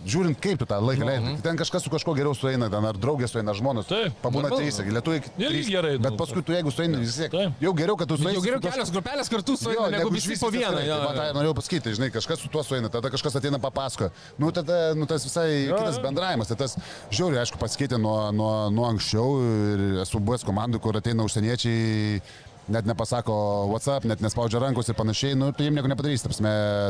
Žiūrint, 0.00 0.38
kaip 0.40 0.56
tu 0.58 0.64
tą 0.64 0.78
laiką 0.80 1.04
leidži. 1.04 1.32
Ten 1.44 1.58
kažkas 1.60 1.82
su 1.84 1.90
kažkuo 1.92 2.14
geriau 2.16 2.32
sueina, 2.34 2.70
ten 2.72 2.84
ar 2.88 2.96
draugė 2.96 3.28
sueina, 3.28 3.52
žmonos. 3.52 3.84
Taip, 3.90 4.14
Pabūna 4.22 4.48
trys, 4.48 4.78
lietuviai. 4.80 5.20
Irgi 5.36 5.64
gerai, 5.74 5.90
nu, 5.98 6.04
Bet 6.06 6.16
paskui 6.16 6.40
tu, 6.42 6.54
jeigu 6.56 6.72
sueini, 6.72 6.96
vis 7.02 7.18
tiek. 7.20 7.30
Taip. 7.34 7.58
Jau 7.60 7.72
geriau, 7.76 7.96
kad 8.00 8.08
tu 8.08 8.16
sueini. 8.16 8.38
Jau 8.38 8.44
geriau 8.46 8.62
su 8.62 8.64
kaž- 8.64 8.78
kelios 8.78 8.92
grupelės 8.96 9.28
kartu 9.28 9.56
su 9.60 9.70
Jo, 9.74 9.90
negu 9.92 10.08
visi 10.14 10.38
po 10.40 10.48
vieną. 10.50 10.80
jo, 10.88 10.96
Tai 11.20 11.28
ir 11.28 11.34
norėjau 11.36 11.54
pasakyti, 11.60 11.92
žinai, 11.98 12.10
kažkas 12.16 12.40
su 12.40 12.48
tuo 12.48 12.62
sueina, 12.64 12.88
tada 12.88 13.10
kažkas 13.12 13.36
ateina 13.36 13.58
papasako. 13.60 14.10
Nu, 14.38 14.50
tada, 14.50 14.94
nu, 14.96 15.04
tas 15.06 15.22
visai 15.28 15.66
Jo, 15.68 15.76
kitas 15.76 15.98
bendravimas. 16.00 16.48
Tai 16.48 16.56
tas 16.56 16.76
žiauriai, 17.12 17.44
aišku, 17.44 17.58
pasikeitė 17.60 18.00
nuo, 18.00 18.32
nuo, 18.32 18.70
nuo 18.72 18.86
anksčiau 18.88 19.36
ir 19.44 20.00
esu 20.06 20.16
buvęs 20.18 20.44
komandų, 20.48 20.80
kur 20.80 20.96
ateina 20.96 21.22
užsieniečiai. 21.28 22.22
Net 22.70 22.86
nepasako 22.86 23.34
WhatsApp, 23.72 24.06
net 24.06 24.20
nespaudžia 24.22 24.60
rankos 24.62 24.86
ir 24.90 24.94
panašiai, 24.98 25.34
nu, 25.38 25.48
tu 25.50 25.64
jiem 25.66 25.74
nieko 25.74 25.90
nepadarysi. 25.90 26.22
Tarsi, 26.28 26.44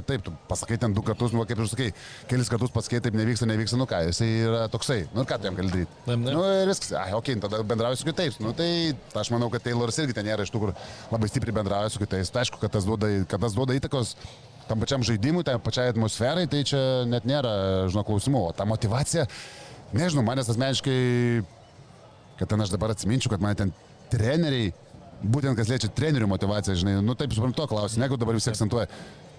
taip, 0.09 0.25
tu 0.27 0.35
pasakai 0.51 0.77
ten 0.83 0.93
du 0.97 1.05
kartus, 1.07 1.33
nu, 1.33 1.47
kaip 1.49 1.63
ir 1.63 1.71
sakai, 1.71 1.89
kelis 2.29 2.51
kartus 2.53 2.75
pasakai, 2.75 3.01
taip 3.07 3.17
nevyksta, 3.17 3.49
nevyksta, 3.49 3.79
nu 3.81 3.87
ką, 3.89 4.03
jisai 4.11 4.29
yra 4.45 4.67
toksai, 4.73 5.07
nu, 5.17 5.25
ką 5.25 5.41
tu 5.41 5.49
jam 5.49 5.57
gali 5.57 5.73
daryti. 5.73 5.97
Taip. 6.05 6.27
Nu, 6.27 6.45
ir 6.45 6.69
viskas, 6.69 6.93
ai, 7.01 7.15
ok, 7.17 7.33
tada 7.47 7.63
bendrauju 7.73 8.03
su 8.03 8.09
kitais. 8.11 8.37
Nu, 8.45 8.53
tai 8.57 8.69
aš 9.23 9.33
manau, 9.33 9.49
kad 9.55 9.65
Tayloras 9.65 10.03
irgi 10.05 10.19
ten 10.19 10.29
nėra 10.29 10.45
iš 10.45 10.53
tų, 10.53 10.67
kur 10.67 10.75
labai 11.15 11.33
stipriai 11.33 11.57
bendrauja 11.63 11.95
su 11.95 12.03
kitais. 12.05 12.29
Tai 12.35 12.45
aišku, 12.45 12.61
kad 12.61 12.77
tas 12.77 12.85
duoda, 12.89 13.09
kad 13.31 13.41
tas 13.41 13.57
duoda 13.57 13.77
įtakos 13.79 14.15
tam 14.69 14.85
pačiam 14.85 15.03
žaidimui, 15.07 15.43
tai 15.47 15.57
pačiai 15.59 15.91
atmosferai, 15.91 16.45
tai 16.51 16.61
čia 16.69 16.81
net 17.09 17.25
nėra, 17.27 17.89
žinau, 17.91 18.05
klausimų. 18.07 18.45
O 18.51 18.53
ta 18.55 18.69
motivacija, 18.69 19.25
nežinau, 19.97 20.23
manęs 20.29 20.53
asmeniškai, 20.53 20.99
kad 22.39 22.53
ten 22.53 22.63
aš 22.63 22.71
dabar 22.77 22.95
atsiminčiau, 22.95 23.33
kad 23.33 23.43
man 23.43 23.59
ten 23.59 23.73
treneriai, 24.13 24.71
būtent 25.23 25.59
kas 25.59 25.71
liečia 25.71 25.91
trenerių 25.93 26.29
motivaciją, 26.31 26.77
žinai, 26.83 26.95
nu 27.05 27.17
taip 27.19 27.35
suprantu 27.37 27.63
to 27.63 27.69
klausimą, 27.73 28.07
jeigu 28.07 28.21
dabar 28.21 28.39
visi 28.39 28.53
akcentuoja. 28.53 28.89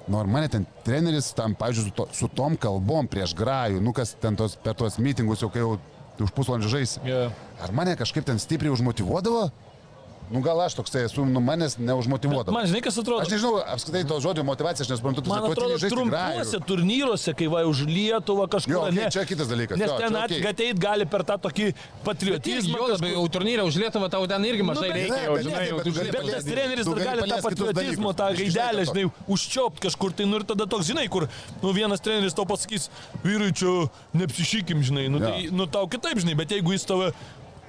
Nu, 0.08 0.18
ar 0.18 0.30
mane 0.30 0.50
ten 0.50 0.66
treneris 0.86 1.30
tam, 1.38 1.54
pažiūrėjau, 1.58 1.92
su, 1.92 1.96
to, 1.98 2.06
su 2.18 2.30
tom 2.36 2.58
kalbom 2.60 3.10
prieš 3.10 3.36
grajų, 3.38 3.82
nu 3.86 3.94
kas 3.96 4.16
ten 4.22 4.38
tos, 4.38 4.58
per 4.62 4.74
tuos 4.78 4.98
mitingus 5.02 5.44
jau 5.44 5.52
kai 5.54 5.62
jau 5.62 5.76
už 6.22 6.34
pusvalandžio 6.36 6.72
žaisi. 6.74 7.02
Jo. 7.06 7.28
Ar 7.62 7.74
mane 7.76 7.94
kažkaip 7.98 8.26
ten 8.26 8.42
stipriai 8.42 8.74
užmotivuodavo? 8.74 9.50
Nu 10.32 10.40
gal 10.40 10.62
aš 10.64 10.78
toksai 10.80 11.04
esu, 11.10 11.26
nu 11.28 11.42
manęs 11.44 11.76
neužmotivuodavo. 11.76 12.54
Man 12.56 12.68
žinai, 12.70 12.80
kas 12.86 12.96
atrodo? 13.02 13.20
Aš 13.26 13.34
nežinau, 13.34 13.58
apskritai 13.74 14.04
to 14.08 14.20
žodžio 14.24 14.46
motivacija, 14.48 14.86
aš 14.86 14.92
nesuprantu, 14.94 15.24
tu 15.26 15.32
Man 15.32 15.44
atrodo, 15.50 15.76
trumpuose 15.92 16.62
turnyruose, 16.70 17.34
kai 17.36 17.50
va 17.52 17.66
už 17.68 17.84
Lietuvą 17.90 18.46
kažkur. 18.54 18.72
Jo, 18.72 18.84
okei, 18.88 18.96
ne, 18.96 19.10
čia 19.12 19.26
kitas 19.28 19.50
dalykas, 19.52 19.76
Nes 19.82 19.92
jo, 19.92 19.98
ten 20.00 20.16
okay. 20.16 20.46
ateit 20.48 20.80
gali 20.80 21.08
per 21.12 21.26
tą 21.28 21.36
tokį 21.48 21.68
patriotizmą. 22.06 22.80
Jo, 22.80 22.88
labai 22.94 23.12
jau 23.12 23.26
turnyrą 23.36 23.66
už 23.68 23.80
Lietuvą 23.84 24.08
tau 24.14 24.30
ten 24.32 24.48
irgi 24.48 24.68
mažai 24.70 24.88
bet- 24.88 24.96
reikia. 25.02 25.20
Jau, 25.26 25.36
bet- 25.36 25.46
žinai, 25.50 25.66
jau 25.68 25.82
bet 25.82 25.92
Lietuvą. 25.92 26.16
Bet 26.16 26.32
tas 26.38 26.48
treneris 26.48 26.88
dar 26.88 27.04
gali 27.10 27.28
tą 27.34 27.42
patriotizmo, 27.50 28.16
tą 28.22 28.30
gaidelę, 28.40 28.88
žinai, 28.88 29.04
žinai, 29.04 29.28
užčiopt 29.36 29.84
kažkur 29.84 30.16
tai, 30.16 30.30
nu 30.32 30.40
ir 30.40 30.48
tada 30.48 30.70
toks, 30.72 30.88
žinai, 30.88 31.10
kur, 31.12 31.28
nu 31.60 31.76
vienas 31.76 32.00
treneris 32.00 32.40
tau 32.40 32.48
pasakys, 32.48 32.88
vyrai 33.28 33.52
čia 33.52 33.76
nepsišykim, 34.16 34.80
žinai, 34.80 35.10
nu, 35.12 35.20
tai, 35.20 35.52
nu 35.52 35.68
tau 35.68 35.92
kitaip, 35.92 36.24
žinai, 36.24 36.40
bet 36.40 36.56
jeigu 36.56 36.72
jis 36.72 36.88
tave 36.88 37.12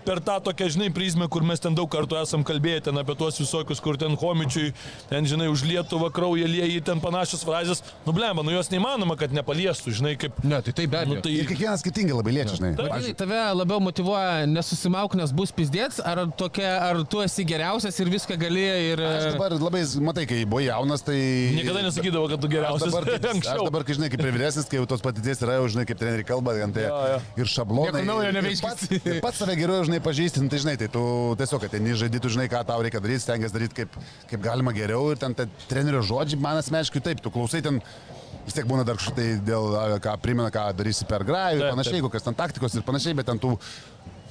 per 0.06 0.20
tą 0.24 0.38
tokią, 0.48 0.68
žinai, 0.76 0.88
prizmę, 0.94 1.28
kur 1.32 1.44
mes 1.46 1.60
ten 1.62 1.74
daug 1.78 1.88
kartų 1.92 2.18
esam 2.22 2.42
kalbėję, 2.46 2.82
ten 2.88 2.98
apie 3.00 3.14
tuos 3.18 3.38
visokius, 3.40 3.80
kur 3.84 3.96
ten 4.00 4.16
homičiui, 4.18 4.72
ten, 5.10 5.26
žinai, 5.28 5.48
už 5.52 5.64
Lietuvą 5.68 6.10
kraują 6.14 6.48
lieji, 6.50 6.80
ten 6.86 7.00
panašios 7.02 7.44
frazės, 7.46 7.82
nu 8.06 8.14
blemba, 8.16 8.42
nu 8.46 8.54
jos 8.54 8.70
neįmanoma, 8.72 9.16
kad 9.20 9.32
nepaliestų, 9.36 9.94
žinai, 10.00 10.14
kaip... 10.20 10.38
Ne, 10.44 10.60
tai 10.66 10.74
taip 10.82 10.90
be 10.92 11.02
Nu, 11.06 11.16
abejo. 11.18 11.24
tai, 11.26 11.32
Ir 11.42 11.48
kiekvienas 11.50 11.82
skirtingai 11.82 12.14
labai 12.16 12.34
liečia, 12.36 12.56
žinai. 12.58 12.72
Vadinai, 12.76 12.90
Pavyzdžiui, 12.92 13.16
tave 13.22 13.40
labiau 13.58 13.80
motivuoja 13.82 14.46
nesusimauk, 14.50 15.14
nes 15.18 15.32
bus 15.34 15.50
pizdėts, 15.54 15.98
ar, 16.06 16.22
tokia, 16.38 16.70
ar 16.90 17.00
tu 17.10 17.22
esi 17.24 17.44
geriausias 17.48 17.98
ir 18.02 18.10
viską 18.12 18.36
gali 18.40 18.62
ir... 18.92 19.02
Aš 19.02 19.26
dabar 19.34 19.54
labai, 19.58 19.82
matai, 20.06 20.26
kai 20.30 20.42
buvai 20.48 20.66
jaunas, 20.68 21.02
tai... 21.06 21.16
niekada 21.56 21.82
nesakydavo, 21.86 22.28
kad 22.30 22.42
tu 22.42 22.48
Aš 22.50 22.54
geriausias. 22.54 22.92
dabar, 22.92 23.08
taip, 23.12 23.42
aš 23.42 23.64
dabar, 23.66 23.86
kai 23.88 23.96
žinai, 23.98 24.10
kaip 24.14 24.22
ir 24.26 24.36
vyresnis, 24.38 24.68
kai 24.70 24.78
jau 24.80 24.86
tos 24.94 25.02
patirties 25.04 25.42
yra, 25.44 25.58
jau 25.58 25.66
žinai, 25.74 25.86
kaip 25.90 26.00
treneriai 26.00 26.28
kalba, 26.28 26.54
ten 26.60 26.72
tai 26.76 26.86
Jo, 26.86 27.00
jo. 27.12 27.18
ir 27.42 27.50
šablonai. 27.52 27.92
Nieko 27.92 28.06
naujo 28.08 28.30
nebeišgirsi. 28.38 29.00
pats, 29.02 29.20
pats 29.26 29.42
save 29.42 29.56
geriau, 29.58 29.82
žinai, 29.88 29.91
pažįsti, 30.00 30.40
nu, 30.42 30.48
tai 30.52 30.62
žinai, 30.62 30.76
tai 30.80 30.88
tu 30.92 31.02
tiesiog 31.40 31.66
ateini 31.68 31.96
žaidži, 31.98 32.22
tu 32.22 32.30
žinai, 32.32 32.48
ką 32.52 32.62
tau 32.68 32.80
reikia 32.84 33.02
daryti, 33.02 33.24
stengiasi 33.26 33.56
daryti 33.56 33.78
kaip, 33.82 33.98
kaip 34.30 34.42
galima 34.44 34.72
geriau 34.72 35.10
ir 35.12 35.20
ten 35.20 35.36
ta 35.36 35.46
trenerio 35.68 36.00
žodžiai, 36.06 36.40
man 36.40 36.60
asmeniškai 36.62 37.02
taip, 37.04 37.22
tu 37.24 37.32
klausai 37.34 37.62
ten. 37.64 37.82
Vis 38.42 38.56
tiek 38.56 38.66
būna 38.66 38.82
dar 38.82 38.96
kažkaip 38.98 39.14
tai 39.14 39.26
dėl, 39.46 39.76
ką 40.02 40.16
primena, 40.18 40.48
ką 40.50 40.64
darysi 40.74 41.04
per 41.06 41.22
grajų 41.22 41.60
ir 41.60 41.68
panašiai, 41.68 42.00
taip. 42.00 42.06
kokios 42.08 42.24
ten 42.26 42.34
taktikos 42.34 42.74
ir 42.74 42.82
panašiai, 42.82 43.14
bet 43.14 43.28
ten 43.28 43.38
tų 43.38 43.52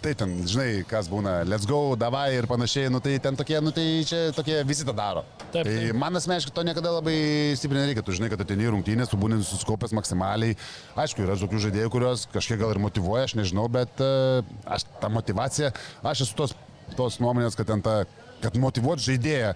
Tai 0.02 0.16
ten, 0.18 0.32
žinai, 0.50 0.82
kas 0.90 1.06
būna, 1.12 1.44
let's 1.46 1.68
go, 1.70 1.94
davai 2.00 2.32
ir 2.34 2.48
panašiai, 2.50 2.90
nu 2.90 2.98
tai 3.06 3.20
ten 3.22 3.36
tokie, 3.38 3.60
nu 3.62 3.70
tai 3.76 3.84
čia 4.10 4.22
tokie 4.34 4.56
visi 4.66 4.82
tą 4.88 4.96
daro. 4.98 5.22
Taip, 5.52 5.62
tai 5.68 5.76
taip. 5.76 6.00
man 6.02 6.18
asmeniškai 6.18 6.56
to 6.56 6.64
niekada 6.66 6.96
labai 6.96 7.14
stipriai 7.60 7.84
nereikia, 7.84 8.02
tu 8.08 8.16
žinai, 8.18 8.32
kad 8.34 8.42
ateini 8.42 8.72
rungtynės, 8.74 9.12
tu 9.12 9.20
būni 9.22 9.38
suskaupęs 9.46 9.94
maksimaliai. 10.00 10.58
Aišku, 10.98 11.22
yra 11.22 11.38
tokių 11.38 11.62
žaidėjų, 11.68 11.92
kurios 11.94 12.26
kažkiek 12.34 12.58
gal 12.64 12.74
ir 12.74 12.82
motivuoja, 12.82 13.28
aš 13.30 13.38
nežinau, 13.38 13.68
bet 13.70 14.02
uh, 14.02 14.42
aš 14.66 14.88
tą 15.04 15.12
motivaciją, 15.14 15.70
aš 16.02 16.26
esu 16.26 16.40
tos 16.40 16.58
tos 16.98 17.20
nuomonės, 17.22 17.56
kad 17.56 17.70
ten 17.70 17.86
ta 17.86 18.02
kad 18.42 18.56
motivuot 18.58 18.98
žaidėją 19.06 19.52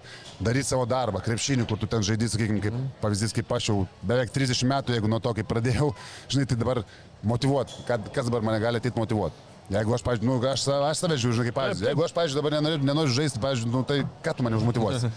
daryti 0.46 0.68
savo 0.68 0.84
darbą, 0.86 1.18
krepšinį, 1.26 1.66
kur 1.66 1.80
tu 1.80 1.88
ten 1.90 2.04
žaidži, 2.06 2.28
sakykime, 2.36 2.62
kaip 2.62 2.76
pavyzdys, 3.02 3.34
kaip 3.34 3.50
aš 3.58 3.72
jau 3.72 3.80
beveik 4.06 4.30
30 4.30 4.62
metų, 4.70 4.94
jeigu 4.94 5.10
nuo 5.10 5.18
to, 5.18 5.34
kai 5.34 5.42
pradėjau, 5.42 5.90
žinai, 6.30 6.46
tai 6.46 6.60
dabar 6.60 6.84
motivuot, 7.26 7.74
kad, 7.90 8.06
kas 8.14 8.30
dabar 8.30 8.46
mane 8.46 8.62
gali 8.62 8.78
ateiti 8.78 9.02
motivuoti. 9.02 9.55
Jeigu 9.66 9.94
aš, 9.96 10.02
pavyzdžiui, 10.06 10.28
nu, 10.30 10.36
aš, 10.46 10.62
aš 10.70 11.00
save 11.02 11.16
žiūriu, 11.18 11.34
žinai, 11.40 11.46
kaip 11.48 11.56
pavyzdį. 11.58 11.86
Jeigu 11.88 12.04
aš, 12.06 12.12
pavyzdžiui, 12.14 12.38
dabar 12.38 12.52
nenoriu, 12.54 12.78
nenoriu 12.86 13.14
žaisti, 13.16 13.40
pavyzdžiui, 13.42 13.70
nu, 13.72 13.80
tai 13.88 13.96
ką 14.22 14.34
tu 14.38 14.44
mane 14.46 14.60
užmotivuosi? 14.60 15.10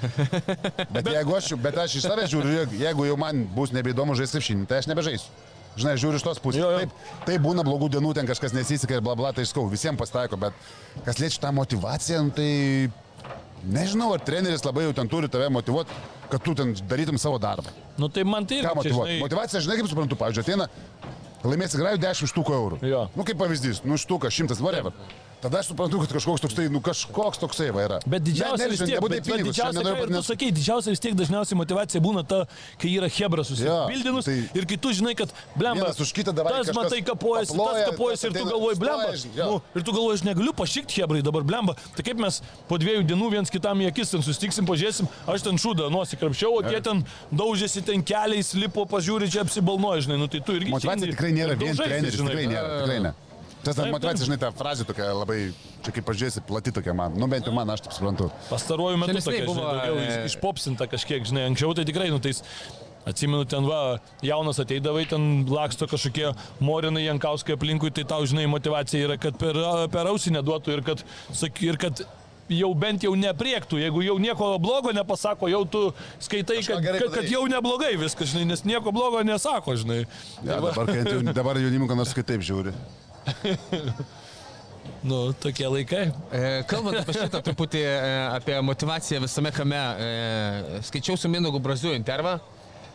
Bet 0.96 1.10
jeigu 1.14 1.36
aš, 1.38 1.52
bet 1.62 1.78
aš 1.84 2.00
iš 2.00 2.08
save 2.10 2.26
žiūriu, 2.32 2.64
jeigu- 2.82 3.06
jau 3.12 3.18
man 3.22 3.44
bus 3.54 3.70
nebeįdomu 3.78 4.16
žaisti 4.18 4.40
krepšinį, 4.40 4.66
tai 4.72 4.80
aš 4.82 4.90
nebežaisiu. 4.90 5.30
Žinai, 5.80 5.94
žiūriu 6.02 6.18
iš 6.18 6.26
tos 6.26 6.42
pusės. 6.42 6.64
Jo, 6.64 6.72
jo. 6.74 6.80
Taip, 6.82 6.96
taip 7.30 7.44
būna 7.46 7.62
blogų 7.64 7.92
dienų, 7.94 8.16
ten 8.18 8.28
kažkas 8.28 8.56
nesiseka 8.58 8.98
ir 8.98 9.04
bla 9.06 9.14
bla, 9.16 9.30
tai 9.38 9.46
skau, 9.48 9.68
visiems 9.70 10.02
pasitaiko, 10.02 10.36
bet 10.42 10.58
kas 11.06 11.22
liečia 11.22 11.44
tą 11.46 11.54
motivaciją, 11.56 12.24
nu, 12.26 12.34
tai 12.36 12.50
nežinau, 13.70 14.10
ar 14.18 14.24
treneris 14.26 14.66
labai 14.66 14.88
jau 14.88 14.96
ten 14.98 15.08
turi 15.12 15.30
tave 15.32 15.48
motivuoti, 15.54 15.94
kad 16.34 16.42
tu 16.44 16.56
ten 16.58 16.74
darytum 16.90 17.22
savo 17.22 17.38
darbą. 17.42 17.70
Nu 18.02 18.10
tai 18.10 18.26
man 18.28 18.50
tai 18.50 18.60
Ką 18.60 18.66
yra, 18.66 18.74
čia, 18.74 18.80
motivuoti? 18.82 19.14
žinai, 19.14 19.24
Motivacija, 19.28 19.62
žinai, 19.66 19.78
kaip 19.80 19.92
suprantu, 19.94 20.18
pavyzdžiui, 20.20 20.46
ateina, 20.46 20.68
laimėsi 21.44 21.80
grajų 21.80 22.02
10 22.04 22.32
štukų 22.34 22.56
eurų. 22.58 22.80
Jo. 22.90 23.08
Nu, 23.16 23.26
kaip 23.28 23.40
pavyzdys, 23.40 23.84
nu, 23.88 24.00
štuka, 24.00 24.32
šimtas, 24.34 24.62
whatever. 24.64 24.96
Tada 25.40 25.62
aš 25.62 25.70
suprantu, 25.72 26.02
kad 26.04 26.12
kažkoks 26.12 26.42
toksai, 26.44 26.66
nu, 26.68 26.82
kažkoks 26.84 27.40
toksai 27.40 27.70
va 27.72 27.86
yra. 27.86 27.98
Bet 28.04 28.26
didžiausia 28.28 28.66
Ne, 28.66 28.72
vis 28.74 28.82
ne, 28.84 28.88
tiek, 28.90 28.98
nebūtinai 29.00 29.20
bet, 29.24 29.30
bet 29.32 29.46
didžiausia, 29.48 29.84
ką 29.86 29.94
ir 30.04 30.10
tu 30.12 30.24
sakai, 30.28 30.50
didžiausia 30.52 30.92
vis 30.92 31.00
tiek 31.00 31.14
dažniausiai 31.16 31.60
motivacija 31.60 32.02
būna 32.04 32.24
ta, 32.28 32.40
kai 32.82 32.92
yra 33.00 33.08
hebra 33.08 33.46
susipildinus 33.48 34.28
tai- 34.28 34.50
ir 34.60 34.68
kai 34.68 34.76
tu 34.76 34.92
žinai, 34.92 35.14
kad 35.16 35.32
dabar 35.56 35.80
tas 35.88 36.68
kažkas 36.68 36.76
matai 36.76 37.00
kapojasi, 37.08 37.54
tas 37.54 37.56
paploja, 37.56 37.86
kapojasi 37.88 38.28
ir 38.28 38.34
tas 38.36 38.44
tu 38.44 38.50
galvoji, 38.52 38.76
žinai, 38.82 39.38
jo. 39.40 39.46
nu, 39.48 39.62
ir 39.80 39.88
tu 39.88 39.96
galvoji, 39.96 40.20
aš 40.20 40.26
negaliu 40.28 40.54
pašykti 40.60 41.00
hebrai 41.00 41.24
dabar, 41.24 41.48
blemba, 41.48 41.78
tai 41.96 42.04
kaip 42.04 42.20
mes 42.20 42.42
po 42.68 42.76
dviejų 42.76 43.08
dienų 43.08 43.32
viens 43.32 43.50
kitam 43.50 43.80
į 43.80 43.88
akis 43.94 44.12
ten 44.12 44.28
sustiksim, 44.28 44.68
pažiūrėsim, 44.68 45.08
aš 45.24 45.48
ten 45.48 45.56
šūdą 45.56 45.88
nusikrapščiau, 45.96 46.52
o 46.60 46.62
tie 46.68 46.84
ten 46.84 47.06
daužėsi 47.32 47.86
ten 47.88 48.04
keliais, 48.04 48.52
lipo, 48.60 48.84
pažiūri, 48.84 49.32
čia 49.32 49.48
apsibalnoja, 49.48 50.04
žinai, 50.04 50.20
nu 50.20 50.28
tai 50.28 50.44
tu 50.44 50.60
irgi 50.60 50.76
Motivacija 50.76 51.16
tikrai 51.16 51.32
nėra 51.32 51.56
vien 51.56 51.80
treneris, 51.80 52.20
žinai. 52.20 52.36
tikrai 52.36 52.48
nėra, 52.52 52.84
tikrai 52.84 53.02
ne. 53.08 53.16
Tas 53.64 53.76
ta 53.76 53.84
Taip, 53.84 53.92
motivacija, 53.92 54.26
žinai, 54.30 54.38
ta 54.40 54.50
frazė 54.56 54.86
tokia 54.88 55.10
labai, 55.14 55.40
čia 55.84 55.92
kaip 55.92 56.06
pažiūrėsi, 56.08 56.44
plati 56.48 56.72
tokia 56.76 56.94
man. 56.96 57.18
Nu, 57.20 57.28
bent 57.28 57.46
jau 57.50 57.52
man, 57.56 57.70
aš 57.74 57.82
taip 57.88 57.96
suprantu. 57.98 58.30
Pastaruoju 58.50 59.00
metu 59.02 59.18
tokia, 59.20 59.42
buvo, 59.50 59.66
žinai, 59.66 59.80
daugiau 59.80 59.98
e, 60.00 60.06
iš- 60.08 60.30
išpopsinta 60.34 60.88
kažkiek, 60.92 61.26
žinai, 61.28 61.44
anksčiau 61.50 61.74
tai 61.76 61.84
tikrai, 61.90 62.08
nu 62.14 62.22
tais, 62.24 62.40
atsimenu, 63.10 63.44
ten 63.52 63.68
va, 63.68 63.98
jaunas 64.24 64.60
ateidavai, 64.64 65.04
ten 65.12 65.28
laksto 65.52 65.88
kažkokie 65.92 66.32
morinai 66.64 67.04
Jankauskai 67.10 67.58
aplinkui, 67.60 67.92
tai 67.92 68.06
tau, 68.08 68.24
žinai, 68.28 68.48
motivacija 68.52 69.10
yra, 69.10 69.18
kad 69.20 69.36
per, 69.42 69.60
per 69.92 70.08
ausį 70.14 70.38
neduotų 70.38 70.78
ir 70.78 70.86
kad, 70.94 71.04
sak- 71.36 71.60
ir 71.68 71.76
kad 71.82 72.00
jau 72.50 72.72
bent 72.74 73.04
jau 73.06 73.12
nepriektų, 73.14 73.78
jeigu 73.84 74.02
jau 74.08 74.16
nieko 74.24 74.54
blogo 74.64 74.90
nepasako, 74.96 75.52
jau 75.52 75.60
tu 75.70 75.82
skaitai, 76.24 76.62
kad, 76.66 76.80
kad, 76.82 77.12
kad 77.20 77.28
jau 77.30 77.44
neblogai 77.52 77.92
viskas, 78.02 78.32
žinai, 78.32 78.48
nes 78.56 78.64
nieko 78.66 78.90
blogo 78.96 79.20
nesako, 79.28 79.76
žinai. 79.78 80.00
Ja, 80.48 80.58
dabar, 80.64 80.80
kai 80.90 81.04
jau- 81.06 81.34
dabar 81.36 81.60
jaunimų, 81.62 81.92
kad 81.92 82.00
nors 82.02 82.16
kitaip 82.18 82.42
žiūri. 82.42 82.74
Nu, 85.10 85.34
tokie 85.40 85.68
laikai. 85.70 86.06
E, 86.34 86.40
Kalbant 86.68 86.98
apie 87.00 87.14
šitą 87.16 87.40
truputį, 87.46 87.82
e, 87.86 88.14
apie 88.36 88.56
motivaciją 88.66 89.22
visame 89.24 89.52
kame, 89.56 89.80
e, 89.80 90.80
skaičiau 90.88 91.16
su 91.20 91.30
Minugu 91.32 91.62
Braziu 91.64 91.94
intervą 91.96 92.40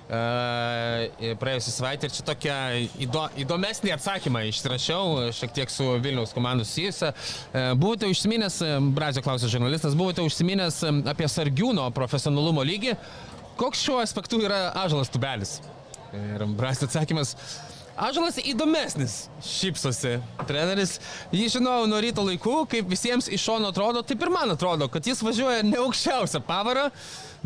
e, 0.09 1.35
praėjusią 1.40 1.73
savaitę 1.73 2.09
ir 2.09 2.15
čia 2.15 2.24
tokia 2.27 2.56
įdo, 3.01 3.24
įdomesnį 3.44 3.94
atsakymą 3.94 4.44
išrašiau, 4.51 5.31
šiek 5.35 5.55
tiek 5.56 5.73
su 5.73 5.86
Vilniaus 6.05 6.35
komandos 6.36 6.73
susijusią. 6.73 7.12
E, 7.12 7.65
Buvote 7.81 8.09
užsiminęs, 8.12 8.61
e, 8.62 8.73
Brazio 8.94 9.24
klausė 9.24 9.51
žurnalistas, 9.52 9.97
buvote 9.98 10.24
užsiminęs 10.27 10.82
e, 10.85 10.93
apie 11.15 11.28
sargiūno 11.31 11.86
profesionalumo 11.97 12.65
lygį. 12.66 12.97
Koks 13.61 13.85
šiuo 13.86 14.01
aspektu 14.02 14.40
yra 14.43 14.73
Ažalas 14.82 15.12
Tubelis? 15.15 15.61
Ir 16.15 16.44
Brazio 16.59 16.89
atsakymas. 16.89 17.36
Ažalas 17.95 18.41
įdomesnis, 18.43 19.29
šypsosi 19.47 20.16
treneris. 20.49 20.97
Jį 21.31 21.47
žinau 21.57 21.85
nuo 21.87 22.01
ryto 22.03 22.25
laikų, 22.27 22.65
kaip 22.73 22.89
visiems 22.91 23.29
iš 23.31 23.45
šono 23.47 23.71
atrodo, 23.71 24.03
taip 24.03 24.25
ir 24.27 24.33
man 24.35 24.51
atrodo, 24.51 24.89
kad 24.91 25.07
jis 25.07 25.23
važiuoja 25.23 25.62
ne 25.62 25.79
aukščiausią 25.79 26.41
pavarą, 26.43 26.89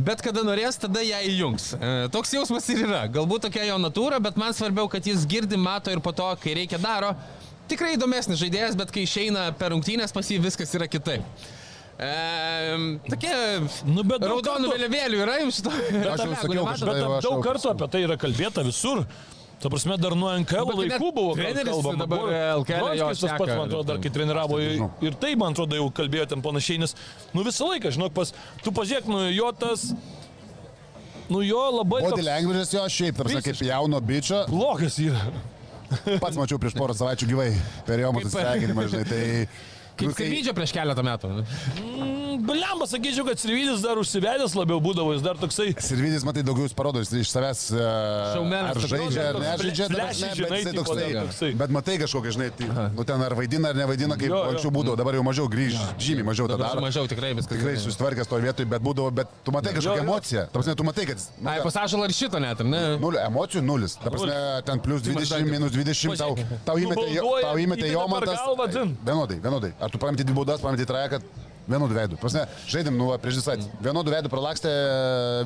bet 0.01 0.25
kada 0.25 0.47
norės, 0.49 0.81
tada 0.81 1.05
ją 1.05 1.21
įjungs. 1.29 1.69
E, 1.77 1.93
toks 2.15 2.33
jausmas 2.39 2.71
ir 2.73 2.81
yra. 2.87 3.03
Galbūt 3.13 3.45
tokia 3.51 3.69
jo 3.69 3.77
natūra, 3.83 4.23
bet 4.25 4.41
man 4.41 4.57
svarbiau, 4.57 4.89
kad 4.89 5.05
jis 5.05 5.29
girdi, 5.29 5.61
mato 5.61 5.93
ir 5.93 6.01
po 6.01 6.17
to, 6.17 6.31
kai 6.41 6.57
reikia 6.63 6.81
daro. 6.81 7.13
Tikrai 7.69 7.99
įdomesnis 7.99 8.41
žaidėjas, 8.41 8.81
bet 8.81 8.95
kai 8.95 9.05
išeina 9.05 9.51
per 9.61 9.77
rungtynės, 9.77 10.17
pas 10.17 10.33
jį 10.33 10.41
viskas 10.49 10.73
yra 10.81 10.89
kitaip. 10.89 11.29
E, 11.99 12.13
tokie 13.11 13.35
Nu, 13.85 14.01
bet 14.07 14.23
daug 14.23 14.39
raudonų 14.39 14.73
vėliavėlių 14.73 15.27
yra 15.27 15.41
jums 15.43 15.61
šito. 15.61 15.77
Aš 15.77 16.23
jau 16.25 16.37
sakiau, 16.41 16.69
Bet 16.71 16.87
aš 16.87 17.27
daug 17.27 17.43
kartų 17.45 17.75
apie 17.75 17.89
tai 17.93 18.07
yra 18.09 18.17
kalbėta 18.17 18.65
visur. 18.65 19.05
Ta 19.59 19.71
prasme, 19.73 19.97
dar 19.99 20.15
nuo 20.15 20.31
NKL 20.39 20.69
net 20.71 20.79
laikų 20.79 21.09
buvo 21.17 21.33
kalbama. 21.35 21.97
dabar 21.99 22.29
LKL 22.61 22.77
jo 22.79 23.09
Bronskis 23.09 23.25
tas 23.25 23.33
pats, 23.41 23.55
man 23.57 23.65
atrodo, 23.65 23.87
dar 23.89 23.99
kai 24.05 24.13
treniravo 24.15 24.61
ir, 24.63 24.69
nežinau. 24.77 24.91
ir 25.03 25.17
tai, 25.19 25.33
man 25.41 25.57
atrodo, 25.57 25.75
jau 25.81 25.89
kalbėjo 25.99 26.29
ten 26.31 26.45
panašiai, 26.45 26.79
nes, 26.85 26.95
nu 27.35 27.43
visą 27.47 27.67
laiką, 27.73 27.91
žinok, 27.97 28.15
pas, 28.15 28.31
tu 28.63 28.71
pažiūrėk, 28.77 29.09
nu 29.11 29.25
jo 29.35 29.49
tas, 29.59 29.89
nu 31.27 31.43
jo 31.43 31.65
labai 31.75 32.05
Body 32.05 32.15
toks 32.15 32.29
language'as 32.29 32.75
jo 32.77 32.85
šiaip, 33.01 33.19
tarsi 33.19 33.43
kaip 33.49 33.65
jauno 33.67 33.99
bičio. 34.13 34.45
blogas 34.53 35.01
yra. 35.03 35.27
Pats 36.23 36.39
mačiau 36.39 36.61
prieš 36.63 36.77
porą 36.79 36.95
savaičių 36.95 37.29
gyvai 37.33 37.49
per 37.89 38.05
jo 38.05 38.15
mūsų 38.15 38.31
sveikinimą, 38.37 38.87
žinai. 38.93 39.05
Tai, 39.09 39.23
Kaip 39.99 40.13
nu, 40.13 40.15
skrydžio 40.15 40.53
prieš 40.55 40.73
keletą 40.77 41.03
metų. 41.03 41.29
Blemba, 42.39 42.87
sakyčiau, 42.87 43.25
kad 43.27 43.41
Srividis 43.41 43.81
dar 43.83 43.99
užsivedęs 43.99 44.53
labiau 44.55 44.79
būdavo, 44.83 45.11
jis 45.17 45.25
dar 45.25 45.39
toksai... 45.41 45.73
Sirvidis, 45.83 46.23
matai, 46.27 46.45
daugiau 46.47 46.69
jis 46.69 46.75
parodo, 46.79 47.01
jis 47.03 47.11
iš 47.19 47.33
savęs 47.35 47.63
uh, 47.75 47.81
Šaumenas, 48.37 48.79
ar 48.79 48.87
žaidžia, 48.93 49.25
ar 49.33 49.39
nežaidžia, 49.43 49.89
bet, 49.91 50.61
jisai 50.63 50.75
toksai, 50.77 51.51
bet 51.59 51.75
matai 51.75 51.97
kažkokią, 52.05 52.35
žinai, 52.37 52.49
tai, 52.55 52.69
nu 52.95 53.07
ten 53.09 53.25
ar 53.27 53.35
vaidina, 53.39 53.73
ar 53.75 53.81
nevaidina, 53.81 54.15
kaip 54.21 54.29
Jo, 54.31 54.39
jo. 54.39 54.53
anksčiau 54.53 54.73
būdavo, 54.77 54.95
dabar 55.01 55.19
jau 55.19 55.25
mažiau 55.27 55.49
grįž, 55.51 55.81
žymiai 56.05 56.29
mažiau 56.31 56.47
daro. 56.53 56.85
mažiau 56.85 57.09
tikrai 57.11 57.33
viskas. 57.35 57.57
Tikrai 57.59 57.75
susitvarkęs 57.83 58.31
toje 58.31 58.47
vietoje, 58.47 58.69
bet 58.71 58.85
būdavo, 58.87 59.11
bet 59.19 59.35
tu 59.43 59.55
matai 59.57 59.75
kažkokią 59.75 60.05
emociją. 60.07 60.47
Ta 60.53 60.61
prasme, 60.61 60.77
tu 60.79 60.87
matai, 60.87 61.09
kad... 61.11 61.27
Ai, 61.43 61.59
pasažal 61.67 62.07
ar 62.07 62.15
šito 62.15 62.39
net, 62.45 62.63
ne? 62.63 62.85
Nulio, 63.03 63.19
emocijų 63.27 63.65
nulis. 63.67 63.99
Ta 63.99 64.13
prasme, 64.15 64.39
ten 64.69 64.85
plus 64.85 65.03
20, 65.09 65.49
minus 65.51 65.75
20, 65.75 66.23
tau, 66.69 66.79
įmetė, 66.79 67.09
jo- 67.17 67.25
Nubauduoja, 67.25 67.43
tau 67.49 67.57
įmetė 67.59 67.89
įmetė 67.89 67.93
jo 67.93 68.05
per 68.05 68.13
mantas. 68.15 68.41
galvą, 68.45 68.69
dzin. 68.73 68.95
Vienodai, 69.09 69.39
vienodai. 69.45 69.73
Ar 69.89 69.93
tu 69.95 70.01
pametė 70.01 70.27
dvi 70.29 70.37
baudas, 70.37 70.61
pametė 70.61 70.85
trają, 70.89 71.17
kad 71.17 71.47
vienodų 71.69 71.97
veidų. 71.97 72.19
Prasme, 72.21 72.45
žaidėm, 72.69 72.97
nu, 72.99 73.09
va, 73.13 73.19
prieš 73.21 73.41
visą. 73.41 73.55
Vienodų 73.85 74.13
veidų 74.15 74.31
pralakstė 74.33 74.73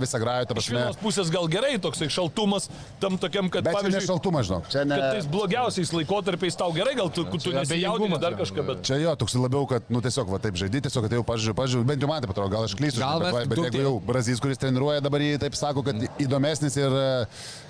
visą 0.02 0.20
grajų, 0.22 0.48
ta 0.48 0.56
Iš 0.62 0.68
vienos 0.72 0.98
pusės 1.00 1.30
gal 1.34 1.48
gerai 1.50 1.74
toksai 1.82 2.08
šaltumas, 2.12 2.68
tam 3.02 3.18
tokiam, 3.22 3.50
kad, 3.52 3.66
Bet 3.66 3.76
pavyzdžiui, 3.76 4.04
šaltumas, 4.06 4.46
žinok. 4.48 4.68
Čia 4.72 4.84
ne. 4.86 4.98
tais 5.16 5.28
blogiausiais 5.30 5.92
laikotarpiais 5.96 6.58
tau 6.58 6.70
gerai, 6.76 6.94
gal 6.98 7.10
tu, 7.14 7.26
tu 7.34 7.54
nesijaudini 7.54 8.20
dar 8.22 8.36
kažką, 8.38 8.66
bet... 8.68 8.84
Čia 8.86 9.00
jo, 9.02 9.14
toks 9.18 9.36
labiau, 9.38 9.66
kad, 9.70 9.90
nu, 9.92 10.02
tiesiog, 10.04 10.30
va, 10.32 10.40
taip 10.42 10.58
žaidži, 10.60 10.84
tiesiog, 10.86 11.08
kad 11.08 11.18
jau 11.18 11.26
pažiūrėjau, 11.26 11.58
pažiūrėjau, 11.58 11.90
bent 11.90 12.06
jau 12.06 12.12
man 12.12 12.22
taip 12.22 12.34
atrodo, 12.36 12.54
gal 12.54 12.68
aš 12.68 12.76
klystu, 12.78 13.02
Gal 13.02 13.24
bet, 13.24 13.40
bet 13.50 13.58
daug 13.58 13.68
jeigu 13.68 13.82
jau 13.82 13.96
Brazys, 14.06 14.42
kuris 14.42 14.62
treniruoja, 14.62 15.02
dabar 15.04 15.24
jį 15.24 15.42
taip 15.42 15.58
sako, 15.58 15.84
kad 15.86 16.06
įdomesnis 16.22 16.78
ir 16.78 16.98
e, 17.02 17.10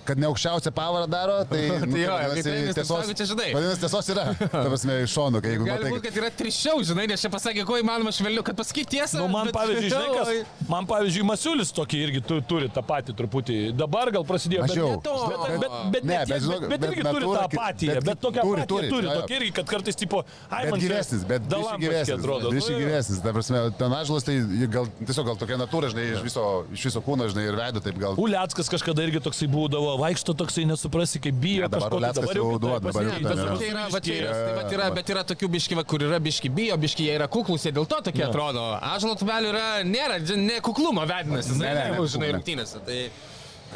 kad 0.09 0.19
ne 0.19 0.27
aukščiausią 0.31 0.73
pavarą 0.77 1.07
daro, 1.11 1.39
tai... 1.51 1.61
nu, 1.83 1.93
Tai 1.93 2.01
jo, 2.03 2.17
vadinasi, 2.33 2.75
tiesos- 2.77 3.13
čia 3.19 3.27
žinai. 3.33 3.49
Vadinasi, 3.57 3.81
tiesos 3.85 4.11
yra. 4.15 4.25
Ta 4.53 4.65
prasme, 4.69 4.97
iš 5.07 5.15
šono, 5.17 5.41
kai 5.45 5.55
jeigu 5.55 5.67
Gali 5.69 5.91
matai, 5.93 6.03
kad 6.09 6.19
yra 6.23 6.31
trišiau, 6.43 6.83
žinai, 6.89 7.07
nes 7.13 7.23
čia 7.23 7.31
pasakė, 7.33 7.65
ko 7.69 7.79
įmanoma 7.81 8.13
švelniau, 8.15 8.45
kad 8.47 8.57
pasakyti 8.59 8.97
tiesą. 8.99 9.21
Nu, 9.23 9.29
man 9.33 9.51
pavyzdžiui, 9.55 9.93
žinai, 9.93 10.09
kas, 10.17 10.67
man 10.71 10.89
pavyzdžiui, 10.91 11.27
Masiulis 11.33 11.71
tokį 11.77 12.03
irgi 12.07 12.23
tu, 12.27 12.41
turi 12.51 12.71
tą 12.73 12.83
patį 12.87 13.15
truputį. 13.19 13.59
Dabar 13.79 14.11
gal 14.15 14.25
prasidėjo, 14.29 14.67
bet, 14.67 14.75
Mažiau. 14.75 14.89
bet, 14.99 15.05
bet, 15.07 15.61
bet, 15.63 15.77
bet, 15.93 16.09
Ne, 16.13 16.19
bet 16.27 16.43
bet, 16.43 16.67
bet, 16.73 16.87
irgi 16.91 17.05
turi 17.07 17.29
tą 17.31 17.45
apatiją, 17.47 17.95
bet 18.01 18.09
bet, 18.11 18.21
tokią 18.25 18.43
turi, 18.47 18.65
turi, 18.73 18.89
turi, 18.93 19.07
tokia 19.21 19.37
irgi, 19.39 19.53
kad 19.61 19.69
kartais 19.71 19.97
tipo, 19.99 20.23
ai, 20.51 20.65
Bet 20.67 20.75
man 20.75 20.83
gyvesnis, 20.83 21.23
bet 21.29 21.47
dalambaški 21.49 21.87
gyvesnis. 21.87 22.17
atrodo. 22.19 22.51
Biški 22.53 22.73
Nu, 22.75 22.81
gyvesnis. 22.83 23.21
Ta 23.23 23.33
prasme, 23.37 23.63
ten 23.79 23.95
ažlas 23.97 24.27
tai 24.27 24.37
gal, 24.73 24.89
tiesiog 25.07 25.29
gal 25.31 25.39
tokia 25.41 25.59
natūra, 25.61 25.91
žinai, 25.93 26.07
iš 26.17 26.25
viso, 26.27 26.45
iš 26.75 26.87
viso 26.91 27.03
kūno, 27.07 27.29
žinai, 27.33 27.47
ir 27.51 27.59
veido 27.59 27.83
taip 27.85 27.99
gal. 28.03 28.19
Uliackas 28.21 28.71
kažkada 28.73 29.07
irgi 29.07 29.23
toksai 29.25 29.49
būdavo, 29.53 29.92
vaikšto 30.01 30.35
toksai 30.39 30.65
nesuprasi, 30.69 31.21
kaip 31.23 31.35
bijo. 31.43 31.63
Ne, 31.65 31.69
dabar 31.73 31.89
tai 31.91 31.99
Uliackas 31.99 32.35
jau 32.37 32.59
duoda, 32.59 32.81
dabar 32.87 33.03
jau 33.05 33.13
ten 33.13 33.23
Bet 33.25 33.43
yra. 33.43 33.85
va 33.93 34.01
čia 34.01 34.15
yra, 34.23 34.33
tai 34.69 34.77
yra, 34.79 34.91
bet 34.97 35.13
yra 35.15 35.23
tokių 35.33 35.49
biški, 35.57 35.77
va, 35.79 35.85
kur 35.85 36.01
yra 36.07 36.19
biški 36.23 36.49
bijo, 36.51 36.77
biški 36.81 37.07
jie 37.09 37.15
yra 37.19 37.29
kuklus, 37.29 37.65
jie 37.67 37.73
dėl 37.73 37.87
to 37.89 38.01
tokie 38.09 38.25
atrodo. 38.27 38.65
Ažalo 38.81 39.15
tubelių 39.21 39.53
yra, 39.53 39.67
nėra, 39.85 40.19
ne 40.37 40.61
kuklumo 40.61 41.05
vedinas, 41.07 41.47
jis 41.53 41.59
Ne, 41.63 41.75
ne, 41.75 41.85
ne, 41.97 42.07
žinai, 42.07 42.33
rungtynėse. 42.39 42.81
Tai, 42.87 42.99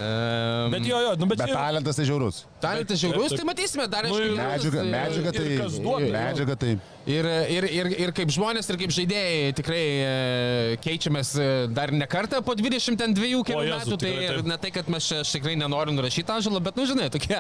um, 0.01 0.71
Bet 0.77 0.85
jo, 0.87 0.99
jo, 1.01 1.15
nu, 1.21 1.27
bet, 1.31 1.39
Bet 1.45 1.53
talentas 1.55 1.97
tai 1.97 2.05
žiaurus. 2.09 2.45
Talentas 2.61 2.99
žiaurus, 3.01 3.33
tai 3.37 3.45
matysime, 3.49 3.87
dar 3.89 4.05
Nu, 4.09 4.19
ir- 4.19 4.35
jaunas, 4.37 4.65
Medžiaga, 4.65 5.33
tai- 5.33 6.11
medžiaga 6.11 6.57
tai. 6.57 6.79
Ir, 7.07 7.27
ir, 7.55 7.65
ir, 7.71 7.87
ir 8.03 8.11
kaip 8.11 8.33
žmonės, 8.35 8.67
ir 8.73 8.77
kaip 8.81 8.91
žaidėjai 8.91 9.53
tikrai 9.55 9.83
e, 10.03 10.79
keičiamės 10.83 11.29
e, 11.39 11.45
dar 11.71 11.93
ne 11.95 12.07
kartą 12.11 12.41
po 12.43 12.57
22 12.59 13.45
kelių 13.47 13.61
metų. 13.71 13.99
Tai 14.03 14.11
tikrai 14.11 14.31
taip. 14.33 14.49
ne 14.51 14.57
tai, 14.65 14.73
kad 14.75 14.89
mes 14.91 15.07
čia 15.07 15.21
aš 15.23 15.31
tikrai 15.37 15.55
nenorim 15.61 15.95
nurašyti 15.95 16.35
Anželo, 16.35 16.59
bet, 16.67 16.75
nu, 16.75 16.87
žinai, 16.91 17.07
tokie 17.15 17.39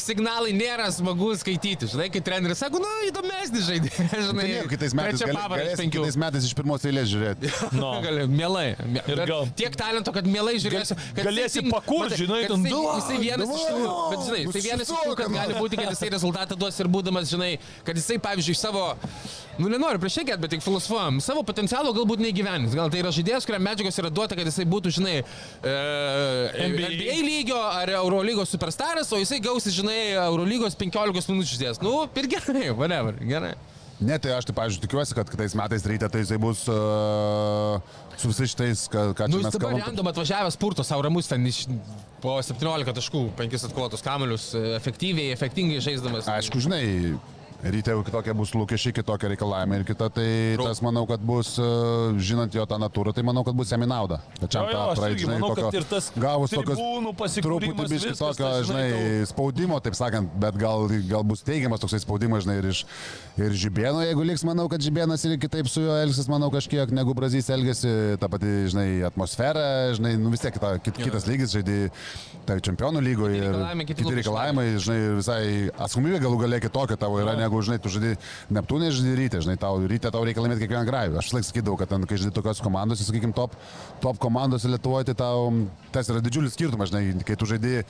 signalai 0.00 0.54
nėra 0.56 0.86
smagu 0.96 1.28
skaityti. 1.36 1.90
Žinai, 1.92 2.06
kai 2.14 2.22
treneris 2.24 2.62
sako, 2.64 2.80
nu, 2.80 2.92
įdomesnis 3.10 3.66
žaidėjas, 3.68 4.24
žinai. 4.30 4.46
Tai 4.62 4.70
kitais 4.72 4.96
metais, 4.96 5.26
galėsim 5.28 5.82
penkių. 5.82 6.06
kitais 6.06 6.18
metais 6.24 6.48
iš 6.48 6.56
pirmos 6.62 6.88
eilės 6.88 7.12
žiūrėti. 7.12 7.52
No. 7.82 7.92
Gali, 8.04 8.24
mielai. 8.30 8.64
Bet 9.04 9.22
gal- 9.28 9.48
Tiek 9.58 9.74
talento, 9.76 10.12
kad 10.14 10.26
mielai 10.28 10.56
žiūrėsiu. 10.62 10.96
Kad 11.16 11.24
galėsi 11.28 11.60
jisai- 11.60 11.72
pakurt, 11.72 12.08
matai, 12.08 12.18
žinai, 12.20 12.40
ten, 12.48 12.64
jisai, 12.64 12.72
davai, 12.72 12.96
jisai 13.02 13.20
vienas 13.22 13.52
iš 13.56 13.64
tų, 13.68 13.94
bet 14.12 14.24
žinai, 14.26 14.42
nu, 14.46 14.52
tai 14.56 14.62
vienas 14.66 14.92
iš 14.92 15.04
tų, 15.06 15.14
kad 15.20 15.32
gali 15.36 15.56
nu. 15.56 15.62
būti, 15.64 15.80
kad 15.80 15.92
jisai 15.94 16.10
rezultatą 16.14 16.58
duos 16.60 16.78
ir 16.84 16.90
būdamas, 16.92 17.30
žinai, 17.32 17.52
kad 17.86 17.98
jisai, 17.98 18.18
pavyzdžiui, 18.22 18.58
savo, 18.60 18.84
nu 19.60 19.68
nenoriu 19.72 20.00
priešėkėt, 20.02 20.40
bet 20.42 20.54
tik 20.54 20.62
filosofuojam, 20.64 21.20
savo 21.24 21.42
potencialo 21.46 21.92
galbūt 21.96 22.22
neįgyvenins. 22.24 22.76
Gal 22.76 22.92
tai 22.92 23.02
yra 23.02 23.12
žaidėjas, 23.14 23.46
kuriam 23.48 23.66
medžiagos 23.66 24.00
yra 24.02 24.12
duota, 24.14 24.38
kad 24.38 24.48
jisai 24.48 24.66
būtų, 24.68 24.94
žinai, 24.98 25.18
e, 25.20 25.74
NBA. 26.70 26.94
NBA. 26.94 27.18
Lygio 27.26 27.60
ar 27.60 27.92
Eurolygos 28.00 28.54
superstaras, 28.54 29.12
o 29.12 29.20
jisai 29.20 29.42
gausi, 29.44 29.74
žinai, 29.74 30.00
Eurolygos 30.24 30.78
15 30.80 31.34
minučių 31.34 31.58
žaidėjas. 31.58 31.84
Nu, 31.84 31.98
ir 32.16 32.30
gerai, 32.32 32.70
whatever, 32.80 33.18
gerai. 33.20 33.54
Ne, 34.02 34.16
tai 34.18 34.32
aš 34.34 34.48
tai, 34.48 34.54
pavyzdžiui, 34.56 34.82
tikiuosi, 34.82 35.14
kad 35.14 35.28
kitais 35.30 35.52
metais 35.54 35.84
ryte 35.86 36.08
tai 36.10 36.24
jisai 36.24 36.38
bus 36.42 36.64
uh, 36.72 37.76
su 38.18 38.30
visais 38.32 38.50
šitais, 38.50 38.86
ką, 38.90 39.04
ką 39.14 39.28
Nu, 39.30 39.38
čia 39.38 39.44
jis 39.44 39.46
mes 39.46 39.54
dabar 39.54 39.68
kalbam. 39.68 39.84
random 39.84 40.10
atvažiavęs 40.10 40.56
purto 40.58 40.82
savo 40.86 41.04
ramus 41.06 41.30
ten 41.30 41.44
iš 41.46 41.60
po 42.22 42.34
17 42.42 42.96
taškų, 42.98 43.22
5 43.38 43.68
atkovotus 43.68 44.02
kamelius, 44.02 44.48
e, 44.58 44.74
efektyviai, 44.78 45.30
efektingai 45.36 45.78
žaisdamas. 45.82 46.26
Aišku, 46.30 46.62
žinai, 46.62 46.82
ryte 47.62 47.94
jau 47.94 48.02
kitokie 48.06 48.34
bus 48.36 48.52
lūkesčiai, 48.56 48.94
kitokie 48.96 49.30
reikalavimai 49.32 49.80
ir 49.80 49.84
kita, 49.86 50.08
tai 50.10 50.26
Trau- 50.58 50.68
tas 50.68 50.82
manau, 50.84 51.04
kad 51.08 51.22
bus, 51.22 51.54
uh, 51.62 52.12
žinant 52.18 52.54
jo 52.54 52.64
tą 52.66 52.78
natūrą, 52.82 53.14
tai 53.14 53.22
manau, 53.26 53.44
kad 53.46 53.54
bus 53.58 53.70
jam 53.70 53.84
į 53.84 53.88
naudą. 53.90 54.18
Aš 54.42 55.02
irgi 55.12 55.28
manau, 55.30 55.52
kad 55.58 55.78
ir 55.78 55.86
tas 55.90 56.10
gavus 56.16 56.54
tokios 56.54 56.78
truputį 57.42 57.88
viskas, 57.92 58.18
tokio, 58.18 58.48
tai, 58.48 58.62
žinai, 58.66 58.86
tau- 58.92 59.30
spaudimo, 59.32 59.80
taip 59.84 59.98
sakant, 59.98 60.32
bet 60.42 60.58
gal, 60.60 60.88
gal 61.10 61.26
bus 61.26 61.44
teigiamas 61.46 61.82
toksai 61.82 62.02
spaudimas, 62.02 62.46
žinai, 62.46 62.58
ir 62.62 62.70
iš 62.72 62.84
ir 63.40 63.54
Žibėno, 63.56 64.02
jeigu 64.04 64.24
liks, 64.26 64.42
manau, 64.44 64.66
kad 64.68 64.82
Žibėnas 64.84 65.22
ir 65.28 65.38
kitaip 65.40 65.68
su 65.70 65.80
juo 65.84 65.94
elgsis, 66.02 66.28
manau, 66.28 66.50
kažkiek 66.52 66.90
negu 66.92 67.14
Brazys 67.16 67.48
elgesi, 67.52 67.90
ta 68.20 68.28
pati, 68.32 68.50
žinai, 68.72 69.02
atmosfera, 69.08 69.92
žinai, 69.96 70.14
nu 70.20 70.32
vis 70.32 70.42
tiek 70.44 70.52
kita, 70.56 70.74
kit, 70.84 70.98
kitas 71.00 71.26
lygis, 71.28 71.52
žaidži, 71.54 71.90
tai 72.48 72.58
čempionų 72.64 73.00
lygoje 73.04 73.40
ir 73.40 73.86
kiti 73.88 74.14
reikalavimai, 74.18 74.66
žinai, 74.82 74.98
visai 75.20 75.42
atsakomybė 75.72 76.20
galų 76.24 76.40
galia 76.44 76.60
kitokia 76.64 76.96
tavo 77.00 77.20
yra, 77.22 77.34
negu, 77.40 77.51
žinai, 77.60 77.78
tu 77.82 77.92
žaidži 77.92 78.16
Neptūnė, 78.54 78.88
žaidži 78.94 79.18
ryte, 79.18 79.42
žinai, 79.44 79.58
tau 79.60 79.76
ryte 79.76 80.08
tau 80.14 80.24
reikia 80.24 80.44
laimėti 80.44 80.64
kiekvieną 80.64 80.86
grajų. 80.88 81.18
Aš 81.20 81.34
laik 81.36 81.48
sakydavau, 81.48 81.76
kad 81.80 81.92
ten, 81.92 82.08
kai 82.08 82.16
žaidži 82.16 82.32
tokios 82.38 82.64
komandos, 82.64 83.04
sakykime, 83.04 83.36
top, 83.36 83.58
top 84.00 84.20
komandos 84.22 84.64
Lietuvoje, 84.64 85.10
tai 85.10 85.18
tau 85.18 85.52
tas 85.92 86.08
yra 86.08 86.24
didžiulis 86.24 86.56
skirtumas, 86.56 86.92
žinai, 86.94 87.24
kai 87.26 87.36
tu 87.36 87.50
žaidži 87.50 87.82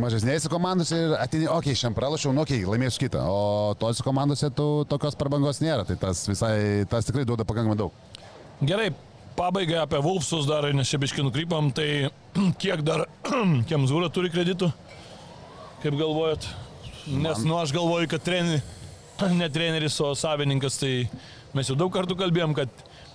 mažesnėse 0.00 0.48
komandose 0.48 0.96
ir 0.96 1.14
ateini, 1.18 1.48
okei, 1.48 1.74
okay, 1.74 1.78
šiandien 1.78 1.98
pralašiau, 1.98 2.32
nu, 2.32 2.44
okei, 2.44 2.62
okay, 2.62 2.70
laimėsiu 2.70 3.04
kitą, 3.04 3.24
o 3.28 3.74
tose 3.80 4.04
komandose 4.04 4.48
tu 4.56 4.68
tokios 4.88 5.16
prabangos 5.20 5.60
nėra, 5.60 5.84
tai 5.88 5.98
tas 6.00 6.24
visai, 6.28 6.86
tas 6.90 7.08
tikrai 7.08 7.26
duoda 7.28 7.44
pakankamai 7.48 7.76
daug. 7.78 7.92
Gerai, 8.64 8.88
pabaigai 9.36 9.82
apie 9.82 10.00
Vulfsus 10.04 10.48
dar, 10.48 10.66
nes 10.72 10.88
čia 10.88 11.00
biškai 11.02 11.24
nukrypam, 11.26 11.70
tai 11.74 12.08
kiek 12.62 12.84
dar 12.86 13.06
Kemzūra 13.70 14.10
turi 14.14 14.32
kreditų, 14.32 14.70
kaip 15.84 15.98
galvojat? 16.00 16.48
Nes, 17.04 17.42
nu, 17.44 17.58
aš 17.60 17.74
galvoju, 17.76 18.08
kad 18.08 18.24
treni, 18.24 18.62
ne 19.34 19.48
treneris, 19.52 20.00
o 20.02 20.12
savininkas, 20.18 20.78
tai 20.80 20.92
mes 21.54 21.70
jau 21.70 21.76
daug 21.78 21.92
kartų 21.94 22.16
kalbėjom, 22.18 22.54
kad 22.56 22.68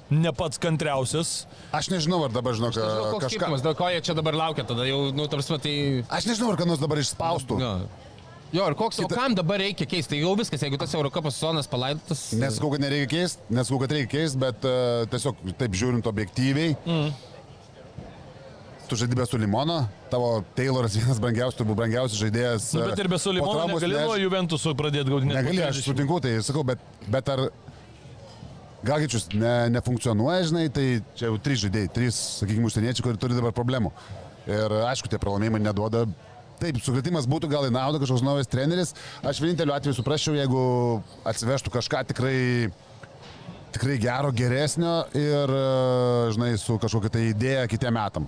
ne 0.09 0.31
pats 0.33 0.57
kantriausias. 0.61 1.45
Aš 1.75 1.91
nežinau, 1.93 2.23
ar 2.25 2.33
dabar, 2.33 2.55
žinok, 2.57 2.73
Žinau, 2.73 3.09
koks 3.13 3.25
kažką. 3.27 3.29
skirtumas, 3.35 3.63
dėl 3.65 3.75
ko 3.77 3.89
jie 3.93 4.01
čia 4.07 4.15
dabar 4.17 4.37
laukia, 4.39 4.65
tada 4.65 4.87
jau, 4.89 5.01
nu, 5.13 5.27
tarsi, 5.29 5.59
tai... 5.61 5.73
Aš 6.09 6.29
nežinau, 6.31 6.53
ar 6.53 6.57
ką 6.61 6.69
nors 6.71 6.81
dabar 6.81 7.01
išspaustų. 7.03 7.59
Jo. 7.61 7.73
Jo, 8.49 8.65
ir 8.65 8.73
koks, 8.73 8.97
Kita- 8.97 9.05
o 9.05 9.13
kam 9.13 9.35
dabar 9.37 9.59
reikia 9.61 9.85
keisti? 9.85 10.15
Tai 10.15 10.19
jau 10.23 10.31
viskas, 10.39 10.63
jeigu 10.65 10.79
tas 10.81 10.93
Eurocapas 10.97 11.35
sezonas 11.37 11.67
palaidotas. 11.69 12.31
Nesakau, 12.33 12.71
kad 12.73 12.81
nereikia 12.81 13.11
keisti, 13.11 13.43
nesakau, 13.53 13.77
kad 13.83 13.93
reikia 13.93 14.09
keisti, 14.15 14.39
bet 14.41 14.65
uh, 14.65 15.03
tiesiog 15.11 15.43
taip 15.59 15.75
žiūrint 15.77 16.09
objektyviai. 16.09 16.71
Mm. 16.89 17.11
Tu 18.89 18.97
žaidži 18.97 19.17
be 19.19 19.25
Sulimono, 19.29 19.83
tavo 20.09 20.39
Tayloras 20.57 20.95
vienas 20.97 21.19
brangiausių, 21.21 21.59
turbūt 21.59 21.77
brangiausias 21.77 22.17
žaidėjas. 22.23 22.69
Nu, 22.73 22.87
bet 22.89 23.01
ir 23.03 23.09
be 23.11 23.19
Sulimono 23.21 23.67
negali 23.69 23.99
nuo 24.01 24.15
Juventusų 24.17 24.73
pradėti 24.79 25.13
gaudinėti. 25.13 25.37
Negali, 25.37 25.61
aš 25.67 25.83
sutinku, 25.85 26.17
tai 26.25 26.31
sakau, 26.45 26.63
bet, 26.65 26.81
bet 27.05 27.29
ar 27.29 27.43
Gagičius 28.89 29.27
ne, 29.35 29.53
nefunkcionuoja, 29.75 30.47
žinai, 30.49 30.65
tai 30.73 30.87
čia 31.19 31.27
jau 31.27 31.37
trys 31.43 31.61
žaidėjai, 31.65 31.91
trys, 31.99 32.17
sakykime, 32.39 32.65
užsieniečiai, 32.69 33.05
kurie 33.05 33.21
turi 33.21 33.37
dabar 33.37 33.53
problemų. 33.53 33.93
Ir 34.49 34.75
aišku, 34.87 35.11
tie 35.11 35.21
pralaimėjimai 35.21 35.61
neduoda. 35.67 36.07
Taip, 36.59 36.81
sukretimas 36.83 37.27
būtų 37.29 37.51
gal 37.51 37.69
į 37.69 37.71
naudą 37.75 38.01
kažkoks 38.01 38.25
naujas 38.25 38.49
treneris. 38.51 38.95
Aš 39.21 39.43
vieninteliu 39.43 39.75
atveju 39.75 39.99
suprasčiau, 39.99 40.33
jeigu 40.35 40.63
atsivežtų 41.29 41.77
kažką 41.77 42.07
tikrai, 42.09 42.39
tikrai 43.75 44.01
gero, 44.01 44.33
geresnio 44.35 44.97
ir, 45.13 45.53
e, 45.61 45.63
žinai, 46.35 46.53
su 46.59 46.75
kažkokia 46.81 47.13
tai 47.15 47.29
idėja 47.29 47.69
kitiem 47.69 47.95
metam. 47.95 48.27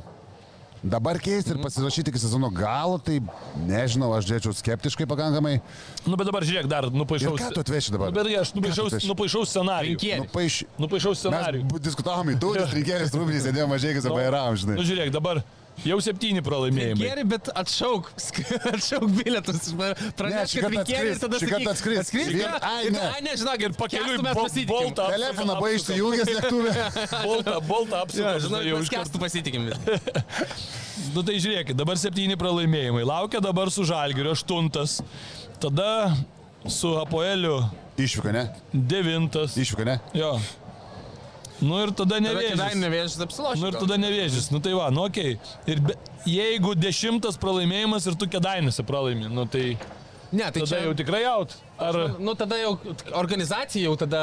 Dabar 0.81 1.19
keisti 1.21 1.53
ir 1.53 1.59
pasirašyti 1.61 2.09
iki 2.09 2.17
sezono 2.17 2.49
galo, 2.49 2.95
tai 2.97 3.19
nežinau, 3.67 4.07
aš 4.17 4.25
žiūrėčiau 4.31 4.55
skeptiškai 4.57 5.05
pakankamai. 5.05 5.59
Nu, 6.07 6.17
bet 6.17 6.25
dabar 6.25 6.41
žiūrėk, 6.41 6.65
dar 6.71 6.87
nupaišau. 6.89 7.35
Ir 7.37 7.43
ką 7.43 7.49
tu 7.53 7.61
atveši 7.61 7.93
dabar? 7.93 8.09
Nu, 8.09 8.17
bet 8.17 8.29
aš 8.41 8.55
nupaišau, 8.57 8.87
nupaišau 9.11 9.43
scenarijų. 9.45 9.99
Nu, 10.23 10.29
paaiš... 10.33 10.63
Nupaišau 10.81 11.13
Mes 11.13 11.21
scenarijų. 11.21 11.67
bu- 11.69 11.83
diskutavom 11.85 12.33
į 12.33 12.39
nes 12.57 12.73
rinkėjas 12.79 13.13
truputį 13.13 13.43
sėdėjo 13.45 13.67
mažai, 13.69 13.93
kai 13.93 14.01
zabairavom, 14.07 14.57
žinai. 14.63 14.79
Nu, 14.81 14.87
žiūrėk, 14.89 15.13
dabar 15.13 15.43
jau 15.85 15.97
septyni 16.03 16.41
pralaimėjimai. 16.45 17.01
Gerai, 17.01 17.23
bet 17.31 17.49
atšauk, 17.57 18.09
atšauk 18.75 19.07
bilietus. 19.17 19.71
Ne, 19.79 19.91
Praneš, 20.19 20.53
šį 20.53 20.63
kad 20.65 20.75
atskris, 20.83 21.21
tada 21.23 21.39
šį 21.41 21.49
kartą 21.53 21.73
atskris. 21.73 22.01
Atskris, 22.03 22.29
ai, 22.61 22.91
ne. 22.93 23.01
Ai, 23.07 23.21
ne, 23.25 23.33
žinok, 23.41 23.65
ir 23.69 23.75
Pakeliui 23.79 24.19
mes 24.25 24.37
pasitikim. 24.37 24.93
Telefoną 24.99 25.57
buvai 25.59 25.73
išsijungęs 25.79 26.33
lėktuvę. 26.37 26.75
Boltą, 27.27 27.57
boltą 27.71 27.97
Jo, 27.97 28.05
apsukau. 28.05 28.37
žinok, 28.45 28.65
jau 28.69 28.77
mes 28.77 28.87
iš 28.87 28.93
karto. 28.93 29.03
kestų 29.09 29.23
pasitikim. 29.25 29.69
Nu 31.15 31.23
tai 31.25 31.33
žiūrėkit, 31.41 31.75
dabar 31.75 31.97
septyni 31.99 32.35
pralaimėjimai. 32.39 33.01
Laukia 33.07 33.39
dabar 33.43 33.71
su 33.73 33.83
Žalgiriu 33.87 34.31
aštuntas. 34.35 34.99
Tada 35.59 36.13
su 36.69 36.91
Apoeliu 37.01 37.57
Išvyka, 37.99 38.31
ne? 38.35 38.43
devintas. 38.71 39.57
Išvyka, 39.59 39.85
ne? 39.87 39.95
Jo. 40.15 40.35
Nu 41.61 41.77
ir 41.83 41.93
tada 41.93 42.17
Tada 42.17 42.41
kėdainių 42.41 42.57
nevėžys. 42.57 42.81
nevėžys 42.81 43.25
apsilošė. 43.27 43.61
Nu 43.61 43.71
ir 43.71 43.79
tada 43.79 43.97
nevėžys. 44.01 44.51
Nu 44.53 44.61
tai 44.63 44.75
va, 44.77 44.89
nu 44.93 45.05
okei. 45.05 45.37
Okay. 45.37 45.73
Ir 45.73 45.81
be, 45.85 45.97
jeigu 46.29 46.75
dešimtas 46.77 47.37
pralaimėjimas 47.41 48.07
ir 48.09 48.17
tu 48.17 48.29
kėdainiuose 48.31 48.85
pralaimi, 48.87 49.29
nu 49.31 49.45
tai 49.49 49.75
Ne, 50.31 50.45
tai 50.47 50.61
tada 50.61 50.67
čia 50.69 50.77
jau 50.85 50.91
tikrai 50.95 51.25
jaut. 51.25 51.53
Ar... 51.75 51.97
Nu, 52.23 52.31
tada 52.39 52.55
jau 52.55 52.69
organizacija 53.19 53.83
jau 53.83 53.97
tada 53.99 54.21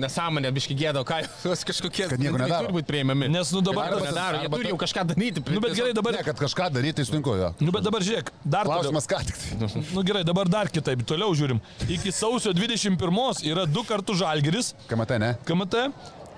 nesąmonė, 0.00 0.48
biški 0.56 0.76
gėdo, 0.78 1.02
ką 1.04 1.18
jos 1.50 1.64
kažkokie 1.68 2.06
Kad 2.08 2.22
nieko 2.22 2.40
nedaro. 2.40 2.70
turi 2.70 2.76
būti 2.78 2.88
prieinami. 2.88 3.28
Nes 3.28 3.52
nu 3.52 3.60
dabar... 3.64 3.90
Arba 3.92 4.06
nedaro, 4.06 4.40
arba 4.46 4.60
turi 4.62 4.72
jau 4.72 4.78
kažką 4.80 5.04
daryti. 5.10 5.44
Nu 5.52 5.60
bet 5.60 5.76
gerai, 5.76 5.92
dabar... 5.98 6.16
Ne, 6.16 6.24
kad 6.24 6.40
kažką 6.40 6.70
daryti, 6.72 6.96
tai 7.02 7.06
sutinku 7.10 7.36
jo. 7.36 7.52
Nu 7.60 7.74
bet 7.74 7.84
dabar 7.84 8.06
žiūrėk, 8.06 8.32
dar. 8.46 8.70
Klausimas, 8.70 9.08
ką 9.10 9.20
tik 9.28 9.42
tai. 9.42 9.68
Nu 9.96 10.06
gerai, 10.08 10.24
dabar 10.24 10.48
dar 10.48 10.72
kitaip, 10.72 11.04
toliau 11.04 11.36
žiūrim. 11.36 11.60
Iki 11.84 12.14
sausio 12.16 12.56
21 12.56 13.44
yra 13.52 13.68
du 13.68 13.84
kartų 13.84 14.16
Žalgiris, 14.22 14.72
Kamate, 14.88 15.20
ne? 15.20 15.34
KMT, 15.44 15.84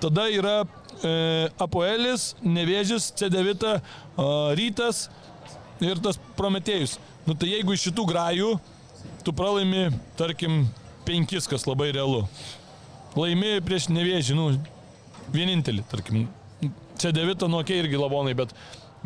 tada 0.03 0.27
yra 0.31 0.55
e, 1.01 1.13
Apoelis, 1.61 2.33
Nevėžis, 2.43 3.11
C9, 3.19 3.55
e, 3.75 3.75
Rytas 4.59 5.07
ir 5.83 5.99
tas 6.03 6.19
Prometėjus. 6.37 6.97
Nu 7.25 7.35
tai 7.37 7.51
jeigu 7.55 7.73
iš 7.75 7.89
šitų 7.89 8.05
grajų 8.11 8.53
tu 9.25 9.33
pralaimi, 9.33 9.89
tarkim, 10.19 10.65
penkis, 11.05 11.49
kas 11.49 11.65
labai 11.65 11.91
realu. 11.95 12.25
Laimi 13.17 13.57
prieš 13.65 13.89
Nevėžį, 13.93 14.35
nu, 14.37 14.49
vienintelį, 15.33 15.85
tarkim. 15.89 16.27
C9, 16.99 17.47
nu, 17.49 17.59
okei, 17.59 17.79
irgi 17.81 17.99
lavonai, 17.99 18.35
bet, 18.37 18.53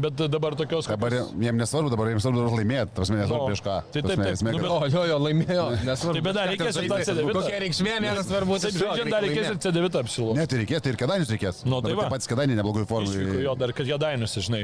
bet 0.04 0.22
dabar 0.34 0.56
tokios... 0.60 0.88
Dabar 0.90 1.14
jiems 1.16 1.60
nesvarbu, 1.62 1.90
dabar 1.94 2.10
jiems 2.12 2.26
svarbu 2.26 2.46
laimėti. 2.58 2.94
Tas 2.98 3.12
manęs 3.14 3.30
No. 3.32 3.40
prieš 3.48 3.62
ką. 3.66 3.76
Tai 3.94 4.04
taip, 4.06 4.22
taip. 4.24 4.44
Nu, 4.46 4.54
bet- 4.58 4.70
O, 4.70 4.80
jo, 4.94 5.04
jo, 5.12 5.18
laimėjo. 5.26 5.66
Nesvarbu. 5.90 6.16
Tai 6.20 6.24
bet 6.28 6.38
dar 6.40 6.50
reikės 6.54 6.80
ir 6.82 6.88
tą 6.92 7.00
C9. 7.10 7.34
Kokia 7.40 7.60
reikšmė, 7.66 7.96
nėra 8.06 8.24
svarbu. 8.28 8.60
Taip, 8.64 8.78
žaidžiant 8.80 9.14
dar 9.16 9.26
reikės 9.28 9.50
ir 9.54 9.60
C9 9.68 10.00
apsilo. 10.04 10.36
Ne, 10.40 10.46
tai 10.50 10.62
reikės, 10.64 10.84
tai 10.86 10.94
ir 10.96 11.00
kedainius 11.04 11.34
reikės. 11.36 11.64
Nu, 11.66 11.82
tai 11.86 11.94
va. 11.98 12.06
tie 12.08 12.14
patys 12.18 12.32
kedainiai 12.32 12.60
neblogoj 12.62 12.86
Išvyko 12.88 12.96
formai. 12.96 13.44
jo 13.48 13.56
dar, 13.64 13.74
kad 13.78 13.90
jie 13.94 13.98
dainiusi, 14.06 14.46
žinai. 14.50 14.64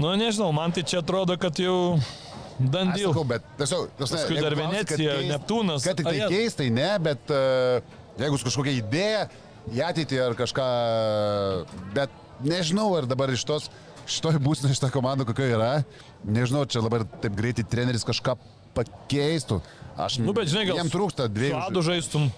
Nu, 0.00 0.14
nežinau, 0.16 0.48
man 0.56 0.72
tai 0.72 0.82
čia 0.88 1.02
atrodo, 1.02 1.36
kad 1.40 1.58
jau 1.60 1.76
Aš 1.98 2.70
dandyl. 2.72 3.10
sakau, 3.10 3.24
bet 3.28 3.44
tiesiog, 3.58 3.88
tas 3.98 4.12
Paskui 4.14 4.40
dar 4.40 4.54
Venecija, 4.56 5.18
Neptūnas. 5.28 5.84
Kad 5.84 5.98
tik 6.00 6.08
tai 6.08 6.26
keistai, 6.32 6.70
ne, 6.72 6.88
bet 7.04 7.32
uh, 7.32 7.80
jeigu 8.20 8.38
su 8.40 8.48
kažkokia 8.48 8.78
idėja 8.80 9.22
į 9.76 9.82
ateitį 9.90 10.20
ar 10.24 10.36
kažką, 10.38 10.66
bet 11.96 12.12
nežinau, 12.44 12.88
ar 12.96 13.04
dabar 13.10 13.32
iš 13.34 13.44
tos, 13.48 13.68
šitoj 14.10 14.38
būsina 14.42 14.72
šitą 14.74 14.90
komandą 14.94 15.26
kokia 15.28 15.48
yra, 15.54 15.70
nežinau, 16.26 16.64
čia 16.68 16.82
dabar 16.84 17.04
taip 17.22 17.36
greitai 17.38 17.64
treneris 17.66 18.06
kažką 18.06 18.36
pakeistų. 18.76 19.60
Aš, 20.00 20.20
Nu, 20.22 20.32
bet 20.36 20.48
žinai, 20.50 20.66
gal 20.70 20.80
jam 20.80 20.90
trūksta 20.92 21.26
dviejų. 21.28 21.58
Adu 21.60 21.82
žaistum. 21.84 22.30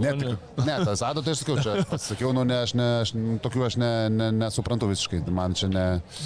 Ne, 0.00 0.10
tik, 0.18 0.46
ne, 0.66 0.74
tas 0.82 1.02
ado 1.06 1.22
tai 1.22 1.34
aš 1.36 1.42
sakiau, 1.44 1.56
čia 1.62 1.98
sakiau, 2.02 2.32
nu 2.34 2.42
ne, 2.46 2.56
aš, 2.64 2.72
ne, 2.78 2.86
aš 3.04 3.12
tokių 3.44 3.64
aš 3.68 3.76
ne, 3.78 3.90
ne, 4.10 4.28
nesuprantu 4.40 4.88
visiškai, 4.90 5.20
man 5.34 5.54
čia 5.54 5.68
ne... 5.70 5.84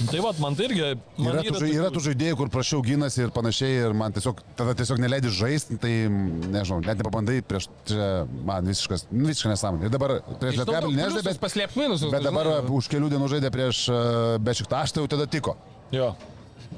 Tai 0.09 0.23
va, 0.25 0.33
man 0.41 0.57
tai 0.57 0.69
irgi... 0.71 0.87
Man 1.19 1.35
Yra, 1.35 1.43
tų, 1.45 1.61
žai- 1.61 1.73
yra 1.77 1.91
tų 1.93 2.03
žaidėjų, 2.07 2.39
kur 2.41 2.53
prašiau 2.55 2.81
gynasi 2.87 3.27
ir 3.27 3.35
panašiai, 3.37 3.75
ir 3.89 3.97
man 3.99 4.17
tiesiog, 4.17 4.41
tada 4.57 4.73
tiesiog 4.79 5.03
neleidži 5.05 5.35
žaisti, 5.37 5.79
tai, 5.83 5.93
nežinau, 6.09 6.81
net 6.87 7.03
nepabandai 7.03 7.39
prieš, 7.45 7.69
čia 7.91 8.09
man 8.49 8.73
visiškas, 8.73 9.09
nu, 9.13 9.29
visiškai 9.29 9.53
nesąmonė. 9.53 9.89
Ir 9.91 9.95
dabar 9.99 10.17
prieš 10.41 10.63
Lietkabelį 10.63 10.97
nežaidė, 11.03 11.27
bet, 11.29 11.43
paslėp 11.45 11.77
minusus. 11.77 12.09
bet 12.15 12.25
dabar 12.25 12.53
va, 12.55 12.59
už 12.81 12.89
kelių 12.95 13.13
dienų 13.13 13.31
žaidė 13.37 13.53
prieš 13.55 13.85
uh, 13.93 14.01
Bešiktaš, 14.49 14.97
tai 14.97 15.05
jau 15.05 15.13
tada 15.19 15.29
tiko. 15.29 15.59
Jo. 15.95 16.15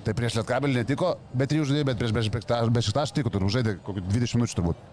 Tai 0.04 0.14
prieš 0.16 0.38
Lietkabelį 0.38 0.80
netiko, 0.82 1.14
bet 1.36 1.50
trijų 1.52 1.66
žaidėjų, 1.70 1.86
bet 1.90 1.98
prieš 2.02 2.16
Bešiktaš, 2.18 2.70
Bešiktaš 2.74 3.14
tiko, 3.16 3.32
turbūt 3.34 3.56
žaidė 3.58 3.78
kokių 3.86 4.04
20 4.06 4.38
minučių 4.38 4.58
turbūt. 4.60 4.84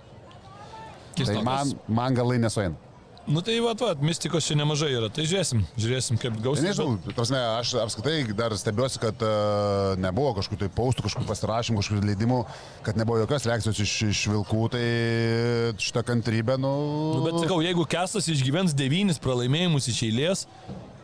Tai 1.25 1.41
man, 1.45 1.73
man 1.87 2.17
galai 2.17 2.37
nesueina. 2.41 2.77
Nu 3.27 3.41
tai 3.43 3.57
va, 3.59 3.73
va, 3.75 3.89
mistikos 3.99 4.45
čia 4.47 4.55
nemažai 4.55 4.93
yra. 4.95 5.09
Tai 5.11 5.25
žiūrėsim, 5.27 5.59
žiūrėsim, 5.75 6.19
kaip 6.21 6.37
Tai 6.37 6.43
gausis. 6.45 6.63
Nežinau, 6.63 6.93
prasme, 7.11 7.41
aš 7.57 7.73
apskritai 7.83 8.21
dar 8.31 8.55
stebiuosi, 8.55 9.01
kad 9.03 9.25
uh, 9.27 9.97
nebuvo 9.99 10.31
kažkokių 10.37 10.61
tai 10.61 10.69
paustų, 10.71 11.03
kažkokių 11.09 11.27
pasirašymų, 11.27 11.81
kažkokių 11.83 12.07
leidimų, 12.07 12.39
kad 12.87 12.99
nebuvo 12.99 13.19
jokios 13.25 13.49
reakcijos 13.51 13.83
iš, 13.83 13.97
iš 14.13 14.23
vilkų, 14.31 14.61
tai 14.77 14.85
šitą 15.83 16.05
kantrybę, 16.07 16.55
nu... 16.55 16.71
Nu, 17.17 17.25
bet 17.27 17.41
sakau, 17.43 17.59
jeigu 17.65 17.83
Kestas 17.91 18.31
išgyvens 18.31 18.77
devynis 18.79 19.19
pralaimėjimus 19.19 19.91
iš 19.91 20.05
eilės, 20.07 20.47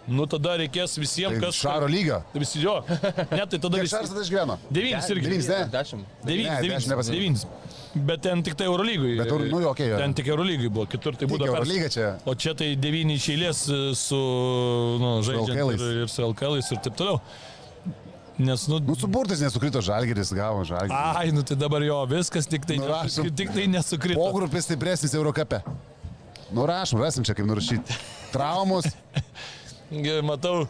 nu 0.08 0.24
tada 0.32 0.56
reikės 0.64 0.96
visiems, 0.96 1.42
tai 1.42 1.50
kas... 1.50 1.60
Šaro 1.60 1.92
lygio. 1.92 2.24
Visi 2.40 2.64
jo. 2.64 2.80
Ne, 3.36 3.44
tai 3.44 3.60
tada 3.60 3.76
Kiek 3.76 3.84
visi... 3.84 3.98
Šaras 3.98 4.16
tada 4.16 4.24
išgyveno? 4.24 4.60
Devynis 4.72 5.12
irgi. 5.12 5.28
Devynis, 5.28 5.52
ne? 5.52 5.62
Dešimt. 5.76 6.20
Devynis, 6.24 6.60
devynis, 6.64 7.12
devynis. 7.12 7.48
Bet 7.94 8.24
ten 8.26 8.42
tik 8.42 8.56
tai 8.58 8.66
Eurolygui. 8.66 9.14
Bet 9.20 9.30
nu, 9.30 9.60
okei, 9.70 9.92
jo. 9.92 9.98
Ten 10.02 10.14
tik 10.18 10.28
Eurolygai 10.34 10.70
buvo, 10.74 10.88
kitur 10.90 11.14
tai 11.18 11.28
būdavo. 11.30 11.54
Eurolyga 11.60 11.90
čia. 11.94 12.08
O 12.26 12.34
čia 12.34 12.56
tai 12.58 12.72
devyni 12.80 13.20
iš 13.20 13.28
eilės 13.36 13.60
e, 13.70 13.82
su, 13.98 14.18
nu, 15.02 15.12
žaidžiant 15.26 15.76
ir, 15.76 15.84
ir 16.02 16.10
su 16.10 16.24
LKL 16.26 16.58
ir 16.58 16.82
taip 16.88 16.98
toliau. 16.98 17.20
Nes, 18.42 18.64
nu, 18.66 18.80
Nu, 18.82 18.96
su 18.98 19.06
burtais 19.06 19.44
nesukrito 19.46 19.78
žalgeris, 19.86 20.32
gavo 20.34 20.64
žalgeris. 20.66 20.90
ai, 21.22 21.30
nu 21.36 21.44
tai 21.46 21.54
dabar 21.60 21.86
jo, 21.86 22.00
viskas 22.10 22.50
tik 22.50 22.66
tai, 22.66 22.80
Nurašom. 22.82 23.30
tik 23.38 23.54
tai 23.54 23.68
nesukrito. 23.70 24.18
Pogrupis 24.18 24.66
stipresnis 24.66 25.14
Eurocape. 25.14 25.62
Nurašom, 26.50 26.98
rasim 27.02 27.22
čia 27.24 27.38
kaip 27.38 27.46
nurašyti. 27.46 27.94
Traumos. 28.34 28.90
Matau, 30.30 30.66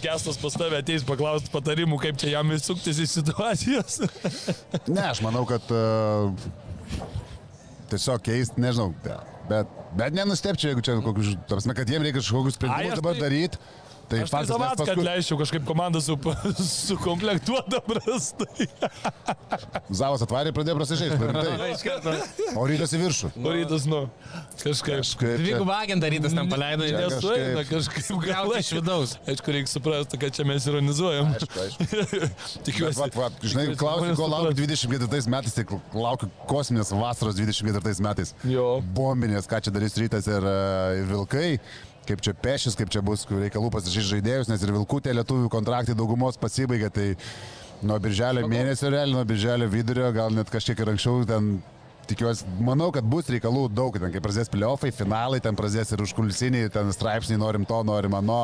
Kestas 0.00 0.38
pas 0.40 0.54
tave 0.56 0.78
ateis 0.80 1.04
paklausti 1.04 1.50
patarimų, 1.52 1.98
kaip 2.00 2.16
čia 2.20 2.30
jam 2.38 2.48
įsuktis 2.54 3.00
iš 3.04 3.18
situacijos. 3.18 4.00
Ne, 4.94 5.02
aš 5.10 5.20
manau, 5.24 5.42
kad 5.48 5.66
uh, 5.74 6.32
tiesiog 7.92 8.22
keisti, 8.24 8.62
nežinau, 8.62 8.94
bet, 9.50 9.76
bet 9.98 10.16
nenustepčiau, 10.16 10.72
jeigu 10.72 10.84
čia 10.86 10.96
kokius, 11.04 11.34
tarsi, 11.50 11.70
kad 11.76 11.90
jiems 11.92 12.06
reikia 12.06 12.22
kažkokius 12.22 12.56
sprendimus 12.58 12.98
dabar 13.02 13.18
tai- 13.18 13.26
daryti. 13.26 13.60
Tai 14.10 14.18
Aš 14.24 14.30
tai 14.32 14.40
faktas, 14.40 14.48
nes 14.48 14.56
savats, 14.56 14.80
kad 14.80 14.88
paskui 14.90 15.04
leisčiau 15.06 15.36
kažkaip 15.38 15.66
komandą 15.68 16.00
su, 16.02 16.16
sukomplektuotą 16.90 17.78
prastai. 17.86 18.66
Zavas 20.00 20.24
atvarė 20.26 20.50
pradėjo 20.56 20.78
prasižaisti. 20.80 21.28
rimtai. 21.30 22.16
O 22.58 22.64
rytas 22.66 22.94
į 22.96 23.00
viršų. 23.04 23.30
O 23.38 23.52
rytas, 23.54 23.86
nu, 23.90 24.00
kažkaip. 24.64 25.04
Kažkaip. 25.04 25.36
Dvigubą 25.44 25.76
agentą 25.84 26.10
rytas 26.10 26.34
ten 26.34 26.50
paleido. 26.50 26.88
Čia 26.90 27.04
Nes 27.04 27.14
Nesueina 27.14 27.62
kažkaip 27.68 28.24
galai. 28.26 28.62
iš 28.64 28.72
vidaus. 28.80 29.14
Aišku, 29.30 29.54
reikia 29.54 29.72
suprasti, 29.76 30.18
kad 30.24 30.34
čia 30.34 30.46
mes 30.48 30.66
ironizuojam. 30.70 31.30
Aišku, 31.36 31.62
aišku. 31.66 31.84
Tikiuosi. 32.66 32.98
Bet, 33.04 33.18
va, 33.20 33.28
va, 33.30 33.46
žinai, 33.52 33.68
klausiu, 33.78 34.16
ko 34.18 34.26
laukiu 34.32 34.56
24 34.58 35.30
metais, 35.36 35.54
tai 35.54 35.66
laukiu 35.94 36.30
kosminės 36.50 36.90
vasaros 36.98 37.38
24 37.38 37.94
metais. 38.08 38.34
Jo. 38.50 38.66
Bombinės, 38.98 39.46
ką 39.50 39.62
čia 39.62 39.74
darys 39.74 39.94
rytas 40.02 40.26
ir, 40.30 40.50
e, 40.50 40.58
ir 41.04 41.08
vilkai. 41.14 41.48
Kaip 42.08 42.22
čia 42.24 42.34
pešis, 42.34 42.76
kaip 42.78 42.90
čia 42.92 43.02
bus 43.04 43.26
reikalų 43.28 43.70
pasižiūrėti 43.74 44.14
žaidėjus, 44.14 44.48
nes 44.50 44.62
ir 44.64 44.72
vilkų 44.74 45.02
tie 45.04 45.12
lietuvių 45.14 45.50
kontraktai 45.52 45.94
daugumos 45.98 46.40
pasibaigė. 46.40 46.88
Tai 46.94 47.08
nuo 47.86 47.98
birželio 48.02 48.46
mėnesio, 48.50 48.88
realiai 48.92 49.18
nuo 49.18 49.26
birželio 49.28 49.68
vidurio, 49.70 50.08
gal 50.16 50.32
net 50.34 50.50
kažkiek 50.52 50.80
ir 50.80 50.94
anksčiau 50.94 51.22
ten 51.28 51.52
tikiuosi, 52.10 52.46
manau, 52.64 52.90
kad 52.94 53.06
bus 53.06 53.30
reikalų 53.30 53.68
daug, 53.72 53.96
ten 54.00 54.12
kai 54.12 54.22
prasidės 54.22 54.50
playoffai, 54.52 54.90
finalai, 54.94 55.40
ten 55.44 55.58
prasidės 55.58 55.94
ir 55.94 56.02
užkulisiniai, 56.04 56.70
ten 56.74 56.90
straipsniai, 56.94 57.38
norim 57.40 57.66
to, 57.68 57.82
norim 57.86 58.16
ano. 58.18 58.42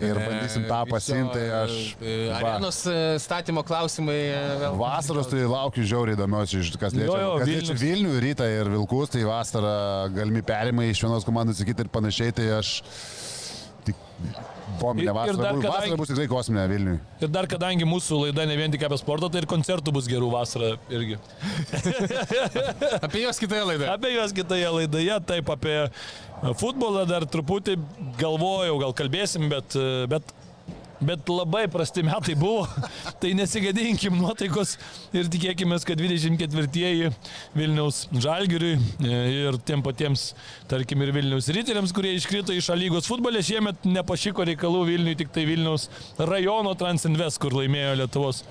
Ir 0.00 0.16
bandysim 0.18 0.64
tą 0.66 0.78
pasimti, 0.90 1.34
tai 1.36 1.42
aš... 1.62 1.74
va. 2.00 2.38
Arenos 2.38 2.78
e, 2.90 2.94
statymo 3.22 3.62
klausimai 3.66 4.16
e, 4.32 4.38
vėl. 4.62 4.78
Vasaros 4.80 5.28
tai 5.30 5.44
laukiu 5.46 5.84
žiauriai 5.86 6.16
įdomios, 6.16 6.54
iš- 6.58 6.72
kas 6.80 6.96
liečia, 6.96 7.10
Jo, 7.12 7.18
jo, 7.20 7.34
kas 7.42 7.50
liečia. 7.52 7.76
Vilnių, 7.84 8.14
rytą 8.24 8.48
ir 8.50 8.70
Vilkus, 8.72 9.12
tai 9.14 9.22
vasarą 9.28 9.74
galimi 10.16 10.42
perimai 10.48 10.88
iš 10.94 11.04
vienos 11.04 11.28
komandos 11.28 11.60
į 11.62 11.68
kitą 11.70 11.86
ir 11.86 11.92
panašiai, 11.94 12.32
tai 12.34 12.48
aš 12.56 12.72
tik 13.86 13.94
Ir- 14.22 14.40
bombinę 14.80 15.12
ir 15.12 15.14
dar 15.14 15.28
bus- 15.28 15.38
kadangi- 15.38 15.68
Vasara 15.70 15.96
bus 16.00 16.08
tikrai 16.10 16.26
kosminė 16.32 16.64
Vilniui. 16.72 16.98
Ir 17.22 17.28
dar 17.36 17.46
kadangi 17.50 17.86
mūsų 17.86 18.22
laida 18.24 18.46
ne 18.48 18.56
vien 18.58 18.72
tik 18.74 18.82
apie 18.88 18.98
sportą, 18.98 19.30
tai 19.30 19.42
ir 19.44 19.46
koncertų 19.50 19.92
bus 19.94 20.08
gerų 20.10 20.32
vasarą 20.32 20.72
irgi. 20.90 21.18
Apie 23.06 23.22
juos 23.22 23.38
kitoje 23.38 23.62
laidoje. 23.68 23.90
Apie 23.92 24.12
juos 24.16 24.32
kitoje 24.34 24.68
laidoje, 24.80 25.18
taip 25.28 25.50
apie 25.54 25.76
futbolą 26.58 27.04
dar 27.06 27.26
truputį 27.28 27.76
galvojau, 28.18 28.78
gal 28.82 28.94
kalbėsim, 28.98 29.46
bet, 29.50 29.76
bet, 30.10 30.32
bet 31.02 31.30
labai 31.30 31.64
prasti 31.70 32.02
metai 32.06 32.34
buvo. 32.38 32.64
Tai 33.22 33.30
nesigadinkim 33.38 34.16
nuotaikos 34.18 34.74
ir 35.14 35.30
tikėkime, 35.30 35.78
kad 35.86 36.02
24-ieji 36.02 37.12
Vilniaus 37.54 38.04
Žalgiriui 38.10 38.74
e, 38.74 39.20
ir 39.44 39.60
tiem 39.66 39.84
patiems, 39.86 40.32
tarkim, 40.70 41.04
ir 41.06 41.14
Vilniaus 41.14 41.50
ryteriams, 41.54 41.94
kurie 41.94 42.16
iškrito 42.18 42.56
iš 42.56 42.72
lygos 42.78 43.10
futbolė, 43.10 43.44
šiemet 43.46 43.86
nepašyko 43.86 44.48
reikalų 44.52 44.84
Vilniui, 44.90 45.16
tik 45.22 45.30
tai 45.34 45.46
Vilniaus 45.48 45.88
rajono 46.18 46.74
Transinvest, 46.78 47.38
kur 47.42 47.54
laimėjo 47.60 47.96
Lietuvos 48.02 48.42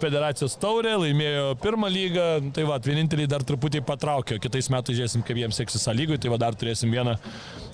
federacijos 0.00 0.56
taurė, 0.60 0.96
laimėjo 1.02 1.54
pirmą 1.62 1.90
lygą, 1.92 2.26
tai 2.56 2.64
va, 2.68 2.78
vieninteliai 2.84 3.30
dar 3.30 3.44
truputį 3.46 3.82
patraukė, 3.86 4.40
kitais 4.42 4.70
metais 4.72 4.98
žiūrėsim, 4.98 5.24
kaip 5.26 5.40
jiems 5.42 5.60
seksis 5.60 5.88
A 5.90 5.94
lygui, 5.96 6.18
tai 6.20 6.32
va 6.32 6.40
dar 6.40 6.56
turėsim 6.58 6.92
vieną 6.92 7.16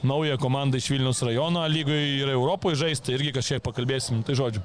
naują 0.07 0.37
komandą 0.43 0.81
iš 0.81 0.91
Vilniaus 0.95 1.23
rajono 1.27 1.65
A 1.65 1.71
lygui 1.71 1.99
ir 2.21 2.35
Europoje 2.35 2.81
žaisti, 2.85 3.17
irgi 3.17 3.35
kažkiek 3.37 3.65
pakalbėsim, 3.65 4.23
tai 4.27 4.39
žodžiu. 4.39 4.65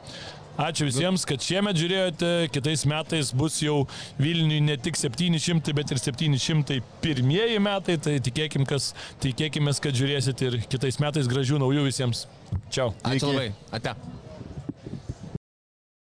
Ačiū 0.59 0.85
visiems, 0.85 1.23
kad 1.25 1.41
šiemet 1.41 1.77
žiūrėjote, 1.79 2.31
kitais 2.51 2.83
metais 2.89 3.31
bus 3.33 3.61
jau 3.63 3.85
Vilniui 4.19 4.59
ne 4.65 4.75
tik 4.77 4.99
700, 4.99 5.71
bet 5.77 5.93
ir 5.95 6.01
701 6.01 7.61
metai, 7.63 7.95
tai 7.97 8.17
tikėkim, 8.23 8.67
kas, 8.69 8.91
tikėkime, 9.23 9.73
kad 9.81 9.95
žiūrėsit 9.95 10.43
ir 10.47 10.59
kitais 10.67 10.99
metais 11.01 11.31
gražių 11.31 11.61
naujų 11.63 11.87
visiems. 11.87 12.27
Čiau. 12.69 12.91
Ačiū 13.07 13.31
labai. 13.31 13.53
Ate. 13.71 13.95